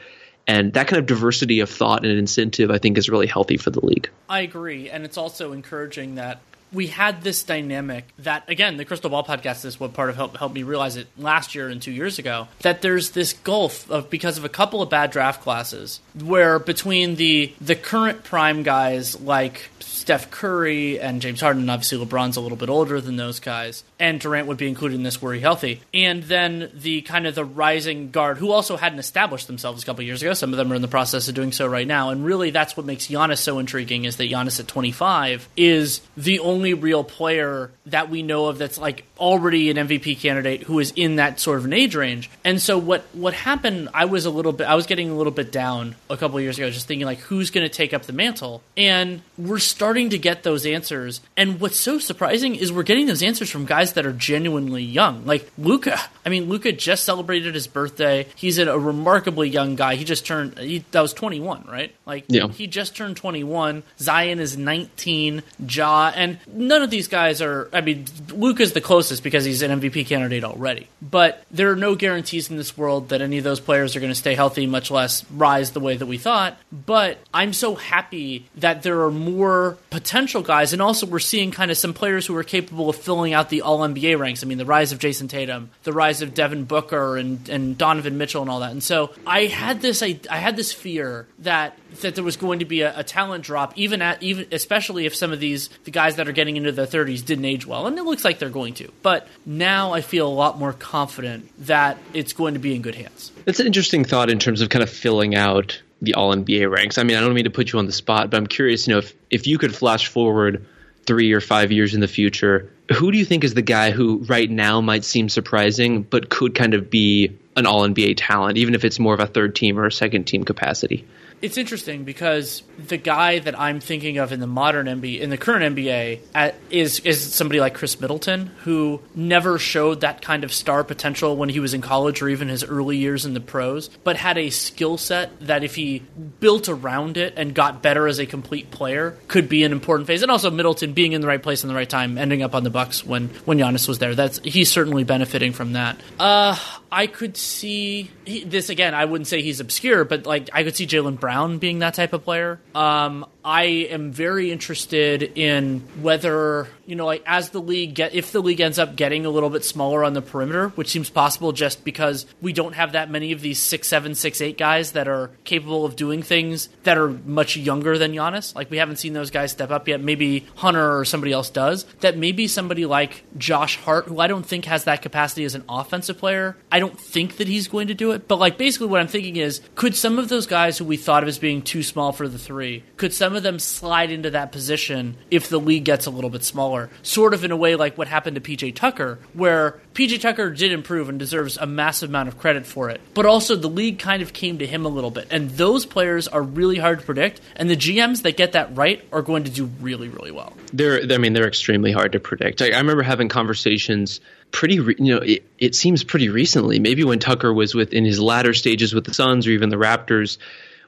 And 0.49 0.73
that 0.73 0.89
kind 0.89 0.99
of 0.99 1.07
diversity 1.07 1.61
of 1.61 1.69
thought 1.69 2.05
and 2.05 2.19
incentive, 2.19 2.71
I 2.71 2.79
think, 2.79 2.97
is 2.99 3.09
really 3.09 3.27
healthy 3.27 3.59
for 3.59 3.71
the 3.71 3.85
league. 3.85 4.11
I 4.29 4.41
agree. 4.41 4.89
And 4.89 5.05
it's 5.05 5.19
also 5.19 5.53
encouraging 5.53 6.15
that 6.15 6.41
we 6.73 6.87
had 6.89 7.23
this 7.23 7.43
dynamic 7.45 8.05
that 8.19 8.49
again 8.49 8.77
the 8.77 8.85
crystal 8.85 9.11
ball 9.11 9.25
podcast 9.25 9.65
is 9.65 9.81
what 9.81 9.95
part 9.95 10.11
of 10.11 10.17
help 10.17 10.37
helped 10.37 10.55
me 10.55 10.63
realize 10.63 10.97
it 10.97 11.07
last 11.17 11.55
year 11.55 11.69
and 11.69 11.81
two 11.81 11.91
years 11.91 12.19
ago 12.19 12.49
that 12.61 12.83
there's 12.83 13.13
this 13.13 13.33
gulf 13.33 13.91
of 13.91 14.11
because 14.11 14.37
of 14.39 14.45
a 14.45 14.49
couple 14.49 14.83
of 14.83 14.91
bad 14.91 15.11
draft 15.11 15.43
classes 15.43 16.01
where 16.23 16.59
between 16.59 17.15
the 17.15 17.53
the 17.61 17.75
current 17.75 18.23
prime 18.25 18.63
guys 18.63 19.19
like 19.21 19.71
Steph 19.99 20.31
Curry 20.31 21.01
and 21.01 21.21
James 21.21 21.41
Harden. 21.41 21.69
Obviously, 21.69 21.99
LeBron's 22.05 22.37
a 22.37 22.41
little 22.41 22.57
bit 22.57 22.69
older 22.69 23.01
than 23.01 23.17
those 23.17 23.41
guys, 23.41 23.85
and 23.99 24.21
Durant 24.21 24.47
would 24.47 24.57
be 24.57 24.69
included 24.69 24.95
in 24.95 25.03
this 25.03 25.21
were 25.21 25.35
he 25.35 25.41
healthy. 25.41 25.83
And 25.93 26.23
then 26.23 26.71
the 26.75 27.03
kind 27.03 27.27
of 27.27 27.35
the 27.35 27.45
rising 27.45 28.11
guard 28.11 28.39
who 28.39 28.51
also 28.51 28.77
hadn't 28.77 28.99
established 28.99 29.47
themselves 29.47 29.83
a 29.83 29.87
couple 29.87 30.05
years 30.05 30.23
ago. 30.23 30.33
Some 30.35 30.53
of 30.53 30.57
them 30.57 30.73
are 30.73 30.77
in 30.77 30.83
the 30.83 30.89
process 30.89 31.29
of 31.29 31.35
doing 31.35 31.53
so 31.53 31.67
right 31.67 31.87
now. 31.87 32.11
And 32.11 32.25
really, 32.25 32.51
that's 32.51 32.77
what 32.77 32.87
makes 32.87 33.07
Giannis 33.09 33.39
so 33.39 33.59
intriguing 33.59 34.05
is 34.05 34.17
that 34.17 34.31
Giannis 34.31 34.61
at 34.61 34.69
25 34.69 35.49
is 35.57 36.01
the 36.17 36.41
only 36.41 36.75
real 36.75 37.05
player 37.05 37.71
that 37.87 38.11
we 38.11 38.23
know 38.23 38.47
of 38.47 38.59
that's 38.59 38.79
like 38.79 39.05
already 39.19 39.71
an 39.71 39.77
MVP 39.77 40.21
candidate 40.21 40.63
who 40.63 40.79
is 40.79 40.93
in 40.95 41.17
that 41.17 41.41
sort 41.41 41.59
of 41.59 41.65
an 41.65 41.73
age 41.73 41.95
range. 41.95 42.31
And 42.45 42.61
so 42.61 42.79
what 42.79 43.05
what 43.13 43.35
happened? 43.35 43.89
I 43.95 44.05
was 44.05 44.27
a 44.27 44.31
little 44.31 44.53
bit 44.53 44.67
I 44.67 44.75
was 44.75 44.87
getting 44.87 45.11
a 45.11 45.15
little 45.15 45.33
bit 45.33 45.51
down 45.51 45.97
a 46.09 46.17
couple 46.17 46.41
years 46.41 46.59
ago, 46.59 46.71
just 46.71 46.87
thinking 46.87 47.07
like 47.07 47.19
who's 47.19 47.51
going 47.51 47.69
to 47.69 47.73
take 47.73 47.93
up 47.95 48.03
the 48.03 48.13
mantle, 48.13 48.63
and 48.77 49.23
we're 49.37 49.59
starting 49.59 49.88
to 49.95 50.19
get 50.19 50.43
those 50.43 50.67
answers. 50.67 51.21
And 51.37 51.61
what's 51.61 51.79
so 51.79 51.99
surprising 51.99 52.55
is 52.55 52.73
we're 52.73 52.83
getting 52.83 53.07
those 53.07 53.23
answers 53.23 53.51
from 53.51 53.65
guys 53.65 53.95
that 53.95 54.07
are 54.07 54.13
genuinely 54.13 54.83
young, 54.83 55.25
like 55.27 55.51
Luka. 55.59 55.99
I 56.27 56.29
mean, 56.29 56.49
Luka 56.49 56.73
just 56.73 57.05
celebrated 57.05 57.55
his 57.55 57.67
birthday. 57.67 58.27
He's 58.35 58.59
a, 58.59 58.79
remarkably 58.79 59.49
young 59.49 59.77
guy. 59.77 59.95
He 59.95 60.05
just 60.05 60.27
turned 60.27 60.59
he, 60.59 60.85
that 60.91 61.01
was 61.01 61.13
21, 61.13 61.67
right? 61.67 61.95
Like 62.07 62.25
yeah. 62.29 62.49
he 62.49 62.67
just 62.67 62.97
turned 62.97 63.17
21. 63.17 63.83
Zion 63.99 64.41
is 64.41 64.57
19. 64.57 65.43
Ja 65.67 66.13
and 66.15 66.39
none 66.53 66.83
of 66.83 66.91
these 66.91 67.09
guys 67.09 67.41
are. 67.41 67.71
I 67.73 67.81
mean, 67.81 68.05
Luka's 68.31 68.73
the 68.73 68.81
closest 68.81 69.23
because 69.23 69.45
he's 69.45 69.63
an 69.63 69.81
MVP 69.81 70.07
candidate 70.07 70.45
already. 70.45 70.89
But 71.01 71.45
there 71.51 71.71
are 71.73 71.77
no 71.77 71.95
guarantees 71.95 72.51
in 72.51 72.57
this 72.57 72.77
world 72.77 73.09
that 73.09 73.23
any 73.23 73.39
of 73.39 73.45
those 73.45 73.61
players 73.61 73.97
are 73.97 74.01
going 74.01 74.13
to 74.13 74.19
stay 74.19 74.35
healthy, 74.35 74.67
much 74.67 74.91
less 74.91 75.25
rise 75.31 75.71
the 75.71 75.81
way 75.81 75.97
that 75.97 76.07
we 76.07 76.19
thought. 76.19 76.59
But 76.71 77.19
I'm 77.33 77.53
so 77.53 77.75
happy 77.75 78.49
that 78.57 78.83
there 78.83 79.03
are 79.05 79.11
more 79.11 79.78
potential 79.91 80.43
guys, 80.43 80.73
and 80.73 80.83
also 80.83 81.07
we're 81.07 81.19
seeing 81.19 81.51
kind 81.51 81.71
of 81.71 81.77
some 81.77 81.95
players 81.95 82.27
who 82.27 82.37
are 82.37 82.45
capable 82.45 82.91
of 82.91 82.97
filling 82.97 83.33
out 83.33 83.49
the 83.49 83.63
All 83.63 83.81
NBA 83.81 84.19
ranks. 84.19 84.43
I 84.43 84.47
mean, 84.47 84.59
the 84.59 84.67
rise 84.67 84.93
of 84.93 84.99
Jayson 84.99 85.29
Tatum, 85.29 85.71
the 85.83 85.93
rise 85.93 86.23
of 86.23 86.35
Devin 86.35 86.65
Booker, 86.65 87.17
and 87.17 87.49
and 87.49 87.79
Donovan 87.79 88.19
Mitchell, 88.19 88.43
and 88.43 88.51
all 88.51 88.61
that. 88.61 88.73
And 88.73 88.83
so 88.83 89.13
I 89.27 89.47
had 89.47 89.81
this 89.81 90.03
I, 90.03 90.19
I 90.31 90.39
had 90.39 90.57
this 90.57 90.73
fear 90.73 91.27
that 91.41 91.79
that 92.01 92.15
there 92.15 92.25
was 92.25 92.37
going 92.37 92.59
to 92.59 92.65
be 92.65 92.83
a, 92.83 92.99
a, 92.99 93.03
talent 93.03 93.45
drop, 93.45 93.73
even 93.77 94.03
at 94.03 94.23
even 94.23 94.47
especially 94.53 95.07
if 95.07 95.15
some 95.15 95.33
of 95.33 95.41
these 95.41 95.69
the 95.85 95.91
guys 95.91 96.17
that 96.17 96.29
are 96.29 96.33
getting 96.33 96.57
into 96.57 96.73
their 96.73 96.87
30s 96.87 97.25
didn't 97.25 97.45
age 97.45 97.67
well, 97.67 97.87
and 97.87 97.99
it 97.99 98.05
looks 98.05 98.25
like 98.25 98.39
they're 98.39 98.51
going 98.51 98.75
to. 98.75 98.91
But 99.03 99.27
now 99.47 99.93
I 99.93 100.01
feel 100.01 100.29
a 100.29 100.33
lot 100.33 100.59
more 100.59 100.73
confident 100.73 101.51
that 101.67 101.99
it's 102.13 102.33
going 102.33 102.55
to 102.55 102.61
be 102.61 102.75
in 102.75 102.83
good 102.83 102.95
hands. 102.95 103.33
That's 103.45 103.61
an 103.61 103.67
interesting 103.67 104.05
thought 104.05 104.31
in 104.31 104.39
terms 104.39 104.61
of 104.61 104.69
kind 104.69 104.83
of 104.83 104.91
filling 104.91 105.35
out 105.35 105.81
the 106.01 106.15
All 106.15 106.35
NBA 106.35 106.71
ranks. 106.71 106.99
I 106.99 107.03
mean, 107.03 107.17
I 107.17 107.21
don't 107.21 107.35
mean 107.35 107.45
to 107.45 107.51
put 107.51 107.73
you 107.73 107.79
on 107.79 107.87
the 107.87 107.93
spot, 107.93 108.31
but 108.31 108.37
I'm 108.37 108.47
curious, 108.47 108.87
you 108.87 108.95
know, 108.95 108.99
if 108.99 109.15
if 109.31 109.47
you 109.47 109.59
could 109.59 109.75
flash 109.75 110.09
forward 110.09 110.65
three 111.07 111.33
or 111.33 111.41
five 111.41 111.73
years 111.73 111.95
in 111.95 112.01
the 112.01 112.09
future 112.09 112.71
who 112.95 113.13
do 113.13 113.19
you 113.19 113.25
think 113.25 113.45
is 113.45 113.55
the 113.55 113.63
guy 113.63 113.91
who 113.91 114.19
right 114.29 114.51
now 114.51 114.81
might 114.81 115.05
seem 115.05 115.29
surprising, 115.29 116.03
but 116.03 116.31
could 116.31 116.55
kind 116.55 116.75
of 116.75 116.89
be 116.89 117.37
an 117.57 117.67
All 117.67 117.87
NBA 117.87 118.15
talent, 118.17 118.57
even 118.57 118.75
if 118.75 118.85
it's 118.85 118.99
more 118.99 119.15
of 119.15 119.21
a 119.21 119.27
third 119.27 119.55
team 119.55 119.79
or 119.79 119.87
a 119.87 119.93
second 119.93 120.25
team 120.25 120.45
capacity? 120.45 121.07
It's 121.41 121.57
interesting 121.57 122.05
because 122.05 122.63
the 122.79 122.97
guy 122.97 123.39
that 123.39 123.59
I'm 123.59 123.81
thinking 123.81 124.19
of 124.19 124.33
in 124.33 124.41
the 124.41 124.47
modern 124.47 124.87
NBA, 124.87 125.21
in 125.21 125.31
the 125.31 125.37
current 125.37 125.77
NBA, 125.77 126.21
at, 126.35 126.57
is 126.71 127.01
is 127.01 127.35
somebody 127.35 127.61
like 127.61 127.75
Khris 127.75 128.01
Middleton, 128.01 128.47
who 128.65 129.01
never 129.15 129.59
showed 129.59 130.01
that 130.01 130.23
kind 130.23 130.45
of 130.45 130.53
star 130.53 130.83
potential 130.85 131.37
when 131.37 131.49
he 131.49 131.61
was 131.61 131.75
in 131.75 131.81
college 131.81 132.23
or 132.23 132.29
even 132.29 132.49
his 132.49 132.65
early 132.65 132.97
years 132.97 133.25
in 133.25 133.35
the 133.35 133.41
pros, 133.41 133.89
but 134.05 134.17
had 134.17 134.39
a 134.39 134.51
skill 134.51 134.99
set 134.99 135.39
that 135.41 135.63
if 135.63 135.75
he 135.75 136.01
built 136.41 136.69
around 136.69 137.17
it 137.17 137.35
and 137.37 137.55
got 137.55 137.83
better 137.83 138.09
as 138.09 138.19
a 138.19 138.27
complete 138.27 138.71
player, 138.71 139.17
could 139.29 139.49
be 139.49 139.65
an 139.65 139.73
important 139.73 140.07
phase. 140.07 140.23
And 140.23 140.31
also 140.31 140.51
Middleton 140.51 140.93
being 140.93 141.13
in 141.13 141.21
the 141.21 141.29
right 141.29 141.43
place 141.43 141.63
in 141.63 141.69
the 141.69 141.75
right 141.75 141.89
time, 141.89 142.19
ending 142.19 142.43
up 142.43 142.55
on 142.55 142.65
the 142.65 142.71
Bucks 142.71 143.05
when 143.05 143.29
when 143.45 143.59
Giannis 143.59 143.87
was 143.87 143.99
there. 143.99 144.15
That's 144.15 144.41
he's 144.43 144.71
certainly 144.71 145.05
benefiting 145.05 145.53
from 145.53 145.75
that. 145.75 146.01
Uh, 146.19 146.57
I 146.91 147.07
could 147.07 147.37
see 147.37 148.11
he, 148.25 148.45
this 148.45 148.71
again. 148.71 148.95
I 148.95 149.05
wouldn't 149.05 149.27
say 149.27 149.43
he's 149.43 149.61
obscure, 149.61 150.05
but 150.05 150.27
like 150.27 150.49
I 150.53 150.65
could 150.65 150.77
see 150.77 150.87
Jaylen 150.87 151.21
Brown 151.21 151.59
being 151.59 151.81
that 151.81 151.95
type 151.95 152.13
of 152.13 152.25
player. 152.25 152.61
Um, 152.75 153.27
I 153.49 153.63
am 153.63 154.13
very 154.13 154.53
interested 154.53 155.23
in 155.23 155.81
whether 156.03 156.69
you 156.89 156.97
know, 156.97 157.05
like 157.05 157.23
as 157.27 157.51
the 157.51 157.61
league 157.61 157.95
get 157.95 158.15
if 158.15 158.33
the 158.33 158.41
league 158.41 158.63
ends 158.63 158.79
up 158.79 158.97
getting 158.97 159.27
a 159.27 159.31
little 159.31 159.51
bit 159.51 159.63
smaller 159.63 160.05
on 160.05 160.15
the 160.15 160.23
perimeter, 160.23 160.69
which 160.71 160.89
seems 160.89 161.11
possible 161.11 161.53
just 161.53 161.85
because 161.85 162.25
we 162.41 162.55
don't 162.55 162.73
have 162.73 162.93
that 162.93 163.11
many 163.11 163.33
of 163.33 163.43
these 163.43 163.59
six 163.59 163.89
seven 163.89 164.15
six 164.15 164.41
eight 164.41 164.57
guys 164.57 164.93
that 164.93 165.07
are 165.07 165.31
capable 165.45 165.85
of 165.85 165.97
doing 165.97 166.23
things 166.23 166.71
that 166.85 166.97
are 166.97 167.11
much 167.11 167.59
younger 167.59 167.99
than 167.99 168.13
Giannis. 168.13 168.55
Like 168.55 168.71
we 168.71 168.79
haven't 168.79 168.97
seen 168.97 169.13
those 169.13 169.31
guys 169.31 169.53
step 169.53 169.71
up 169.71 169.87
yet. 169.87 170.01
Maybe 170.01 170.47
Hunter 170.57 170.99
or 170.99 171.05
somebody 171.05 171.31
else 171.31 171.51
does. 171.51 171.85
That 172.01 172.17
maybe 172.17 172.49
somebody 172.49 172.87
like 172.87 173.23
Josh 173.37 173.77
Hart, 173.77 174.07
who 174.07 174.19
I 174.19 174.27
don't 174.27 174.47
think 174.47 174.65
has 174.65 174.85
that 174.85 175.03
capacity 175.03 175.45
as 175.45 175.55
an 175.55 175.65
offensive 175.69 176.17
player. 176.17 176.57
I 176.73 176.81
don't 176.81 176.99
think 176.99 177.37
that 177.37 177.49
he's 177.49 177.69
going 177.69 177.89
to 177.89 177.95
do 177.95 178.13
it. 178.13 178.29
But 178.29 178.39
like 178.39 178.57
basically 178.57 178.87
what 178.87 179.03
I'm 179.03 179.09
thinking 179.09 179.37
is, 179.37 179.61
could 179.75 179.95
some 179.95 180.19
of 180.19 180.31
those 180.31 180.47
guys 180.47 180.79
who 180.79 180.87
we 180.87 180.97
thought 180.97 181.23
of 181.23 181.29
as 181.29 181.39
being 181.39 181.61
too 181.61 181.83
small 181.83 182.13
for 182.13 182.29
the 182.29 182.39
three, 182.39 182.83
could 182.97 183.13
some 183.13 183.37
of 183.37 183.38
them 183.41 183.59
slide 183.59 184.11
into 184.11 184.31
that 184.31 184.53
position 184.53 185.17
if 185.31 185.49
the 185.49 185.61
league 185.61 185.85
gets 185.85 186.07
a 186.07 186.11
little 186.11 186.31
bit 186.31 186.45
smaller? 186.45 186.91
sort 187.03 187.35
of 187.35 187.45
in 187.45 187.51
a 187.51 187.57
way 187.57 187.75
like 187.75 187.97
what 187.97 188.09
happened 188.09 188.35
to 188.37 188.41
PJ 188.41 188.75
Tucker, 188.75 189.19
where 189.33 189.81
PJ 189.95 190.21
Tucker 190.21 190.51
did 190.51 190.73
improve 190.73 191.09
and 191.09 191.19
deserves 191.19 191.57
a 191.57 191.67
massive 191.67 192.11
amount 192.11 192.29
of 192.29 192.39
credit 192.39 192.67
for 192.67 192.91
it. 192.91 193.01
But 193.15 193.27
also 193.27 193.57
the 193.57 193.69
league 193.69 193.99
kind 193.99 194.23
of 194.23 194.33
came 194.33 194.59
to 194.59 194.67
him 194.67 194.85
a 194.85 194.89
little 194.89 195.11
bit. 195.11 195.29
And 195.31 195.51
those 195.51 195.87
players 195.87 196.29
are 196.29 196.43
really 196.43 196.79
hard 196.79 197.01
to 197.01 197.05
predict, 197.05 197.41
and 197.57 197.69
the 197.69 197.77
GMs 197.77 198.23
that 198.23 198.37
get 198.37 198.53
that 198.53 198.77
right 198.77 199.03
are 199.13 199.23
going 199.23 199.45
to 199.45 199.51
do 199.51 199.67
really, 199.81 200.09
really 200.09 200.31
well. 200.31 200.53
They're, 200.73 201.01
I 201.11 201.19
mean, 201.19 201.33
they're 201.33 201.49
extremely 201.49 201.93
hard 201.93 202.13
to 202.13 202.21
predict. 202.21 202.63
I, 202.63 202.71
I 202.71 202.79
remember 202.79 203.03
having 203.03 203.29
conversations 203.29 204.21
pretty, 204.51 204.81
re- 204.81 204.97
you 204.99 205.15
know, 205.15 205.23
it, 205.23 205.45
it 205.59 205.75
seems 205.75 206.05
pretty 206.05 206.29
recently, 206.29 206.79
maybe 206.79 207.05
when 207.05 207.19
Tucker 207.19 207.53
was 207.53 207.75
within 207.75 208.05
his 208.05 208.21
latter 208.21 208.55
stages 208.55 208.95
with 208.95 209.05
the 209.05 209.15
Suns 209.15 209.47
or 209.47 209.51
even 209.51 209.69
the 209.69 209.77
Raptors, 209.77 210.39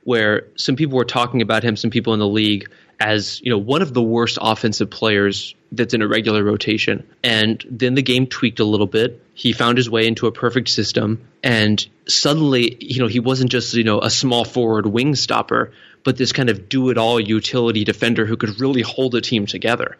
where 0.04 0.46
some 0.56 0.76
people 0.76 0.96
were 0.96 1.04
talking 1.04 1.42
about 1.42 1.62
him, 1.62 1.76
some 1.76 1.90
people 1.90 2.14
in 2.14 2.20
the 2.20 2.28
league, 2.28 2.70
as 2.98 3.40
you 3.40 3.50
know 3.50 3.58
one 3.58 3.82
of 3.82 3.94
the 3.94 4.02
worst 4.02 4.38
offensive 4.40 4.90
players 4.90 5.54
that's 5.72 5.94
in 5.94 6.02
a 6.02 6.08
regular 6.08 6.44
rotation. 6.44 7.06
And 7.22 7.64
then 7.70 7.94
the 7.94 8.02
game 8.02 8.26
tweaked 8.26 8.60
a 8.60 8.64
little 8.64 8.86
bit. 8.86 9.22
He 9.34 9.52
found 9.52 9.78
his 9.78 9.88
way 9.88 10.06
into 10.06 10.26
a 10.26 10.32
perfect 10.32 10.68
system, 10.68 11.26
and 11.42 11.84
suddenly, 12.06 12.76
you 12.80 13.00
know, 13.00 13.06
he 13.06 13.20
wasn't 13.20 13.50
just 13.50 13.74
you 13.74 13.84
know 13.84 14.00
a 14.00 14.10
small 14.10 14.44
forward 14.44 14.86
wing 14.86 15.14
stopper, 15.14 15.72
but 16.04 16.16
this 16.16 16.32
kind 16.32 16.50
of 16.50 16.68
do 16.68 16.90
it 16.90 16.98
all 16.98 17.18
utility 17.18 17.84
defender 17.84 18.26
who 18.26 18.36
could 18.36 18.60
really 18.60 18.82
hold 18.82 19.14
a 19.14 19.20
team 19.20 19.46
together. 19.46 19.96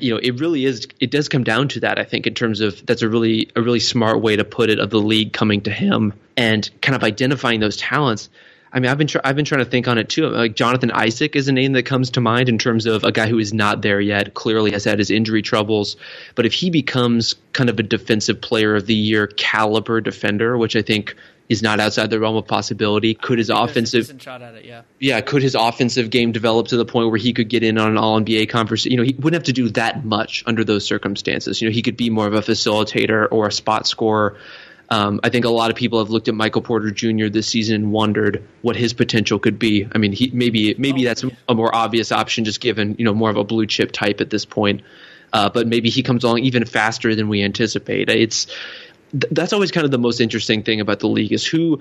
You 0.00 0.14
know, 0.14 0.20
it 0.22 0.38
really 0.38 0.66
is. 0.66 0.86
It 1.00 1.10
does 1.10 1.30
come 1.30 1.44
down 1.44 1.68
to 1.68 1.80
that. 1.80 1.98
I 1.98 2.04
think 2.04 2.26
in 2.26 2.34
terms 2.34 2.60
of 2.60 2.84
that's 2.84 3.00
a 3.00 3.08
really 3.08 3.50
a 3.56 3.62
really 3.62 3.80
smart 3.80 4.20
way 4.20 4.36
to 4.36 4.44
put 4.44 4.68
it 4.68 4.78
of 4.78 4.90
the 4.90 5.00
league 5.00 5.32
coming 5.32 5.62
to 5.62 5.70
him 5.70 6.12
and 6.36 6.68
kind 6.82 6.94
of 6.94 7.02
identifying 7.02 7.60
those 7.60 7.78
talents. 7.78 8.28
I 8.72 8.80
mean, 8.80 8.90
I've 8.90 8.98
been 8.98 9.06
tr- 9.06 9.18
I've 9.24 9.36
been 9.36 9.44
trying 9.44 9.64
to 9.64 9.70
think 9.70 9.88
on 9.88 9.98
it 9.98 10.08
too. 10.08 10.28
Like 10.28 10.54
Jonathan 10.54 10.90
Isaac 10.90 11.36
is 11.36 11.48
a 11.48 11.52
name 11.52 11.72
that 11.72 11.84
comes 11.84 12.10
to 12.10 12.20
mind 12.20 12.48
in 12.48 12.58
terms 12.58 12.86
of 12.86 13.04
a 13.04 13.12
guy 13.12 13.26
who 13.26 13.38
is 13.38 13.52
not 13.52 13.82
there 13.82 14.00
yet. 14.00 14.34
Clearly 14.34 14.72
has 14.72 14.84
had 14.84 14.98
his 14.98 15.10
injury 15.10 15.42
troubles, 15.42 15.96
but 16.34 16.46
if 16.46 16.52
he 16.52 16.70
becomes 16.70 17.34
kind 17.52 17.70
of 17.70 17.78
a 17.78 17.82
defensive 17.82 18.40
player 18.40 18.76
of 18.76 18.86
the 18.86 18.94
year 18.94 19.26
caliber 19.26 20.00
defender, 20.00 20.56
which 20.56 20.76
I 20.76 20.82
think 20.82 21.14
is 21.48 21.62
not 21.62 21.80
outside 21.80 22.10
the 22.10 22.20
realm 22.20 22.36
of 22.36 22.46
possibility, 22.46 23.14
could 23.14 23.38
his 23.38 23.48
offensive 23.48 24.20
shot 24.20 24.42
at 24.42 24.54
it, 24.54 24.64
yeah, 24.66 24.82
yeah, 24.98 25.20
could 25.22 25.42
his 25.42 25.54
offensive 25.54 26.10
game 26.10 26.32
develop 26.32 26.68
to 26.68 26.76
the 26.76 26.84
point 26.84 27.08
where 27.08 27.18
he 27.18 27.32
could 27.32 27.48
get 27.48 27.62
in 27.62 27.78
on 27.78 27.92
an 27.92 27.96
All 27.96 28.20
NBA 28.20 28.50
conversation? 28.50 28.92
You 28.92 28.98
know, 28.98 29.04
he 29.04 29.14
wouldn't 29.14 29.34
have 29.34 29.44
to 29.44 29.52
do 29.52 29.70
that 29.70 30.04
much 30.04 30.44
under 30.46 30.62
those 30.62 30.84
circumstances. 30.84 31.62
You 31.62 31.68
know, 31.68 31.72
he 31.72 31.82
could 31.82 31.96
be 31.96 32.10
more 32.10 32.26
of 32.26 32.34
a 32.34 32.42
facilitator 32.42 33.26
or 33.30 33.46
a 33.46 33.52
spot 33.52 33.86
scorer. 33.86 34.36
Um, 34.90 35.20
I 35.22 35.28
think 35.28 35.44
a 35.44 35.50
lot 35.50 35.70
of 35.70 35.76
people 35.76 35.98
have 35.98 36.08
looked 36.08 36.28
at 36.28 36.34
Michael 36.34 36.62
Porter 36.62 36.90
Jr. 36.90 37.28
this 37.28 37.46
season 37.46 37.74
and 37.74 37.92
wondered 37.92 38.42
what 38.62 38.74
his 38.74 38.94
potential 38.94 39.38
could 39.38 39.58
be. 39.58 39.86
I 39.92 39.98
mean, 39.98 40.12
he 40.12 40.30
maybe 40.32 40.74
maybe 40.78 41.04
that's 41.04 41.24
a 41.48 41.54
more 41.54 41.74
obvious 41.74 42.10
option, 42.10 42.44
just 42.44 42.60
given 42.60 42.96
you 42.98 43.04
know 43.04 43.14
more 43.14 43.28
of 43.30 43.36
a 43.36 43.44
blue 43.44 43.66
chip 43.66 43.92
type 43.92 44.20
at 44.20 44.30
this 44.30 44.44
point. 44.44 44.82
Uh, 45.32 45.50
but 45.50 45.66
maybe 45.66 45.90
he 45.90 46.02
comes 46.02 46.24
along 46.24 46.38
even 46.38 46.64
faster 46.64 47.14
than 47.14 47.28
we 47.28 47.42
anticipate. 47.42 48.08
It's 48.08 48.46
th- 49.12 49.30
that's 49.30 49.52
always 49.52 49.70
kind 49.70 49.84
of 49.84 49.90
the 49.90 49.98
most 49.98 50.20
interesting 50.20 50.62
thing 50.62 50.80
about 50.80 51.00
the 51.00 51.08
league 51.08 51.32
is 51.32 51.46
who 51.46 51.80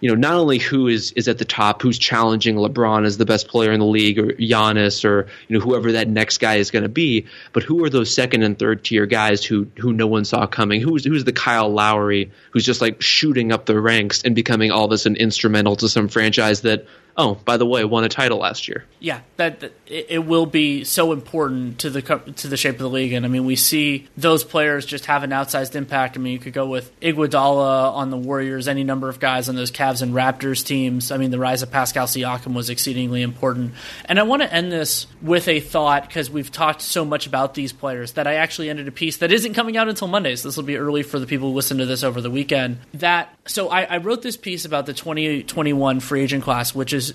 you 0.00 0.08
know, 0.08 0.14
not 0.14 0.34
only 0.34 0.58
who 0.58 0.86
is 0.86 1.12
is 1.12 1.28
at 1.28 1.38
the 1.38 1.44
top, 1.44 1.82
who's 1.82 1.98
challenging 1.98 2.56
LeBron 2.56 3.04
as 3.04 3.18
the 3.18 3.24
best 3.24 3.48
player 3.48 3.72
in 3.72 3.80
the 3.80 3.86
league, 3.86 4.18
or 4.18 4.32
Giannis, 4.32 5.04
or 5.04 5.26
you 5.48 5.58
know 5.58 5.64
whoever 5.64 5.92
that 5.92 6.08
next 6.08 6.38
guy 6.38 6.56
is 6.56 6.70
going 6.70 6.84
to 6.84 6.88
be, 6.88 7.26
but 7.52 7.62
who 7.62 7.84
are 7.84 7.90
those 7.90 8.14
second 8.14 8.42
and 8.42 8.58
third 8.58 8.84
tier 8.84 9.06
guys 9.06 9.44
who 9.44 9.66
who 9.78 9.92
no 9.92 10.06
one 10.06 10.24
saw 10.24 10.46
coming? 10.46 10.80
Who's 10.80 11.04
who's 11.04 11.24
the 11.24 11.32
Kyle 11.32 11.68
Lowry 11.68 12.30
who's 12.50 12.64
just 12.64 12.80
like 12.80 13.02
shooting 13.02 13.52
up 13.52 13.66
the 13.66 13.80
ranks 13.80 14.22
and 14.22 14.34
becoming 14.34 14.70
all 14.70 14.84
of 14.84 14.92
a 14.92 14.98
sudden 14.98 15.16
instrumental 15.16 15.76
to 15.76 15.88
some 15.88 16.08
franchise 16.08 16.62
that 16.62 16.86
oh, 17.18 17.34
by 17.44 17.56
the 17.56 17.66
way, 17.66 17.84
won 17.84 18.04
a 18.04 18.08
title 18.08 18.38
last 18.38 18.68
year. 18.68 18.84
Yeah, 19.00 19.20
that, 19.36 19.60
that 19.60 19.72
it, 19.86 20.24
will 20.24 20.46
be 20.46 20.84
so 20.84 21.12
important 21.12 21.80
to 21.80 21.90
the 21.90 22.00
to 22.00 22.48
the 22.48 22.56
shape 22.56 22.76
of 22.76 22.80
the 22.80 22.88
league, 22.88 23.12
and 23.12 23.26
I 23.26 23.28
mean 23.28 23.44
we 23.44 23.56
see 23.56 24.06
those 24.16 24.44
players 24.44 24.86
just 24.86 25.06
have 25.06 25.24
an 25.24 25.30
outsized 25.30 25.74
impact. 25.74 26.16
I 26.16 26.20
mean 26.20 26.32
you 26.32 26.38
could 26.38 26.52
go 26.52 26.66
with 26.66 26.98
Iguodala 27.00 27.92
on 27.92 28.10
the 28.10 28.16
Warriors, 28.16 28.68
any 28.68 28.84
number 28.84 29.08
of 29.08 29.20
guys 29.20 29.48
on 29.48 29.56
those 29.56 29.70
Cavs 29.70 30.00
and 30.00 30.14
Raptors 30.14 30.64
teams. 30.64 31.10
I 31.10 31.16
mean 31.16 31.30
the 31.30 31.38
rise 31.38 31.62
of 31.62 31.70
Pascal 31.70 32.06
Siakam 32.06 32.54
was 32.54 32.70
exceedingly 32.70 33.22
important, 33.22 33.74
and 34.06 34.18
I 34.18 34.22
want 34.22 34.42
to 34.42 34.52
end 34.52 34.70
this 34.72 35.06
with 35.20 35.48
a 35.48 35.60
thought 35.60 36.06
because 36.06 36.30
we've 36.30 36.50
talked 36.50 36.82
so 36.82 37.04
much 37.04 37.26
about 37.26 37.54
these 37.54 37.72
players 37.72 38.12
that 38.12 38.26
I 38.26 38.34
actually 38.34 38.70
ended 38.70 38.88
a 38.88 38.92
piece 38.92 39.18
that 39.18 39.32
isn't 39.32 39.54
coming 39.54 39.76
out 39.76 39.88
until 39.88 40.08
Monday, 40.08 40.36
so 40.36 40.48
this 40.48 40.56
will 40.56 40.64
be 40.64 40.76
early 40.76 41.02
for 41.02 41.18
the 41.18 41.26
people 41.26 41.50
who 41.50 41.54
listen 41.54 41.78
to 41.78 41.86
this 41.86 42.04
over 42.04 42.20
the 42.20 42.30
weekend. 42.30 42.78
That 42.94 43.34
so 43.46 43.68
I, 43.68 43.82
I 43.82 43.96
wrote 43.98 44.22
this 44.22 44.36
piece 44.36 44.64
about 44.64 44.86
the 44.86 44.94
2021 44.94 46.00
free 46.00 46.22
agent 46.22 46.44
class, 46.44 46.74
which 46.74 46.92
is 46.92 47.07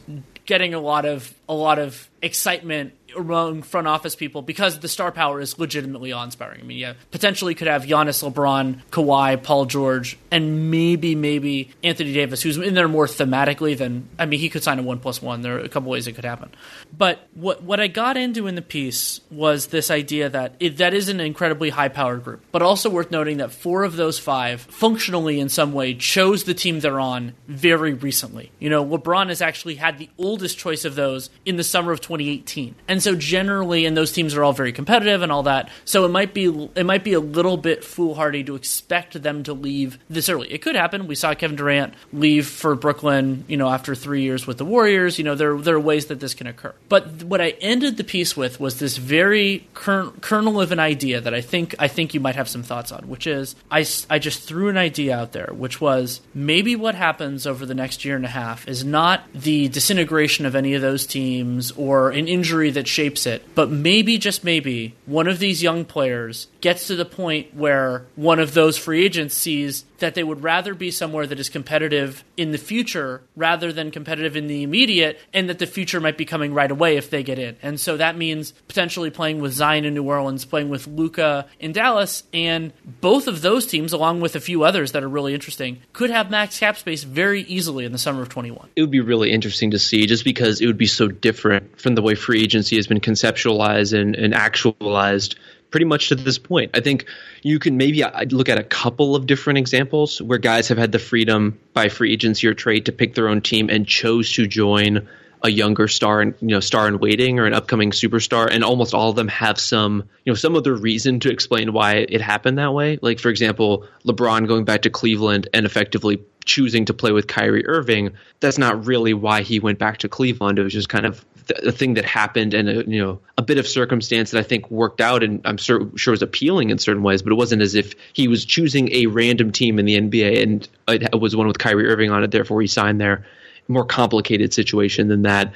getting 0.46 0.74
a 0.74 0.80
lot 0.80 1.06
of 1.06 1.34
a 1.48 1.54
lot 1.54 1.80
of 1.80 2.10
excitement 2.22 2.94
among 3.16 3.64
front 3.64 3.88
office 3.88 4.16
people 4.16 4.42
because 4.42 4.80
the 4.80 4.88
star 4.88 5.12
power 5.12 5.40
is 5.40 5.58
legitimately 5.60 6.12
awe-inspiring. 6.12 6.62
I 6.62 6.64
mean, 6.64 6.78
yeah, 6.78 6.94
potentially 7.12 7.56
could 7.56 7.68
have 7.68 7.84
Giannis, 7.84 8.24
LeBron, 8.30 8.82
Kawhi, 8.92 9.42
Paul 9.42 9.66
George, 9.66 10.18
and 10.32 10.72
maybe 10.72 11.16
maybe 11.16 11.72
Anthony 11.84 12.14
Davis, 12.14 12.42
who's 12.42 12.58
in 12.58 12.74
there 12.74 12.88
more 12.88 13.08
thematically 13.08 13.78
than 13.78 14.10
I 14.18 14.26
mean, 14.26 14.40
he 14.40 14.50
could 14.50 14.64
sign 14.64 14.80
a 14.80 14.84
one 14.84 15.00
plus 15.00 15.22
one. 15.22 15.42
There 15.42 15.58
are 15.58 15.60
a 15.60 15.70
couple 15.70 15.92
ways 15.92 16.08
it 16.08 16.14
could 16.14 16.26
happen. 16.26 16.50
But 16.96 17.28
what 17.34 17.64
what 17.64 17.80
I 17.80 17.88
got 17.88 18.18
into 18.18 18.48
in 18.48 18.56
the 18.56 18.62
piece 18.62 19.22
was 19.30 19.68
this 19.68 19.92
idea 19.92 20.30
that 20.30 20.56
it, 20.60 20.78
that 20.78 20.94
is 20.94 21.10
an 21.10 21.20
incredibly 21.20 21.70
high 21.70 21.90
powered 21.90 22.24
group, 22.24 22.44
but 22.52 22.62
also 22.62 22.90
worth 22.90 23.12
noting 23.12 23.38
that 23.38 23.52
four 23.52 23.84
of 23.84 23.96
those 23.96 24.20
five 24.20 24.62
functionally 24.62 25.40
in 25.40 25.50
some 25.50 25.74
way 25.74 25.94
chose 25.94 26.44
the 26.44 26.54
team 26.54 26.80
they're 26.80 27.00
on 27.00 27.34
very 27.48 27.94
recently. 27.94 28.52
You 28.60 28.70
know, 28.70 28.86
LeBron 28.86 29.30
has 29.30 29.42
actually 29.42 29.76
had 29.76 29.98
the 29.98 30.10
oldest 30.18 30.58
choice 30.58 30.86
of 30.86 30.96
those 30.96 31.30
in 31.46 31.58
the 31.58 31.64
summer 31.64 31.92
of 31.92 32.02
2018, 32.02 32.76
and 32.88 33.03
so 33.04 33.16
generally, 33.16 33.86
and 33.86 33.96
those 33.96 34.12
teams 34.12 34.36
are 34.36 34.44
all 34.44 34.54
very 34.54 34.72
competitive 34.72 35.22
and 35.22 35.32
all 35.32 35.44
that. 35.44 35.70
So 35.86 36.06
it 36.06 36.10
might 36.10 36.34
be 36.34 36.70
it 36.76 36.86
might 36.86 37.04
be 37.04 37.14
a 37.14 37.20
little 37.20 37.58
bit 37.58 37.84
foolhardy 37.84 38.44
to 38.46 38.56
expect 38.56 39.22
them 39.22 39.44
to 39.44 39.54
leave 39.54 40.00
this 40.10 40.30
early. 40.30 40.52
It 40.52 40.62
could 40.62 40.76
happen. 40.76 41.08
We 41.08 41.16
saw 41.16 41.34
Kevin 41.34 41.56
Durant 41.56 41.94
leave 42.12 42.48
for 42.48 42.76
Brooklyn, 42.76 43.46
you 43.48 43.58
know, 43.58 43.70
after 43.70 43.96
three 43.96 44.24
years 44.24 44.48
with 44.48 44.58
the 44.58 44.66
Warriors. 44.66 45.18
You 45.18 45.24
know, 45.26 45.36
there 45.36 45.58
there 45.58 45.76
are 45.76 45.80
ways 45.80 46.08
that 46.08 46.20
this 46.20 46.34
can 46.34 46.48
occur. 46.48 46.74
But 46.90 47.24
what 47.24 47.42
I 47.42 47.50
ended 47.62 47.98
the 47.98 48.04
piece 48.04 48.36
with 48.38 48.60
was 48.60 48.80
this 48.80 48.98
very 48.98 49.68
kernel 49.74 50.62
of 50.62 50.72
an 50.72 50.80
idea 50.80 51.22
that 51.22 51.34
I 51.34 51.42
think 51.42 51.76
I 51.80 51.88
think 51.88 52.14
you 52.14 52.20
might 52.20 52.36
have 52.36 52.50
some 52.50 52.64
thoughts 52.64 52.92
on, 52.92 53.08
which 53.08 53.28
is 53.28 53.56
I 53.70 53.86
I 54.10 54.20
just 54.20 54.44
threw 54.44 54.70
an 54.70 54.78
idea 54.78 55.18
out 55.18 55.32
there, 55.34 55.50
which 55.54 55.82
was 55.82 56.22
maybe 56.34 56.76
what 56.76 56.96
happens 56.96 57.46
over 57.46 57.66
the 57.66 57.76
next 57.76 58.06
year 58.06 58.16
and 58.16 58.26
a 58.26 58.30
half 58.30 58.68
is 58.68 58.84
not 58.84 59.24
the 59.34 59.68
disintegration 59.68 60.46
of 60.46 60.56
any 60.56 60.74
of 60.74 60.82
those 60.82 61.06
teams 61.06 61.72
or 61.72 62.12
an 62.12 62.28
injury 62.28 62.72
that 62.72 62.88
shapes 62.94 63.26
it, 63.26 63.44
but 63.56 63.70
maybe 63.70 64.18
just 64.18 64.44
maybe 64.44 64.96
one 65.06 65.28
of 65.28 65.40
these 65.40 65.64
young 65.64 65.84
players 65.84 66.48
gets 66.62 66.88
to 66.88 66.96
the 66.96 67.06
point 67.06 67.54
where 67.54 68.06
one 68.16 68.40
of 68.40 68.54
those 68.54 68.78
free 68.78 69.04
agents 69.04 69.36
sees 69.36 69.86
that 70.04 70.16
they 70.16 70.24
would 70.24 70.44
rather 70.44 70.74
be 70.74 70.92
somewhere 70.92 71.26
that 71.26 71.40
is 71.40 71.48
competitive 71.48 72.26
in 72.36 72.52
the 72.52 72.58
future 72.58 73.24
rather 73.38 73.72
than 73.72 73.90
competitive 73.90 74.36
in 74.36 74.48
the 74.48 74.62
immediate, 74.62 75.18
and 75.34 75.50
that 75.50 75.60
the 75.60 75.66
future 75.66 76.02
might 76.02 76.18
be 76.18 76.26
coming 76.26 76.54
right 76.54 76.70
away 76.70 76.98
if 76.98 77.10
they 77.10 77.24
get 77.24 77.40
in. 77.40 77.56
And 77.64 77.80
so 77.80 77.96
that 77.96 78.18
means 78.18 78.52
potentially 78.68 79.10
playing 79.10 79.40
with 79.40 79.54
Zion 79.54 79.86
in 79.86 79.94
New 79.94 80.04
Orleans, 80.04 80.44
playing 80.44 80.68
with 80.68 80.88
Luka 80.88 81.48
in 81.58 81.72
Dallas, 81.72 82.24
and 82.34 82.74
both 83.00 83.30
of 83.30 83.42
those 83.42 83.66
teams, 83.66 83.94
along 83.94 84.20
with 84.20 84.36
a 84.36 84.42
few 84.42 84.64
others 84.64 84.92
that 84.92 85.04
are 85.04 85.10
really 85.10 85.34
interesting, 85.34 85.82
could 85.94 86.10
have 86.10 86.30
max 86.30 86.60
cap 86.60 86.78
space 86.78 87.04
very 87.04 87.44
easily 87.44 87.86
in 87.86 87.94
the 87.94 87.98
summer 87.98 88.22
of 88.22 88.28
21. 88.28 88.72
It 88.76 88.82
would 88.82 88.92
be 88.92 89.00
really 89.00 89.32
interesting 89.32 89.72
to 89.72 89.80
see 89.80 90.06
just 90.06 90.26
because 90.26 90.60
it 90.60 90.68
would 90.68 90.78
be 90.78 90.86
so 90.86 91.08
different 91.08 91.80
from 91.80 91.96
the 91.96 92.02
way 92.02 92.16
free 92.16 92.44
agency 92.44 92.76
has 92.76 92.88
been 92.88 93.00
conceptualized 93.00 93.98
and, 93.98 94.16
and 94.18 94.34
actualized 94.34 95.38
pretty 95.74 95.86
much 95.88 96.10
to 96.10 96.16
this 96.16 96.38
point. 96.38 96.70
I 96.76 96.82
think 96.82 97.08
you 97.42 97.58
can 97.58 97.78
maybe 97.78 98.04
uh, 98.04 98.26
look 98.26 98.48
at 98.48 98.60
a 98.60 98.64
couple 98.64 99.16
of 99.16 99.26
different 99.26 99.58
examples 99.58 100.22
where 100.22 100.38
guys 100.38 100.68
have 100.68 100.78
had 100.78 100.92
the 100.92 101.00
freedom 101.00 101.60
by 101.74 101.90
free 101.90 102.14
agency 102.14 102.46
or 102.46 102.54
trade 102.54 102.86
to 102.86 102.92
pick 102.92 103.16
their 103.16 103.28
own 103.28 103.42
team 103.42 103.72
and 103.72 103.88
chose 103.88 104.32
to 104.34 104.46
join 104.46 105.08
a 105.42 105.50
younger 105.50 105.88
star 105.88 106.22
and 106.22 106.36
you 106.42 106.50
know 106.50 106.60
star 106.60 106.88
in 106.88 107.00
waiting 107.00 107.40
or 107.40 107.48
an 107.48 107.56
upcoming 107.56 107.90
superstar. 107.90 108.48
And 108.52 108.64
almost 108.64 108.94
all 108.94 109.10
of 109.10 109.16
them 109.16 109.28
have 109.30 109.60
some 109.60 110.04
you 110.24 110.32
know 110.32 110.36
some 110.36 110.56
other 110.56 110.76
reason 110.76 111.20
to 111.22 111.32
explain 111.32 111.74
why 111.74 112.06
it 112.08 112.22
happened 112.22 112.60
that 112.60 112.72
way. 112.76 113.00
Like 113.02 113.20
for 113.20 113.30
example 113.30 113.88
LeBron 114.06 114.48
going 114.48 114.66
back 114.66 114.84
to 114.84 114.92
Cleveland 114.92 115.50
and 115.56 115.66
effectively 115.66 116.22
choosing 116.46 116.86
to 116.86 116.94
play 116.94 117.12
with 117.12 117.26
Kyrie 117.26 117.66
Irving 117.66 118.12
that's 118.42 118.60
not 118.60 118.86
really 118.86 119.16
why 119.16 119.42
he 119.42 119.60
went 119.60 119.80
back 119.80 119.98
to 120.00 120.08
Cleveland. 120.08 120.60
It 120.60 120.64
was 120.64 120.74
just 120.74 120.90
kind 120.90 121.08
of 121.08 121.26
a 121.64 121.72
thing 121.72 121.96
that 121.96 122.06
happened 122.06 122.54
and 122.54 122.70
a, 122.70 122.74
you 122.90 123.02
know 123.02 123.20
a 123.38 123.42
bit 123.42 123.58
of 123.58 123.68
circumstance 123.68 124.32
that 124.32 124.40
I 124.40 124.44
think 124.44 124.70
worked 124.72 125.02
out 125.02 125.24
and 125.24 125.42
I'm 125.46 125.58
sure, 125.58 125.90
sure 125.96 126.12
was 126.12 126.22
appealing 126.22 126.70
in 126.70 126.78
certain 126.78 127.04
ways, 127.04 127.22
but 127.22 127.32
it 127.32 127.36
wasn't 127.36 127.62
as 127.62 127.76
if 127.76 127.96
he 128.14 128.28
was 128.28 128.46
choosing 128.46 128.92
a 128.92 129.08
random 129.08 129.52
team 129.52 129.80
in 129.80 129.86
the 129.86 130.00
NBA 130.00 130.44
and 130.44 130.68
it 130.88 131.20
was 131.20 131.36
one 131.36 131.48
with 131.48 131.58
Kyrie 131.58 131.88
Irving 131.88 132.12
on 132.12 132.24
it, 132.24 132.32
therefore 132.32 132.62
he 132.62 132.68
signed 132.68 133.02
there 133.02 133.26
more 133.68 133.86
complicated 133.86 134.54
situation 134.54 135.08
than 135.08 135.24
that. 135.24 135.54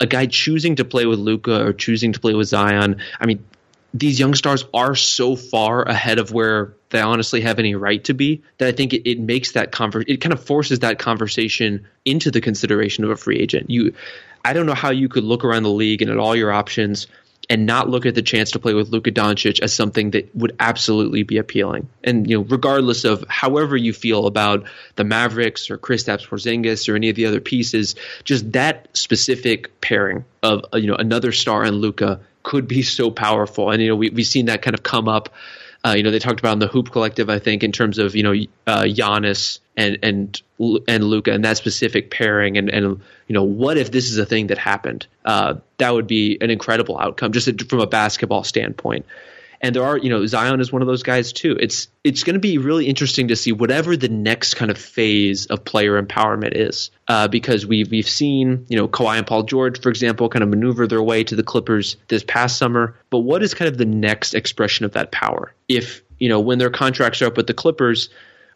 A 0.00 0.06
guy 0.06 0.26
choosing 0.26 0.76
to 0.76 0.84
play 0.84 1.06
with 1.06 1.18
Luka 1.18 1.64
or 1.64 1.72
choosing 1.72 2.12
to 2.12 2.20
play 2.20 2.34
with 2.34 2.48
Zion. 2.48 3.00
I 3.20 3.26
mean, 3.26 3.44
these 3.92 4.18
young 4.18 4.34
stars 4.34 4.64
are 4.74 4.96
so 4.96 5.36
far 5.36 5.82
ahead 5.82 6.18
of 6.18 6.32
where 6.32 6.74
they 6.90 7.00
honestly 7.00 7.40
have 7.42 7.60
any 7.60 7.76
right 7.76 8.02
to 8.04 8.14
be 8.14 8.42
that 8.58 8.68
I 8.68 8.72
think 8.72 8.92
it, 8.92 9.08
it 9.08 9.20
makes 9.20 9.52
that 9.52 9.70
conver- 9.70 10.04
it 10.08 10.20
kind 10.20 10.32
of 10.32 10.44
forces 10.44 10.80
that 10.80 10.98
conversation 10.98 11.86
into 12.04 12.32
the 12.32 12.40
consideration 12.40 13.04
of 13.04 13.10
a 13.10 13.16
free 13.16 13.38
agent. 13.38 13.70
You, 13.70 13.94
I 14.44 14.52
don't 14.52 14.66
know 14.66 14.74
how 14.74 14.90
you 14.90 15.08
could 15.08 15.24
look 15.24 15.44
around 15.44 15.62
the 15.62 15.70
league 15.70 16.02
and 16.02 16.10
at 16.10 16.18
all 16.18 16.36
your 16.36 16.52
options 16.52 17.06
and 17.48 17.66
not 17.66 17.88
look 17.88 18.06
at 18.06 18.14
the 18.14 18.22
chance 18.22 18.52
to 18.52 18.58
play 18.58 18.74
with 18.74 18.88
Luka 18.88 19.10
Doncic 19.10 19.60
as 19.60 19.72
something 19.72 20.10
that 20.12 20.34
would 20.34 20.56
absolutely 20.58 21.22
be 21.22 21.38
appealing. 21.38 21.88
And 22.02 22.28
you 22.28 22.38
know, 22.38 22.44
regardless 22.44 23.04
of 23.04 23.24
however 23.28 23.76
you 23.76 23.92
feel 23.92 24.26
about 24.26 24.64
the 24.96 25.04
Mavericks 25.04 25.70
or 25.70 25.78
Kristaps 25.78 26.26
Porzingis 26.26 26.88
or 26.88 26.96
any 26.96 27.10
of 27.10 27.16
the 27.16 27.26
other 27.26 27.40
pieces, 27.40 27.96
just 28.24 28.52
that 28.52 28.88
specific 28.96 29.80
pairing 29.80 30.24
of 30.42 30.64
you 30.74 30.86
know 30.86 30.96
another 30.96 31.32
star 31.32 31.64
and 31.64 31.76
Luka 31.76 32.20
could 32.42 32.68
be 32.68 32.82
so 32.82 33.10
powerful. 33.10 33.70
And 33.70 33.82
you 33.82 33.88
know, 33.88 33.96
we 33.96 34.10
we've 34.10 34.26
seen 34.26 34.46
that 34.46 34.62
kind 34.62 34.74
of 34.74 34.82
come 34.82 35.08
up. 35.08 35.30
Uh, 35.84 35.94
you 35.96 36.02
know, 36.02 36.10
they 36.10 36.18
talked 36.18 36.40
about 36.40 36.54
in 36.54 36.58
the 36.60 36.66
Hoop 36.66 36.90
Collective, 36.90 37.28
I 37.28 37.38
think, 37.38 37.62
in 37.62 37.72
terms 37.72 37.98
of 37.98 38.16
you 38.16 38.22
know 38.22 38.32
uh, 38.66 38.82
Giannis 38.84 39.60
and 39.76 39.98
and 40.02 40.42
and 40.88 41.04
Luka 41.04 41.32
and 41.32 41.44
that 41.44 41.56
specific 41.56 42.10
pairing 42.10 42.56
and 42.56 42.70
and 42.70 43.00
you 43.28 43.34
know 43.34 43.44
what 43.44 43.76
if 43.76 43.90
this 43.90 44.10
is 44.10 44.18
a 44.18 44.26
thing 44.26 44.46
that 44.48 44.58
happened? 44.58 45.06
Uh, 45.24 45.54
that 45.78 45.92
would 45.92 46.06
be 46.06 46.38
an 46.40 46.50
incredible 46.50 46.98
outcome 46.98 47.32
just 47.32 47.68
from 47.68 47.80
a 47.80 47.86
basketball 47.86 48.44
standpoint 48.44 49.04
and 49.64 49.74
there 49.74 49.82
are 49.82 49.96
you 49.96 50.10
know 50.10 50.26
Zion 50.26 50.60
is 50.60 50.70
one 50.70 50.82
of 50.82 50.88
those 50.88 51.02
guys 51.02 51.32
too. 51.32 51.56
It's 51.58 51.88
it's 52.04 52.22
going 52.22 52.34
to 52.34 52.40
be 52.40 52.58
really 52.58 52.86
interesting 52.86 53.28
to 53.28 53.36
see 53.36 53.50
whatever 53.50 53.96
the 53.96 54.10
next 54.10 54.54
kind 54.54 54.70
of 54.70 54.76
phase 54.76 55.46
of 55.46 55.64
player 55.64 56.00
empowerment 56.00 56.52
is. 56.54 56.90
Uh, 57.08 57.28
because 57.28 57.64
we've 57.64 57.90
we've 57.90 58.08
seen 58.08 58.66
you 58.68 58.76
know 58.76 58.86
Kawhi 58.86 59.16
and 59.16 59.26
Paul 59.26 59.44
George 59.44 59.80
for 59.80 59.88
example 59.88 60.28
kind 60.28 60.42
of 60.42 60.50
maneuver 60.50 60.86
their 60.86 61.02
way 61.02 61.24
to 61.24 61.34
the 61.34 61.42
Clippers 61.42 61.96
this 62.08 62.22
past 62.22 62.58
summer. 62.58 62.94
But 63.08 63.20
what 63.20 63.42
is 63.42 63.54
kind 63.54 63.70
of 63.70 63.78
the 63.78 63.86
next 63.86 64.34
expression 64.34 64.84
of 64.84 64.92
that 64.92 65.10
power? 65.10 65.54
If 65.66 66.02
you 66.18 66.28
know 66.28 66.40
when 66.40 66.58
their 66.58 66.70
contracts 66.70 67.22
are 67.22 67.26
up 67.26 67.38
with 67.38 67.46
the 67.46 67.54
Clippers 67.54 68.10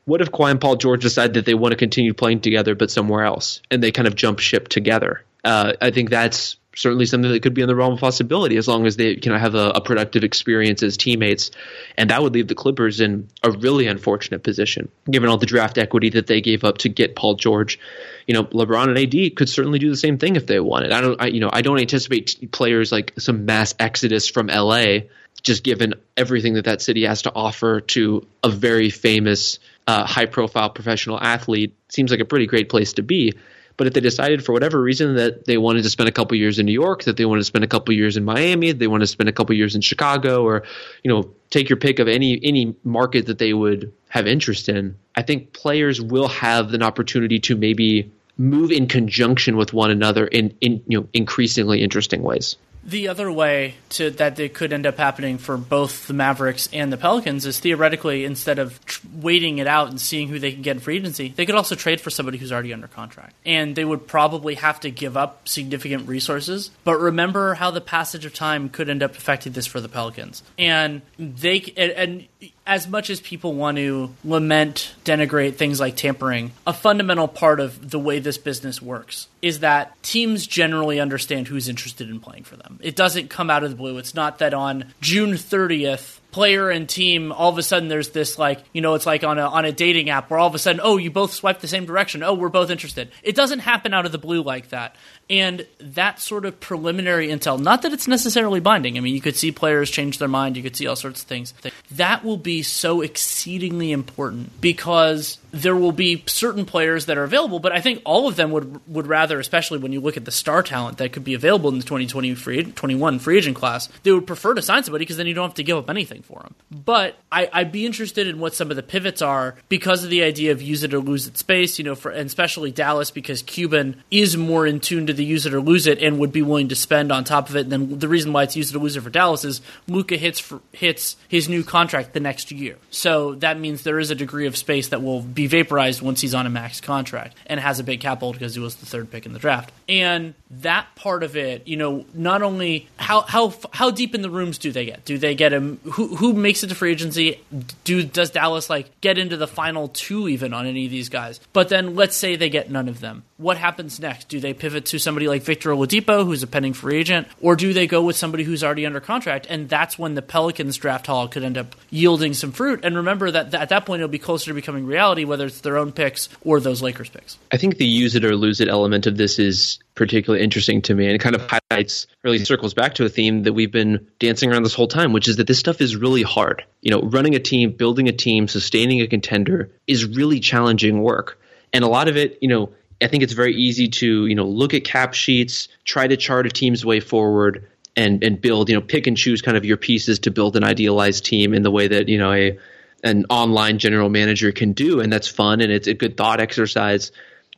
what 0.05 0.23
if 0.23 0.31
Kawhi 0.31 0.53
and 0.53 0.61
Paul 0.61 0.77
George 0.77 1.03
decide 1.03 1.35
that 1.35 1.45
they 1.45 1.53
want 1.53 1.73
to 1.73 1.77
continue 1.77 2.15
playing 2.15 2.41
together 2.41 2.75
but 2.75 2.91
somewhere 2.91 3.25
else 3.25 3.61
and 3.71 3.83
they 3.83 3.93
kind 3.93 4.09
of 4.09 4.15
jump 4.15 4.39
ship 4.39 4.69
together? 4.69 5.23
Uh, 5.45 5.75
I 5.83 5.91
think 5.91 6.09
that's 6.09 6.57
certainly 6.79 7.07
something 7.07 7.33
that 7.33 7.43
could 7.43 7.55
be 7.55 7.63
in 7.63 7.67
the 7.67 7.75
realm 7.75 7.95
of 7.95 7.99
possibility 7.99 8.57
as 8.57 8.69
long 8.69 8.87
as 8.87 8.97
they 8.97 9.17
can 9.17 9.33
have 9.33 9.57
a, 9.57 9.71
a, 9.71 9.81
productive 9.81 10.23
experience 10.23 10.81
as 10.85 10.97
teammates. 10.97 11.51
And 11.97 12.11
that 12.11 12.23
would 12.23 12.35
leave 12.35 12.47
the 12.47 12.55
Clippers 12.55 13.01
in 13.01 13.29
a 13.43 13.51
really 13.51 13.89
unfortunate 13.89 14.45
position, 14.45 14.89
given 15.11 15.29
all 15.29 15.39
the 15.39 15.47
draft 15.47 15.77
equity 15.77 16.11
that 16.11 16.29
they 16.29 16.41
gave 16.41 16.63
up 16.63 16.79
to 16.79 16.89
get 16.89 17.17
Paul 17.17 17.35
George. 17.35 17.81
You 18.29 18.35
know, 18.35 18.45
LeBron 18.45 18.97
and 18.97 18.97
AD 18.97 19.35
could 19.35 19.49
certainly 19.49 19.81
do 19.81 19.91
the 19.91 19.97
same 19.97 20.19
thing 20.19 20.37
if 20.37 20.47
they 20.47 20.61
wanted. 20.61 20.93
I 20.93 21.01
don't, 21.01 21.21
I, 21.21 21.27
you 21.27 21.41
know, 21.41 21.51
I 21.53 21.63
don't 21.63 21.81
anticipate 21.81 22.53
players 22.53 22.93
like 22.93 23.13
some 23.19 23.45
mass 23.45 23.75
exodus 23.81 24.29
from 24.29 24.47
LA, 24.47 25.01
just 25.43 25.65
given 25.65 25.95
everything 26.17 26.55
that 26.55 26.67
that 26.67 26.81
city 26.81 27.05
has 27.07 27.23
to 27.23 27.35
offer 27.35 27.81
to 27.81 28.25
a 28.45 28.51
very 28.51 28.91
famous 28.91 29.59
uh, 29.89 30.07
high 30.07 30.27
profile 30.27 30.71
professional 30.71 31.21
athlete 31.21 31.75
seems 31.89 32.13
like 32.13 32.21
a 32.21 32.25
pretty 32.25 32.47
great 32.47 32.69
place 32.69 32.93
to 32.93 33.03
be. 33.03 33.35
But 33.79 33.87
if 33.87 33.95
they 33.95 34.01
decided 34.01 34.45
for 34.45 34.53
whatever 34.53 34.83
reason 34.83 35.15
that 35.15 35.47
they 35.47 35.57
wanted 35.57 35.85
to 35.85 35.91
spend 35.91 36.09
a 36.09 36.13
couple 36.13 36.37
years 36.37 36.59
in 36.59 36.67
New 36.67 36.73
York, 36.73 37.05
that 37.05 37.17
they 37.17 37.25
wanted 37.25 37.41
to 37.41 37.45
spend 37.45 37.65
a 37.65 37.69
couple 37.69 37.95
years 37.95 38.17
in 38.17 38.25
Miami, 38.25 38.73
they 38.73 38.89
want 38.89 39.03
to 39.03 39.07
spend 39.07 39.29
a 39.31 39.33
couple 39.33 39.55
years 39.55 39.75
in 39.75 39.81
Chicago, 39.81 40.45
or 40.45 40.65
you 41.05 41.11
know, 41.11 41.31
take 41.49 41.71
your 41.71 41.79
pick 41.79 42.01
of 42.01 42.09
any 42.09 42.39
any 42.43 42.75
market 42.85 43.27
that 43.27 43.39
they 43.39 43.55
would 43.55 43.93
have 44.09 44.27
interest 44.27 44.69
in, 44.69 44.97
I 45.15 45.23
think 45.23 45.53
players 45.53 46.03
will 46.03 46.29
have 46.29 46.75
an 46.75 46.83
opportunity 46.83 47.39
to 47.41 47.57
maybe 47.57 48.11
move 48.37 48.71
in 48.71 48.89
conjunction 48.89 49.57
with 49.57 49.73
one 49.73 49.91
another 49.91 50.27
in, 50.27 50.55
in 50.61 50.83
you 50.87 51.01
know 51.01 51.09
increasingly 51.15 51.83
interesting 51.83 52.23
ways. 52.23 52.57
The 52.89 53.09
other 53.09 53.31
way 53.31 53.75
to 53.91 54.11
that 54.13 54.41
it 54.41 54.55
could 54.55 54.73
end 54.73 54.87
up 54.87 54.97
happening 54.97 55.37
for 55.37 55.59
both 55.59 56.07
the 56.07 56.15
Mavericks 56.15 56.71
and 56.73 56.91
the 56.91 56.97
Pelicans 56.97 57.45
is 57.45 57.61
theoretically 57.61 58.25
instead 58.25 58.59
of 58.59 58.83
tr- 58.87 59.07
waiting 59.13 59.59
it 59.59 59.67
out 59.67 59.91
and 59.91 60.01
seeing 60.01 60.29
who 60.29 60.39
they 60.39 60.53
can 60.53 60.63
get 60.63 60.77
in 60.77 60.81
free 60.81 60.97
agency, 60.97 61.29
they 61.37 61.45
could 61.45 61.55
also 61.55 61.75
trade 61.75 62.01
for 62.01 62.09
somebody 62.09 62.39
who's 62.39 62.51
already 62.51 62.73
under 62.73 62.89
contract, 62.89 63.35
and 63.45 63.77
they 63.77 63.85
would 63.85 64.07
probably 64.07 64.55
have 64.55 64.81
to 64.81 64.91
give 64.91 65.19
up 65.19 65.47
significant 65.47 66.09
resources. 66.09 66.71
But 66.85 66.99
remember 66.99 67.53
how 67.53 67.71
the 67.73 67.83
passage 67.83 68.25
of 68.25 68.33
time 68.33 68.71
could 68.71 68.89
end 68.89 69.03
up 69.03 69.11
affecting 69.11 69.53
this 69.53 69.67
for 69.67 69.83
the 69.83 69.89
Pelicans, 69.91 70.43
and 70.59 71.03
they 71.19 71.75
and, 71.77 71.93
and 71.93 72.53
as 72.69 72.87
much 72.87 73.09
as 73.09 73.19
people 73.19 73.55
want 73.55 73.79
to 73.79 74.15
lament, 74.23 74.95
denigrate 75.03 75.55
things 75.55 75.81
like 75.81 75.97
tampering, 75.97 76.53
a 76.67 76.73
fundamental 76.73 77.27
part 77.27 77.61
of 77.61 77.91
the 77.91 77.99
way 77.99 78.19
this 78.19 78.37
business 78.37 78.81
works 78.83 79.27
is 79.41 79.61
that 79.61 80.01
teams 80.03 80.47
generally 80.47 81.01
understand 81.01 81.49
who's 81.49 81.67
interested 81.69 82.11
in 82.11 82.21
playing 82.21 82.45
for 82.45 82.57
them. 82.57 82.79
It 82.83 82.95
doesn't 82.95 83.31
come 83.31 83.49
out 83.49 83.65
of 83.65 83.71
the 83.71 83.77
blue. 83.77 83.97
It's 83.97 84.15
not 84.15 84.41
that 84.41 84.53
on 84.53 84.93
June 85.01 85.33
30th, 85.33 86.19
player 86.31 86.69
and 86.69 86.89
team 86.89 87.33
all 87.33 87.51
of 87.51 87.57
a 87.57 87.63
sudden 87.63 87.89
there's 87.89 88.11
this 88.11 88.39
like 88.39 88.63
you 88.73 88.81
know 88.83 88.95
it's 88.95 89.07
like 89.07 89.25
on 89.25 89.39
a 89.39 89.47
on 89.47 89.65
a 89.65 89.73
dating 89.73 90.11
app 90.11 90.31
where 90.31 90.39
all 90.39 90.47
of 90.47 90.55
a 90.55 90.59
sudden 90.59 90.81
oh 90.85 90.97
you 90.97 91.11
both 91.11 91.33
swipe 91.33 91.61
the 91.61 91.69
same 91.69 91.87
direction. 91.87 92.23
Oh 92.23 92.35
we're 92.35 92.49
both 92.49 92.71
interested. 92.71 93.11
It 93.23 93.35
doesn't 93.35 93.61
happen 93.61 93.95
out 93.95 94.07
of 94.07 94.13
the 94.13 94.19
blue 94.19 94.43
like 94.43 94.69
that. 94.69 94.97
And 95.31 95.67
that 95.81 96.21
sort 96.21 96.45
of 96.45 96.61
preliminary 96.61 97.29
intel 97.29 97.59
not 97.59 97.83
that 97.83 97.93
it's 97.93 98.09
necessarily 98.09 98.61
binding. 98.61 98.97
I 98.97 99.01
mean 99.01 99.15
you 99.15 99.21
could 99.21 99.37
see 99.37 99.53
players 99.53 99.91
change 99.91 100.19
their 100.19 100.29
mind. 100.29 100.57
You 100.57 100.63
could 100.63 100.77
see 100.77 100.87
all 100.87 100.97
sorts 100.97 101.23
of 101.23 101.29
things. 101.29 101.55
That 101.93 102.25
will 102.25 102.37
be 102.37 102.63
so 102.63 103.01
exceedingly 103.01 103.91
important 103.93 104.61
because 104.61 105.39
there 105.51 105.77
will 105.77 105.93
be 105.93 106.23
certain 106.27 106.67
players 106.67 107.07
that 107.07 107.17
are 107.17 107.25
available, 107.25 107.59
but 107.59 107.73
I 107.73 107.81
think 107.81 108.03
all 108.05 108.29
of 108.29 108.37
them 108.37 108.51
would 108.51 108.81
would 108.87 109.07
rather, 109.07 109.41
especially 109.41 109.79
when 109.79 109.93
you 109.93 110.01
look 110.01 110.17
at 110.17 110.25
the 110.25 110.31
star 110.31 110.63
talent 110.63 110.99
that 110.99 111.13
could 111.13 111.25
be 111.25 111.35
available 111.35 111.71
in 111.71 111.79
the 111.79 111.85
2020 111.85 112.35
free 112.35 112.65
21 112.65 113.19
free 113.19 113.39
agent 113.39 113.57
class, 113.57 113.89
they 114.03 114.13
would 114.13 114.27
prefer 114.27 114.55
to 114.55 114.63
sign 114.63 114.85
somebody 114.85 115.05
because 115.05 115.17
then 115.17 115.27
you 115.27 115.35
don't 115.35 115.49
have 115.49 115.55
to 115.55 115.63
give 115.63 115.79
up 115.79 115.89
anything 115.89 116.18
for 116.23 116.41
them. 116.41 116.55
But 116.71 117.17
I, 117.31 117.49
would 117.55 117.73
be 117.73 117.87
interested 117.87 118.27
in 118.27 118.39
what 118.39 118.55
some 118.55 118.71
of 118.71 118.77
the 118.77 118.83
pivots 118.83 119.23
are 119.23 119.57
because 119.69 120.05
of 120.05 120.11
the 120.11 120.23
idea 120.23 120.53
of 120.53 120.63
use 120.63 120.83
it 120.83 120.95
or 120.95 120.99
lose 120.99 121.27
it 121.27 121.37
space, 121.39 121.79
you 121.79 121.85
know, 121.85 121.95
for 121.95 122.11
and 122.11 122.27
especially 122.27 122.71
Dallas 122.71 123.11
because 123.11 123.43
Cuban 123.43 124.03
is 124.11 124.37
more 124.37 124.67
in 124.67 124.81
tune 124.81 125.07
to 125.07 125.13
the 125.13 125.25
use 125.25 125.47
it 125.47 125.55
or 125.55 125.61
lose 125.61 125.87
it 125.87 126.03
and 126.03 126.19
would 126.19 126.33
be 126.33 126.43
willing 126.43 126.69
to 126.69 126.77
spend 126.77 127.13
on 127.13 127.25
top 127.25 127.49
of 127.49 127.57
it. 127.57 127.63
And 127.63 127.73
then 127.73 127.99
the 127.99 128.09
reason 128.09 128.33
why 128.33 128.45
it's 128.45 128.57
use 128.57 128.71
it 128.71 128.77
or 128.77 128.81
lose 128.81 128.97
it 128.97 129.03
for 129.03 129.11
Dallas 129.11 129.45
is 129.45 129.61
Luka 129.87 130.17
hits 130.17 130.39
for, 130.39 130.61
hits 130.73 131.17
his 131.29 131.49
new 131.49 131.63
contract 131.63 132.13
the 132.13 132.21
next 132.21 132.51
year, 132.51 132.77
so 132.91 133.35
that 133.37 133.59
means 133.59 133.83
there 133.83 133.99
is 133.99 134.11
a 134.11 134.15
degree 134.15 134.47
of 134.47 134.57
space 134.57 134.89
that 134.89 135.03
will 135.03 135.21
be 135.21 135.47
vaporized 135.47 136.03
once 136.03 136.21
he's 136.21 136.35
on 136.35 136.47
a 136.47 136.51
max 136.51 136.81
contract 136.81 137.37
and 137.47 137.61
has 137.61 137.81
a 137.81 137.85
big 137.85 138.01
cap 138.01 138.21
hold 138.21 138.35
because 138.35 138.55
he 138.55 138.61
was 138.61 138.77
the 138.77 138.87
third 138.87 139.11
pick 139.11 139.27
in 139.27 139.33
the 139.33 139.39
draft. 139.39 139.73
And 139.89 140.35
that 140.51 140.87
part 140.95 141.23
of 141.23 141.37
it, 141.37 141.67
you 141.69 141.77
know, 141.77 142.05
not 142.15 142.43
only 142.43 142.89
how 142.97 143.23
how 143.23 143.55
how 143.73 143.91
deep 143.91 144.15
in 144.15 144.23
the 144.23 144.31
rooms 144.31 144.59
do 144.59 144.73
they 144.73 144.87
get? 144.87 145.05
Do 145.05 145.19
they 145.19 145.35
get 145.35 145.53
him? 145.53 145.81
Who 145.85 146.08
who 146.17 146.33
makes 146.33 146.63
it 146.63 146.69
to 146.69 146.75
free 146.75 146.93
agency? 146.93 147.43
Do 147.85 148.03
does 148.03 148.31
Dallas 148.31 148.71
like 148.71 149.01
get 149.01 149.19
into 149.19 149.37
the 149.37 149.47
final 149.47 149.89
two 149.89 150.29
even 150.29 150.53
on 150.53 150.67
any 150.67 150.85
of 150.85 150.91
these 150.91 151.09
guys? 151.09 151.41
But 151.53 151.69
then 151.69 151.95
let's 151.95 152.17
say 152.17 152.37
they 152.37 152.51
get 152.51 152.71
none 152.71 152.89
of 152.89 153.01
them 153.01 153.25
what 153.39 153.57
happens 153.57 154.01
next? 154.01 154.29
Do 154.29 154.41
they 154.41 154.53
pivot 154.53 154.87
to 154.87 154.99
somebody 154.99 155.29
like 155.29 155.43
Victor 155.43 155.71
Oladipo, 155.71 156.25
who's 156.25 156.43
a 156.43 156.47
pending 156.47 156.73
free 156.75 156.99
agent, 156.99 157.29
or 157.41 157.55
do 157.55 157.73
they 157.73 157.87
go 157.87 158.03
with 158.03 158.17
somebody 158.17 158.43
who's 158.43 158.65
already 158.65 158.85
under 158.85 159.01
contract? 159.01 159.47
And 159.49 159.69
that's 159.69 159.97
when 159.97 160.15
the 160.15 160.23
Pelicans 160.23 160.77
draft 160.77 161.07
haul 161.07 161.29
could 161.29 161.45
end 161.45 161.57
up 161.57 161.77
yielding 161.89 162.35
some 162.35 162.51
fruit. 162.51 162.81
And 162.83 162.97
remember 162.97 163.31
that 163.31 163.55
at 163.55 163.69
that 163.69 163.87
point 163.87 164.01
it'll 164.01 164.11
be 164.11 164.19
closer 164.19 164.47
to 164.47 164.55
becoming 164.55 164.87
reality, 164.87 165.25
whether 165.25 165.47
it's 165.47 165.61
their 165.61 165.79
own 165.79 165.93
picks 165.93 166.29
or 166.45 166.59
those 166.59 166.83
Lakers 166.83 167.09
picks. 167.09 167.39
I 167.53 167.57
think 167.57 167.79
the 167.79 167.87
use 167.87 168.17
it 168.17 168.25
or 168.25 168.37
lose 168.37 168.61
it 168.61 168.69
element 168.69 169.07
of 169.07 169.17
this 169.17 169.39
is 169.39 169.79
particularly 169.99 170.43
interesting 170.43 170.81
to 170.81 170.95
me 170.95 171.07
and 171.07 171.15
it 171.17 171.19
kind 171.19 171.35
of 171.35 171.43
highlights 171.51 172.07
really 172.23 172.39
circles 172.39 172.73
back 172.73 172.95
to 172.95 173.05
a 173.05 173.09
theme 173.09 173.43
that 173.43 173.53
we've 173.53 173.73
been 173.73 174.07
dancing 174.21 174.51
around 174.51 174.63
this 174.63 174.73
whole 174.73 174.87
time 174.87 175.13
which 175.13 175.27
is 175.27 175.37
that 175.37 175.47
this 175.49 175.59
stuff 175.59 175.81
is 175.81 175.97
really 175.97 176.23
hard. 176.23 176.65
You 176.81 176.93
know 176.93 177.03
running 177.03 177.35
a 177.35 177.41
team 177.41 177.73
building 177.73 178.09
a 178.09 178.13
team 178.13 178.47
sustaining 178.47 179.01
a 179.03 179.09
contender 179.09 179.73
is 179.87 180.07
really 180.07 180.39
challenging 180.39 181.03
work. 181.03 181.41
And 181.73 181.85
a 181.85 181.89
lot 181.89 182.09
of 182.09 182.17
it 182.17 182.39
you 182.41 182.49
know 182.49 182.71
I 183.03 183.09
think 183.09 183.23
it's 183.25 183.33
very 183.33 183.55
easy 183.55 183.89
to 183.89 184.27
you 184.27 184.35
know 184.37 184.47
look 184.47 184.73
at 184.73 184.85
cap 184.85 185.15
sheets, 185.15 185.69
try 185.85 186.07
to 186.07 186.17
chart 186.17 186.47
a 186.47 186.51
team's 186.51 186.85
way 186.85 187.01
forward, 187.01 187.69
and 187.97 188.23
and 188.23 188.41
build 188.41 188.69
you 188.69 188.77
know 188.77 188.81
pick 188.81 189.09
and 189.09 189.17
choose 189.17 189.43
kind 189.43 189.57
of 189.57 189.65
your 189.65 189.77
pieces 189.77 190.21
to 190.21 190.31
build 190.31 190.57
an 190.57 190.63
idealized 190.63 191.25
team 191.25 191.55
in 191.55 191.63
the 191.63 191.71
way 191.71 191.89
that 191.89 192.09
you 192.09 192.19
know 192.19 192.33
a 192.33 192.59
an 193.03 193.27
online 193.31 193.79
general 193.79 194.09
manager 194.09 194.53
can 194.53 194.73
do, 194.73 195.01
and 195.01 195.13
that's 195.13 195.29
fun 195.29 195.61
and 195.61 195.73
it's 195.73 195.89
a 195.89 195.95
good 195.95 196.17
thought 196.17 196.41
exercise. 196.41 197.11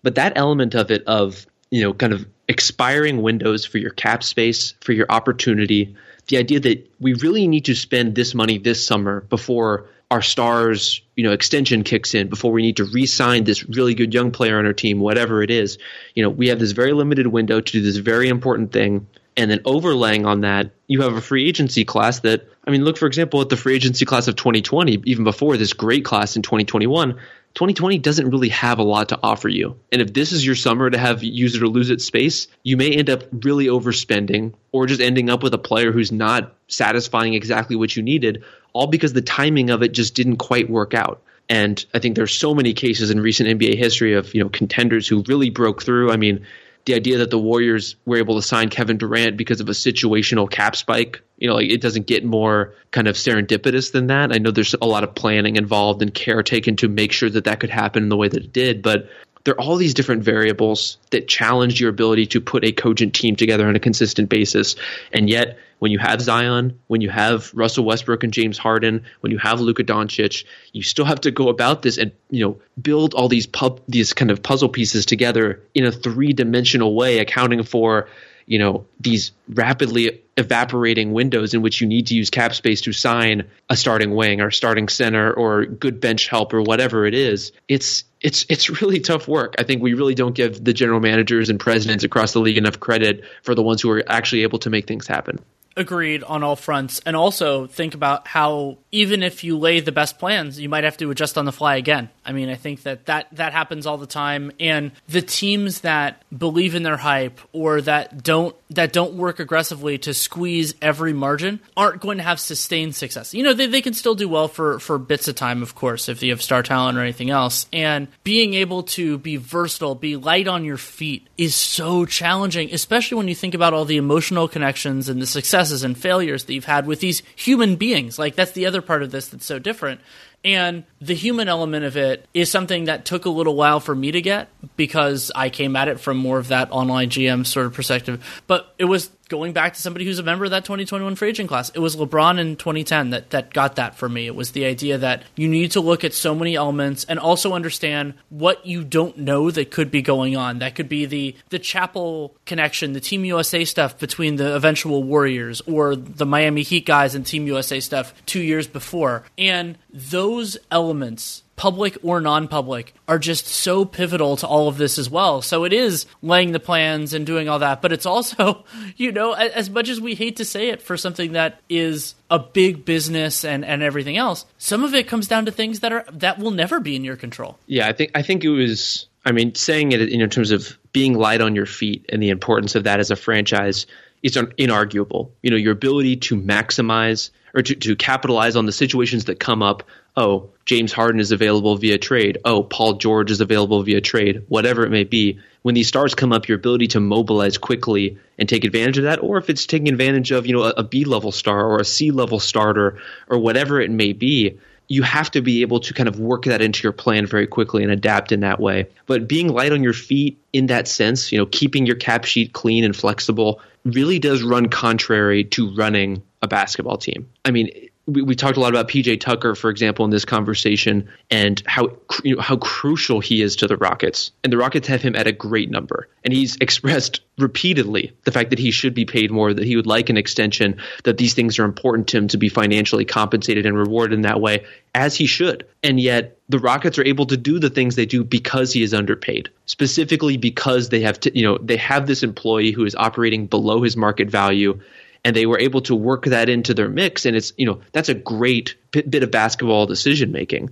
But 0.03 0.14
that 0.14 0.32
element 0.36 0.74
of 0.74 0.91
it 0.91 1.05
of 1.05 1.47
you 1.71 1.83
know 1.83 1.95
kind 1.95 2.12
of 2.12 2.27
expiring 2.49 3.23
windows 3.23 3.64
for 3.64 3.79
your 3.79 3.91
cap 3.91 4.25
space 4.25 4.75
for 4.81 4.93
your 4.93 5.07
opportunity, 5.09 5.97
the 6.27 6.37
idea 6.37 6.61
that 6.61 6.91
we 6.99 7.14
really 7.14 7.47
need 7.47 7.66
to 7.66 7.75
spend 7.75 8.14
this 8.14 8.35
money 8.35 8.59
this 8.59 8.85
summer 8.87 9.21
before 9.23 9.87
our 10.11 10.23
stars, 10.23 11.03
you 11.14 11.23
know, 11.23 11.31
extension 11.31 11.85
kicks 11.85 12.14
in 12.14 12.29
before 12.29 12.51
we 12.51 12.62
need 12.62 12.79
to 12.79 12.85
re-sign 12.85 13.45
this 13.45 13.64
really 13.68 13.95
good 13.95 14.12
young 14.12 14.33
player 14.33 14.59
on 14.59 14.66
our 14.66 14.73
team, 14.73 14.99
whatever 14.99 15.43
it 15.43 15.51
is. 15.51 15.79
You 16.14 16.25
know, 16.25 16.31
we 16.31 16.49
have 16.49 16.59
this 16.59 16.73
very 16.73 16.93
limited 16.93 17.29
window 17.29 17.61
to 17.61 17.73
do 17.73 17.81
this 17.81 17.97
very 17.97 18.29
important 18.29 18.73
thing. 18.73 19.07
And 19.37 19.49
then 19.49 19.61
overlaying 19.64 20.27
on 20.27 20.41
that, 20.41 20.73
you 20.89 21.03
have 21.03 21.14
a 21.14 21.21
free 21.21 21.49
agency 21.49 21.85
class 21.85 22.21
that, 22.21 22.49
I 22.66 22.71
mean, 22.73 22.85
look, 22.85 22.99
for 22.99 23.07
example, 23.07 23.41
at 23.41 23.49
the 23.49 23.57
free 23.57 23.77
agency 23.77 24.05
class 24.05 24.27
of 24.27 24.35
2020, 24.35 25.03
even 25.05 25.23
before 25.23 25.57
this 25.57 25.73
great 25.73 26.05
class 26.05 26.35
in 26.35 26.43
2021, 26.43 27.16
2020 27.55 27.98
doesn't 27.98 28.30
really 28.30 28.51
have 28.51 28.78
a 28.78 28.84
lot 28.84 29.09
to 29.09 29.18
offer 29.22 29.48
you. 29.48 29.76
And 29.90 30.01
if 30.01 30.12
this 30.12 30.32
is 30.32 30.46
your 30.46 30.55
summer 30.55 30.88
to 30.88 30.96
have 30.96 31.22
use 31.22 31.57
it 31.57 31.62
or 31.62 31.68
lose 31.68 31.90
it 31.90 32.01
space, 32.01 32.46
you 32.62 32.76
may 32.76 32.92
end 32.92 33.11
up 33.11 33.24
really 33.32 33.66
overspending 33.66 34.55
or 34.72 34.86
just 34.86 35.01
ending 35.01 35.28
up 35.28 35.42
with 35.42 35.53
a 35.53 35.59
player 35.59 35.90
who's 35.90 36.12
not 36.12 36.55
satisfying 36.68 37.34
exactly 37.34 37.76
what 37.76 37.94
you 37.96 38.03
needed, 38.03 38.44
all 38.72 38.86
because 38.86 39.12
the 39.12 39.22
timing 39.22 39.70
of 39.70 39.82
it 39.82 39.92
just 39.92 40.14
didn't 40.14 40.36
quite 40.36 40.70
work 40.70 40.94
out. 40.94 41.22
And 41.48 41.84
I 41.92 41.98
think 41.98 42.14
there's 42.14 42.32
so 42.32 42.55
many 42.55 42.74
cases 42.74 43.11
in 43.11 43.20
recent 43.20 43.48
NBA 43.48 43.76
history 43.76 44.14
of, 44.14 44.32
you 44.32 44.42
know, 44.42 44.48
contenders 44.48 45.09
who 45.09 45.24
really 45.26 45.51
broke 45.51 45.82
through. 45.82 46.12
I 46.12 46.16
mean, 46.16 46.46
the 46.85 46.95
idea 46.95 47.18
that 47.18 47.31
the 47.31 47.39
Warriors 47.39 47.97
were 48.07 48.16
able 48.16 48.37
to 48.37 48.43
sign 48.43 48.68
Kevin 48.68 48.97
Durant 48.97 49.37
because 49.37 49.61
of 49.61 49.68
a 49.68 49.72
situational 49.72 50.51
cap 50.51 50.74
spike, 50.74 51.22
you 51.39 51.49
know, 51.49 51.55
like 51.55 51.70
it 51.70 51.81
doesn't 51.81 52.07
get 52.07 52.24
more 52.24 52.74
kind 52.91 53.07
of 53.07 53.16
serendipitous 53.16 53.93
than 53.93 54.09
that. 54.09 54.33
I 54.33 54.39
know 54.39 54.51
there's 54.51 54.74
a 54.81 54.87
lot 54.87 55.05
of 55.05 55.14
planning 55.14 55.57
involved 55.57 56.03
and 56.03 56.12
care 56.12 56.43
taken 56.43 56.76
to 56.76 56.89
make 56.89 57.12
sure 57.12 57.31
that 57.31 57.45
that 57.45 57.61
could 57.61 57.70
happen 57.70 58.03
in 58.03 58.09
the 58.09 58.16
way 58.16 58.28
that 58.28 58.45
it 58.45 58.53
did, 58.53 58.83
but 58.83 59.09
there 59.45 59.55
are 59.55 59.61
all 59.61 59.76
these 59.76 59.95
different 59.95 60.22
variables 60.22 60.99
that 61.11 61.28
challenge 61.28 61.81
your 61.81 61.91
ability 61.91 62.26
to 62.26 62.41
put 62.41 62.64
a 62.64 62.72
cogent 62.72 63.14
team 63.14 63.37
together 63.37 63.66
on 63.66 63.76
a 63.76 63.81
consistent 63.81 64.28
basis. 64.28 64.76
And 65.12 65.31
yet, 65.31 65.59
when 65.81 65.91
you 65.91 65.99
have 65.99 66.20
Zion, 66.20 66.78
when 66.87 67.01
you 67.01 67.09
have 67.09 67.53
Russell 67.55 67.85
Westbrook 67.85 68.22
and 68.22 68.33
James 68.33 68.59
Harden, 68.59 69.03
when 69.20 69.33
you 69.33 69.39
have 69.39 69.61
Luka 69.61 69.83
Doncic, 69.83 70.45
you 70.72 70.83
still 70.83 71.07
have 71.07 71.22
to 71.22 71.31
go 71.31 71.49
about 71.49 71.83
this 71.83 71.99
and 71.99 72.12
you 72.31 72.45
know 72.45 72.61
build 72.81 73.14
all 73.14 73.28
these 73.28 73.47
pub 73.47 73.81
these 73.89 74.12
kind 74.12 74.31
of 74.31 74.43
puzzle 74.43 74.68
pieces 74.68 75.07
together 75.07 75.62
in 75.74 75.85
a 75.85 75.91
three 75.91 76.33
dimensional 76.35 76.95
way, 76.95 77.18
accounting 77.18 77.62
for 77.62 78.09
you 78.47 78.59
know 78.59 78.85
these 79.01 79.33
rapidly 79.49 80.20
evaporating 80.37 81.12
windows 81.12 81.55
in 81.55 81.62
which 81.62 81.81
you 81.81 81.87
need 81.87 82.09
to 82.09 82.14
use 82.14 82.28
cap 82.28 82.55
space 82.55 82.83
to 82.83 82.93
sign 82.93 83.49
a 83.70 83.76
starting 83.76 84.14
wing 84.14 84.43
or 84.43 84.51
starting 84.51 84.89
center 84.89 85.33
or 85.33 85.64
good 85.64 85.99
bench 85.99 86.28
help 86.28 86.53
or 86.53 86.61
whatever 86.61 87.07
it 87.07 87.14
is. 87.14 87.53
It's 87.68 88.05
it's 88.20 88.45
it's 88.51 88.83
really 88.83 89.01
tough 89.01 89.26
work. 89.26 89.55
I 89.59 89.62
think 89.62 89.83
we 89.83 89.95
really 89.95 90.14
don't 90.14 90.35
give 90.35 90.62
the 90.62 90.74
general 90.74 91.01
managers 91.01 91.49
and 91.49 91.59
presidents 91.59 92.05
across 92.05 92.35
the 92.35 92.41
league 92.41 92.59
enough 92.59 92.78
credit 92.78 93.24
for 93.43 93.55
the 93.55 93.62
ones 93.62 93.81
who 93.81 93.91
are 93.93 94.05
actually 94.07 94.43
able 94.43 94.59
to 94.59 94.68
make 94.68 94.87
things 94.87 95.07
happen 95.07 95.39
agreed 95.77 96.23
on 96.25 96.43
all 96.43 96.57
fronts. 96.57 97.01
And 97.07 97.16
also 97.16 97.66
think 97.66 97.95
about 97.95 98.27
how 98.27 98.79
even 98.91 99.23
if 99.23 99.45
you 99.45 99.59
lay 99.59 99.81
the 99.81 99.93
best 99.93 100.18
plans 100.18 100.59
you 100.59 100.68
might 100.68 100.85
have 100.85 100.97
to 100.99 101.11
adjust 101.11 101.39
on 101.39 101.45
the 101.45 101.53
fly 101.53 101.77
again. 101.77 102.11
I 102.25 102.33
mean 102.33 102.49
i 102.49 102.55
think 102.55 102.83
that 102.83 103.07
that, 103.07 103.29
that 103.33 103.53
happens 103.53 103.87
all 103.87 103.99
the 103.99 104.07
time. 104.07 104.53
And 104.59 104.93
the 105.09 105.23
teams 105.23 105.81
that 105.81 106.23
believe 106.37 106.75
in 106.75 106.83
their 106.83 106.97
hype 106.97 107.41
or 107.53 107.81
that 107.83 108.23
don't 108.23 108.55
that 108.71 108.93
don't 108.93 109.14
work 109.14 109.41
aggressively 109.41 109.99
to 109.99 110.14
squeeze 110.14 110.75
every 110.81 111.12
margin 111.12 111.61
aren't 111.77 112.01
going 112.01 112.18
to 112.18 112.25
have 112.25 112.41
sustained 112.41 112.95
success 112.95 113.35
you 113.35 113.43
know 113.43 113.53
they, 113.53 113.66
they 113.66 113.83
can 113.83 113.95
still 113.95 114.14
do 114.14 114.29
well 114.29 114.49
for 114.49 114.79
for 114.79 114.99
bits 114.99 115.29
of 115.29 115.35
time 115.35 115.62
of 115.62 115.75
course 115.75 116.09
if 116.09 116.23
you 116.23 116.31
have 116.31 116.43
star 116.43 116.62
talent 116.62 116.97
or 116.97 117.03
anything 117.03 117.31
else 117.31 117.66
and 117.73 118.09
being 118.25 118.55
able 118.55 118.83
to 118.83 119.18
be 119.18 119.37
versatile 119.37 119.95
be 119.95 120.16
light 120.16 120.49
on 120.49 120.64
your 120.64 120.77
feet 120.77 121.27
is 121.37 121.55
so 121.55 122.05
challenging 122.05 122.73
especially 122.73 123.16
when 123.16 123.29
you 123.29 123.35
think 123.35 123.55
about 123.55 123.75
all 123.75 123.85
the 123.85 123.97
emotional 123.97 124.49
connections 124.49 125.09
and 125.09 125.21
the 125.21 125.27
successes 125.27 125.83
and 125.83 125.97
failures 125.97 126.45
that 126.45 126.55
you've 126.55 126.64
had 126.64 126.87
with 126.87 127.01
these 127.01 127.23
human 127.37 127.77
beings. 127.77 128.18
Like 128.18 128.35
that's 128.35 128.53
the 128.53 128.66
other 128.66 128.83
part 128.83 129.03
of 129.03 129.11
this 129.11 129.29
that's 129.29 129.47
so 129.47 129.59
different. 129.59 130.01
And 130.45 130.84
the 131.01 131.14
human 131.14 131.49
element 131.49 131.84
of 131.84 131.97
it 131.97 132.26
is 132.32 132.51
something 132.51 132.84
that 132.84 133.05
took 133.05 133.26
a 133.26 133.30
little 133.30 133.55
while 133.55 133.78
for 133.78 133.95
me 133.95 134.12
to 134.12 134.22
get 134.22 134.49
because 134.76 135.30
I 135.34 135.51
came 135.51 135.76
at 135.76 135.88
it 135.88 136.01
from 136.01 136.16
more 136.16 136.38
of 136.38 136.49
that 136.49 136.70
online 136.70 137.11
GM 137.11 137.47
sort 137.47 137.66
of 137.66 137.74
perspective. 137.74 138.43
But 138.47 138.74
it 138.78 138.86
was 138.86 139.11
going 139.31 139.55
back 139.55 139.72
to 139.74 139.81
somebody 139.81 140.05
who's 140.05 140.18
a 140.18 140.22
member 140.22 140.45
of 140.45 140.51
that 140.51 140.64
2021 140.64 141.14
free 141.14 141.31
agent 141.31 141.49
class. 141.49 141.70
It 141.70 141.78
was 141.78 141.97
LeBron 141.97 142.39
in 142.39 142.57
2010 142.57 143.11
that, 143.11 143.31
that 143.31 143.55
got 143.55 143.76
that 143.76 143.95
for 143.95 144.09
me. 144.09 144.26
It 144.26 144.35
was 144.35 144.51
the 144.51 144.66
idea 144.66 144.99
that 144.99 145.22
you 145.37 145.49
need 145.49 145.70
to 145.70 145.81
look 145.81 146.05
at 146.05 146.12
so 146.12 146.35
many 146.35 146.57
elements 146.57 147.05
and 147.05 147.18
also 147.18 147.55
understand 147.55 148.14
what 148.28 148.66
you 148.66 148.85
don't 148.85 149.16
know 149.16 149.51
that 149.51 149.70
could 149.70 149.91
be 149.91 150.03
going 150.03 150.37
on. 150.37 150.59
That 150.59 150.74
could 150.74 150.89
be 150.89 151.07
the, 151.07 151.37
the 151.49 151.59
Chapel 151.59 152.37
connection, 152.45 152.93
the 152.93 153.01
Team 153.01 153.24
USA 153.24 153.64
stuff 153.64 153.99
between 153.99 154.37
the 154.37 154.55
eventual 154.55 155.03
Warriors 155.03 155.62
or 155.62 155.97
the 155.97 156.26
Miami 156.26 156.62
Heat 156.62 156.85
guys 156.85 157.14
and 157.14 157.24
Team 157.24 157.47
USA 157.47 157.81
stuff 157.81 158.12
two 158.26 158.43
years 158.43 158.66
before. 158.66 159.24
And 159.39 159.78
those 159.93 160.59
elements 160.70 161.45
public 161.61 161.98
or 162.02 162.22
non-public, 162.22 162.94
are 163.06 163.18
just 163.18 163.46
so 163.46 163.84
pivotal 163.84 164.34
to 164.34 164.46
all 164.46 164.66
of 164.66 164.78
this 164.78 164.96
as 164.98 165.11
well. 165.11 165.42
So 165.42 165.64
it 165.64 165.74
is 165.74 166.06
laying 166.22 166.52
the 166.52 166.58
plans 166.58 167.12
and 167.12 167.26
doing 167.26 167.50
all 167.50 167.58
that, 167.58 167.82
but 167.82 167.92
it's 167.92 168.06
also, 168.06 168.64
you 168.96 169.12
know, 169.12 169.34
as 169.34 169.68
much 169.68 169.90
as 169.90 170.00
we 170.00 170.14
hate 170.14 170.36
to 170.36 170.44
say 170.46 170.70
it 170.70 170.80
for 170.80 170.96
something 170.96 171.32
that 171.32 171.61
is 171.68 172.14
a 172.30 172.38
big 172.38 172.86
business 172.86 173.44
and, 173.44 173.62
and 173.62 173.82
everything 173.82 174.16
else, 174.16 174.46
some 174.56 174.84
of 174.84 174.94
it 174.94 175.06
comes 175.06 175.28
down 175.28 175.44
to 175.44 175.52
things 175.52 175.80
that 175.80 175.92
are 175.92 176.06
that 176.11 176.38
will 176.38 176.50
never 176.50 176.80
be 176.80 176.96
in 176.96 177.04
your 177.04 177.16
control. 177.16 177.58
Yeah, 177.66 177.86
I 177.86 177.92
think 177.92 178.12
I 178.14 178.22
think 178.22 178.42
it 178.42 178.48
was 178.48 179.06
I 179.26 179.32
mean, 179.32 179.54
saying 179.54 179.92
it 179.92 180.00
in 180.00 180.30
terms 180.30 180.52
of 180.52 180.78
being 180.94 181.12
light 181.12 181.42
on 181.42 181.54
your 181.54 181.66
feet 181.66 182.06
and 182.08 182.22
the 182.22 182.30
importance 182.30 182.74
of 182.74 182.84
that 182.84 183.00
as 183.00 183.11
a 183.11 183.16
franchise 183.16 183.86
is 184.22 184.34
inarguable. 184.34 185.32
You 185.42 185.50
know, 185.50 185.58
your 185.58 185.72
ability 185.72 186.16
to 186.16 186.40
maximize 186.40 187.28
or 187.55 187.62
to, 187.62 187.74
to 187.74 187.96
capitalize 187.96 188.57
on 188.57 188.66
the 188.66 188.72
situations 188.72 189.26
that 189.26 189.40
come 189.40 189.62
up 189.62 189.84
oh, 190.16 190.51
James 190.66 190.92
Harden 190.92 191.20
is 191.20 191.32
available 191.32 191.76
via 191.76 191.98
trade. 191.98 192.38
Oh, 192.44 192.62
Paul 192.62 192.94
George 192.94 193.30
is 193.30 193.40
available 193.40 193.82
via 193.82 194.01
trade. 194.01 194.44
Whatever 194.48 194.84
it 194.84 194.90
may 194.90 195.05
be, 195.05 195.40
when 195.62 195.74
these 195.74 195.88
stars 195.88 196.14
come 196.14 196.32
up, 196.32 196.48
your 196.48 196.57
ability 196.57 196.88
to 196.88 197.01
mobilize 197.01 197.59
quickly 197.59 198.18
and 198.38 198.48
take 198.48 198.64
advantage 198.64 198.98
of 198.98 199.05
that, 199.05 199.22
or 199.22 199.38
if 199.38 199.51
it's 199.51 199.66
taking 199.66 199.88
advantage 199.88 200.30
of 200.30 200.46
you 200.46 200.53
know 200.53 200.64
a, 200.64 200.70
a 200.78 200.82
B 200.82 201.05
level 201.05 201.32
star 201.32 201.66
or 201.66 201.78
a 201.80 201.84
C 201.84 202.11
level 202.11 202.40
starter 202.40 202.98
or 203.28 203.38
whatever 203.38 203.80
it 203.80 203.90
may 203.90 204.12
be, 204.12 204.59
you 204.88 205.03
have 205.03 205.30
to 205.32 205.42
be 205.42 205.62
able 205.62 205.80
to 205.80 205.94
kind 205.94 206.09
of 206.09 206.18
work 206.18 206.44
that 206.44 206.62
into 206.62 206.82
your 206.82 206.92
plan 206.92 207.26
very 207.26 207.46
quickly 207.46 207.82
and 207.82 207.92
adapt 207.92 208.32
in 208.32 208.40
that 208.40 208.59
way. 208.59 208.88
But 209.07 209.28
being 209.28 209.48
light 209.48 209.72
on 209.72 209.82
your 209.82 209.92
feet 209.92 210.38
in 210.53 210.66
that 210.66 210.88
sense, 210.88 211.30
you 211.30 211.38
know, 211.38 211.46
keeping 211.46 211.86
your 211.86 211.96
cap 211.96 212.24
sheet 212.24 212.53
clean 212.53 212.84
and 212.84 212.96
flexible 212.96 213.61
really 213.84 214.18
does 214.18 214.42
run 214.42 214.68
contrary 214.68 215.44
to 215.44 215.74
running 215.74 216.22
a 216.43 216.49
basketball 216.49 216.97
team. 216.97 217.28
I 217.45 217.51
mean, 217.51 217.70
we, 218.07 218.22
we 218.22 218.34
talked 218.34 218.57
a 218.57 218.61
lot 218.61 218.70
about 218.70 218.88
PJ 218.88 219.20
Tucker, 219.20 219.55
for 219.55 219.70
example, 219.70 220.05
in 220.05 220.11
this 220.11 220.24
conversation, 220.24 221.09
and 221.30 221.62
how 221.66 221.97
you 222.24 222.36
know, 222.36 222.43
how 222.43 222.57
crucial 222.57 223.20
he 223.20 223.43
is 223.43 223.57
to 223.57 223.66
the 223.66 223.76
Rockets. 223.76 224.32
And 224.43 224.53
the 224.53 224.57
Rockets 224.57 224.88
have 224.88 225.03
him 225.03 225.14
at 225.14 225.26
a 225.26 225.32
great 225.32 225.70
number, 225.70 226.09
and 226.24 226.32
he's 226.32 226.57
expressed 226.57 227.20
repeatedly 227.38 228.12
the 228.24 228.32
fact 228.32 228.51
that 228.51 228.59
he 228.59 228.70
should 228.70 228.95
be 228.95 229.05
paid 229.05 229.30
more, 229.30 229.53
that 229.53 229.64
he 229.64 229.76
would 229.76 229.86
like 229.86 230.11
an 230.11 230.16
extension, 230.16 230.80
that 231.05 231.18
these 231.18 231.34
things 231.34 231.59
are 231.59 231.64
important 231.64 232.09
to 232.09 232.18
him 232.18 232.28
to 232.28 232.38
be 232.38 232.49
financially 232.49 233.05
compensated 233.05 233.66
and 233.66 233.76
rewarded 233.76 234.14
in 234.14 234.22
that 234.22 234.41
way, 234.41 234.64
as 234.95 235.14
he 235.14 235.26
should. 235.26 235.66
And 235.82 236.01
yet, 236.01 236.38
the 236.49 236.59
Rockets 236.59 236.99
are 236.99 237.05
able 237.05 237.26
to 237.26 237.36
do 237.36 237.59
the 237.59 237.70
things 237.70 237.97
they 237.97 238.07
do 238.07 238.24
because 238.24 238.72
he 238.72 238.82
is 238.82 238.95
underpaid, 238.95 239.51
specifically 239.66 240.36
because 240.36 240.88
they 240.88 241.01
have 241.03 241.18
you 241.34 241.45
know 241.45 241.58
they 241.58 241.76
have 241.76 242.07
this 242.07 242.22
employee 242.22 242.72
who 242.72 242.84
is 242.84 242.95
operating 242.95 243.46
below 243.46 243.83
his 243.83 243.96
market 243.96 244.30
value 244.30 244.80
and 245.25 245.37
they 245.37 245.47
were 245.47 245.59
able 245.59 245.83
to 245.83 245.95
work 245.95 246.25
that 246.26 246.49
into 246.49 246.75
their 246.75 246.88
mix. 246.88 247.26
And 247.26 247.37
it's 247.37 247.53
you 247.57 247.67
know 247.67 247.80
that's 247.92 248.09
a 248.09 248.14
great 248.14 248.76
bit, 248.91 249.11
bit 249.11 249.22
of 249.22 249.30
basketball 249.30 249.87
decision 249.87 250.33
making 250.33 250.71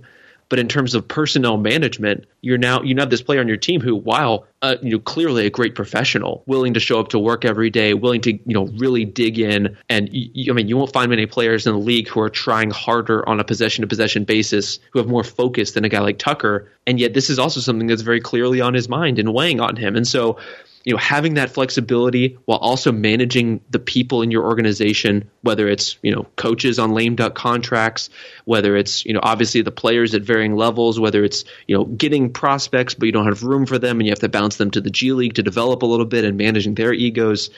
But 0.49 0.57
in 0.57 0.67
terms 0.67 0.95
of 0.95 1.07
personnel 1.07 1.57
management, 1.57 2.25
you're 2.41 2.57
now 2.57 2.81
you 2.81 2.95
have 2.97 3.11
this 3.11 3.21
player 3.21 3.39
on 3.39 3.47
your 3.47 3.57
team 3.57 3.81
who, 3.81 3.95
while 3.95 4.47
uh, 4.63 4.77
you 4.81 4.89
know 4.89 4.99
clearly 4.99 5.45
a 5.45 5.51
great 5.51 5.75
professional, 5.75 6.43
willing 6.47 6.73
to 6.73 6.79
show 6.79 6.99
up 6.99 7.09
to 7.09 7.19
work 7.19 7.45
every 7.45 7.69
day, 7.69 7.93
willing 7.93 8.21
to 8.21 8.33
you 8.33 8.41
know 8.47 8.65
really 8.65 9.05
dig 9.05 9.37
in, 9.37 9.77
and 9.89 10.09
you, 10.11 10.51
I 10.51 10.55
mean 10.55 10.67
you 10.67 10.75
won't 10.75 10.91
find 10.91 11.11
many 11.11 11.27
players 11.27 11.67
in 11.67 11.73
the 11.73 11.79
league 11.79 12.07
who 12.07 12.19
are 12.19 12.29
trying 12.29 12.71
harder 12.71 13.27
on 13.29 13.39
a 13.39 13.43
possession 13.43 13.83
to 13.83 13.87
possession 13.87 14.23
basis, 14.23 14.79
who 14.91 14.97
have 14.97 15.07
more 15.07 15.23
focus 15.23 15.73
than 15.73 15.85
a 15.85 15.89
guy 15.89 15.99
like 15.99 16.17
Tucker, 16.17 16.71
and 16.87 16.99
yet 16.99 17.13
this 17.13 17.29
is 17.29 17.37
also 17.37 17.59
something 17.59 17.85
that's 17.85 18.01
very 18.01 18.19
clearly 18.19 18.59
on 18.59 18.73
his 18.73 18.89
mind 18.89 19.19
and 19.19 19.31
weighing 19.31 19.59
on 19.61 19.75
him, 19.75 19.95
and 19.95 20.07
so 20.07 20.39
you 20.83 20.93
know 20.93 20.97
having 20.97 21.35
that 21.35 21.49
flexibility 21.49 22.37
while 22.45 22.57
also 22.57 22.91
managing 22.91 23.61
the 23.69 23.79
people 23.79 24.21
in 24.21 24.31
your 24.31 24.45
organization 24.45 25.29
whether 25.41 25.67
it's 25.67 25.97
you 26.01 26.13
know 26.13 26.25
coaches 26.35 26.79
on 26.79 26.93
lame 26.93 27.15
duck 27.15 27.35
contracts 27.35 28.09
whether 28.45 28.75
it's 28.75 29.05
you 29.05 29.13
know 29.13 29.19
obviously 29.21 29.61
the 29.61 29.71
players 29.71 30.13
at 30.13 30.21
varying 30.21 30.55
levels 30.55 30.99
whether 30.99 31.23
it's 31.23 31.43
you 31.67 31.75
know 31.75 31.85
getting 31.85 32.31
prospects 32.31 32.93
but 32.93 33.05
you 33.05 33.11
don't 33.11 33.27
have 33.27 33.43
room 33.43 33.65
for 33.65 33.77
them 33.77 33.99
and 33.99 34.07
you 34.07 34.11
have 34.11 34.19
to 34.19 34.29
bounce 34.29 34.57
them 34.57 34.71
to 34.71 34.81
the 34.81 34.89
G 34.89 35.11
League 35.11 35.35
to 35.35 35.43
develop 35.43 35.83
a 35.83 35.85
little 35.85 36.05
bit 36.05 36.23
and 36.23 36.37
managing 36.37 36.75
their 36.75 36.93
egos 36.93 37.49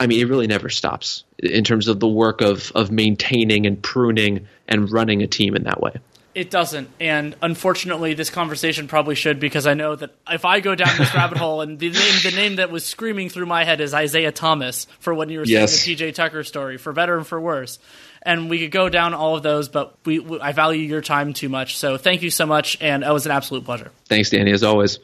I 0.00 0.06
mean, 0.06 0.20
it 0.20 0.28
really 0.28 0.46
never 0.46 0.68
stops 0.68 1.24
in 1.38 1.64
terms 1.64 1.88
of 1.88 1.98
the 1.98 2.06
work 2.06 2.40
of 2.40 2.70
of 2.74 2.90
maintaining 2.90 3.66
and 3.66 3.82
pruning 3.82 4.46
and 4.68 4.90
running 4.90 5.22
a 5.22 5.26
team 5.26 5.56
in 5.56 5.64
that 5.64 5.80
way. 5.80 5.92
It 6.38 6.50
doesn't, 6.50 6.88
and 7.00 7.34
unfortunately, 7.42 8.14
this 8.14 8.30
conversation 8.30 8.86
probably 8.86 9.16
should 9.16 9.40
because 9.40 9.66
I 9.66 9.74
know 9.74 9.96
that 9.96 10.14
if 10.30 10.44
I 10.44 10.60
go 10.60 10.76
down 10.76 10.96
this 10.96 11.12
rabbit 11.12 11.36
hole, 11.36 11.62
and 11.62 11.80
the 11.80 11.90
name 11.90 12.14
the 12.22 12.30
name 12.30 12.56
that 12.56 12.70
was 12.70 12.84
screaming 12.84 13.28
through 13.28 13.46
my 13.46 13.64
head 13.64 13.80
is 13.80 13.92
Isaiah 13.92 14.30
Thomas 14.30 14.86
for 15.00 15.12
when 15.12 15.30
you 15.30 15.40
were 15.40 15.44
yes. 15.44 15.82
saying 15.82 15.98
the 15.98 16.04
PJ 16.04 16.14
Tucker 16.14 16.44
story, 16.44 16.76
for 16.76 16.92
better 16.92 17.16
and 17.16 17.26
for 17.26 17.40
worse. 17.40 17.80
And 18.22 18.48
we 18.48 18.60
could 18.60 18.70
go 18.70 18.88
down 18.88 19.14
all 19.14 19.34
of 19.34 19.42
those, 19.42 19.68
but 19.68 19.96
we, 20.04 20.20
we 20.20 20.38
I 20.38 20.52
value 20.52 20.82
your 20.82 21.00
time 21.00 21.32
too 21.32 21.48
much, 21.48 21.76
so 21.76 21.96
thank 21.96 22.22
you 22.22 22.30
so 22.30 22.46
much, 22.46 22.78
and 22.80 23.02
it 23.02 23.10
was 23.10 23.26
an 23.26 23.32
absolute 23.32 23.64
pleasure. 23.64 23.90
Thanks, 24.04 24.30
Danny, 24.30 24.52
as 24.52 24.62
always. 24.62 25.00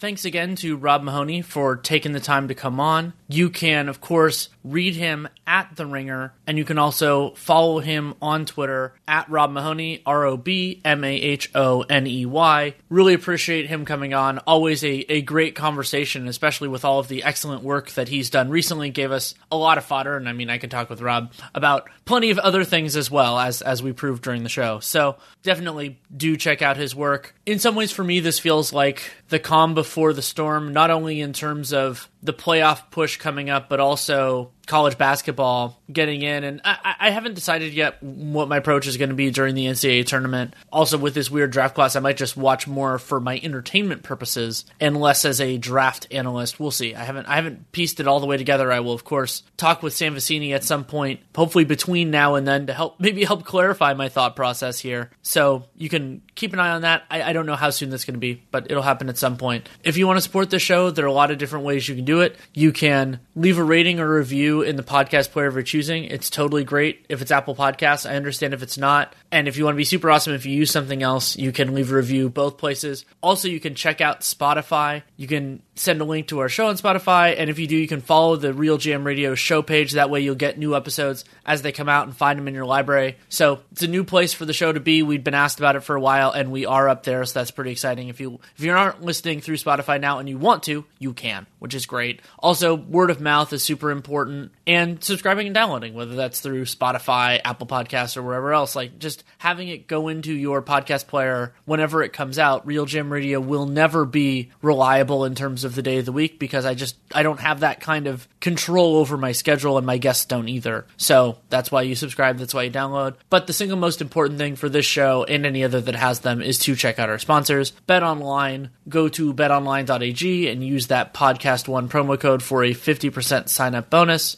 Thanks 0.00 0.24
again 0.24 0.54
to 0.56 0.76
Rob 0.76 1.02
Mahoney 1.02 1.42
for 1.42 1.74
taking 1.74 2.12
the 2.12 2.20
time 2.20 2.46
to 2.46 2.54
come 2.54 2.78
on. 2.78 3.14
You 3.26 3.50
can, 3.50 3.88
of 3.88 4.00
course, 4.00 4.48
read 4.62 4.94
him 4.94 5.28
at 5.44 5.74
The 5.74 5.86
Ringer, 5.86 6.32
and 6.46 6.56
you 6.56 6.64
can 6.64 6.78
also 6.78 7.32
follow 7.32 7.80
him 7.80 8.14
on 8.22 8.46
Twitter 8.46 8.94
at 9.08 9.28
Rob 9.28 9.50
Mahoney, 9.50 10.02
R 10.06 10.24
O 10.24 10.36
B 10.36 10.80
M 10.84 11.02
A 11.02 11.12
H 11.12 11.50
O 11.52 11.80
N 11.82 12.06
E 12.06 12.26
Y. 12.26 12.74
Really 12.88 13.12
appreciate 13.12 13.66
him 13.66 13.84
coming 13.84 14.14
on. 14.14 14.38
Always 14.38 14.84
a, 14.84 15.12
a 15.12 15.20
great 15.22 15.56
conversation, 15.56 16.28
especially 16.28 16.68
with 16.68 16.84
all 16.84 17.00
of 17.00 17.08
the 17.08 17.24
excellent 17.24 17.64
work 17.64 17.90
that 17.92 18.08
he's 18.08 18.30
done 18.30 18.50
recently. 18.50 18.90
Gave 18.90 19.10
us 19.10 19.34
a 19.50 19.56
lot 19.56 19.78
of 19.78 19.84
fodder, 19.84 20.16
and 20.16 20.28
I 20.28 20.32
mean, 20.32 20.48
I 20.48 20.58
can 20.58 20.70
talk 20.70 20.90
with 20.90 21.02
Rob 21.02 21.32
about 21.56 21.90
plenty 22.04 22.30
of 22.30 22.38
other 22.38 22.62
things 22.62 22.94
as 22.94 23.10
well, 23.10 23.36
as, 23.36 23.62
as 23.62 23.82
we 23.82 23.92
proved 23.92 24.22
during 24.22 24.44
the 24.44 24.48
show. 24.48 24.78
So 24.78 25.16
definitely 25.42 25.98
do 26.16 26.36
check 26.36 26.62
out 26.62 26.76
his 26.76 26.94
work. 26.94 27.34
In 27.44 27.58
some 27.58 27.74
ways, 27.74 27.90
for 27.90 28.04
me, 28.04 28.20
this 28.20 28.38
feels 28.38 28.72
like 28.72 29.02
the 29.28 29.40
calm 29.40 29.74
before 29.74 29.87
the 30.12 30.22
storm, 30.22 30.72
not 30.72 30.90
only 30.90 31.20
in 31.20 31.32
terms 31.32 31.72
of 31.72 32.08
the 32.22 32.32
playoff 32.32 32.90
push 32.90 33.16
coming 33.16 33.50
up, 33.50 33.68
but 33.68 33.80
also 33.80 34.52
college 34.68 34.98
basketball 34.98 35.80
getting 35.90 36.22
in. 36.22 36.44
And 36.44 36.60
I, 36.64 36.94
I 37.00 37.10
haven't 37.10 37.34
decided 37.34 37.72
yet 37.72 38.00
what 38.02 38.48
my 38.48 38.58
approach 38.58 38.86
is 38.86 38.96
going 38.96 39.08
to 39.08 39.14
be 39.14 39.30
during 39.30 39.54
the 39.54 39.66
NCAA 39.66 40.06
tournament. 40.06 40.54
Also, 40.70 40.98
with 40.98 41.14
this 41.14 41.30
weird 41.30 41.50
draft 41.50 41.74
class, 41.74 41.96
I 41.96 42.00
might 42.00 42.16
just 42.16 42.36
watch 42.36 42.68
more 42.68 42.98
for 42.98 43.18
my 43.18 43.40
entertainment 43.42 44.02
purposes 44.02 44.64
and 44.78 45.00
less 45.00 45.24
as 45.24 45.40
a 45.40 45.58
draft 45.58 46.06
analyst. 46.12 46.60
We'll 46.60 46.70
see. 46.70 46.94
I 46.94 47.02
haven't 47.02 47.26
I 47.26 47.36
haven't 47.36 47.72
pieced 47.72 47.98
it 47.98 48.06
all 48.06 48.20
the 48.20 48.26
way 48.26 48.36
together. 48.36 48.70
I 48.70 48.80
will, 48.80 48.92
of 48.92 49.04
course, 49.04 49.42
talk 49.56 49.82
with 49.82 49.94
Sam 49.94 50.14
Vecenie 50.14 50.54
at 50.54 50.64
some 50.64 50.84
point, 50.84 51.20
hopefully 51.34 51.64
between 51.64 52.10
now 52.10 52.36
and 52.36 52.46
then, 52.46 52.66
to 52.66 52.74
help 52.74 53.00
maybe 53.00 53.24
help 53.24 53.44
clarify 53.44 53.94
my 53.94 54.08
thought 54.08 54.36
process 54.36 54.78
here. 54.78 55.10
So 55.22 55.64
you 55.76 55.88
can 55.88 56.22
keep 56.34 56.52
an 56.52 56.60
eye 56.60 56.70
on 56.70 56.82
that. 56.82 57.04
I, 57.10 57.22
I 57.22 57.32
don't 57.32 57.46
know 57.46 57.56
how 57.56 57.70
soon 57.70 57.90
that's 57.90 58.04
going 58.04 58.14
to 58.14 58.20
be, 58.20 58.42
but 58.50 58.70
it'll 58.70 58.82
happen 58.82 59.08
at 59.08 59.18
some 59.18 59.36
point. 59.36 59.68
If 59.82 59.96
you 59.96 60.06
want 60.06 60.18
to 60.18 60.22
support 60.22 60.50
the 60.50 60.58
show, 60.58 60.90
there 60.90 61.04
are 61.04 61.08
a 61.08 61.12
lot 61.12 61.30
of 61.30 61.38
different 61.38 61.64
ways 61.64 61.88
you 61.88 61.94
can 61.94 62.04
do 62.04 62.20
it. 62.20 62.36
You 62.52 62.72
can 62.72 63.20
leave 63.34 63.58
a 63.58 63.64
rating 63.64 63.98
or 63.98 64.12
review 64.12 64.57
in 64.62 64.76
the 64.76 64.82
podcast 64.82 65.30
player 65.30 65.46
of 65.46 65.54
your 65.54 65.62
choosing. 65.62 66.04
It's 66.04 66.30
totally 66.30 66.64
great. 66.64 67.06
If 67.08 67.22
it's 67.22 67.30
Apple 67.30 67.54
Podcasts, 67.54 68.08
I 68.08 68.16
understand 68.16 68.54
if 68.54 68.62
it's 68.62 68.78
not. 68.78 69.14
And 69.30 69.48
if 69.48 69.56
you 69.56 69.64
want 69.64 69.74
to 69.74 69.78
be 69.78 69.84
super 69.84 70.10
awesome, 70.10 70.34
if 70.34 70.46
you 70.46 70.56
use 70.56 70.70
something 70.70 71.02
else, 71.02 71.36
you 71.36 71.52
can 71.52 71.74
leave 71.74 71.92
a 71.92 71.96
review 71.96 72.28
both 72.28 72.58
places. 72.58 73.04
Also, 73.22 73.48
you 73.48 73.60
can 73.60 73.74
check 73.74 74.00
out 74.00 74.20
Spotify. 74.20 75.02
You 75.16 75.26
can 75.26 75.62
send 75.74 76.00
a 76.00 76.04
link 76.04 76.28
to 76.28 76.40
our 76.40 76.48
show 76.48 76.68
on 76.68 76.76
Spotify. 76.76 77.34
And 77.38 77.50
if 77.50 77.58
you 77.58 77.66
do, 77.66 77.76
you 77.76 77.88
can 77.88 78.00
follow 78.00 78.36
the 78.36 78.52
RealGM 78.52 79.04
Radio 79.04 79.34
show 79.34 79.62
page. 79.62 79.92
That 79.92 80.10
way, 80.10 80.20
you'll 80.20 80.34
get 80.34 80.58
new 80.58 80.74
episodes 80.74 81.24
as 81.44 81.62
they 81.62 81.72
come 81.72 81.88
out 81.88 82.06
and 82.06 82.16
find 82.16 82.38
them 82.38 82.48
in 82.48 82.54
your 82.54 82.66
library. 82.66 83.16
So 83.28 83.60
it's 83.72 83.82
a 83.82 83.88
new 83.88 84.04
place 84.04 84.32
for 84.32 84.44
the 84.44 84.52
show 84.52 84.72
to 84.72 84.80
be. 84.80 85.02
We've 85.02 85.24
been 85.24 85.34
asked 85.34 85.58
about 85.58 85.76
it 85.76 85.80
for 85.80 85.96
a 85.96 86.00
while, 86.00 86.30
and 86.30 86.50
we 86.50 86.66
are 86.66 86.88
up 86.88 87.04
there. 87.04 87.24
So 87.24 87.38
that's 87.38 87.50
pretty 87.50 87.72
exciting. 87.72 88.08
If 88.08 88.20
you 88.20 88.40
if 88.56 88.64
you 88.64 88.72
aren't 88.72 89.02
listening 89.02 89.40
through 89.40 89.56
Spotify 89.56 90.00
now 90.00 90.18
and 90.18 90.28
you 90.28 90.38
want 90.38 90.64
to, 90.64 90.84
you 90.98 91.12
can, 91.12 91.46
which 91.58 91.74
is 91.74 91.86
great. 91.86 92.20
Also, 92.38 92.74
word 92.74 93.10
of 93.10 93.20
mouth 93.20 93.52
is 93.52 93.62
super 93.62 93.90
important, 93.90 94.47
and 94.66 95.02
subscribing 95.02 95.46
and 95.46 95.54
downloading, 95.54 95.94
whether 95.94 96.14
that's 96.14 96.40
through 96.40 96.64
Spotify, 96.64 97.40
Apple 97.44 97.66
Podcasts, 97.66 98.16
or 98.16 98.22
wherever 98.22 98.52
else. 98.52 98.76
Like 98.76 98.98
just 98.98 99.24
having 99.38 99.68
it 99.68 99.86
go 99.86 100.08
into 100.08 100.32
your 100.32 100.62
podcast 100.62 101.06
player 101.06 101.54
whenever 101.64 102.02
it 102.02 102.12
comes 102.12 102.38
out. 102.38 102.66
RealGM 102.66 103.10
Radio 103.10 103.40
will 103.40 103.66
never 103.66 104.04
be 104.04 104.50
reliable 104.62 105.24
in 105.24 105.34
terms 105.34 105.64
of 105.64 105.74
the 105.74 105.82
day 105.82 105.98
of 105.98 106.04
the 106.04 106.12
week 106.12 106.38
because 106.38 106.64
I 106.64 106.74
just 106.74 106.96
I 107.14 107.22
don't 107.22 107.40
have 107.40 107.60
that 107.60 107.80
kind 107.80 108.06
of 108.06 108.28
control 108.40 108.96
over 108.96 109.16
my 109.16 109.32
schedule, 109.32 109.78
and 109.78 109.86
my 109.86 109.98
guests 109.98 110.24
don't 110.24 110.48
either. 110.48 110.86
So 110.96 111.38
that's 111.48 111.70
why 111.70 111.82
you 111.82 111.94
subscribe. 111.94 112.38
That's 112.38 112.54
why 112.54 112.64
you 112.64 112.70
download. 112.70 113.14
But 113.30 113.46
the 113.46 113.52
single 113.52 113.78
most 113.78 114.00
important 114.00 114.38
thing 114.38 114.56
for 114.56 114.68
this 114.68 114.86
show 114.86 115.24
and 115.24 115.46
any 115.46 115.64
other 115.64 115.80
that 115.80 115.94
has 115.94 116.20
them 116.20 116.42
is 116.42 116.58
to 116.60 116.74
check 116.74 116.98
out 116.98 117.10
our 117.10 117.18
sponsors. 117.18 117.70
Bet 117.70 118.02
Online. 118.02 118.70
Go 118.88 119.08
to 119.08 119.34
betonline.ag 119.34 120.48
and 120.48 120.64
use 120.64 120.86
that 120.86 121.12
podcast 121.12 121.68
one 121.68 121.88
promo 121.88 122.18
code 122.18 122.42
for 122.42 122.64
a 122.64 122.72
50% 122.72 123.48
sign 123.48 123.74
up 123.74 123.90
bonus. 123.90 124.37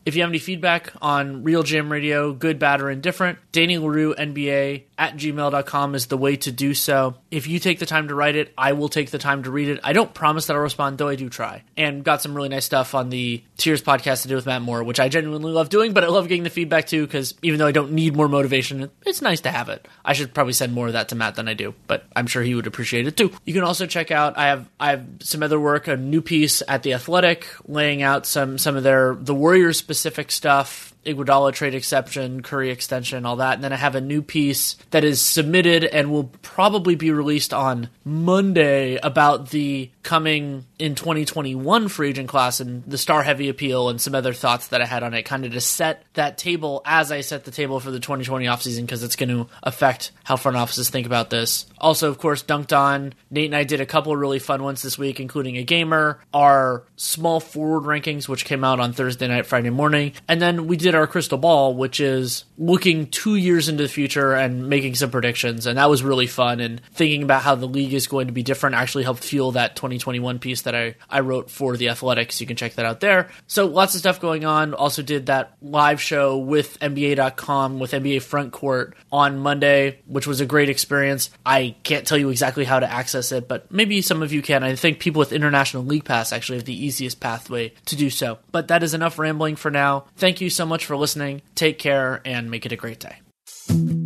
If 0.05 0.15
you 0.15 0.21
have 0.21 0.31
any 0.31 0.39
feedback 0.39 0.93
on 1.01 1.43
RealGM 1.43 1.91
Radio, 1.91 2.33
good, 2.33 2.57
bad, 2.57 2.81
or 2.81 2.89
indifferent, 2.89 3.37
Danny 3.51 3.77
Leroux 3.77 4.15
NBA 4.15 4.83
at 4.97 5.15
gmail.com 5.15 5.95
is 5.95 6.07
the 6.07 6.17
way 6.17 6.35
to 6.37 6.51
do 6.51 6.73
so. 6.73 7.15
If 7.29 7.47
you 7.47 7.59
take 7.59 7.79
the 7.79 7.85
time 7.85 8.07
to 8.07 8.15
write 8.15 8.35
it, 8.35 8.53
I 8.57 8.73
will 8.73 8.89
take 8.89 9.11
the 9.11 9.17
time 9.17 9.43
to 9.43 9.51
read 9.51 9.69
it. 9.69 9.79
I 9.83 9.93
don't 9.93 10.13
promise 10.13 10.47
that 10.47 10.55
I'll 10.55 10.61
respond, 10.61 10.97
though 10.97 11.07
I 11.07 11.15
do 11.15 11.29
try. 11.29 11.63
And 11.77 12.03
got 12.03 12.21
some 12.21 12.35
really 12.35 12.49
nice 12.49 12.65
stuff 12.65 12.95
on 12.95 13.09
the 13.09 13.43
Tears 13.57 13.81
podcast 13.81 14.23
to 14.23 14.27
do 14.27 14.35
with 14.35 14.45
Matt 14.45 14.61
Moore, 14.63 14.83
which 14.83 14.99
I 14.99 15.07
genuinely 15.07 15.51
love 15.51 15.69
doing, 15.69 15.93
but 15.93 16.03
I 16.03 16.07
love 16.07 16.27
getting 16.27 16.43
the 16.43 16.49
feedback 16.49 16.87
too, 16.87 17.05
because 17.05 17.35
even 17.43 17.59
though 17.59 17.67
I 17.67 17.71
don't 17.71 17.91
need 17.91 18.15
more 18.15 18.27
motivation, 18.27 18.89
it's 19.05 19.21
nice 19.21 19.41
to 19.41 19.51
have 19.51 19.69
it. 19.69 19.87
I 20.03 20.13
should 20.13 20.33
probably 20.33 20.53
send 20.53 20.73
more 20.73 20.87
of 20.87 20.93
that 20.93 21.09
to 21.09 21.15
Matt 21.15 21.35
than 21.35 21.47
I 21.47 21.53
do, 21.53 21.75
but 21.85 22.05
I'm 22.15 22.27
sure 22.27 22.41
he 22.41 22.55
would 22.55 22.67
appreciate 22.67 23.05
it 23.05 23.17
too. 23.17 23.31
You 23.45 23.53
can 23.53 23.63
also 23.63 23.85
check 23.85 24.09
out 24.09 24.37
I 24.37 24.47
have 24.47 24.67
I 24.79 24.91
have 24.91 25.05
some 25.19 25.43
other 25.43 25.59
work, 25.59 25.87
a 25.87 25.95
new 25.95 26.21
piece 26.21 26.63
at 26.67 26.81
the 26.83 26.93
Athletic, 26.93 27.45
laying 27.67 28.01
out 28.01 28.25
some 28.25 28.57
some 28.57 28.75
of 28.75 28.83
their 28.83 29.15
the 29.15 29.35
Warriors 29.35 29.81
specific 29.91 30.31
stuff 30.31 30.91
Iguodala 31.05 31.51
trade 31.51 31.73
exception, 31.73 32.43
Curry 32.43 32.69
extension, 32.69 33.25
all 33.25 33.37
that. 33.37 33.55
And 33.55 33.63
then 33.63 33.73
I 33.73 33.77
have 33.77 33.95
a 33.95 34.01
new 34.01 34.21
piece 34.21 34.75
that 34.91 35.03
is 35.03 35.19
submitted 35.19 35.83
and 35.83 36.11
will 36.11 36.31
probably 36.43 36.95
be 36.95 37.11
released 37.11 37.53
on 37.53 37.89
Monday 38.05 38.97
about 38.97 39.49
the 39.49 39.89
coming 40.03 40.65
in 40.81 40.95
2021 40.95 41.87
free 41.89 42.09
agent 42.09 42.27
class 42.27 42.59
and 42.59 42.83
the 42.85 42.97
star 42.97 43.21
heavy 43.21 43.49
appeal 43.49 43.89
and 43.89 44.01
some 44.01 44.15
other 44.15 44.33
thoughts 44.33 44.69
that 44.69 44.81
I 44.81 44.85
had 44.85 45.03
on 45.03 45.13
it, 45.13 45.23
kind 45.23 45.45
of 45.45 45.51
to 45.51 45.61
set 45.61 46.03
that 46.15 46.39
table 46.39 46.81
as 46.85 47.11
I 47.11 47.21
set 47.21 47.45
the 47.45 47.51
table 47.51 47.79
for 47.79 47.91
the 47.91 47.99
2020 47.99 48.45
offseason 48.47 48.81
because 48.81 49.03
it's 49.03 49.15
going 49.15 49.29
to 49.29 49.47
affect 49.61 50.11
how 50.23 50.37
front 50.37 50.57
offices 50.57 50.89
think 50.89 51.05
about 51.05 51.29
this. 51.29 51.67
Also, 51.77 52.09
of 52.09 52.17
course, 52.17 52.41
Dunked 52.41 52.75
On. 52.75 53.13
Nate 53.29 53.45
and 53.45 53.55
I 53.55 53.63
did 53.63 53.79
a 53.79 53.85
couple 53.85 54.15
really 54.15 54.39
fun 54.39 54.63
ones 54.63 54.81
this 54.81 54.97
week, 54.97 55.19
including 55.19 55.57
a 55.57 55.63
gamer, 55.63 56.19
our 56.33 56.83
small 56.95 57.39
forward 57.39 57.83
rankings, 57.83 58.27
which 58.27 58.45
came 58.45 58.63
out 58.63 58.79
on 58.79 58.91
Thursday 58.91 59.27
night, 59.27 59.45
Friday 59.45 59.69
morning, 59.69 60.13
and 60.27 60.41
then 60.41 60.65
we 60.65 60.77
did 60.77 60.95
our 60.95 61.05
crystal 61.05 61.37
ball, 61.37 61.75
which 61.75 61.99
is 61.99 62.45
looking 62.57 63.07
two 63.07 63.35
years 63.35 63.69
into 63.69 63.83
the 63.83 63.89
future 63.89 64.33
and 64.33 64.67
making 64.67 64.95
some 64.95 65.11
predictions. 65.11 65.67
And 65.67 65.77
that 65.77 65.89
was 65.89 66.03
really 66.03 66.27
fun. 66.27 66.59
And 66.59 66.81
thinking 66.93 67.23
about 67.23 67.43
how 67.43 67.55
the 67.55 67.67
league 67.67 67.93
is 67.93 68.07
going 68.07 68.27
to 68.27 68.33
be 68.33 68.43
different 68.43 68.75
actually 68.75 69.03
helped 69.03 69.23
fuel 69.23 69.51
that 69.53 69.75
2021 69.75 70.39
piece 70.39 70.61
that 70.71 70.95
I, 71.09 71.17
I 71.17 71.19
wrote 71.21 71.49
for 71.49 71.77
the 71.77 71.89
Athletics. 71.89 72.39
You 72.41 72.47
can 72.47 72.55
check 72.55 72.75
that 72.75 72.85
out 72.85 72.99
there. 72.99 73.29
So 73.47 73.65
lots 73.65 73.93
of 73.93 73.99
stuff 73.99 74.21
going 74.21 74.45
on. 74.45 74.73
Also 74.73 75.01
did 75.01 75.27
that 75.27 75.55
live 75.61 76.01
show 76.01 76.37
with 76.37 76.79
NBA.com 76.79 77.79
with 77.79 77.91
NBA 77.91 78.21
Front 78.21 78.53
Court 78.53 78.95
on 79.11 79.39
Monday, 79.39 79.99
which 80.05 80.27
was 80.27 80.41
a 80.41 80.45
great 80.45 80.69
experience. 80.69 81.29
I 81.45 81.75
can't 81.83 82.07
tell 82.07 82.17
you 82.17 82.29
exactly 82.29 82.65
how 82.65 82.79
to 82.79 82.91
access 82.91 83.31
it, 83.31 83.47
but 83.47 83.71
maybe 83.71 84.01
some 84.01 84.23
of 84.23 84.33
you 84.33 84.41
can. 84.41 84.63
I 84.63 84.75
think 84.75 84.99
people 84.99 85.19
with 85.19 85.33
International 85.33 85.83
League 85.83 86.05
Pass 86.05 86.31
actually 86.31 86.57
have 86.57 86.65
the 86.65 86.85
easiest 86.85 87.19
pathway 87.19 87.73
to 87.85 87.95
do 87.95 88.09
so. 88.09 88.39
But 88.51 88.69
that 88.69 88.83
is 88.83 88.93
enough 88.93 89.19
rambling 89.19 89.55
for 89.55 89.71
now. 89.71 90.05
Thank 90.15 90.41
you 90.41 90.49
so 90.49 90.65
much 90.65 90.85
for 90.85 90.95
listening. 90.95 91.41
Take 91.55 91.79
care 91.79 92.21
and 92.25 92.49
make 92.49 92.65
it 92.65 92.71
a 92.71 92.77
great 92.77 92.99
day. 92.99 94.00